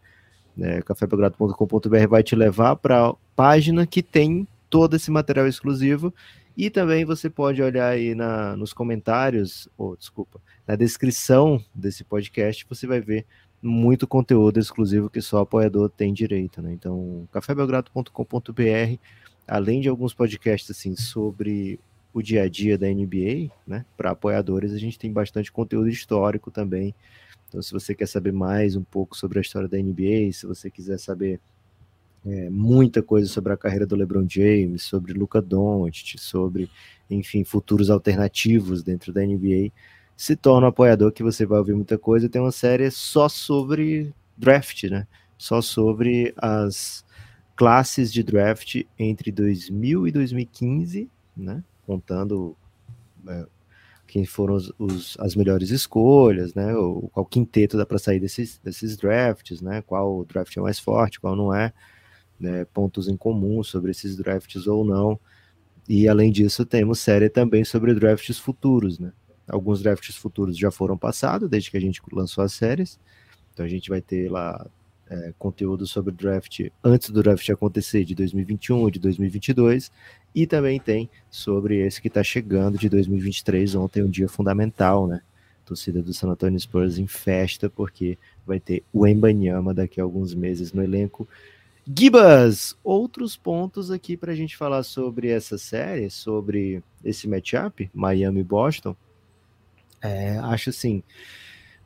É, 0.59 0.81
cafébelgrado.com.br 0.81 2.09
vai 2.09 2.23
te 2.23 2.35
levar 2.35 2.77
para 2.77 3.09
a 3.09 3.15
página 3.35 3.87
que 3.87 4.03
tem 4.03 4.49
todo 4.71 4.97
esse 4.97 5.11
material 5.11 5.47
exclusivo 5.47 6.13
e 6.57 6.71
também 6.71 7.05
você 7.05 7.29
pode 7.29 7.63
olhar 7.63 7.89
aí 7.91 8.15
na, 8.15 8.57
nos 8.57 8.73
comentários, 8.73 9.69
ou 9.77 9.93
oh, 9.93 9.97
desculpa, 9.97 10.41
na 10.67 10.75
descrição 10.75 11.63
desse 11.75 12.03
podcast, 12.03 12.65
você 12.67 12.87
vai 12.87 13.01
ver 13.01 13.27
muito 13.63 14.07
conteúdo 14.07 14.59
exclusivo 14.59 15.11
que 15.11 15.21
só 15.21 15.41
apoiador 15.41 15.91
tem 15.91 16.15
direito, 16.15 16.63
né? 16.63 16.73
Então, 16.73 17.29
cafébelgrado.com.br, 17.31 18.99
além 19.47 19.81
de 19.81 19.89
alguns 19.89 20.15
podcasts 20.15 20.71
assim 20.71 20.97
sobre 20.97 21.79
o 22.17 22.23
dia 22.23 22.45
a 22.45 22.49
dia 22.49 22.79
da 22.79 22.87
NBA, 22.87 23.53
né? 23.67 23.85
Para 23.95 24.13
apoiadores, 24.13 24.73
a 24.73 24.79
gente 24.79 24.99
tem 24.99 25.13
bastante 25.13 25.53
conteúdo 25.53 25.91
histórico 25.91 26.51
também. 26.51 26.95
Então, 27.47 27.61
se 27.61 27.71
você 27.71 27.95
quer 27.95 28.09
saber 28.09 28.33
mais 28.33 28.75
um 28.75 28.83
pouco 28.83 29.15
sobre 29.15 29.39
a 29.39 29.43
história 29.43 29.69
da 29.69 29.77
NBA, 29.77 30.33
se 30.33 30.47
você 30.47 30.71
quiser 30.71 30.99
saber 30.99 31.39
é, 32.25 32.49
muita 32.49 33.03
coisa 33.03 33.29
sobre 33.29 33.53
a 33.53 33.57
carreira 33.57 33.87
do 33.87 33.95
LeBron 33.95 34.25
James, 34.27 34.85
sobre 34.85 35.13
Luca 35.13 35.43
Doncic, 35.43 36.19
sobre, 36.19 36.71
enfim, 37.11 37.45
futuros 37.45 37.91
alternativos 37.91 38.83
dentro 38.83 39.13
da 39.13 39.21
NBA, 39.21 39.71
se 40.17 40.35
torna 40.35 40.69
um 40.69 40.71
apoiador 40.71 41.13
que 41.13 41.23
você 41.23 41.45
vai 41.45 41.59
ouvir 41.59 41.75
muita 41.75 41.99
coisa. 41.99 42.31
Tem 42.31 42.41
uma 42.41 42.51
série 42.51 42.91
só 42.91 43.29
sobre 43.29 44.15
draft, 44.39 44.85
né? 44.85 45.07
Só 45.37 45.61
sobre 45.61 46.33
as 46.39 47.05
classes 47.55 48.11
de 48.11 48.23
draft 48.23 48.85
entre 48.99 49.31
2000 49.31 50.09
e 50.09 50.13
2015, 50.13 51.11
né? 51.37 51.63
Contando 51.87 52.57
é, 53.29 53.47
quem 54.07 54.25
foram 54.25 54.55
os, 54.55 54.73
os, 54.79 55.17
as 55.21 55.35
melhores 55.35 55.71
escolhas, 55.71 56.55
né? 56.55 56.75
O, 56.75 57.09
qual 57.13 57.25
quinteto 57.27 57.77
dá 57.77 57.87
para 57.87 57.99
sair 57.99 58.21
desses, 58.21 58.59
desses 58.59 58.97
drafts, 58.97 59.61
né? 59.61 59.83
Qual 59.83 60.25
draft 60.25 60.57
é 60.57 60.61
mais 60.61 60.79
forte, 60.79 61.21
qual 61.21 61.37
não 61.37 61.55
é 61.55 61.73
né, 62.39 62.65
pontos 62.67 63.09
em 63.09 63.17
comum 63.17 63.63
sobre 63.63 63.91
esses 63.91 64.17
drafts 64.17 64.67
ou 64.67 64.85
não. 64.85 65.19
E 65.89 66.09
além 66.09 66.31
disso, 66.31 66.65
temos 66.65 66.99
série 66.99 67.29
também 67.29 67.65
sobre 67.65 67.95
drafts 67.95 68.39
futuros, 68.39 68.99
né? 68.99 69.13
Alguns 69.49 69.81
drafts 69.81 70.17
futuros 70.17 70.59
já 70.59 70.71
foram 70.71 70.99
passados 70.99 71.49
desde 71.49 71.71
que 71.71 71.77
a 71.77 71.81
gente 71.81 72.03
lançou 72.13 72.43
as 72.43 72.53
séries. 72.53 72.99
Então 73.53 73.65
a 73.65 73.69
gente 73.69 73.89
vai 73.89 74.01
ter 74.01 74.31
lá 74.31 74.69
é, 75.09 75.33
conteúdo 75.39 75.87
sobre 75.87 76.13
draft 76.13 76.69
antes 76.83 77.11
do 77.11 77.23
draft 77.23 77.49
acontecer 77.51 78.05
de 78.05 78.15
2021 78.15 78.91
de 78.91 78.99
2022 78.99 79.93
e 80.37 80.47
também 80.47 80.79
tem 80.79 81.09
sobre 81.31 81.79
esse 81.79 82.01
que 82.01 82.09
está 82.09 82.23
chegando 82.23 82.77
de 82.79 82.89
2023 82.91 83.75
ontem 83.75 84.03
um 84.03 84.11
dia 84.11 84.29
fundamental 84.29 85.07
né 85.07 85.23
torcida 85.65 86.03
do 86.03 86.15
San 86.15 86.29
Antonio 86.29 86.61
Spurs 86.61 86.99
em 86.99 87.07
festa 87.07 87.71
porque 87.71 88.19
vai 88.47 88.61
ter 88.61 88.85
o 88.93 89.07
Embanyama 89.07 89.73
daqui 89.73 90.01
a 90.01 90.05
alguns 90.05 90.35
meses 90.35 90.73
no 90.73 90.83
elenco 90.83 91.27
Gibas, 91.89 92.77
outros 92.83 93.37
pontos 93.37 93.93
aqui 93.93 94.17
para 94.17 94.33
a 94.33 94.35
gente 94.35 94.57
falar 94.57 94.83
sobre 94.83 95.29
essa 95.29 95.57
série, 95.57 96.11
sobre 96.11 96.83
esse 97.05 97.29
matchup, 97.29 97.89
Miami-Boston. 97.95 98.97
É, 100.03 100.37
acho 100.39 100.71
assim, 100.71 101.01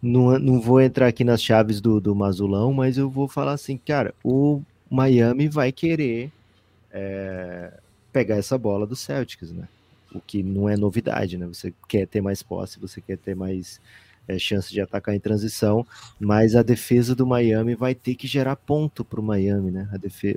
não, 0.00 0.38
não 0.38 0.58
vou 0.58 0.80
entrar 0.80 1.06
aqui 1.06 1.22
nas 1.22 1.42
chaves 1.42 1.82
do, 1.82 2.00
do 2.00 2.14
Mazulão, 2.14 2.72
mas 2.72 2.96
eu 2.96 3.10
vou 3.10 3.28
falar 3.28 3.52
assim, 3.52 3.76
cara, 3.76 4.14
o 4.24 4.62
Miami 4.90 5.48
vai 5.48 5.70
querer 5.70 6.32
é, 6.90 7.78
pegar 8.12 8.36
essa 8.36 8.56
bola 8.58 8.86
do 8.86 8.96
Celtics, 8.96 9.52
né? 9.52 9.68
O 10.14 10.20
que 10.20 10.42
não 10.42 10.68
é 10.68 10.76
novidade, 10.76 11.38
né? 11.38 11.46
Você 11.46 11.72
quer 11.88 12.06
ter 12.06 12.20
mais 12.20 12.42
posse, 12.42 12.80
você 12.80 13.00
quer 13.00 13.16
ter 13.16 13.34
mais 13.34 13.80
é, 14.26 14.38
chance 14.38 14.72
de 14.72 14.80
atacar 14.80 15.14
em 15.14 15.20
transição, 15.20 15.86
mas 16.18 16.54
a 16.54 16.62
defesa 16.62 17.14
do 17.14 17.26
Miami 17.26 17.74
vai 17.74 17.94
ter 17.94 18.14
que 18.14 18.26
gerar 18.26 18.56
ponto 18.56 19.04
para 19.04 19.20
o 19.20 19.22
Miami, 19.22 19.70
né? 19.70 19.88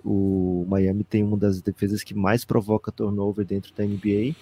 O 0.03 0.65
Miami 0.67 1.03
tem 1.03 1.23
uma 1.23 1.37
das 1.37 1.61
defesas 1.61 2.03
que 2.03 2.13
mais 2.13 2.45
provoca 2.45 2.91
turnover 2.91 3.45
dentro 3.45 3.73
da 3.73 3.83
NBA. 3.83 4.35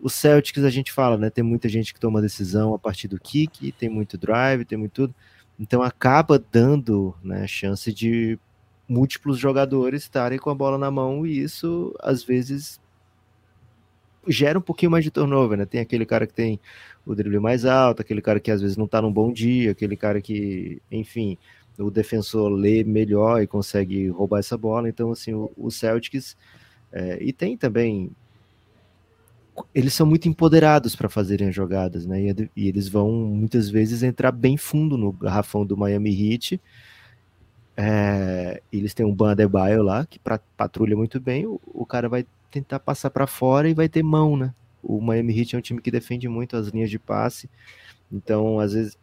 O 0.00 0.08
Celtics 0.08 0.64
a 0.64 0.70
gente 0.70 0.90
fala, 0.92 1.16
né? 1.16 1.30
Tem 1.30 1.44
muita 1.44 1.68
gente 1.68 1.94
que 1.94 2.00
toma 2.00 2.20
decisão 2.20 2.74
a 2.74 2.78
partir 2.78 3.08
do 3.08 3.20
kick, 3.20 3.72
tem 3.72 3.88
muito 3.88 4.18
drive, 4.18 4.64
tem 4.64 4.78
muito 4.78 4.92
tudo. 4.92 5.14
Então 5.58 5.82
acaba 5.82 6.38
dando 6.38 7.14
né, 7.22 7.46
chance 7.46 7.92
de 7.92 8.38
múltiplos 8.88 9.38
jogadores 9.38 10.02
estarem 10.02 10.38
com 10.38 10.50
a 10.50 10.54
bola 10.54 10.76
na 10.76 10.90
mão 10.90 11.26
e 11.26 11.40
isso 11.40 11.94
às 12.00 12.22
vezes 12.22 12.80
gera 14.28 14.58
um 14.58 14.62
pouquinho 14.62 14.90
mais 14.90 15.04
de 15.04 15.10
turnover, 15.10 15.58
né? 15.58 15.64
Tem 15.64 15.80
aquele 15.80 16.06
cara 16.06 16.26
que 16.26 16.34
tem 16.34 16.60
o 17.04 17.14
drible 17.14 17.40
mais 17.40 17.64
alto, 17.64 18.02
aquele 18.02 18.22
cara 18.22 18.38
que 18.38 18.50
às 18.50 18.60
vezes 18.60 18.76
não 18.76 18.86
tá 18.86 19.02
num 19.02 19.12
bom 19.12 19.32
dia, 19.32 19.72
aquele 19.72 19.96
cara 19.96 20.20
que, 20.20 20.80
enfim, 20.90 21.36
o 21.78 21.90
defensor 21.90 22.50
lê 22.50 22.84
melhor 22.84 23.42
e 23.42 23.46
consegue 23.46 24.08
roubar 24.08 24.38
essa 24.38 24.56
bola. 24.56 24.88
Então, 24.88 25.10
assim, 25.10 25.32
o, 25.34 25.70
Celtics. 25.70 26.36
É, 26.92 27.18
e 27.22 27.32
tem 27.32 27.56
também. 27.56 28.10
Eles 29.74 29.92
são 29.92 30.06
muito 30.06 30.28
empoderados 30.28 30.96
para 30.96 31.08
fazerem 31.08 31.48
as 31.48 31.54
jogadas, 31.54 32.06
né? 32.06 32.22
E, 32.22 32.50
e, 32.56 32.68
eles 32.68 32.88
vão 32.88 33.10
muitas 33.12 33.68
vezes 33.68 34.02
entrar 34.02 34.32
bem 34.32 34.56
fundo 34.56 34.96
no 34.96 35.12
garrafão 35.12 35.66
do 35.66 35.76
Miami 35.76 36.10
Heat. 36.10 36.60
É, 37.76 38.60
eles 38.72 38.92
têm 38.92 39.06
um 39.06 39.14
Ban 39.14 39.32
Adebayo 39.32 39.82
lá 39.82 40.04
que 40.04 40.18
pra, 40.18 40.38
patrulha 40.56 40.96
muito 40.96 41.20
bem. 41.20 41.46
O, 41.46 41.60
o 41.66 41.86
cara 41.86 42.08
vai 42.08 42.26
tentar 42.50 42.80
passar 42.80 43.10
para 43.10 43.26
fora 43.26 43.68
e 43.68 43.74
vai 43.74 43.88
ter 43.88 44.02
mão, 44.02 44.36
né? 44.36 44.54
O 44.82 45.00
Miami 45.00 45.38
Heat 45.38 45.54
é 45.54 45.58
um 45.58 45.62
time 45.62 45.80
que 45.80 45.90
defende 45.90 46.28
muito 46.28 46.56
as 46.56 46.68
linhas 46.68 46.90
de 46.90 46.98
passe. 46.98 47.48
Então, 48.12 48.58
às 48.60 48.74
vezes, 48.74 48.98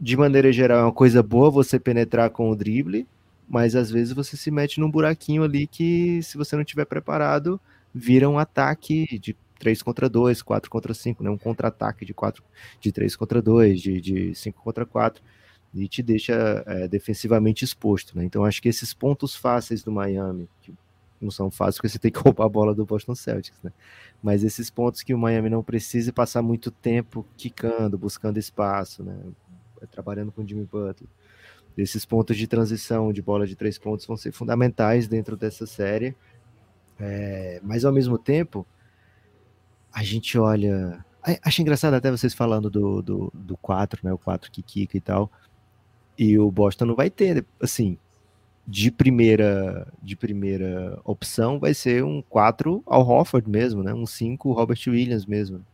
de 0.00 0.16
maneira 0.16 0.52
geral, 0.52 0.80
é 0.80 0.82
uma 0.84 0.92
coisa 0.92 1.22
boa 1.22 1.50
você 1.50 1.78
penetrar 1.78 2.30
com 2.30 2.50
o 2.50 2.56
drible, 2.56 3.06
mas 3.48 3.74
às 3.74 3.90
vezes 3.90 4.12
você 4.12 4.36
se 4.36 4.50
mete 4.50 4.80
num 4.80 4.90
buraquinho 4.90 5.42
ali 5.42 5.66
que, 5.66 6.22
se 6.22 6.36
você 6.36 6.54
não 6.56 6.62
estiver 6.62 6.84
preparado, 6.84 7.60
vira 7.94 8.28
um 8.28 8.38
ataque 8.38 9.18
de 9.18 9.36
3 9.58 9.82
contra 9.82 10.08
2, 10.08 10.42
4 10.42 10.70
contra 10.70 10.94
5, 10.94 11.22
né? 11.22 11.30
um 11.30 11.38
contra-ataque 11.38 12.04
de 12.04 12.14
4, 12.14 12.42
de 12.80 12.92
3 12.92 13.14
contra 13.14 13.42
2, 13.42 13.80
de, 13.80 14.00
de 14.00 14.34
5 14.34 14.62
contra 14.62 14.86
4, 14.86 15.22
e 15.74 15.86
te 15.88 16.02
deixa 16.02 16.64
é, 16.66 16.88
defensivamente 16.88 17.64
exposto. 17.64 18.16
Né? 18.16 18.24
Então, 18.24 18.44
acho 18.44 18.60
que 18.60 18.68
esses 18.68 18.92
pontos 18.92 19.34
fáceis 19.36 19.82
do 19.82 19.92
Miami, 19.92 20.48
que 20.62 20.74
não 21.20 21.30
são 21.30 21.50
fáceis 21.50 21.76
porque 21.76 21.88
você 21.88 21.98
tem 21.98 22.10
que 22.10 22.18
roubar 22.20 22.46
a 22.46 22.48
bola 22.48 22.74
do 22.74 22.84
Boston 22.84 23.14
Celtics, 23.14 23.60
né? 23.62 23.72
Mas 24.22 24.42
esses 24.42 24.70
pontos 24.70 25.02
que 25.02 25.14
o 25.14 25.18
Miami 25.18 25.50
não 25.50 25.62
precisa 25.62 26.12
passar 26.12 26.42
muito 26.42 26.70
tempo 26.70 27.26
quicando, 27.36 27.98
buscando 27.98 28.38
espaço, 28.38 29.02
né? 29.02 29.16
Trabalhando 29.90 30.32
com 30.32 30.42
o 30.42 30.48
Jimmy 30.48 30.64
Butler. 30.64 31.08
Esses 31.76 32.04
pontos 32.04 32.36
de 32.36 32.46
transição 32.46 33.12
de 33.12 33.22
bola 33.22 33.46
de 33.46 33.56
três 33.56 33.78
pontos 33.78 34.06
vão 34.06 34.16
ser 34.16 34.32
fundamentais 34.32 35.08
dentro 35.08 35.36
dessa 35.36 35.66
série. 35.66 36.14
É, 36.98 37.60
mas 37.62 37.84
ao 37.84 37.92
mesmo 37.92 38.18
tempo, 38.18 38.66
a 39.92 40.02
gente 40.02 40.38
olha. 40.38 41.04
Acho 41.42 41.62
engraçado 41.62 41.94
até 41.94 42.10
vocês 42.10 42.34
falando 42.34 42.70
do, 42.70 43.02
do, 43.02 43.32
do 43.34 43.56
4, 43.58 44.00
né? 44.02 44.12
O 44.12 44.18
4 44.18 44.50
que 44.50 44.62
quica 44.62 44.96
e 44.96 45.00
tal. 45.00 45.30
E 46.20 46.38
o 46.38 46.50
Boston 46.50 46.84
não 46.84 46.94
vai 46.94 47.08
ter, 47.08 47.46
assim, 47.58 47.96
de 48.68 48.90
primeira 48.90 49.90
de 50.02 50.14
primeira 50.14 51.00
opção 51.02 51.58
vai 51.58 51.72
ser 51.72 52.04
um 52.04 52.20
4 52.20 52.82
ao 52.84 53.08
Hofford 53.08 53.48
mesmo, 53.48 53.82
né? 53.82 53.94
Um 53.94 54.04
5 54.04 54.52
Robert 54.52 54.78
Williams 54.86 55.24
mesmo. 55.24 55.64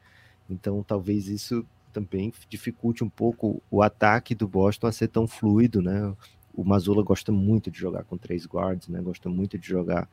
Então 0.49 0.85
talvez 0.85 1.27
isso 1.27 1.67
também 1.93 2.33
dificulte 2.49 3.03
um 3.03 3.09
pouco 3.09 3.61
o 3.69 3.83
ataque 3.83 4.37
do 4.37 4.47
Boston 4.47 4.87
a 4.87 4.93
ser 4.93 5.09
tão 5.09 5.27
fluido, 5.27 5.83
né? 5.83 6.15
O 6.55 6.63
Mazula 6.63 7.03
gosta 7.03 7.33
muito 7.33 7.69
de 7.69 7.81
jogar 7.81 8.05
com 8.05 8.17
três 8.17 8.47
guards, 8.47 8.87
né? 8.87 9.01
Gosta 9.01 9.29
muito 9.29 9.59
de 9.59 9.67
jogar 9.67 10.09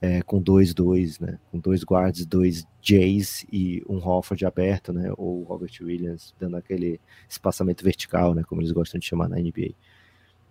é, 0.00 0.22
com 0.22 0.40
dois 0.40 0.74
dois, 0.74 1.18
né? 1.18 1.38
Com 1.50 1.58
dois 1.58 1.82
guards, 1.84 2.26
dois 2.26 2.66
Jays 2.82 3.46
e 3.52 3.82
um 3.88 3.96
Hofford 3.96 4.44
aberto, 4.44 4.92
né? 4.92 5.12
Ou 5.16 5.42
Robert 5.42 5.72
Williams 5.80 6.34
dando 6.38 6.56
aquele 6.56 7.00
espaçamento 7.28 7.82
vertical, 7.82 8.34
né? 8.34 8.42
Como 8.42 8.60
eles 8.60 8.72
gostam 8.72 8.98
de 8.98 9.06
chamar 9.06 9.28
na 9.28 9.36
NBA. 9.36 9.74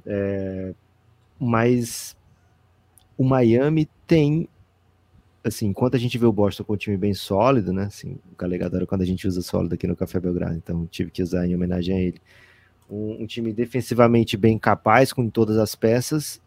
É, 0.05 0.73
mas 1.39 2.15
o 3.17 3.23
Miami 3.23 3.89
tem 4.05 4.47
assim, 5.47 5.67
enquanto 5.67 5.95
a 5.95 5.99
gente 5.99 6.17
vê 6.17 6.25
o 6.25 6.31
Boston 6.31 6.63
com 6.63 6.73
um 6.73 6.77
time 6.77 6.97
bem 6.97 7.13
sólido, 7.13 7.71
né? 7.71 7.83
Assim, 7.83 8.17
o 8.31 8.35
Galega 8.35 8.65
adora 8.65 8.87
quando 8.87 9.03
a 9.03 9.05
gente 9.05 9.27
usa 9.27 9.41
sólido 9.43 9.75
aqui 9.75 9.85
no 9.85 9.95
Café 9.95 10.19
Belgrado, 10.19 10.55
então 10.55 10.87
tive 10.87 11.11
que 11.11 11.21
usar 11.21 11.45
em 11.45 11.53
homenagem 11.53 11.95
a 11.95 12.01
ele. 12.01 12.19
Um, 12.89 13.23
um, 13.23 13.25
time 13.27 13.53
defensivamente 13.53 14.35
bem 14.37 14.57
capaz 14.57 15.13
com 15.13 15.29
todas 15.29 15.57
as 15.57 15.75
peças. 15.75 16.41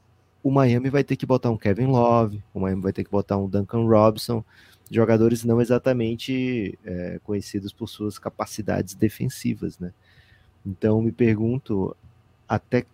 O 0.48 0.50
Miami 0.50 0.88
vai 0.88 1.04
ter 1.04 1.14
que 1.14 1.26
botar 1.26 1.50
um 1.50 1.58
Kevin 1.58 1.88
Love, 1.88 2.42
o 2.54 2.60
Miami 2.60 2.80
vai 2.80 2.90
ter 2.90 3.04
que 3.04 3.10
botar 3.10 3.36
um 3.36 3.46
Duncan 3.46 3.86
Robinson, 3.86 4.42
jogadores 4.90 5.44
não 5.44 5.60
exatamente 5.60 6.78
é, 6.86 7.20
conhecidos 7.22 7.70
por 7.70 7.86
suas 7.86 8.18
capacidades 8.18 8.94
defensivas, 8.94 9.78
né? 9.78 9.92
Então 10.64 11.02
me 11.02 11.12
pergunto 11.12 11.94
até 12.48 12.86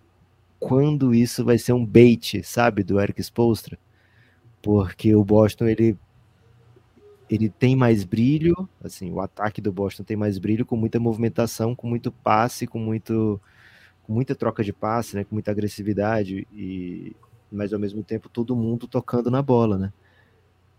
quando 0.59 1.15
isso 1.15 1.45
vai 1.45 1.57
ser 1.57 1.75
um 1.75 1.87
bait, 1.87 2.43
sabe, 2.43 2.83
do 2.83 3.01
Eric 3.01 3.23
Spolstra, 3.23 3.79
porque 4.61 5.15
o 5.15 5.25
Boston 5.25 5.69
ele 5.69 5.97
ele 7.31 7.49
tem 7.49 7.77
mais 7.77 8.03
brilho, 8.03 8.69
assim, 8.83 9.13
o 9.13 9.21
ataque 9.21 9.61
do 9.61 9.71
Boston 9.71 10.03
tem 10.03 10.17
mais 10.17 10.39
brilho, 10.39 10.67
com 10.67 10.75
muita 10.75 10.99
movimentação, 10.99 11.73
com 11.73 11.87
muito 11.87 12.11
passe, 12.11 12.67
com 12.67 12.81
muito 12.81 13.41
com 14.03 14.13
muita 14.13 14.35
troca 14.35 14.65
de 14.65 14.73
passe, 14.73 15.15
né, 15.15 15.23
com 15.23 15.37
muita 15.37 15.53
agressividade 15.53 16.49
e 16.53 17.15
mas 17.55 17.73
ao 17.73 17.79
mesmo 17.79 18.03
tempo 18.03 18.29
todo 18.29 18.57
mundo 18.57 18.87
tocando 18.87 19.31
na 19.31 19.43
bola, 19.43 19.79
né? 19.79 19.93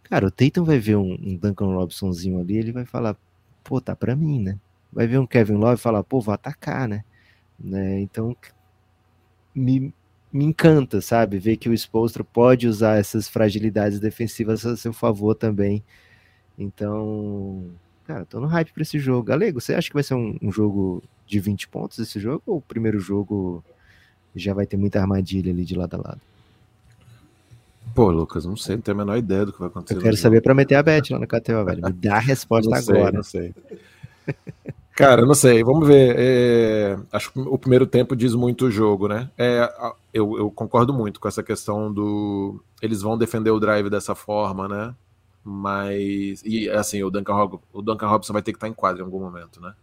Cara, 0.04 0.28
o 0.28 0.32
Tatum 0.32 0.64
vai 0.64 0.78
ver 0.78 0.98
um, 0.98 1.14
um 1.14 1.36
Duncan 1.36 1.74
Robsonzinho 1.74 2.40
ali, 2.40 2.58
ele 2.58 2.72
vai 2.72 2.86
falar, 2.86 3.18
pô, 3.64 3.82
tá 3.82 3.96
para 3.96 4.16
mim, 4.16 4.40
né? 4.40 4.60
Vai 4.94 5.08
ver 5.08 5.18
um 5.18 5.26
Kevin 5.26 5.56
Love 5.56 5.76
e 5.76 5.82
falar, 5.82 6.04
pô, 6.04 6.22
vou 6.22 6.34
atacar, 6.34 6.88
né? 6.88 7.04
né? 7.60 8.00
Então 8.00 8.36
me, 9.54 9.94
me 10.32 10.46
encanta, 10.46 11.02
sabe? 11.02 11.40
Ver 11.40 11.58
que 11.58 11.70
o 11.70 11.74
Spolstra 11.74 12.24
pode 12.24 12.68
usar 12.68 12.98
essas 12.98 13.28
fragilidades 13.28 14.00
defensivas 14.00 14.66
a 14.66 14.76
seu 14.76 14.94
favor 14.94 15.34
também. 15.34 15.84
Então, 16.58 17.72
cara, 18.06 18.26
tô 18.26 18.40
no 18.40 18.48
hype 18.48 18.74
para 18.74 18.84
esse 18.84 19.00
jogo. 19.00 19.24
Galego, 19.24 19.62
você 19.62 19.74
acha 19.74 19.88
que 19.88 19.94
vai 19.94 20.04
ser 20.04 20.16
um, 20.16 20.38
um, 20.42 20.52
jogo 20.52 21.04
de 21.26 21.40
20 21.40 21.68
pontos 21.68 22.00
esse 22.00 22.20
jogo? 22.20 22.44
Ou 22.46 22.58
o 22.58 22.62
primeiro 22.62 23.00
jogo 23.00 23.64
já 24.36 24.54
vai 24.54 24.66
ter 24.66 24.78
muita 24.78 25.00
armadilha 25.00 25.52
ali 25.52 25.66
de 25.66 25.76
lado 25.76 25.96
a 25.96 25.98
lado? 25.98 26.22
Pô, 27.94 28.10
Lucas, 28.12 28.46
não 28.46 28.58
sei, 28.58 28.76
não 28.76 28.82
tenho 28.82 28.98
a 28.98 29.06
menor 29.06 29.18
ideia 29.18 29.46
do 29.46 29.54
que 29.54 29.60
vai 29.60 29.68
acontecer. 29.68 29.98
Eu 29.98 30.02
quero 30.02 30.18
saber 30.18 30.42
para 30.42 30.54
meter 30.54 30.76
a 30.76 30.84
bet 30.84 31.14
lá 31.14 31.20
no 31.20 31.28
KTO, 31.28 31.66
velho. 31.66 31.82
Me 31.84 31.94
dá 31.94 32.16
a 32.16 32.20
resposta 32.20 32.70
não 32.70 32.78
agora. 32.78 33.12
não 33.12 33.24
sei. 33.24 33.54
Cara, 34.96 35.26
não 35.26 35.34
sei, 35.34 35.62
vamos 35.62 35.88
ver. 35.88 36.16
É, 36.18 36.98
acho 37.12 37.32
que 37.32 37.40
o 37.40 37.58
primeiro 37.58 37.86
tempo 37.86 38.16
diz 38.16 38.34
muito 38.34 38.66
o 38.68 38.72
jogo, 38.72 39.10
né? 39.10 39.30
É, 39.38 39.70
eu, 40.14 40.38
eu, 40.38 40.50
concordo 40.50 40.94
muito 40.94 41.20
com 41.20 41.28
essa 41.28 41.44
questão 41.44 41.92
do. 41.92 42.64
Eles 42.82 43.02
vão 43.02 43.18
defender 43.18 43.52
o 43.52 43.60
drive 43.60 43.90
dessa 43.90 44.16
forma, 44.16 44.70
né? 44.70 44.96
Mas. 45.44 46.42
E 46.46 46.70
assim, 46.70 47.04
o 47.04 47.10
Duncan, 47.10 47.60
o 47.74 47.82
Duncan 47.82 48.08
Robson 48.08 48.32
vai 48.32 48.42
ter 48.42 48.54
que 48.54 48.58
estar 48.58 48.70
em 48.70 48.74
quadra 48.74 49.02
em 49.02 49.06
algum 49.06 49.20
momento, 49.20 49.60
né? 49.60 49.74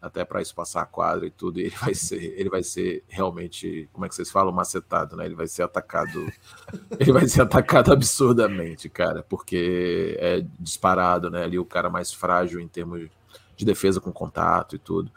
Até 0.00 0.24
para 0.24 0.40
isso 0.40 0.54
passar 0.54 0.82
a 0.82 0.86
quadra 0.86 1.26
e 1.26 1.30
tudo. 1.30 1.58
E 1.58 1.64
ele 1.64 1.76
vai 1.76 1.94
ser, 1.94 2.22
ele 2.38 2.48
vai 2.48 2.62
ser 2.62 3.02
realmente, 3.08 3.88
como 3.92 4.06
é 4.06 4.08
que 4.08 4.14
vocês 4.14 4.30
falam, 4.30 4.52
macetado, 4.52 5.16
né? 5.16 5.26
Ele 5.26 5.34
vai 5.34 5.48
ser 5.48 5.62
atacado. 5.64 6.30
ele 6.98 7.12
vai 7.12 7.26
ser 7.26 7.42
atacado 7.42 7.92
absurdamente, 7.92 8.88
cara, 8.88 9.24
porque 9.28 10.16
é 10.20 10.44
disparado, 10.58 11.28
né? 11.28 11.42
Ali 11.42 11.58
o 11.58 11.64
cara 11.64 11.90
mais 11.90 12.12
frágil 12.12 12.60
em 12.60 12.68
termos 12.68 13.08
de 13.56 13.64
defesa 13.64 14.00
com 14.00 14.12
contato 14.12 14.76
e 14.76 14.78
tudo. 14.78 15.10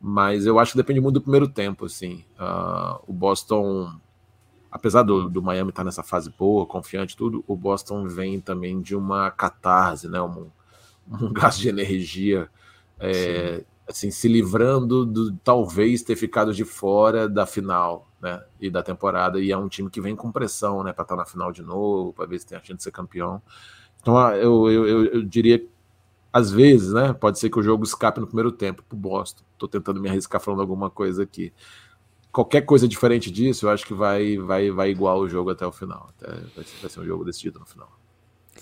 Mas 0.00 0.46
eu 0.46 0.58
acho 0.58 0.72
que 0.72 0.78
depende 0.78 1.00
muito 1.00 1.14
do 1.14 1.20
primeiro 1.20 1.46
tempo, 1.46 1.84
assim. 1.84 2.24
Uh, 2.40 2.98
o 3.06 3.12
Boston, 3.12 3.94
apesar 4.70 5.02
do, 5.02 5.28
do 5.28 5.42
Miami 5.42 5.70
estar 5.70 5.82
tá 5.82 5.84
nessa 5.84 6.02
fase 6.02 6.28
boa, 6.30 6.66
confiante 6.66 7.16
tudo, 7.16 7.44
o 7.46 7.54
Boston 7.54 8.08
vem 8.08 8.40
também 8.40 8.80
de 8.80 8.96
uma 8.96 9.30
catarse, 9.30 10.08
né? 10.08 10.20
Um, 10.20 10.50
um 11.08 11.30
gasto 11.34 11.60
de 11.60 11.68
energia, 11.68 12.48
é, 12.98 13.62
assim, 13.88 14.10
se 14.10 14.28
livrando 14.28 15.04
do 15.04 15.32
talvez 15.38 16.02
ter 16.02 16.16
ficado 16.16 16.54
de 16.54 16.64
fora 16.64 17.28
da 17.28 17.46
final, 17.46 18.08
né? 18.20 18.42
E 18.60 18.70
da 18.70 18.82
temporada. 18.82 19.40
E 19.40 19.50
é 19.50 19.56
um 19.56 19.68
time 19.68 19.90
que 19.90 20.00
vem 20.00 20.16
com 20.16 20.32
pressão, 20.32 20.82
né? 20.82 20.92
Para 20.92 21.02
estar 21.02 21.16
tá 21.16 21.22
na 21.22 21.26
final 21.26 21.52
de 21.52 21.62
novo, 21.62 22.12
para 22.12 22.26
ver 22.26 22.38
se 22.38 22.46
tem 22.46 22.56
a 22.56 22.60
chance 22.60 22.78
de 22.78 22.82
ser 22.84 22.92
campeão. 22.92 23.42
Então 24.00 24.18
eu, 24.34 24.70
eu, 24.70 24.86
eu, 24.86 25.04
eu 25.06 25.22
diria 25.22 25.64
às 26.32 26.50
vezes, 26.50 26.92
né? 26.92 27.12
Pode 27.12 27.38
ser 27.38 27.50
que 27.50 27.58
o 27.58 27.62
jogo 27.62 27.84
escape 27.84 28.20
no 28.20 28.26
primeiro 28.26 28.50
tempo 28.50 28.82
pro 28.88 28.96
Boston. 28.96 29.44
Tô 29.58 29.68
tentando 29.68 30.00
me 30.00 30.08
arriscar 30.08 30.40
falando 30.40 30.60
alguma 30.60 30.88
coisa 30.90 31.24
aqui. 31.24 31.52
Qualquer 32.32 32.62
coisa 32.62 32.88
diferente 32.88 33.30
disso, 33.30 33.66
eu 33.66 33.70
acho 33.70 33.86
que 33.86 33.92
vai 33.92 34.38
vai 34.38 34.70
vai 34.70 34.90
igual 34.90 35.20
o 35.20 35.28
jogo 35.28 35.50
até 35.50 35.66
o 35.66 35.72
final. 35.72 36.10
Até 36.16 36.32
vai 36.80 36.90
ser 36.90 37.00
um 37.00 37.04
jogo 37.04 37.24
decidido 37.24 37.58
no 37.58 37.66
final. 37.66 38.01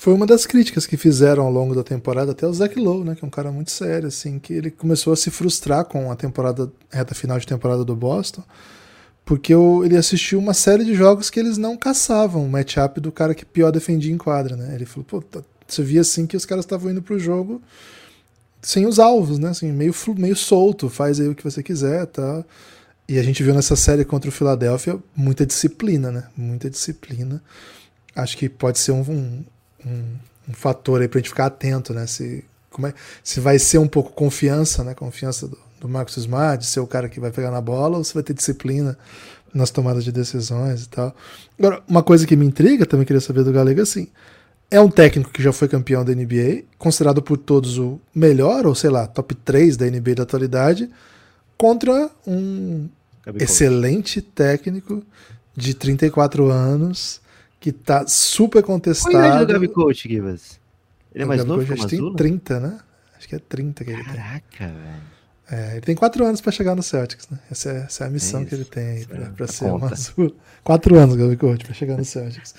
Foi 0.01 0.15
uma 0.15 0.25
das 0.25 0.47
críticas 0.47 0.87
que 0.87 0.97
fizeram 0.97 1.45
ao 1.45 1.53
longo 1.53 1.75
da 1.75 1.83
temporada, 1.83 2.33
até 2.33 2.47
o 2.47 2.53
Zach 2.55 2.75
Lowe, 2.75 3.05
né, 3.05 3.15
que 3.15 3.23
é 3.23 3.29
um 3.29 3.31
cara 3.31 3.53
muito 3.53 3.71
sério, 3.71 4.09
assim, 4.09 4.39
que 4.39 4.55
ele 4.55 4.71
começou 4.71 5.13
a 5.13 5.17
se 5.17 5.31
frustrar 5.31 5.85
com 5.85 6.11
a 6.11 6.17
temporada, 6.17 6.73
reta 6.91 7.15
final 7.15 7.39
de 7.39 7.47
temporada 7.47 7.85
do 7.85 7.95
Boston, 7.95 8.43
porque 9.27 9.53
ele 9.53 9.99
assistiu 9.99 10.39
uma 10.39 10.55
série 10.55 10.87
de 10.87 10.95
jogos 10.95 11.29
que 11.29 11.39
eles 11.39 11.59
não 11.59 11.77
caçavam 11.77 12.43
o 12.43 12.49
matchup 12.49 12.99
do 12.99 13.13
cara 13.13 13.35
que 13.35 13.45
pior 13.45 13.71
defendia 13.71 14.11
em 14.11 14.17
quadra, 14.17 14.57
né? 14.57 14.75
Ele 14.75 14.87
falou, 14.87 15.05
pô, 15.05 15.21
tá, 15.21 15.43
você 15.69 15.83
via 15.83 16.01
assim 16.01 16.27
que 16.27 16.35
os 16.35 16.47
caras 16.47 16.65
estavam 16.65 16.91
indo 16.91 17.03
pro 17.03 17.19
jogo 17.19 17.61
sem 18.63 18.87
os 18.87 18.99
alvos, 18.99 19.39
né? 19.39 19.51
Assim, 19.51 19.71
meio, 19.71 19.95
meio 20.17 20.35
solto, 20.35 20.89
faz 20.89 21.21
aí 21.21 21.29
o 21.29 21.35
que 21.35 21.45
você 21.45 21.63
quiser, 21.63 22.07
tá? 22.07 22.43
E 23.07 23.19
a 23.19 23.23
gente 23.23 23.43
viu 23.43 23.53
nessa 23.53 23.77
série 23.77 24.07
contra 24.07 24.31
o 24.31 24.33
Philadelphia 24.33 24.99
muita 25.15 25.45
disciplina, 25.45 26.11
né? 26.11 26.25
Muita 26.35 26.71
disciplina. 26.71 27.43
Acho 28.17 28.39
que 28.39 28.49
pode 28.49 28.79
ser 28.79 28.93
um, 28.93 29.03
um, 29.03 29.45
um, 29.85 30.51
um 30.51 30.53
fator 30.53 31.01
aí 31.01 31.09
pra 31.09 31.19
gente 31.19 31.31
ficar 31.31 31.47
atento, 31.47 31.93
né? 31.93 32.07
Se, 32.07 32.45
como 32.71 32.87
é, 32.87 32.95
se 33.23 33.41
vai 33.41 33.59
ser 33.59 33.79
um 33.79 33.89
pouco 33.89 34.13
confiança, 34.13 34.85
né? 34.85 34.95
Confiança 34.95 35.49
do, 35.49 35.59
do 35.81 35.89
Marcos 35.89 36.17
Smart, 36.17 36.65
de 36.65 36.71
ser 36.71 36.81
o 36.81 36.87
cara 36.87 37.09
que 37.09 37.21
vai 37.21 37.31
pegar 37.31 37.51
na 37.51 37.61
bola, 37.61 37.99
ou 37.99 38.05
se 38.05 38.15
vai 38.15 38.23
ter 38.23 38.35
disciplina 38.35 38.97
nas 39.53 39.71
tomadas 39.71 40.05
de 40.05 40.13
decisões 40.13 40.85
e 40.85 40.89
tal. 40.89 41.15
Agora, 41.59 41.83
uma 41.89 42.03
coisa 42.03 42.27
que 42.27 42.37
me 42.37 42.47
intriga, 42.47 42.87
também 42.87 43.07
queria 43.07 43.21
saber 43.21 43.43
do 43.43 43.53
Galego, 43.53 43.83
assim, 43.83 44.09
é 44.71 44.81
um 44.81 44.89
técnico 44.89 45.33
que 45.33 45.43
já 45.43 45.53
foi 45.53 45.67
campeão 45.67 46.05
da 46.05 46.15
NBA, 46.15 46.63
considerado 46.79 47.21
por 47.21 47.37
todos 47.37 47.77
o 47.77 48.01
melhor, 48.15 48.67
ou 48.67 48.75
sei 48.75 48.89
lá, 48.89 49.07
top 49.07 49.35
3 49.35 49.77
da 49.77 49.87
NBA 49.87 50.15
da 50.15 50.23
atualidade, 50.23 50.89
contra 51.59 52.09
um 52.27 52.89
excelente 53.35 54.23
técnico 54.23 55.03
de 55.57 55.75
34 55.75 56.49
anos 56.49 57.21
que 57.61 57.71
tá 57.71 58.07
super 58.07 58.63
contestado. 58.63 59.13
Qual 59.13 59.23
é 59.23 59.43
o 59.43 59.47
Gabi 59.47 59.69
Coach, 59.69 60.09
Givas? 60.09 60.59
Ele 61.15 61.25
é 61.25 61.27
mais 61.27 61.45
novo 61.45 61.65
que 61.65 61.73
o 61.73 61.87
tem 61.87 62.15
30, 62.15 62.61
né? 62.61 62.79
Acho 63.17 63.29
que 63.29 63.35
é 63.37 63.39
30 63.39 63.85
que 63.85 63.91
ele 63.91 64.03
Caraca, 64.03 64.43
tem. 64.51 64.59
Caraca, 64.59 64.79
velho. 64.79 65.21
É, 65.53 65.73
ele 65.73 65.81
tem 65.81 65.97
quatro 65.97 66.25
anos 66.25 66.41
para 66.41 66.53
chegar 66.53 66.75
no 66.75 66.83
Celtics, 66.83 67.29
né? 67.29 67.39
Essa 67.51 67.71
é, 67.71 67.77
essa 67.83 68.05
é 68.05 68.07
a 68.07 68.11
missão 68.11 68.45
que 68.45 68.55
ele 68.55 68.65
tem 68.65 68.87
aí 68.87 69.07
para 69.07 69.47
ser 69.49 69.65
conta. 69.65 69.85
uma 69.87 69.93
azul. 69.93 70.37
Quatro 70.63 70.97
anos, 70.97 71.17
Gabi 71.17 71.37
Coach, 71.37 71.65
para 71.65 71.75
chegar 71.75 71.97
no 71.97 72.05
Celtics. 72.05 72.55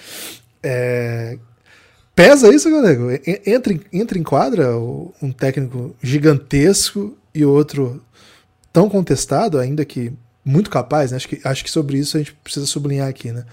É, 0.61 1.39
Pesa 2.13 2.53
isso, 2.53 2.69
galego? 2.69 3.07
Entra, 3.45 3.79
entra 3.91 4.19
em 4.19 4.23
quadra 4.23 4.77
um 4.77 5.31
técnico 5.31 5.95
gigantesco 6.03 7.17
e 7.33 7.45
outro 7.45 8.03
tão 8.71 8.89
contestado, 8.89 9.57
ainda 9.57 9.85
que 9.85 10.11
muito 10.43 10.69
capaz, 10.69 11.11
né? 11.11 11.17
Acho 11.17 11.29
que, 11.29 11.41
acho 11.43 11.63
que 11.63 11.71
sobre 11.71 11.97
isso 11.97 12.17
a 12.17 12.19
gente 12.19 12.33
precisa 12.33 12.65
sublinhar 12.65 13.07
aqui, 13.07 13.31
né? 13.31 13.45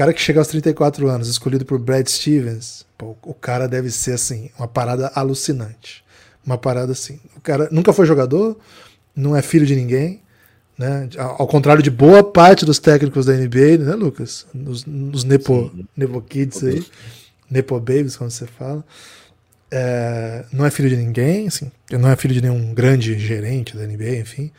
O 0.00 0.02
cara 0.02 0.14
que 0.14 0.22
chega 0.22 0.40
aos 0.40 0.48
34 0.48 1.08
anos, 1.08 1.28
escolhido 1.28 1.66
por 1.66 1.78
Brad 1.78 2.08
Stevens, 2.08 2.86
pô, 2.96 3.14
o 3.22 3.34
cara 3.34 3.68
deve 3.68 3.90
ser, 3.90 4.12
assim, 4.12 4.50
uma 4.58 4.66
parada 4.66 5.12
alucinante. 5.14 6.02
Uma 6.42 6.56
parada 6.56 6.92
assim. 6.92 7.20
O 7.36 7.40
cara 7.42 7.68
nunca 7.70 7.92
foi 7.92 8.06
jogador, 8.06 8.58
não 9.14 9.36
é 9.36 9.42
filho 9.42 9.66
de 9.66 9.76
ninguém, 9.76 10.22
né? 10.78 11.06
Ao 11.18 11.46
contrário 11.46 11.82
de 11.82 11.90
boa 11.90 12.24
parte 12.24 12.64
dos 12.64 12.78
técnicos 12.78 13.26
da 13.26 13.34
NBA, 13.34 13.76
né, 13.78 13.94
Lucas? 13.94 14.46
Nos, 14.54 14.86
nos 14.86 15.22
Nepo, 15.22 15.70
Nepo 15.94 16.22
Kids 16.22 16.64
aí. 16.64 16.82
Nepo 17.50 17.78
Babies, 17.78 18.16
como 18.16 18.30
você 18.30 18.46
fala. 18.46 18.82
É, 19.70 20.46
não 20.50 20.64
é 20.64 20.70
filho 20.70 20.88
de 20.88 20.96
ninguém, 20.96 21.48
assim, 21.48 21.70
não 21.92 22.08
é 22.08 22.16
filho 22.16 22.32
de 22.32 22.40
nenhum 22.40 22.72
grande 22.72 23.18
gerente 23.18 23.76
da 23.76 23.86
NBA, 23.86 24.16
enfim. 24.16 24.50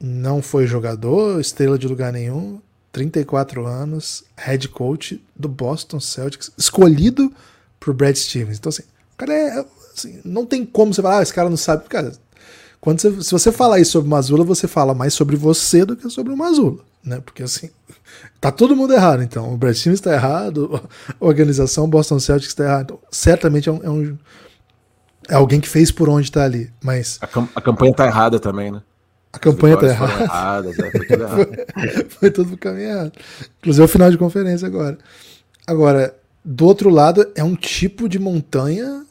Não 0.00 0.40
foi 0.40 0.66
jogador, 0.66 1.38
estrela 1.42 1.78
de 1.78 1.86
lugar 1.86 2.10
nenhum, 2.10 2.58
34 2.92 3.66
anos, 3.66 4.22
head 4.36 4.68
coach 4.68 5.24
do 5.34 5.48
Boston 5.48 5.98
Celtics, 5.98 6.52
escolhido 6.56 7.32
por 7.80 7.94
Brad 7.94 8.14
Stevens. 8.14 8.58
Então, 8.58 8.70
assim, 8.70 8.82
o 8.82 9.16
cara 9.16 9.32
é. 9.32 9.64
Assim, 9.94 10.20
não 10.24 10.46
tem 10.46 10.64
como 10.64 10.94
você 10.94 11.02
falar, 11.02 11.18
ah, 11.18 11.22
esse 11.22 11.34
cara 11.34 11.50
não 11.50 11.56
sabe. 11.56 11.84
Cara, 11.88 12.12
quando 12.80 13.00
você, 13.00 13.22
se 13.22 13.30
você 13.30 13.52
falar 13.52 13.80
isso 13.80 13.92
sobre 13.92 14.08
o 14.08 14.10
Mazula, 14.10 14.44
você 14.44 14.68
fala 14.68 14.94
mais 14.94 15.14
sobre 15.14 15.36
você 15.36 15.84
do 15.84 15.96
que 15.96 16.08
sobre 16.08 16.32
o 16.32 16.36
Mazula, 16.36 16.82
né? 17.04 17.20
Porque 17.20 17.42
assim, 17.42 17.70
Tá 18.40 18.50
todo 18.50 18.76
mundo 18.76 18.92
errado, 18.92 19.22
então. 19.22 19.52
O 19.52 19.56
Brad 19.56 19.74
Stevens 19.74 20.00
está 20.00 20.12
errado, 20.12 20.80
a 21.20 21.24
organização 21.24 21.88
Boston 21.88 22.18
Celtics 22.18 22.50
está 22.50 22.64
errado. 22.64 22.82
Então, 22.84 22.98
certamente 23.10 23.68
é 23.68 23.72
um, 23.72 23.80
é 23.82 23.90
um, 23.90 24.18
é 25.28 25.34
alguém 25.34 25.60
que 25.60 25.68
fez 25.68 25.90
por 25.90 26.08
onde 26.08 26.28
está 26.28 26.44
ali. 26.44 26.70
Mas 26.82 27.18
a, 27.20 27.26
a 27.54 27.60
campanha 27.60 27.92
está 27.92 28.06
errada 28.06 28.40
também, 28.40 28.72
né? 28.72 28.82
A 29.32 29.38
campanha 29.38 29.74
está 29.74 29.86
errada. 29.86 30.24
Erradas, 30.24 30.78
é, 30.78 30.90
foi, 30.90 31.06
tudo 31.06 31.22
errado. 31.22 31.48
foi, 31.74 32.04
foi 32.10 32.30
tudo 32.30 32.48
pro 32.48 32.58
caminho 32.58 32.88
errado. 32.88 33.12
Inclusive 33.60 33.82
é 33.82 33.84
o 33.84 33.88
final 33.88 34.10
de 34.10 34.18
conferência 34.18 34.66
agora. 34.66 34.98
Agora, 35.66 36.14
do 36.44 36.66
outro 36.66 36.90
lado, 36.90 37.26
é 37.34 37.42
um 37.42 37.54
tipo 37.54 38.08
de 38.08 38.18
montanha. 38.18 39.06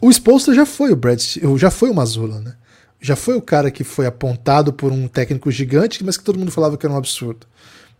O 0.00 0.10
Spolster 0.10 0.54
já 0.54 0.64
foi 0.64 0.92
o 0.92 0.96
Brad, 0.96 1.20
já 1.56 1.70
foi 1.70 1.90
o 1.90 1.94
Mazula, 1.94 2.40
né? 2.40 2.54
Já 3.00 3.16
foi 3.16 3.36
o 3.36 3.42
cara 3.42 3.70
que 3.70 3.84
foi 3.84 4.06
apontado 4.06 4.72
por 4.72 4.92
um 4.92 5.08
técnico 5.08 5.50
gigante, 5.50 6.04
mas 6.04 6.16
que 6.16 6.24
todo 6.24 6.38
mundo 6.38 6.50
falava 6.50 6.76
que 6.76 6.86
era 6.86 6.94
um 6.94 6.98
absurdo. 6.98 7.46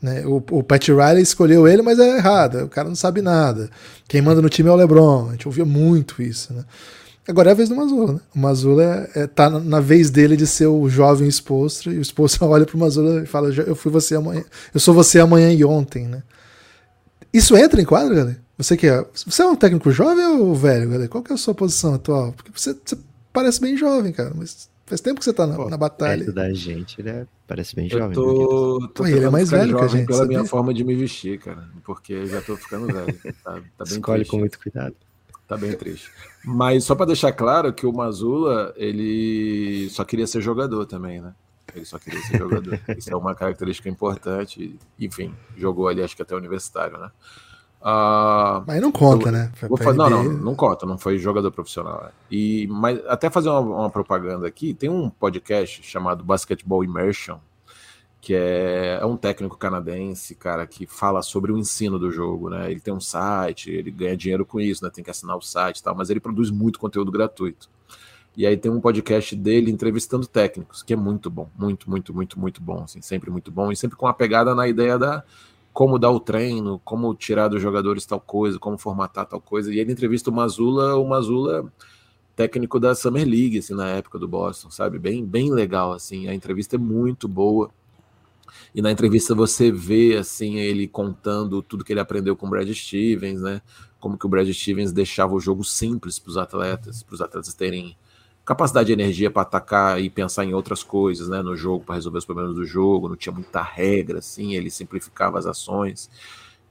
Né? 0.00 0.24
O, 0.26 0.42
o 0.50 0.62
Pat 0.62 0.88
Riley 0.88 1.22
escolheu 1.22 1.68
ele, 1.68 1.82
mas 1.82 1.98
é 1.98 2.16
errado. 2.16 2.64
O 2.64 2.68
cara 2.68 2.88
não 2.88 2.94
sabe 2.94 3.20
nada. 3.20 3.70
Quem 4.08 4.22
manda 4.22 4.40
no 4.40 4.48
time 4.48 4.68
é 4.68 4.72
o 4.72 4.76
LeBron. 4.76 5.28
A 5.28 5.32
gente 5.32 5.48
ouvia 5.48 5.64
muito 5.64 6.22
isso. 6.22 6.52
Né? 6.52 6.64
Agora 7.30 7.50
é 7.50 7.52
a 7.52 7.54
vez 7.54 7.68
do 7.68 7.76
Mazula. 7.76 8.14
Né? 8.14 8.20
O 8.34 8.38
Mazula 8.38 8.82
é, 8.82 9.20
é, 9.20 9.26
tá 9.26 9.48
na, 9.48 9.78
vez 9.78 10.10
dele 10.10 10.36
de 10.36 10.46
ser 10.46 10.66
o 10.66 10.88
jovem 10.88 11.28
Spolstra, 11.30 11.92
e 11.92 11.98
o 11.98 12.04
Spolstra 12.04 12.44
olha 12.46 12.66
pro 12.66 12.76
Mazula 12.76 13.22
e 13.22 13.26
fala: 13.26 13.50
Eu 13.50 13.76
fui 13.76 13.90
você 13.90 14.16
amanhã, 14.16 14.44
eu 14.74 14.80
sou 14.80 14.92
você 14.92 15.20
amanhã 15.20 15.52
e 15.52 15.64
ontem. 15.64 16.06
Né? 16.06 16.22
Isso 17.32 17.56
entra 17.56 17.80
em 17.80 17.84
quadro, 17.84 18.14
galera? 18.14 18.38
Você 18.58 18.76
que 18.76 18.88
é. 18.88 19.06
Você 19.14 19.42
é 19.42 19.46
um 19.46 19.54
técnico 19.54 19.90
jovem 19.92 20.26
ou 20.26 20.54
velho, 20.54 20.90
galera? 20.90 21.08
Qual 21.08 21.22
que 21.22 21.30
é 21.30 21.34
a 21.34 21.38
sua 21.38 21.54
posição 21.54 21.94
atual? 21.94 22.32
Porque 22.32 22.50
você, 22.54 22.74
você 22.74 22.98
parece 23.32 23.60
bem 23.60 23.76
jovem, 23.76 24.12
cara, 24.12 24.32
mas 24.34 24.68
faz 24.86 25.00
tempo 25.00 25.20
que 25.20 25.24
você 25.24 25.32
tá 25.32 25.46
na, 25.46 25.54
Pô, 25.54 25.70
na 25.70 25.76
batalha. 25.76 26.24
Perto 26.24 26.34
da 26.34 26.52
gente, 26.52 27.00
ele 27.00 27.10
é, 27.10 27.26
parece 27.46 27.76
bem 27.76 27.88
jovem. 27.88 28.08
Eu 28.08 28.14
tô, 28.14 28.88
tô 28.88 29.02
Pô, 29.04 29.06
ele 29.06 29.24
é 29.24 29.30
mais 29.30 29.50
velho 29.50 29.76
que 29.76 29.84
a 29.84 29.86
gente. 29.86 30.06
Pela 30.06 30.18
sabia? 30.18 30.38
minha 30.38 30.48
forma 30.48 30.74
de 30.74 30.82
me 30.82 30.96
vestir, 30.96 31.38
cara. 31.38 31.68
Porque 31.84 32.26
já 32.26 32.42
tô 32.42 32.56
ficando 32.56 32.88
velho. 32.88 33.16
Tá, 33.44 33.52
tá 33.78 33.84
bem 33.84 33.94
Escolhe 33.94 34.18
triste. 34.18 34.30
com 34.30 34.38
muito 34.38 34.58
cuidado. 34.58 34.96
Tá 35.50 35.56
bem 35.56 35.72
triste. 35.72 36.12
Mas 36.44 36.84
só 36.84 36.94
para 36.94 37.06
deixar 37.06 37.32
claro 37.32 37.72
que 37.72 37.84
o 37.84 37.92
Mazula, 37.92 38.72
ele 38.76 39.90
só 39.90 40.04
queria 40.04 40.24
ser 40.24 40.40
jogador 40.40 40.86
também, 40.86 41.20
né? 41.20 41.34
Ele 41.74 41.84
só 41.84 41.98
queria 41.98 42.20
ser 42.20 42.38
jogador. 42.38 42.78
Isso 42.96 43.12
é 43.12 43.16
uma 43.16 43.34
característica 43.34 43.88
importante. 43.88 44.78
Enfim, 44.96 45.34
jogou 45.56 45.88
ali, 45.88 46.04
acho 46.04 46.14
que 46.14 46.22
até 46.22 46.36
universitário, 46.36 46.96
né? 46.98 47.10
Uh, 47.80 48.62
mas 48.64 48.80
não 48.80 48.92
conta, 48.92 49.26
eu, 49.26 49.32
né? 49.32 49.50
Fazer, 49.56 49.98
não, 49.98 50.08
não, 50.08 50.22
não 50.22 50.54
conta, 50.54 50.86
não 50.86 50.96
foi 50.96 51.18
jogador 51.18 51.50
profissional. 51.50 52.12
E, 52.30 52.68
mas 52.68 53.04
até 53.08 53.28
fazer 53.28 53.48
uma, 53.48 53.58
uma, 53.60 53.90
propaganda 53.90 54.46
aqui, 54.46 54.72
tem 54.72 54.88
um 54.88 55.10
podcast 55.10 55.82
chamado 55.82 56.22
Basketball 56.22 56.84
Immersion, 56.84 57.38
que 58.20 58.34
é, 58.34 58.98
é, 59.00 59.06
um 59.06 59.16
técnico 59.16 59.56
canadense, 59.56 60.34
cara, 60.34 60.66
que 60.66 60.86
fala 60.86 61.22
sobre 61.22 61.50
o 61.52 61.58
ensino 61.58 61.98
do 61.98 62.10
jogo, 62.10 62.50
né? 62.50 62.70
Ele 62.70 62.80
tem 62.80 62.92
um 62.92 63.00
site, 63.00 63.70
ele 63.70 63.90
ganha 63.90 64.16
dinheiro 64.16 64.44
com 64.44 64.60
isso, 64.60 64.84
né? 64.84 64.90
Tem 64.90 65.02
que 65.02 65.10
assinar 65.10 65.36
o 65.36 65.40
site 65.40 65.78
e 65.78 65.82
tal, 65.82 65.94
mas 65.94 66.10
ele 66.10 66.20
produz 66.20 66.50
muito 66.50 66.78
conteúdo 66.78 67.10
gratuito. 67.10 67.70
E 68.36 68.46
aí 68.46 68.56
tem 68.56 68.70
um 68.70 68.80
podcast 68.80 69.34
dele 69.34 69.70
entrevistando 69.70 70.26
técnicos, 70.26 70.82
que 70.82 70.92
é 70.92 70.96
muito 70.96 71.30
bom, 71.30 71.48
muito, 71.58 71.90
muito, 71.90 72.14
muito, 72.14 72.38
muito 72.38 72.62
bom, 72.62 72.84
assim, 72.84 73.02
sempre 73.02 73.30
muito 73.30 73.50
bom, 73.50 73.72
e 73.72 73.76
sempre 73.76 73.96
com 73.96 74.06
uma 74.06 74.14
pegada 74.14 74.54
na 74.54 74.68
ideia 74.68 74.98
da 74.98 75.24
como 75.72 75.98
dar 75.98 76.10
o 76.10 76.20
treino, 76.20 76.80
como 76.84 77.14
tirar 77.14 77.48
dos 77.48 77.62
jogadores 77.62 78.04
tal 78.04 78.20
coisa, 78.20 78.58
como 78.58 78.76
formatar 78.76 79.26
tal 79.26 79.40
coisa. 79.40 79.72
E 79.72 79.78
ele 79.78 79.92
entrevista 79.92 80.30
o 80.30 80.32
Mazula, 80.32 80.96
o 80.96 81.08
Mazula 81.08 81.72
técnico 82.36 82.80
da 82.80 82.94
Summer 82.94 83.26
League, 83.26 83.58
assim, 83.58 83.74
na 83.74 83.88
época 83.88 84.18
do 84.18 84.26
Boston, 84.26 84.70
sabe? 84.70 84.98
Bem, 84.98 85.24
bem 85.24 85.52
legal, 85.52 85.92
assim. 85.92 86.28
A 86.28 86.34
entrevista 86.34 86.76
é 86.76 86.78
muito 86.78 87.28
boa. 87.28 87.70
E 88.74 88.82
na 88.82 88.90
entrevista 88.90 89.34
você 89.34 89.70
vê, 89.70 90.16
assim, 90.16 90.56
ele 90.56 90.86
contando 90.86 91.62
tudo 91.62 91.84
que 91.84 91.92
ele 91.92 92.00
aprendeu 92.00 92.36
com 92.36 92.46
o 92.46 92.50
Brad 92.50 92.70
Stevens, 92.72 93.40
né? 93.40 93.60
Como 93.98 94.16
que 94.16 94.26
o 94.26 94.28
Brad 94.28 94.48
Stevens 94.50 94.92
deixava 94.92 95.34
o 95.34 95.40
jogo 95.40 95.64
simples 95.64 96.18
para 96.18 96.30
os 96.30 96.36
atletas, 96.36 97.02
para 97.02 97.14
os 97.14 97.20
atletas 97.20 97.54
terem 97.54 97.96
capacidade 98.44 98.88
de 98.88 98.92
energia 98.92 99.30
para 99.30 99.42
atacar 99.42 100.00
e 100.00 100.10
pensar 100.10 100.44
em 100.44 100.54
outras 100.54 100.82
coisas, 100.82 101.28
né, 101.28 101.40
no 101.42 101.54
jogo, 101.54 101.84
para 101.84 101.94
resolver 101.94 102.18
os 102.18 102.24
problemas 102.24 102.54
do 102.54 102.64
jogo, 102.64 103.08
não 103.08 103.14
tinha 103.14 103.32
muita 103.32 103.62
regra, 103.62 104.18
assim, 104.18 104.54
ele 104.56 104.70
simplificava 104.70 105.38
as 105.38 105.46
ações. 105.46 106.10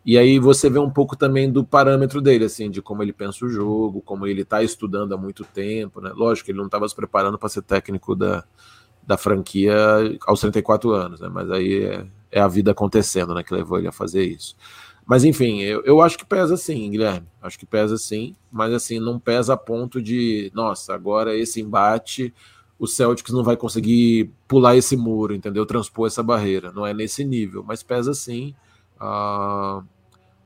E 0.05 0.17
aí 0.17 0.39
você 0.39 0.69
vê 0.69 0.79
um 0.79 0.89
pouco 0.89 1.15
também 1.15 1.51
do 1.51 1.63
parâmetro 1.63 2.21
dele, 2.21 2.45
assim, 2.45 2.69
de 2.69 2.81
como 2.81 3.03
ele 3.03 3.13
pensa 3.13 3.45
o 3.45 3.49
jogo, 3.49 4.01
como 4.01 4.25
ele 4.25 4.41
está 4.41 4.63
estudando 4.63 5.13
há 5.13 5.17
muito 5.17 5.43
tempo, 5.43 6.01
né? 6.01 6.11
Lógico, 6.15 6.49
ele 6.49 6.57
não 6.57 6.65
estava 6.65 6.87
se 6.87 6.95
preparando 6.95 7.37
para 7.37 7.49
ser 7.49 7.61
técnico 7.61 8.15
da, 8.15 8.43
da 9.09 9.17
franquia 9.17 9.75
aos 10.27 10.39
34 10.39 10.91
anos, 10.91 11.19
né? 11.19 11.27
Mas 11.33 11.49
aí 11.49 11.83
é, 11.83 12.05
é 12.31 12.39
a 12.39 12.47
vida 12.47 12.69
acontecendo, 12.69 13.33
né, 13.33 13.41
que 13.41 13.51
levou 13.51 13.79
ele 13.79 13.87
a 13.87 13.91
fazer 13.91 14.23
isso. 14.23 14.55
Mas 15.03 15.23
enfim, 15.23 15.61
eu, 15.61 15.81
eu 15.83 15.99
acho 15.99 16.15
que 16.15 16.23
pesa 16.23 16.55
sim, 16.55 16.91
Guilherme. 16.91 17.25
Acho 17.41 17.57
que 17.57 17.65
pesa 17.65 17.97
sim, 17.97 18.35
mas 18.51 18.71
assim, 18.71 18.99
não 18.99 19.19
pesa 19.19 19.55
a 19.55 19.57
ponto 19.57 19.99
de, 19.99 20.51
nossa, 20.53 20.93
agora 20.93 21.35
esse 21.35 21.59
embate, 21.59 22.31
o 22.77 22.85
Celtics 22.85 23.33
não 23.33 23.43
vai 23.43 23.57
conseguir 23.57 24.29
pular 24.47 24.77
esse 24.77 24.95
muro, 24.95 25.33
entendeu? 25.33 25.65
Transpor 25.65 26.05
essa 26.05 26.21
barreira. 26.21 26.71
Não 26.71 26.85
é 26.85 26.93
nesse 26.93 27.25
nível, 27.25 27.63
mas 27.67 27.81
pesa 27.81 28.13
sim. 28.13 28.53
Ah, 28.99 29.81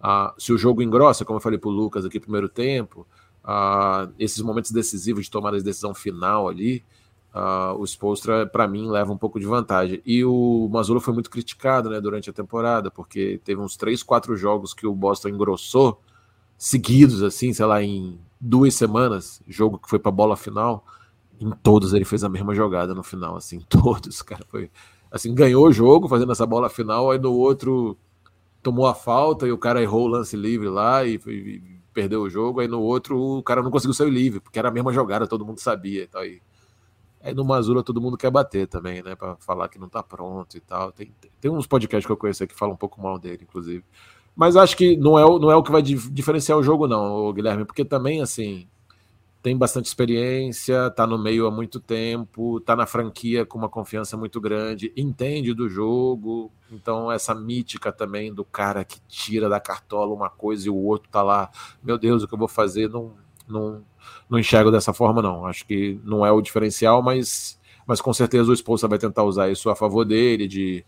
ah, 0.02 0.34
se 0.38 0.54
o 0.54 0.58
jogo 0.58 0.82
engrossa, 0.82 1.26
como 1.26 1.36
eu 1.36 1.42
falei 1.42 1.60
para 1.60 1.70
o 1.70 1.74
Lucas 1.74 2.06
aqui, 2.06 2.18
primeiro 2.18 2.48
tempo, 2.48 3.06
ah, 3.44 4.08
esses 4.18 4.40
momentos 4.42 4.72
decisivos 4.72 5.26
de 5.26 5.32
tomada 5.32 5.58
de 5.58 5.64
decisão 5.66 5.94
final 5.94 6.48
ali, 6.48 6.82
Uh, 7.34 7.76
o 7.80 7.84
Spolstra, 7.84 8.46
para 8.46 8.68
mim, 8.68 8.90
leva 8.90 9.12
um 9.12 9.18
pouco 9.18 9.40
de 9.40 9.46
vantagem. 9.48 10.02
E 10.06 10.24
o 10.24 10.70
Mazzulla 10.72 11.02
foi 11.02 11.14
muito 11.14 11.32
criticado 11.32 11.90
né, 11.90 12.00
durante 12.00 12.30
a 12.30 12.34
temporada, 12.34 12.92
porque 12.92 13.42
teve 13.44 13.60
uns 13.60 13.76
três, 13.76 14.04
quatro 14.04 14.38
jogos 14.38 14.74
que 14.74 14.86
o 14.86 14.94
Boston 14.94 15.30
engrossou, 15.30 16.00
seguidos, 16.56 17.24
assim, 17.24 17.52
sei 17.52 17.66
lá, 17.66 17.82
em 17.82 18.20
duas 18.40 18.76
semanas, 18.76 19.42
jogo 19.48 19.80
que 19.80 19.90
foi 19.90 19.98
para 19.98 20.12
bola 20.12 20.36
final, 20.36 20.86
em 21.40 21.50
todos 21.52 21.94
ele 21.94 22.06
fez 22.06 22.24
a 22.24 22.30
mesma 22.30 22.54
jogada 22.54 22.94
no 22.94 23.02
final, 23.02 23.36
assim, 23.36 23.62
todos, 23.70 24.22
cara, 24.22 24.46
foi 24.50 24.70
assim, 25.10 25.34
ganhou 25.34 25.68
o 25.68 25.72
jogo 25.72 26.08
fazendo 26.08 26.32
essa 26.32 26.46
bola 26.46 26.70
final, 26.70 27.12
aí 27.12 27.20
no 27.20 27.34
outro 27.34 27.98
tomou 28.62 28.88
a 28.88 28.94
falta 28.94 29.48
e 29.48 29.52
o 29.52 29.58
cara 29.58 29.82
errou 29.82 30.06
o 30.06 30.08
lance 30.08 30.36
livre 30.36 30.68
lá 30.68 31.06
e, 31.06 31.16
e 31.28 31.62
perdeu 31.94 32.22
o 32.22 32.30
jogo, 32.30 32.60
aí 32.60 32.68
no 32.68 32.82
outro 32.82 33.20
o 33.20 33.44
cara 33.44 33.62
não 33.62 33.72
conseguiu 33.72 33.94
sair 33.94 34.10
livre, 34.10 34.40
porque 34.40 34.60
era 34.60 34.70
a 34.70 34.72
mesma 34.72 34.92
jogada, 34.92 35.28
todo 35.28 35.46
mundo 35.46 35.60
sabia, 35.60 36.04
então 36.04 36.20
aí 36.20 36.42
Aí 37.24 37.34
no 37.34 37.46
Mazula 37.46 37.82
todo 37.82 38.02
mundo 38.02 38.18
quer 38.18 38.30
bater 38.30 38.68
também, 38.68 39.02
né? 39.02 39.16
Para 39.16 39.38
falar 39.38 39.70
que 39.70 39.80
não 39.80 39.88
tá 39.88 40.04
pronto 40.04 40.58
e 40.58 40.60
tal. 40.60 40.92
Tem, 40.92 41.10
tem 41.40 41.50
uns 41.50 41.66
podcasts 41.66 42.06
que 42.06 42.12
eu 42.12 42.18
conheço 42.18 42.46
que 42.46 42.54
falam 42.54 42.76
um 42.76 42.78
pouco 42.78 43.02
mal 43.02 43.18
dele, 43.18 43.40
inclusive. 43.44 43.84
Mas 44.36 44.58
acho 44.58 44.76
que 44.76 44.98
não 44.98 45.18
é, 45.18 45.22
não 45.22 45.50
é 45.50 45.56
o 45.56 45.64
que 45.64 45.72
vai 45.72 45.82
diferenciar 45.82 46.58
o 46.58 46.64
jogo, 46.64 46.88
não, 46.88 47.32
Guilherme, 47.32 47.66
porque 47.66 47.86
também, 47.86 48.20
assim, 48.20 48.68
tem 49.44 49.56
bastante 49.56 49.86
experiência, 49.86 50.90
tá 50.90 51.06
no 51.06 51.18
meio 51.22 51.46
há 51.46 51.52
muito 51.52 51.80
tempo, 51.80 52.60
tá 52.62 52.76
na 52.76 52.86
franquia 52.86 53.46
com 53.46 53.58
uma 53.58 53.70
confiança 53.70 54.18
muito 54.18 54.42
grande, 54.42 54.92
entende 54.98 55.54
do 55.54 55.70
jogo. 55.70 56.52
Então, 56.72 57.12
essa 57.12 57.36
mítica 57.36 57.92
também 57.92 58.34
do 58.34 58.44
cara 58.44 58.84
que 58.84 59.00
tira 59.08 59.48
da 59.48 59.60
cartola 59.60 60.14
uma 60.14 60.30
coisa 60.30 60.68
e 60.68 60.70
o 60.70 60.76
outro 60.76 61.10
tá 61.12 61.22
lá, 61.22 61.52
meu 61.84 61.98
Deus, 61.98 62.24
o 62.24 62.28
que 62.28 62.34
eu 62.34 62.40
vou 62.40 62.48
fazer? 62.48 62.90
Não, 62.90 63.14
não, 63.48 63.82
não 64.30 64.40
enxergo 64.40 64.72
dessa 64.72 64.94
forma, 64.94 65.22
não. 65.22 65.46
Acho 65.46 65.66
que 65.66 66.00
não 66.04 66.26
é 66.26 66.32
o 66.32 66.42
diferencial, 66.42 67.02
mas, 67.02 67.60
mas 67.86 68.02
com 68.02 68.14
certeza 68.14 68.52
o 68.52 68.56
Spolstra 68.56 68.90
vai 68.90 69.00
tentar 69.00 69.24
usar 69.24 69.50
isso 69.50 69.70
a 69.70 69.76
favor 69.76 70.06
dele, 70.06 70.48
de 70.48 70.84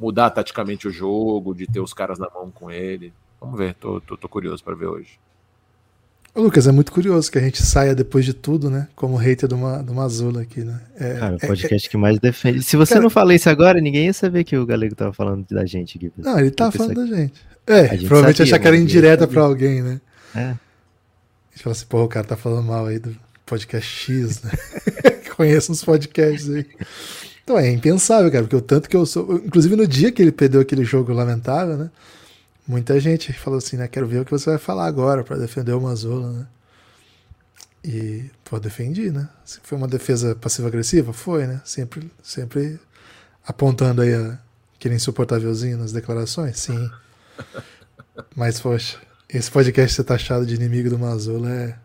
mudar 0.00 0.30
taticamente 0.30 0.88
o 0.88 0.90
jogo, 0.90 1.54
de 1.54 1.66
ter 1.66 1.80
os 1.80 1.92
caras 1.92 2.18
na 2.18 2.28
mão 2.30 2.50
com 2.50 2.70
ele. 2.70 3.12
Vamos 3.40 3.58
ver, 3.58 3.74
tô, 3.74 4.00
tô, 4.00 4.16
tô 4.16 4.28
curioso 4.28 4.62
para 4.62 4.74
ver 4.74 4.86
hoje. 4.86 5.18
Lucas, 6.34 6.68
é 6.68 6.72
muito 6.72 6.92
curioso 6.92 7.30
que 7.30 7.38
a 7.38 7.40
gente 7.40 7.60
saia 7.60 7.92
depois 7.92 8.24
de 8.24 8.32
tudo, 8.32 8.70
né? 8.70 8.86
Como 8.94 9.16
hater 9.16 9.48
do, 9.48 9.58
Ma, 9.58 9.78
do 9.78 9.92
Mazula 9.92 10.42
aqui, 10.42 10.60
né? 10.60 10.80
É, 10.94 11.14
cara, 11.14 11.32
o 11.34 11.38
é, 11.42 11.46
podcast 11.46 11.88
é, 11.88 11.90
que 11.90 11.96
mais 11.96 12.20
defende. 12.20 12.62
Se 12.62 12.76
você 12.76 12.94
cara, 12.94 13.02
não 13.02 13.10
falar 13.10 13.34
isso 13.34 13.50
agora, 13.50 13.80
ninguém 13.80 14.06
ia 14.06 14.12
saber 14.12 14.44
que 14.44 14.56
o 14.56 14.64
Galego 14.64 14.94
tava 14.94 15.12
falando 15.12 15.44
da 15.50 15.66
gente 15.66 15.98
aqui. 15.98 16.12
Não, 16.16 16.38
ele 16.38 16.52
tá 16.52 16.70
falando 16.70 16.94
da 16.94 17.06
gente. 17.16 17.34
É, 17.66 17.88
gente 17.88 18.06
provavelmente 18.06 18.36
sabia, 18.36 18.52
achar 18.52 18.58
que 18.60 18.68
era 18.68 18.76
indireta 18.76 19.26
para 19.26 19.42
alguém, 19.42 19.82
né? 19.82 20.00
É 20.34 20.69
gente 21.50 21.62
fala 21.62 21.72
assim, 21.72 21.86
pô, 21.86 22.04
o 22.04 22.08
cara 22.08 22.26
tá 22.26 22.36
falando 22.36 22.66
mal 22.66 22.86
aí 22.86 22.98
do 22.98 23.16
podcast 23.46 23.88
X, 23.88 24.42
né? 24.42 24.50
Conheço 25.36 25.72
uns 25.72 25.84
podcasts 25.84 26.48
aí. 26.50 26.66
Então 27.42 27.58
é 27.58 27.70
impensável, 27.70 28.30
cara, 28.30 28.44
porque 28.44 28.56
o 28.56 28.62
tanto 28.62 28.88
que 28.88 28.96
eu 28.96 29.04
sou. 29.04 29.36
Inclusive 29.36 29.74
no 29.74 29.86
dia 29.86 30.12
que 30.12 30.22
ele 30.22 30.32
perdeu 30.32 30.60
aquele 30.60 30.84
jogo 30.84 31.12
lamentável, 31.12 31.76
né? 31.76 31.90
Muita 32.66 33.00
gente 33.00 33.32
falou 33.32 33.58
assim, 33.58 33.76
né? 33.76 33.88
Quero 33.88 34.06
ver 34.06 34.20
o 34.20 34.24
que 34.24 34.30
você 34.30 34.50
vai 34.50 34.58
falar 34.58 34.86
agora 34.86 35.24
para 35.24 35.36
defender 35.36 35.72
o 35.72 35.80
Mazola, 35.80 36.30
né? 36.32 36.46
E, 37.82 38.30
pô, 38.44 38.60
defendi, 38.60 39.10
né? 39.10 39.28
Foi 39.62 39.76
uma 39.76 39.88
defesa 39.88 40.34
passiva-agressiva? 40.36 41.12
Foi, 41.12 41.46
né? 41.46 41.60
Sempre, 41.64 42.10
sempre 42.22 42.78
apontando 43.44 44.02
aí 44.02 44.14
a, 44.14 44.38
aquele 44.76 44.94
insuportávelzinho 44.94 45.78
nas 45.78 45.90
declarações? 45.90 46.60
Sim. 46.60 46.90
Mas, 48.36 48.60
poxa, 48.60 48.98
esse 49.32 49.50
podcast 49.50 49.96
ser 49.96 50.04
taxado 50.04 50.44
de 50.44 50.54
inimigo 50.54 50.90
do 50.90 50.98
Mazula 50.98 51.50
é. 51.50 51.76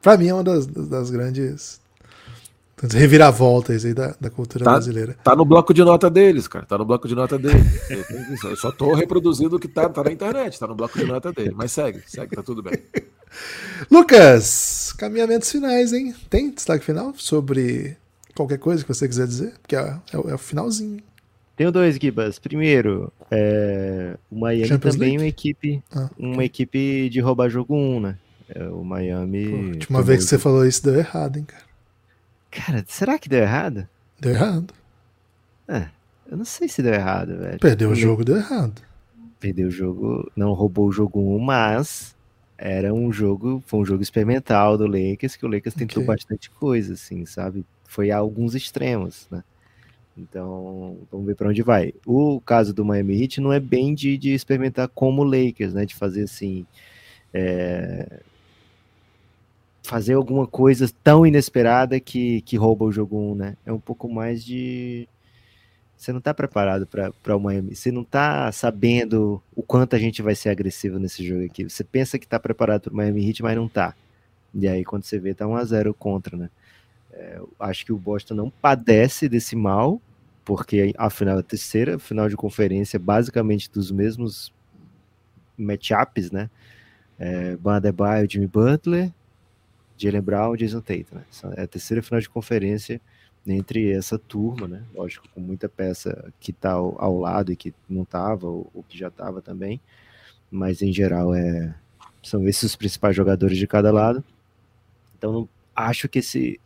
Pra 0.00 0.16
mim 0.16 0.28
é 0.28 0.34
uma 0.34 0.44
das, 0.44 0.66
das 0.66 1.10
grandes 1.10 1.80
reviravoltas 2.82 3.84
aí 3.84 3.92
da, 3.92 4.14
da 4.20 4.30
cultura 4.30 4.64
tá, 4.64 4.72
brasileira. 4.72 5.16
Tá 5.24 5.34
no 5.34 5.44
bloco 5.44 5.74
de 5.74 5.82
nota 5.82 6.08
deles, 6.08 6.46
cara. 6.46 6.64
Tá 6.64 6.78
no 6.78 6.84
bloco 6.84 7.08
de 7.08 7.14
nota 7.14 7.38
dele. 7.38 7.64
Eu 8.44 8.56
só 8.56 8.70
tô 8.70 8.94
reproduzindo 8.94 9.56
o 9.56 9.58
que 9.58 9.66
tá, 9.66 9.88
tá 9.88 10.04
na 10.04 10.12
internet, 10.12 10.58
tá 10.58 10.66
no 10.66 10.74
bloco 10.74 10.96
de 10.98 11.04
nota 11.04 11.32
dele. 11.32 11.52
Mas 11.56 11.72
segue, 11.72 12.02
segue, 12.06 12.36
tá 12.36 12.42
tudo 12.42 12.62
bem. 12.62 12.78
Lucas, 13.90 14.92
caminhamentos 14.96 15.50
finais, 15.50 15.92
hein? 15.92 16.14
Tem 16.30 16.50
destaque 16.50 16.84
final 16.84 17.12
sobre 17.16 17.96
qualquer 18.34 18.58
coisa 18.58 18.84
que 18.84 18.94
você 18.94 19.08
quiser 19.08 19.26
dizer? 19.26 19.54
Porque 19.60 19.76
é, 19.76 19.80
é, 19.80 20.14
é 20.14 20.34
o 20.34 20.38
finalzinho. 20.38 21.02
Tenho 21.58 21.72
dois 21.72 21.96
Gibas. 21.96 22.38
Primeiro, 22.38 23.12
é, 23.32 24.16
o 24.30 24.38
Miami 24.38 24.68
Champions 24.68 24.94
também 24.94 25.16
é 25.16 25.18
uma 25.18 25.26
equipe, 25.26 25.82
ah, 25.92 26.08
uma 26.16 26.44
equipe 26.44 27.10
de 27.10 27.18
roubar 27.18 27.48
jogo 27.48 27.74
1, 27.74 28.00
né? 28.00 28.18
É, 28.48 28.62
o 28.68 28.84
Miami. 28.84 29.48
Pô, 29.48 29.56
última 29.56 30.02
vez 30.02 30.22
que 30.22 30.30
você 30.30 30.38
falou 30.38 30.64
isso 30.64 30.84
deu 30.84 30.94
errado, 30.94 31.36
hein, 31.36 31.44
cara? 31.44 31.64
Cara, 32.48 32.84
será 32.86 33.18
que 33.18 33.28
deu 33.28 33.40
errado? 33.40 33.88
Deu 34.20 34.34
errado. 34.34 34.72
É, 35.66 35.88
eu 36.30 36.36
não 36.36 36.44
sei 36.44 36.68
se 36.68 36.80
deu 36.80 36.94
errado, 36.94 37.36
velho. 37.36 37.58
Perdeu 37.58 37.90
o 37.90 37.94
jogo, 37.96 38.24
deu 38.24 38.36
errado. 38.36 38.80
Perdeu 39.40 39.66
o 39.66 39.72
jogo, 39.72 40.30
não 40.36 40.52
roubou 40.52 40.86
o 40.86 40.92
jogo 40.92 41.18
1, 41.36 41.40
mas 41.40 42.14
era 42.56 42.94
um 42.94 43.12
jogo, 43.12 43.60
foi 43.66 43.80
um 43.80 43.84
jogo 43.84 44.00
experimental 44.00 44.78
do 44.78 44.86
Lakers, 44.86 45.34
que 45.34 45.44
o 45.44 45.48
Lakers 45.48 45.74
tentou 45.74 46.04
okay. 46.04 46.14
bastante 46.14 46.50
coisa, 46.50 46.92
assim, 46.92 47.26
sabe? 47.26 47.66
Foi 47.82 48.12
a 48.12 48.18
alguns 48.18 48.54
extremos, 48.54 49.26
né? 49.28 49.42
Então, 50.18 50.98
vamos 51.10 51.26
ver 51.26 51.36
para 51.36 51.48
onde 51.48 51.62
vai. 51.62 51.94
O 52.04 52.40
caso 52.40 52.74
do 52.74 52.84
Miami 52.84 53.22
Heat 53.22 53.40
não 53.40 53.52
é 53.52 53.60
bem 53.60 53.94
de, 53.94 54.18
de 54.18 54.34
experimentar 54.34 54.88
como 54.88 55.22
Lakers, 55.22 55.72
né? 55.72 55.86
De 55.86 55.94
fazer 55.94 56.24
assim, 56.24 56.66
é, 57.32 58.20
fazer 59.84 60.14
alguma 60.14 60.46
coisa 60.46 60.90
tão 61.02 61.26
inesperada 61.26 62.00
que, 62.00 62.42
que 62.42 62.56
rouba 62.56 62.84
o 62.84 62.92
jogo 62.92 63.16
1, 63.32 63.34
né? 63.36 63.56
É 63.64 63.72
um 63.72 63.80
pouco 63.80 64.08
mais 64.08 64.44
de. 64.44 65.08
Você 65.96 66.12
não 66.12 66.20
tá 66.20 66.34
preparado 66.34 66.86
para 66.86 67.36
o 67.36 67.40
Miami. 67.40 67.74
Você 67.74 67.90
não 67.90 68.04
tá 68.04 68.50
sabendo 68.52 69.42
o 69.54 69.62
quanto 69.62 69.96
a 69.96 69.98
gente 69.98 70.22
vai 70.22 70.34
ser 70.34 70.48
agressivo 70.48 70.98
nesse 70.98 71.26
jogo 71.26 71.44
aqui. 71.44 71.64
Você 71.64 71.82
pensa 71.82 72.18
que 72.18 72.26
tá 72.26 72.38
preparado 72.38 72.82
para 72.82 72.92
o 72.92 72.96
Miami 72.96 73.26
Heat, 73.26 73.42
mas 73.42 73.56
não 73.56 73.68
tá. 73.68 73.94
E 74.54 74.66
aí, 74.68 74.84
quando 74.84 75.04
você 75.04 75.18
vê, 75.18 75.34
tá 75.34 75.44
1x0 75.44 75.94
contra, 75.94 76.36
né? 76.36 76.50
É, 77.12 77.40
acho 77.60 77.84
que 77.84 77.92
o 77.92 77.98
Boston 77.98 78.34
não 78.34 78.50
padece 78.50 79.28
desse 79.28 79.56
mal, 79.56 80.00
porque 80.48 80.94
a 80.96 81.10
final 81.10 81.36
é 81.36 81.40
a 81.40 81.42
terceira 81.42 81.98
final 81.98 82.26
de 82.26 82.34
conferência, 82.34 82.98
basicamente 82.98 83.70
dos 83.70 83.90
mesmos 83.90 84.50
matchups, 85.58 86.30
né? 86.30 86.48
É, 87.18 87.54
Bandebaio, 87.56 88.26
Jimmy 88.30 88.46
Butler, 88.46 89.12
Jalen 89.98 90.22
Brown 90.22 90.56
Jason 90.56 90.80
Tatum. 90.80 91.16
Né? 91.16 91.24
É 91.54 91.64
a 91.64 91.66
terceira 91.66 92.02
final 92.02 92.18
de 92.18 92.30
conferência 92.30 92.98
entre 93.46 93.92
essa 93.92 94.18
turma, 94.18 94.66
né? 94.66 94.82
Lógico, 94.94 95.28
com 95.34 95.40
muita 95.42 95.68
peça 95.68 96.32
que 96.40 96.50
está 96.50 96.72
ao, 96.72 96.98
ao, 96.98 97.18
lado 97.18 97.52
e 97.52 97.56
que 97.56 97.74
não 97.86 98.04
estava, 98.04 98.46
ou, 98.46 98.70
ou, 98.72 98.82
que 98.82 98.96
já 98.96 99.08
estava 99.08 99.42
também. 99.42 99.78
Mas 100.50 100.80
em 100.80 100.94
geral 100.94 101.34
é, 101.34 101.74
são 102.22 102.48
esses 102.48 102.62
os 102.70 102.76
principais 102.76 103.14
jogadores 103.14 103.58
de 103.58 103.66
cada 103.66 103.92
lado. 103.92 104.24
Então 105.18 105.46
acho 105.76 106.08
que 106.08 106.20
esse 106.20 106.58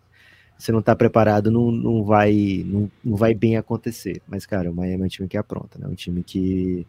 você 0.62 0.70
não 0.70 0.78
está 0.78 0.94
preparado, 0.94 1.50
não, 1.50 1.72
não, 1.72 2.04
vai, 2.04 2.64
não, 2.64 2.90
não 3.04 3.16
vai 3.16 3.34
bem 3.34 3.56
acontecer. 3.56 4.22
Mas, 4.28 4.46
cara, 4.46 4.70
o 4.70 4.74
Miami 4.74 5.02
é 5.02 5.06
um 5.06 5.08
time 5.08 5.28
que 5.28 5.36
apronta, 5.36 5.76
né? 5.76 5.88
Um 5.88 5.94
time 5.94 6.22
que, 6.22 6.86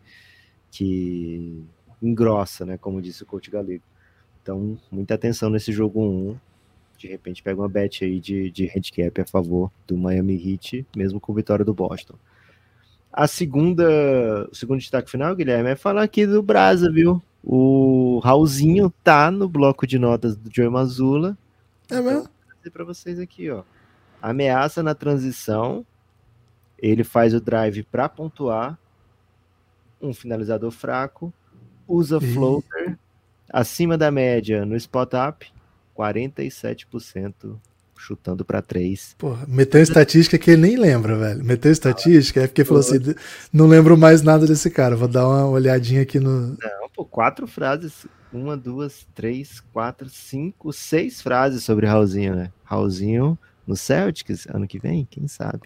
que 0.70 1.64
engrossa, 2.00 2.66
né? 2.66 2.78
Como 2.78 3.02
disse 3.02 3.24
o 3.24 3.26
coach 3.26 3.50
Galego. 3.50 3.84
Então, 4.42 4.78
muita 4.92 5.16
atenção 5.16 5.50
nesse 5.50 5.72
jogo 5.72 6.04
1. 6.04 6.36
De 7.00 7.08
repente 7.08 7.42
pega 7.42 7.60
uma 7.60 7.68
bet 7.68 8.06
aí 8.06 8.20
de, 8.20 8.52
de 8.52 8.72
handicap 8.74 9.20
a 9.20 9.26
favor 9.26 9.72
do 9.88 9.98
Miami 9.98 10.36
Heat, 10.36 10.86
mesmo 10.96 11.20
com 11.20 11.34
vitória 11.34 11.66
do 11.66 11.74
Boston. 11.74 12.14
A 13.12 13.28
segunda, 13.28 14.48
o 14.52 14.56
segundo 14.56 14.80
destaque 14.80 15.10
final, 15.10 15.36
Guilherme, 15.36 15.72
é 15.72 15.76
falar 15.76 16.04
aqui 16.04 16.28
do 16.28 16.44
Brasa, 16.44 16.92
viu? 16.92 17.22
O 17.44 18.20
Raulzinho 18.24 18.94
tá 19.04 19.32
no 19.32 19.50
bloco 19.50 19.88
de 19.88 19.98
notas 19.98 20.36
do 20.36 20.50
Joey 20.54 20.70
Mazula. 20.70 21.36
É 21.90 22.00
mesmo? 22.00 22.30
Dizer 22.64 22.72
para 22.72 22.86
vocês 22.86 23.20
aqui, 23.20 23.50
ó. 23.50 23.64
Ameaça 24.22 24.82
na 24.82 24.96
transição. 24.96 25.86
Ele 26.80 27.04
faz 27.04 27.34
o 27.34 27.42
drive 27.42 27.84
para 27.84 28.08
pontuar. 28.08 28.80
Um 30.02 30.14
finalizador 30.14 30.72
fraco. 30.72 31.34
Usa 31.86 32.22
floater 32.22 32.98
Acima 33.52 33.98
da 33.98 34.10
média 34.10 34.66
no 34.66 34.78
spot 34.78 35.12
up, 35.30 35.46
47% 35.98 37.60
chutando 37.98 38.46
para 38.46 38.62
3. 38.62 39.16
Porra, 39.18 39.46
meteu 39.46 39.82
estatística 39.82 40.38
que 40.38 40.52
ele 40.52 40.62
nem 40.62 40.78
lembra, 40.78 41.18
velho. 41.18 41.44
Meteu 41.44 41.72
estatística, 41.72 42.42
é 42.42 42.48
porque 42.48 42.64
falou 42.64 42.80
assim: 42.80 42.98
não 43.52 43.68
lembro 43.68 43.98
mais 43.98 44.22
nada 44.22 44.48
desse 44.48 44.70
cara. 44.70 44.96
Vou 44.96 45.10
dar 45.10 45.28
uma 45.28 45.48
olhadinha 45.48 46.02
aqui 46.02 46.18
no. 46.18 46.48
Não, 46.48 46.90
pô, 46.96 47.04
quatro 47.04 47.46
frases. 47.46 48.08
Uma, 48.34 48.58
duas, 48.58 49.06
três, 49.14 49.60
quatro, 49.72 50.10
cinco, 50.10 50.74
seis 50.74 51.22
frases 51.22 51.64
sobre 51.64 51.86
Raulzinho, 51.86 52.36
né? 52.36 52.52
Raulzinho 52.64 53.38
no 53.66 53.76
Celtics 53.76 54.48
ano 54.48 54.68
que 54.68 54.80
vem, 54.80 55.08
quem 55.10 55.28
sabe? 55.28 55.62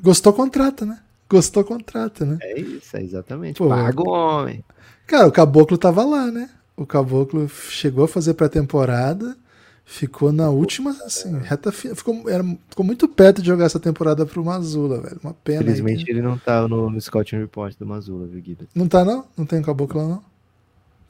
Gostou, 0.00 0.32
contrata, 0.32 0.86
né? 0.86 1.00
Gostou, 1.28 1.64
contrata, 1.64 2.24
né? 2.24 2.38
É 2.42 2.60
isso, 2.60 2.96
é 2.96 3.02
exatamente. 3.02 3.58
Pô, 3.58 3.68
Paga 3.68 4.00
o 4.00 4.08
homem. 4.08 4.64
Cara, 5.06 5.26
o 5.26 5.32
Caboclo 5.32 5.76
tava 5.76 6.04
lá, 6.04 6.30
né? 6.30 6.50
O 6.76 6.86
Caboclo 6.86 7.48
chegou 7.48 8.04
a 8.04 8.08
fazer 8.08 8.34
pré-temporada, 8.34 9.36
ficou 9.84 10.32
na 10.32 10.48
última, 10.48 10.90
assim, 11.04 11.38
reta 11.38 11.70
ficou, 11.70 12.28
era, 12.28 12.42
ficou 12.68 12.84
muito 12.84 13.06
perto 13.06 13.42
de 13.42 13.48
jogar 13.48 13.66
essa 13.66 13.78
temporada 13.78 14.24
pro 14.24 14.44
Mazula, 14.44 15.00
velho. 15.00 15.20
Uma 15.22 15.34
pena. 15.34 15.62
Infelizmente 15.62 16.10
ele 16.10 16.22
não 16.22 16.38
tá 16.38 16.66
no, 16.66 16.90
no 16.90 17.00
Scouting 17.00 17.36
Report 17.36 17.76
do 17.78 17.86
Mazula, 17.86 18.26
viu, 18.26 18.40
Guida? 18.40 18.66
Não 18.74 18.88
tá, 18.88 19.04
não? 19.04 19.26
Não 19.36 19.44
tem 19.44 19.62
Caboclo 19.62 20.00
lá, 20.00 20.08
não? 20.08 20.24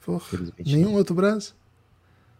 Porra, 0.05 0.21
nenhum 0.65 0.91
não. 0.91 0.95
outro 0.95 1.15
braço? 1.15 1.55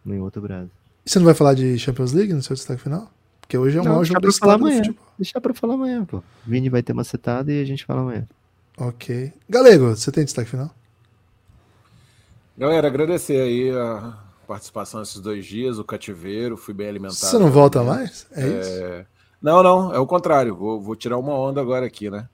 Nenhum 0.04 0.22
outro 0.22 0.40
braço. 0.40 0.70
E 1.04 1.10
você 1.10 1.18
não 1.18 1.26
vai 1.26 1.34
falar 1.34 1.54
de 1.54 1.78
Champions 1.78 2.12
League 2.12 2.32
no 2.32 2.42
seu 2.42 2.54
destaque 2.54 2.82
final? 2.82 3.10
Porque 3.40 3.56
hoje 3.56 3.78
é 3.78 3.80
o 3.80 3.84
maior 3.84 4.04
jogo 4.04 4.20
do 4.20 4.32
falar 4.32 4.54
amanhã. 4.54 4.82
Deixa 5.18 5.40
pra 5.40 5.54
falar 5.54 5.74
amanhã, 5.74 6.04
pô. 6.04 6.22
Vini 6.44 6.68
vai 6.68 6.82
ter 6.82 6.92
uma 6.92 7.04
setada 7.04 7.52
e 7.52 7.60
a 7.60 7.64
gente 7.64 7.84
fala 7.84 8.02
amanhã. 8.02 8.28
Ok. 8.76 9.32
Galego, 9.48 9.96
você 9.96 10.12
tem 10.12 10.24
destaque 10.24 10.50
final? 10.50 10.70
Galera, 12.58 12.88
agradecer 12.88 13.40
aí 13.40 13.70
a 13.70 14.25
participação 14.46 15.02
esses 15.02 15.20
dois 15.20 15.44
dias, 15.44 15.78
o 15.78 15.84
cativeiro, 15.84 16.56
fui 16.56 16.72
bem 16.72 16.88
alimentado. 16.88 17.18
Você 17.18 17.38
não 17.38 17.50
volta 17.50 17.82
mais? 17.82 18.26
É, 18.32 18.42
é, 18.42 18.60
isso? 18.60 19.06
Não, 19.42 19.62
não, 19.62 19.94
é 19.94 19.98
o 19.98 20.06
contrário. 20.06 20.56
Vou, 20.56 20.80
vou 20.80 20.96
tirar 20.96 21.18
uma 21.18 21.34
onda 21.34 21.60
agora 21.60 21.86
aqui, 21.86 22.10
né? 22.10 22.28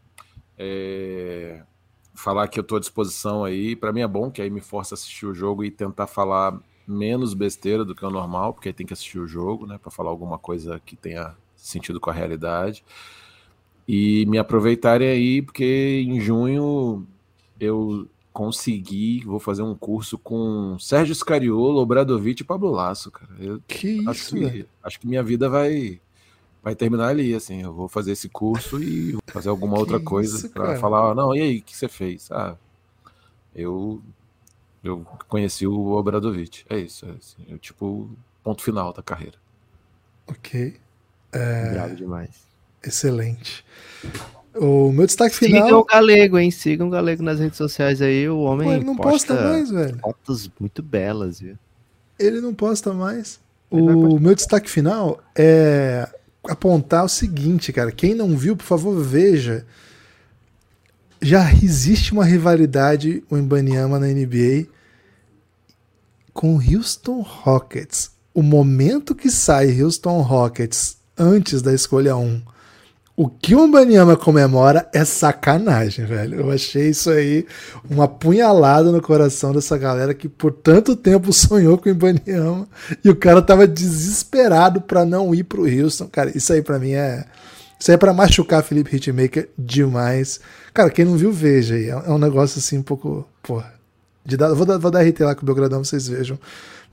É... 0.59 1.63
Falar 2.15 2.47
que 2.49 2.59
eu 2.59 2.65
tô 2.65 2.77
à 2.77 2.81
disposição 2.81 3.45
aí. 3.45 3.75
Para 3.75 3.93
mim 3.93 4.01
é 4.01 4.07
bom, 4.07 4.31
que 4.31 4.41
aí 4.41 4.51
me 4.51 4.61
força 4.61 4.95
a 4.95 4.97
assistir 4.97 5.27
o 5.27 5.35
jogo 5.35 5.65
e 5.65 5.71
tentar 5.71 6.07
falar 6.07 6.59
menos 6.87 7.35
besteira 7.35 7.85
do 7.85 7.95
que 7.95 8.05
o 8.05 8.11
normal, 8.11 8.53
porque 8.53 8.69
aí 8.69 8.73
tem 8.73 8.87
que 8.87 8.93
assistir 8.93 9.19
o 9.19 9.27
jogo, 9.27 9.67
né, 9.67 9.79
para 9.79 9.91
falar 9.91 10.11
alguma 10.11 10.39
coisa 10.39 10.81
que 10.85 10.97
tenha 10.97 11.35
sentido 11.57 12.01
com 12.01 12.11
a 12.11 12.13
realidade. 12.13 12.85
E 13.87 14.27
me 14.27 14.39
aproveitarem 14.39 15.09
aí, 15.09 15.43
porque 15.43 16.05
em 16.07 16.21
junho 16.21 17.07
eu 17.59 18.07
consegui, 18.33 19.23
vou 19.25 19.39
fazer 19.39 19.63
um 19.63 19.75
curso 19.75 20.19
com 20.19 20.79
Sérgio 20.79 21.15
Scariolo, 21.15 21.81
Obradovic 21.81 22.43
e 22.43 22.45
Pablo 22.45 22.71
Lasso, 22.71 23.11
cara. 23.11 23.31
Eu 23.39 23.61
que 23.67 24.01
acho 24.09 24.37
isso, 24.37 24.51
que, 24.51 24.67
acho 24.83 25.01
que 25.01 25.07
minha 25.07 25.23
vida 25.23 25.49
vai 25.49 26.01
vai 26.63 26.77
terminar 26.77 27.09
ali, 27.09 27.35
assim, 27.35 27.63
eu 27.63 27.73
vou 27.73 27.89
fazer 27.89 28.13
esse 28.13 28.29
curso 28.29 28.81
e 28.81 29.19
fazer 29.27 29.49
alguma 29.49 29.77
outra 29.79 29.99
coisa 29.99 30.49
para 30.49 30.77
falar, 30.79 31.11
ah, 31.11 31.15
não, 31.15 31.35
e 31.35 31.41
aí, 31.41 31.59
o 31.59 31.63
que 31.63 31.77
você 31.77 31.89
fez? 31.89 32.31
Ah, 32.31 32.57
eu 33.55 34.01
eu 34.83 35.07
conheci 35.29 35.67
o 35.67 35.93
Obradovic. 35.93 36.65
É 36.69 36.77
isso. 36.77 37.07
É 37.07 37.11
assim, 37.11 37.45
eu, 37.49 37.59
tipo, 37.59 38.11
ponto 38.43 38.63
final 38.63 38.93
da 38.93 39.03
carreira. 39.03 39.39
Ok. 40.27 40.77
É... 41.31 41.73
Bravo 41.73 41.97
demais. 41.97 42.47
Excelente. 42.83 43.65
O 44.55 44.93
meu 44.93 45.07
destaque 45.07 45.35
final. 45.35 45.65
Sigam 45.65 45.81
o 45.81 45.85
Galego, 45.85 46.39
hein? 46.39 46.51
Sigam 46.51 46.89
o 46.89 46.91
Galego 46.91 47.23
nas 47.23 47.39
redes 47.39 47.57
sociais 47.57 48.03
aí. 48.03 48.29
O 48.29 48.41
homem 48.41 48.69
Pô, 48.69 48.75
ele 48.75 48.85
não 48.85 48.97
posta, 48.97 49.35
posta 49.35 49.49
mais, 49.49 49.71
velho. 49.71 49.99
Fotos 49.99 50.51
muito 50.61 50.83
belas, 50.83 51.41
viu? 51.41 51.57
Ele 52.19 52.41
não 52.41 52.55
posta 52.55 52.93
mais. 52.93 53.41
o 53.71 54.19
meu 54.19 54.35
destaque 54.35 54.69
final 54.69 55.21
é 55.37 56.09
apontar 56.45 57.05
o 57.05 57.09
seguinte, 57.09 57.73
cara. 57.73 57.91
Quem 57.91 58.15
não 58.15 58.37
viu, 58.37 58.57
por 58.57 58.65
favor, 58.65 59.01
veja 59.03 59.65
já 61.23 61.53
existe 61.53 62.13
uma 62.13 62.25
rivalidade 62.25 63.23
o 63.31 63.39
Embanyama 63.39 63.99
na 63.99 64.09
NBA 64.09 64.67
com 66.33 66.57
o 66.57 66.61
Houston 66.61 67.21
Rockets. 67.21 68.11
O 68.35 68.43
momento 68.43 69.15
que 69.15 69.31
sai 69.31 69.81
Houston 69.81 70.21
Rockets 70.21 70.97
antes 71.17 71.63
da 71.63 71.73
escolha 71.73 72.17
1, 72.17 72.43
o 73.15 73.29
que 73.29 73.55
o 73.55 73.65
Embanyama 73.65 74.17
comemora 74.17 74.89
é 74.93 75.05
sacanagem, 75.05 76.07
velho. 76.07 76.41
Eu 76.41 76.51
achei 76.51 76.89
isso 76.89 77.11
aí 77.11 77.47
uma 77.89 78.09
punhalada 78.09 78.91
no 78.91 79.03
coração 79.03 79.53
dessa 79.53 79.77
galera 79.77 80.15
que 80.15 80.29
por 80.29 80.53
tanto 80.53 80.97
tempo 80.97 81.31
sonhou 81.35 81.77
com 81.77 81.89
o 81.89 81.93
Embanyama 81.93 82.67
e 83.05 83.11
o 83.11 83.17
cara 83.17 83.43
tava 83.43 83.67
desesperado 83.67 84.81
para 84.81 85.05
não 85.05 85.35
ir 85.35 85.45
pro 85.45 85.67
Houston. 85.67 86.09
Cara, 86.09 86.37
isso 86.37 86.53
aí 86.53 86.63
para 86.63 86.79
mim 86.79 86.93
é 86.93 87.25
isso 87.79 87.91
aí 87.91 87.97
é 87.97 87.99
pra 87.99 88.15
machucar 88.15 88.63
Felipe 88.63 88.95
Hitmaker 88.95 89.49
demais. 89.59 90.39
Cara, 90.73 90.89
quem 90.89 91.05
não 91.05 91.17
viu, 91.17 91.33
veja 91.33 91.75
aí. 91.75 91.89
É 91.89 92.11
um 92.11 92.19
negócio 92.19 92.61
assim 92.61 92.79
um 92.79 92.83
pouco. 92.83 93.27
Porra. 93.43 93.75
De 94.25 94.37
dar, 94.37 94.55
vou, 94.55 94.65
dar, 94.65 94.79
vou 94.79 94.89
dar 94.89 95.03
RT 95.03 95.19
lá 95.21 95.35
com 95.35 95.43
o 95.43 95.47
Belgradão, 95.47 95.83
vocês 95.83 96.07
vejam. 96.07 96.39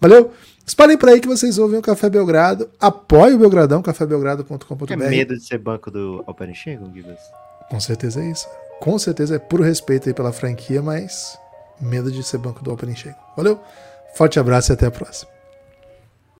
Valeu? 0.02 0.34
Espalhem 0.70 1.00
por 1.00 1.10
aí 1.10 1.20
que 1.20 1.28
vocês 1.28 1.58
ouvem 1.58 1.80
o 1.80 1.82
Café 1.82 2.12
Belgrado. 2.12 2.70
Apoie 2.80 3.34
o 3.34 3.40
Belgradão, 3.40 3.82
cafébelgrado.com.br. 3.82 4.94
É 4.94 4.96
medo 4.96 5.36
de 5.36 5.44
ser 5.44 5.58
banco 5.58 5.90
do 5.90 6.24
Alperenchego, 6.28 6.88
Gibas? 6.94 7.18
Com 7.72 7.80
certeza 7.80 8.22
é 8.22 8.30
isso. 8.30 8.48
Com 8.80 9.00
certeza 9.00 9.36
é 9.36 9.40
puro 9.40 9.64
respeito 9.64 10.08
aí 10.08 10.14
pela 10.14 10.32
franquia, 10.32 10.80
mas 10.80 11.40
medo 11.82 12.12
de 12.12 12.22
ser 12.22 12.38
banco 12.38 12.64
do 12.64 12.70
Alperenchego. 12.70 13.18
Valeu? 13.36 13.60
Forte 14.14 14.40
abraço 14.40 14.72
e 14.72 14.74
até 14.74 14.86
a 14.86 14.92
próxima. 14.92 15.39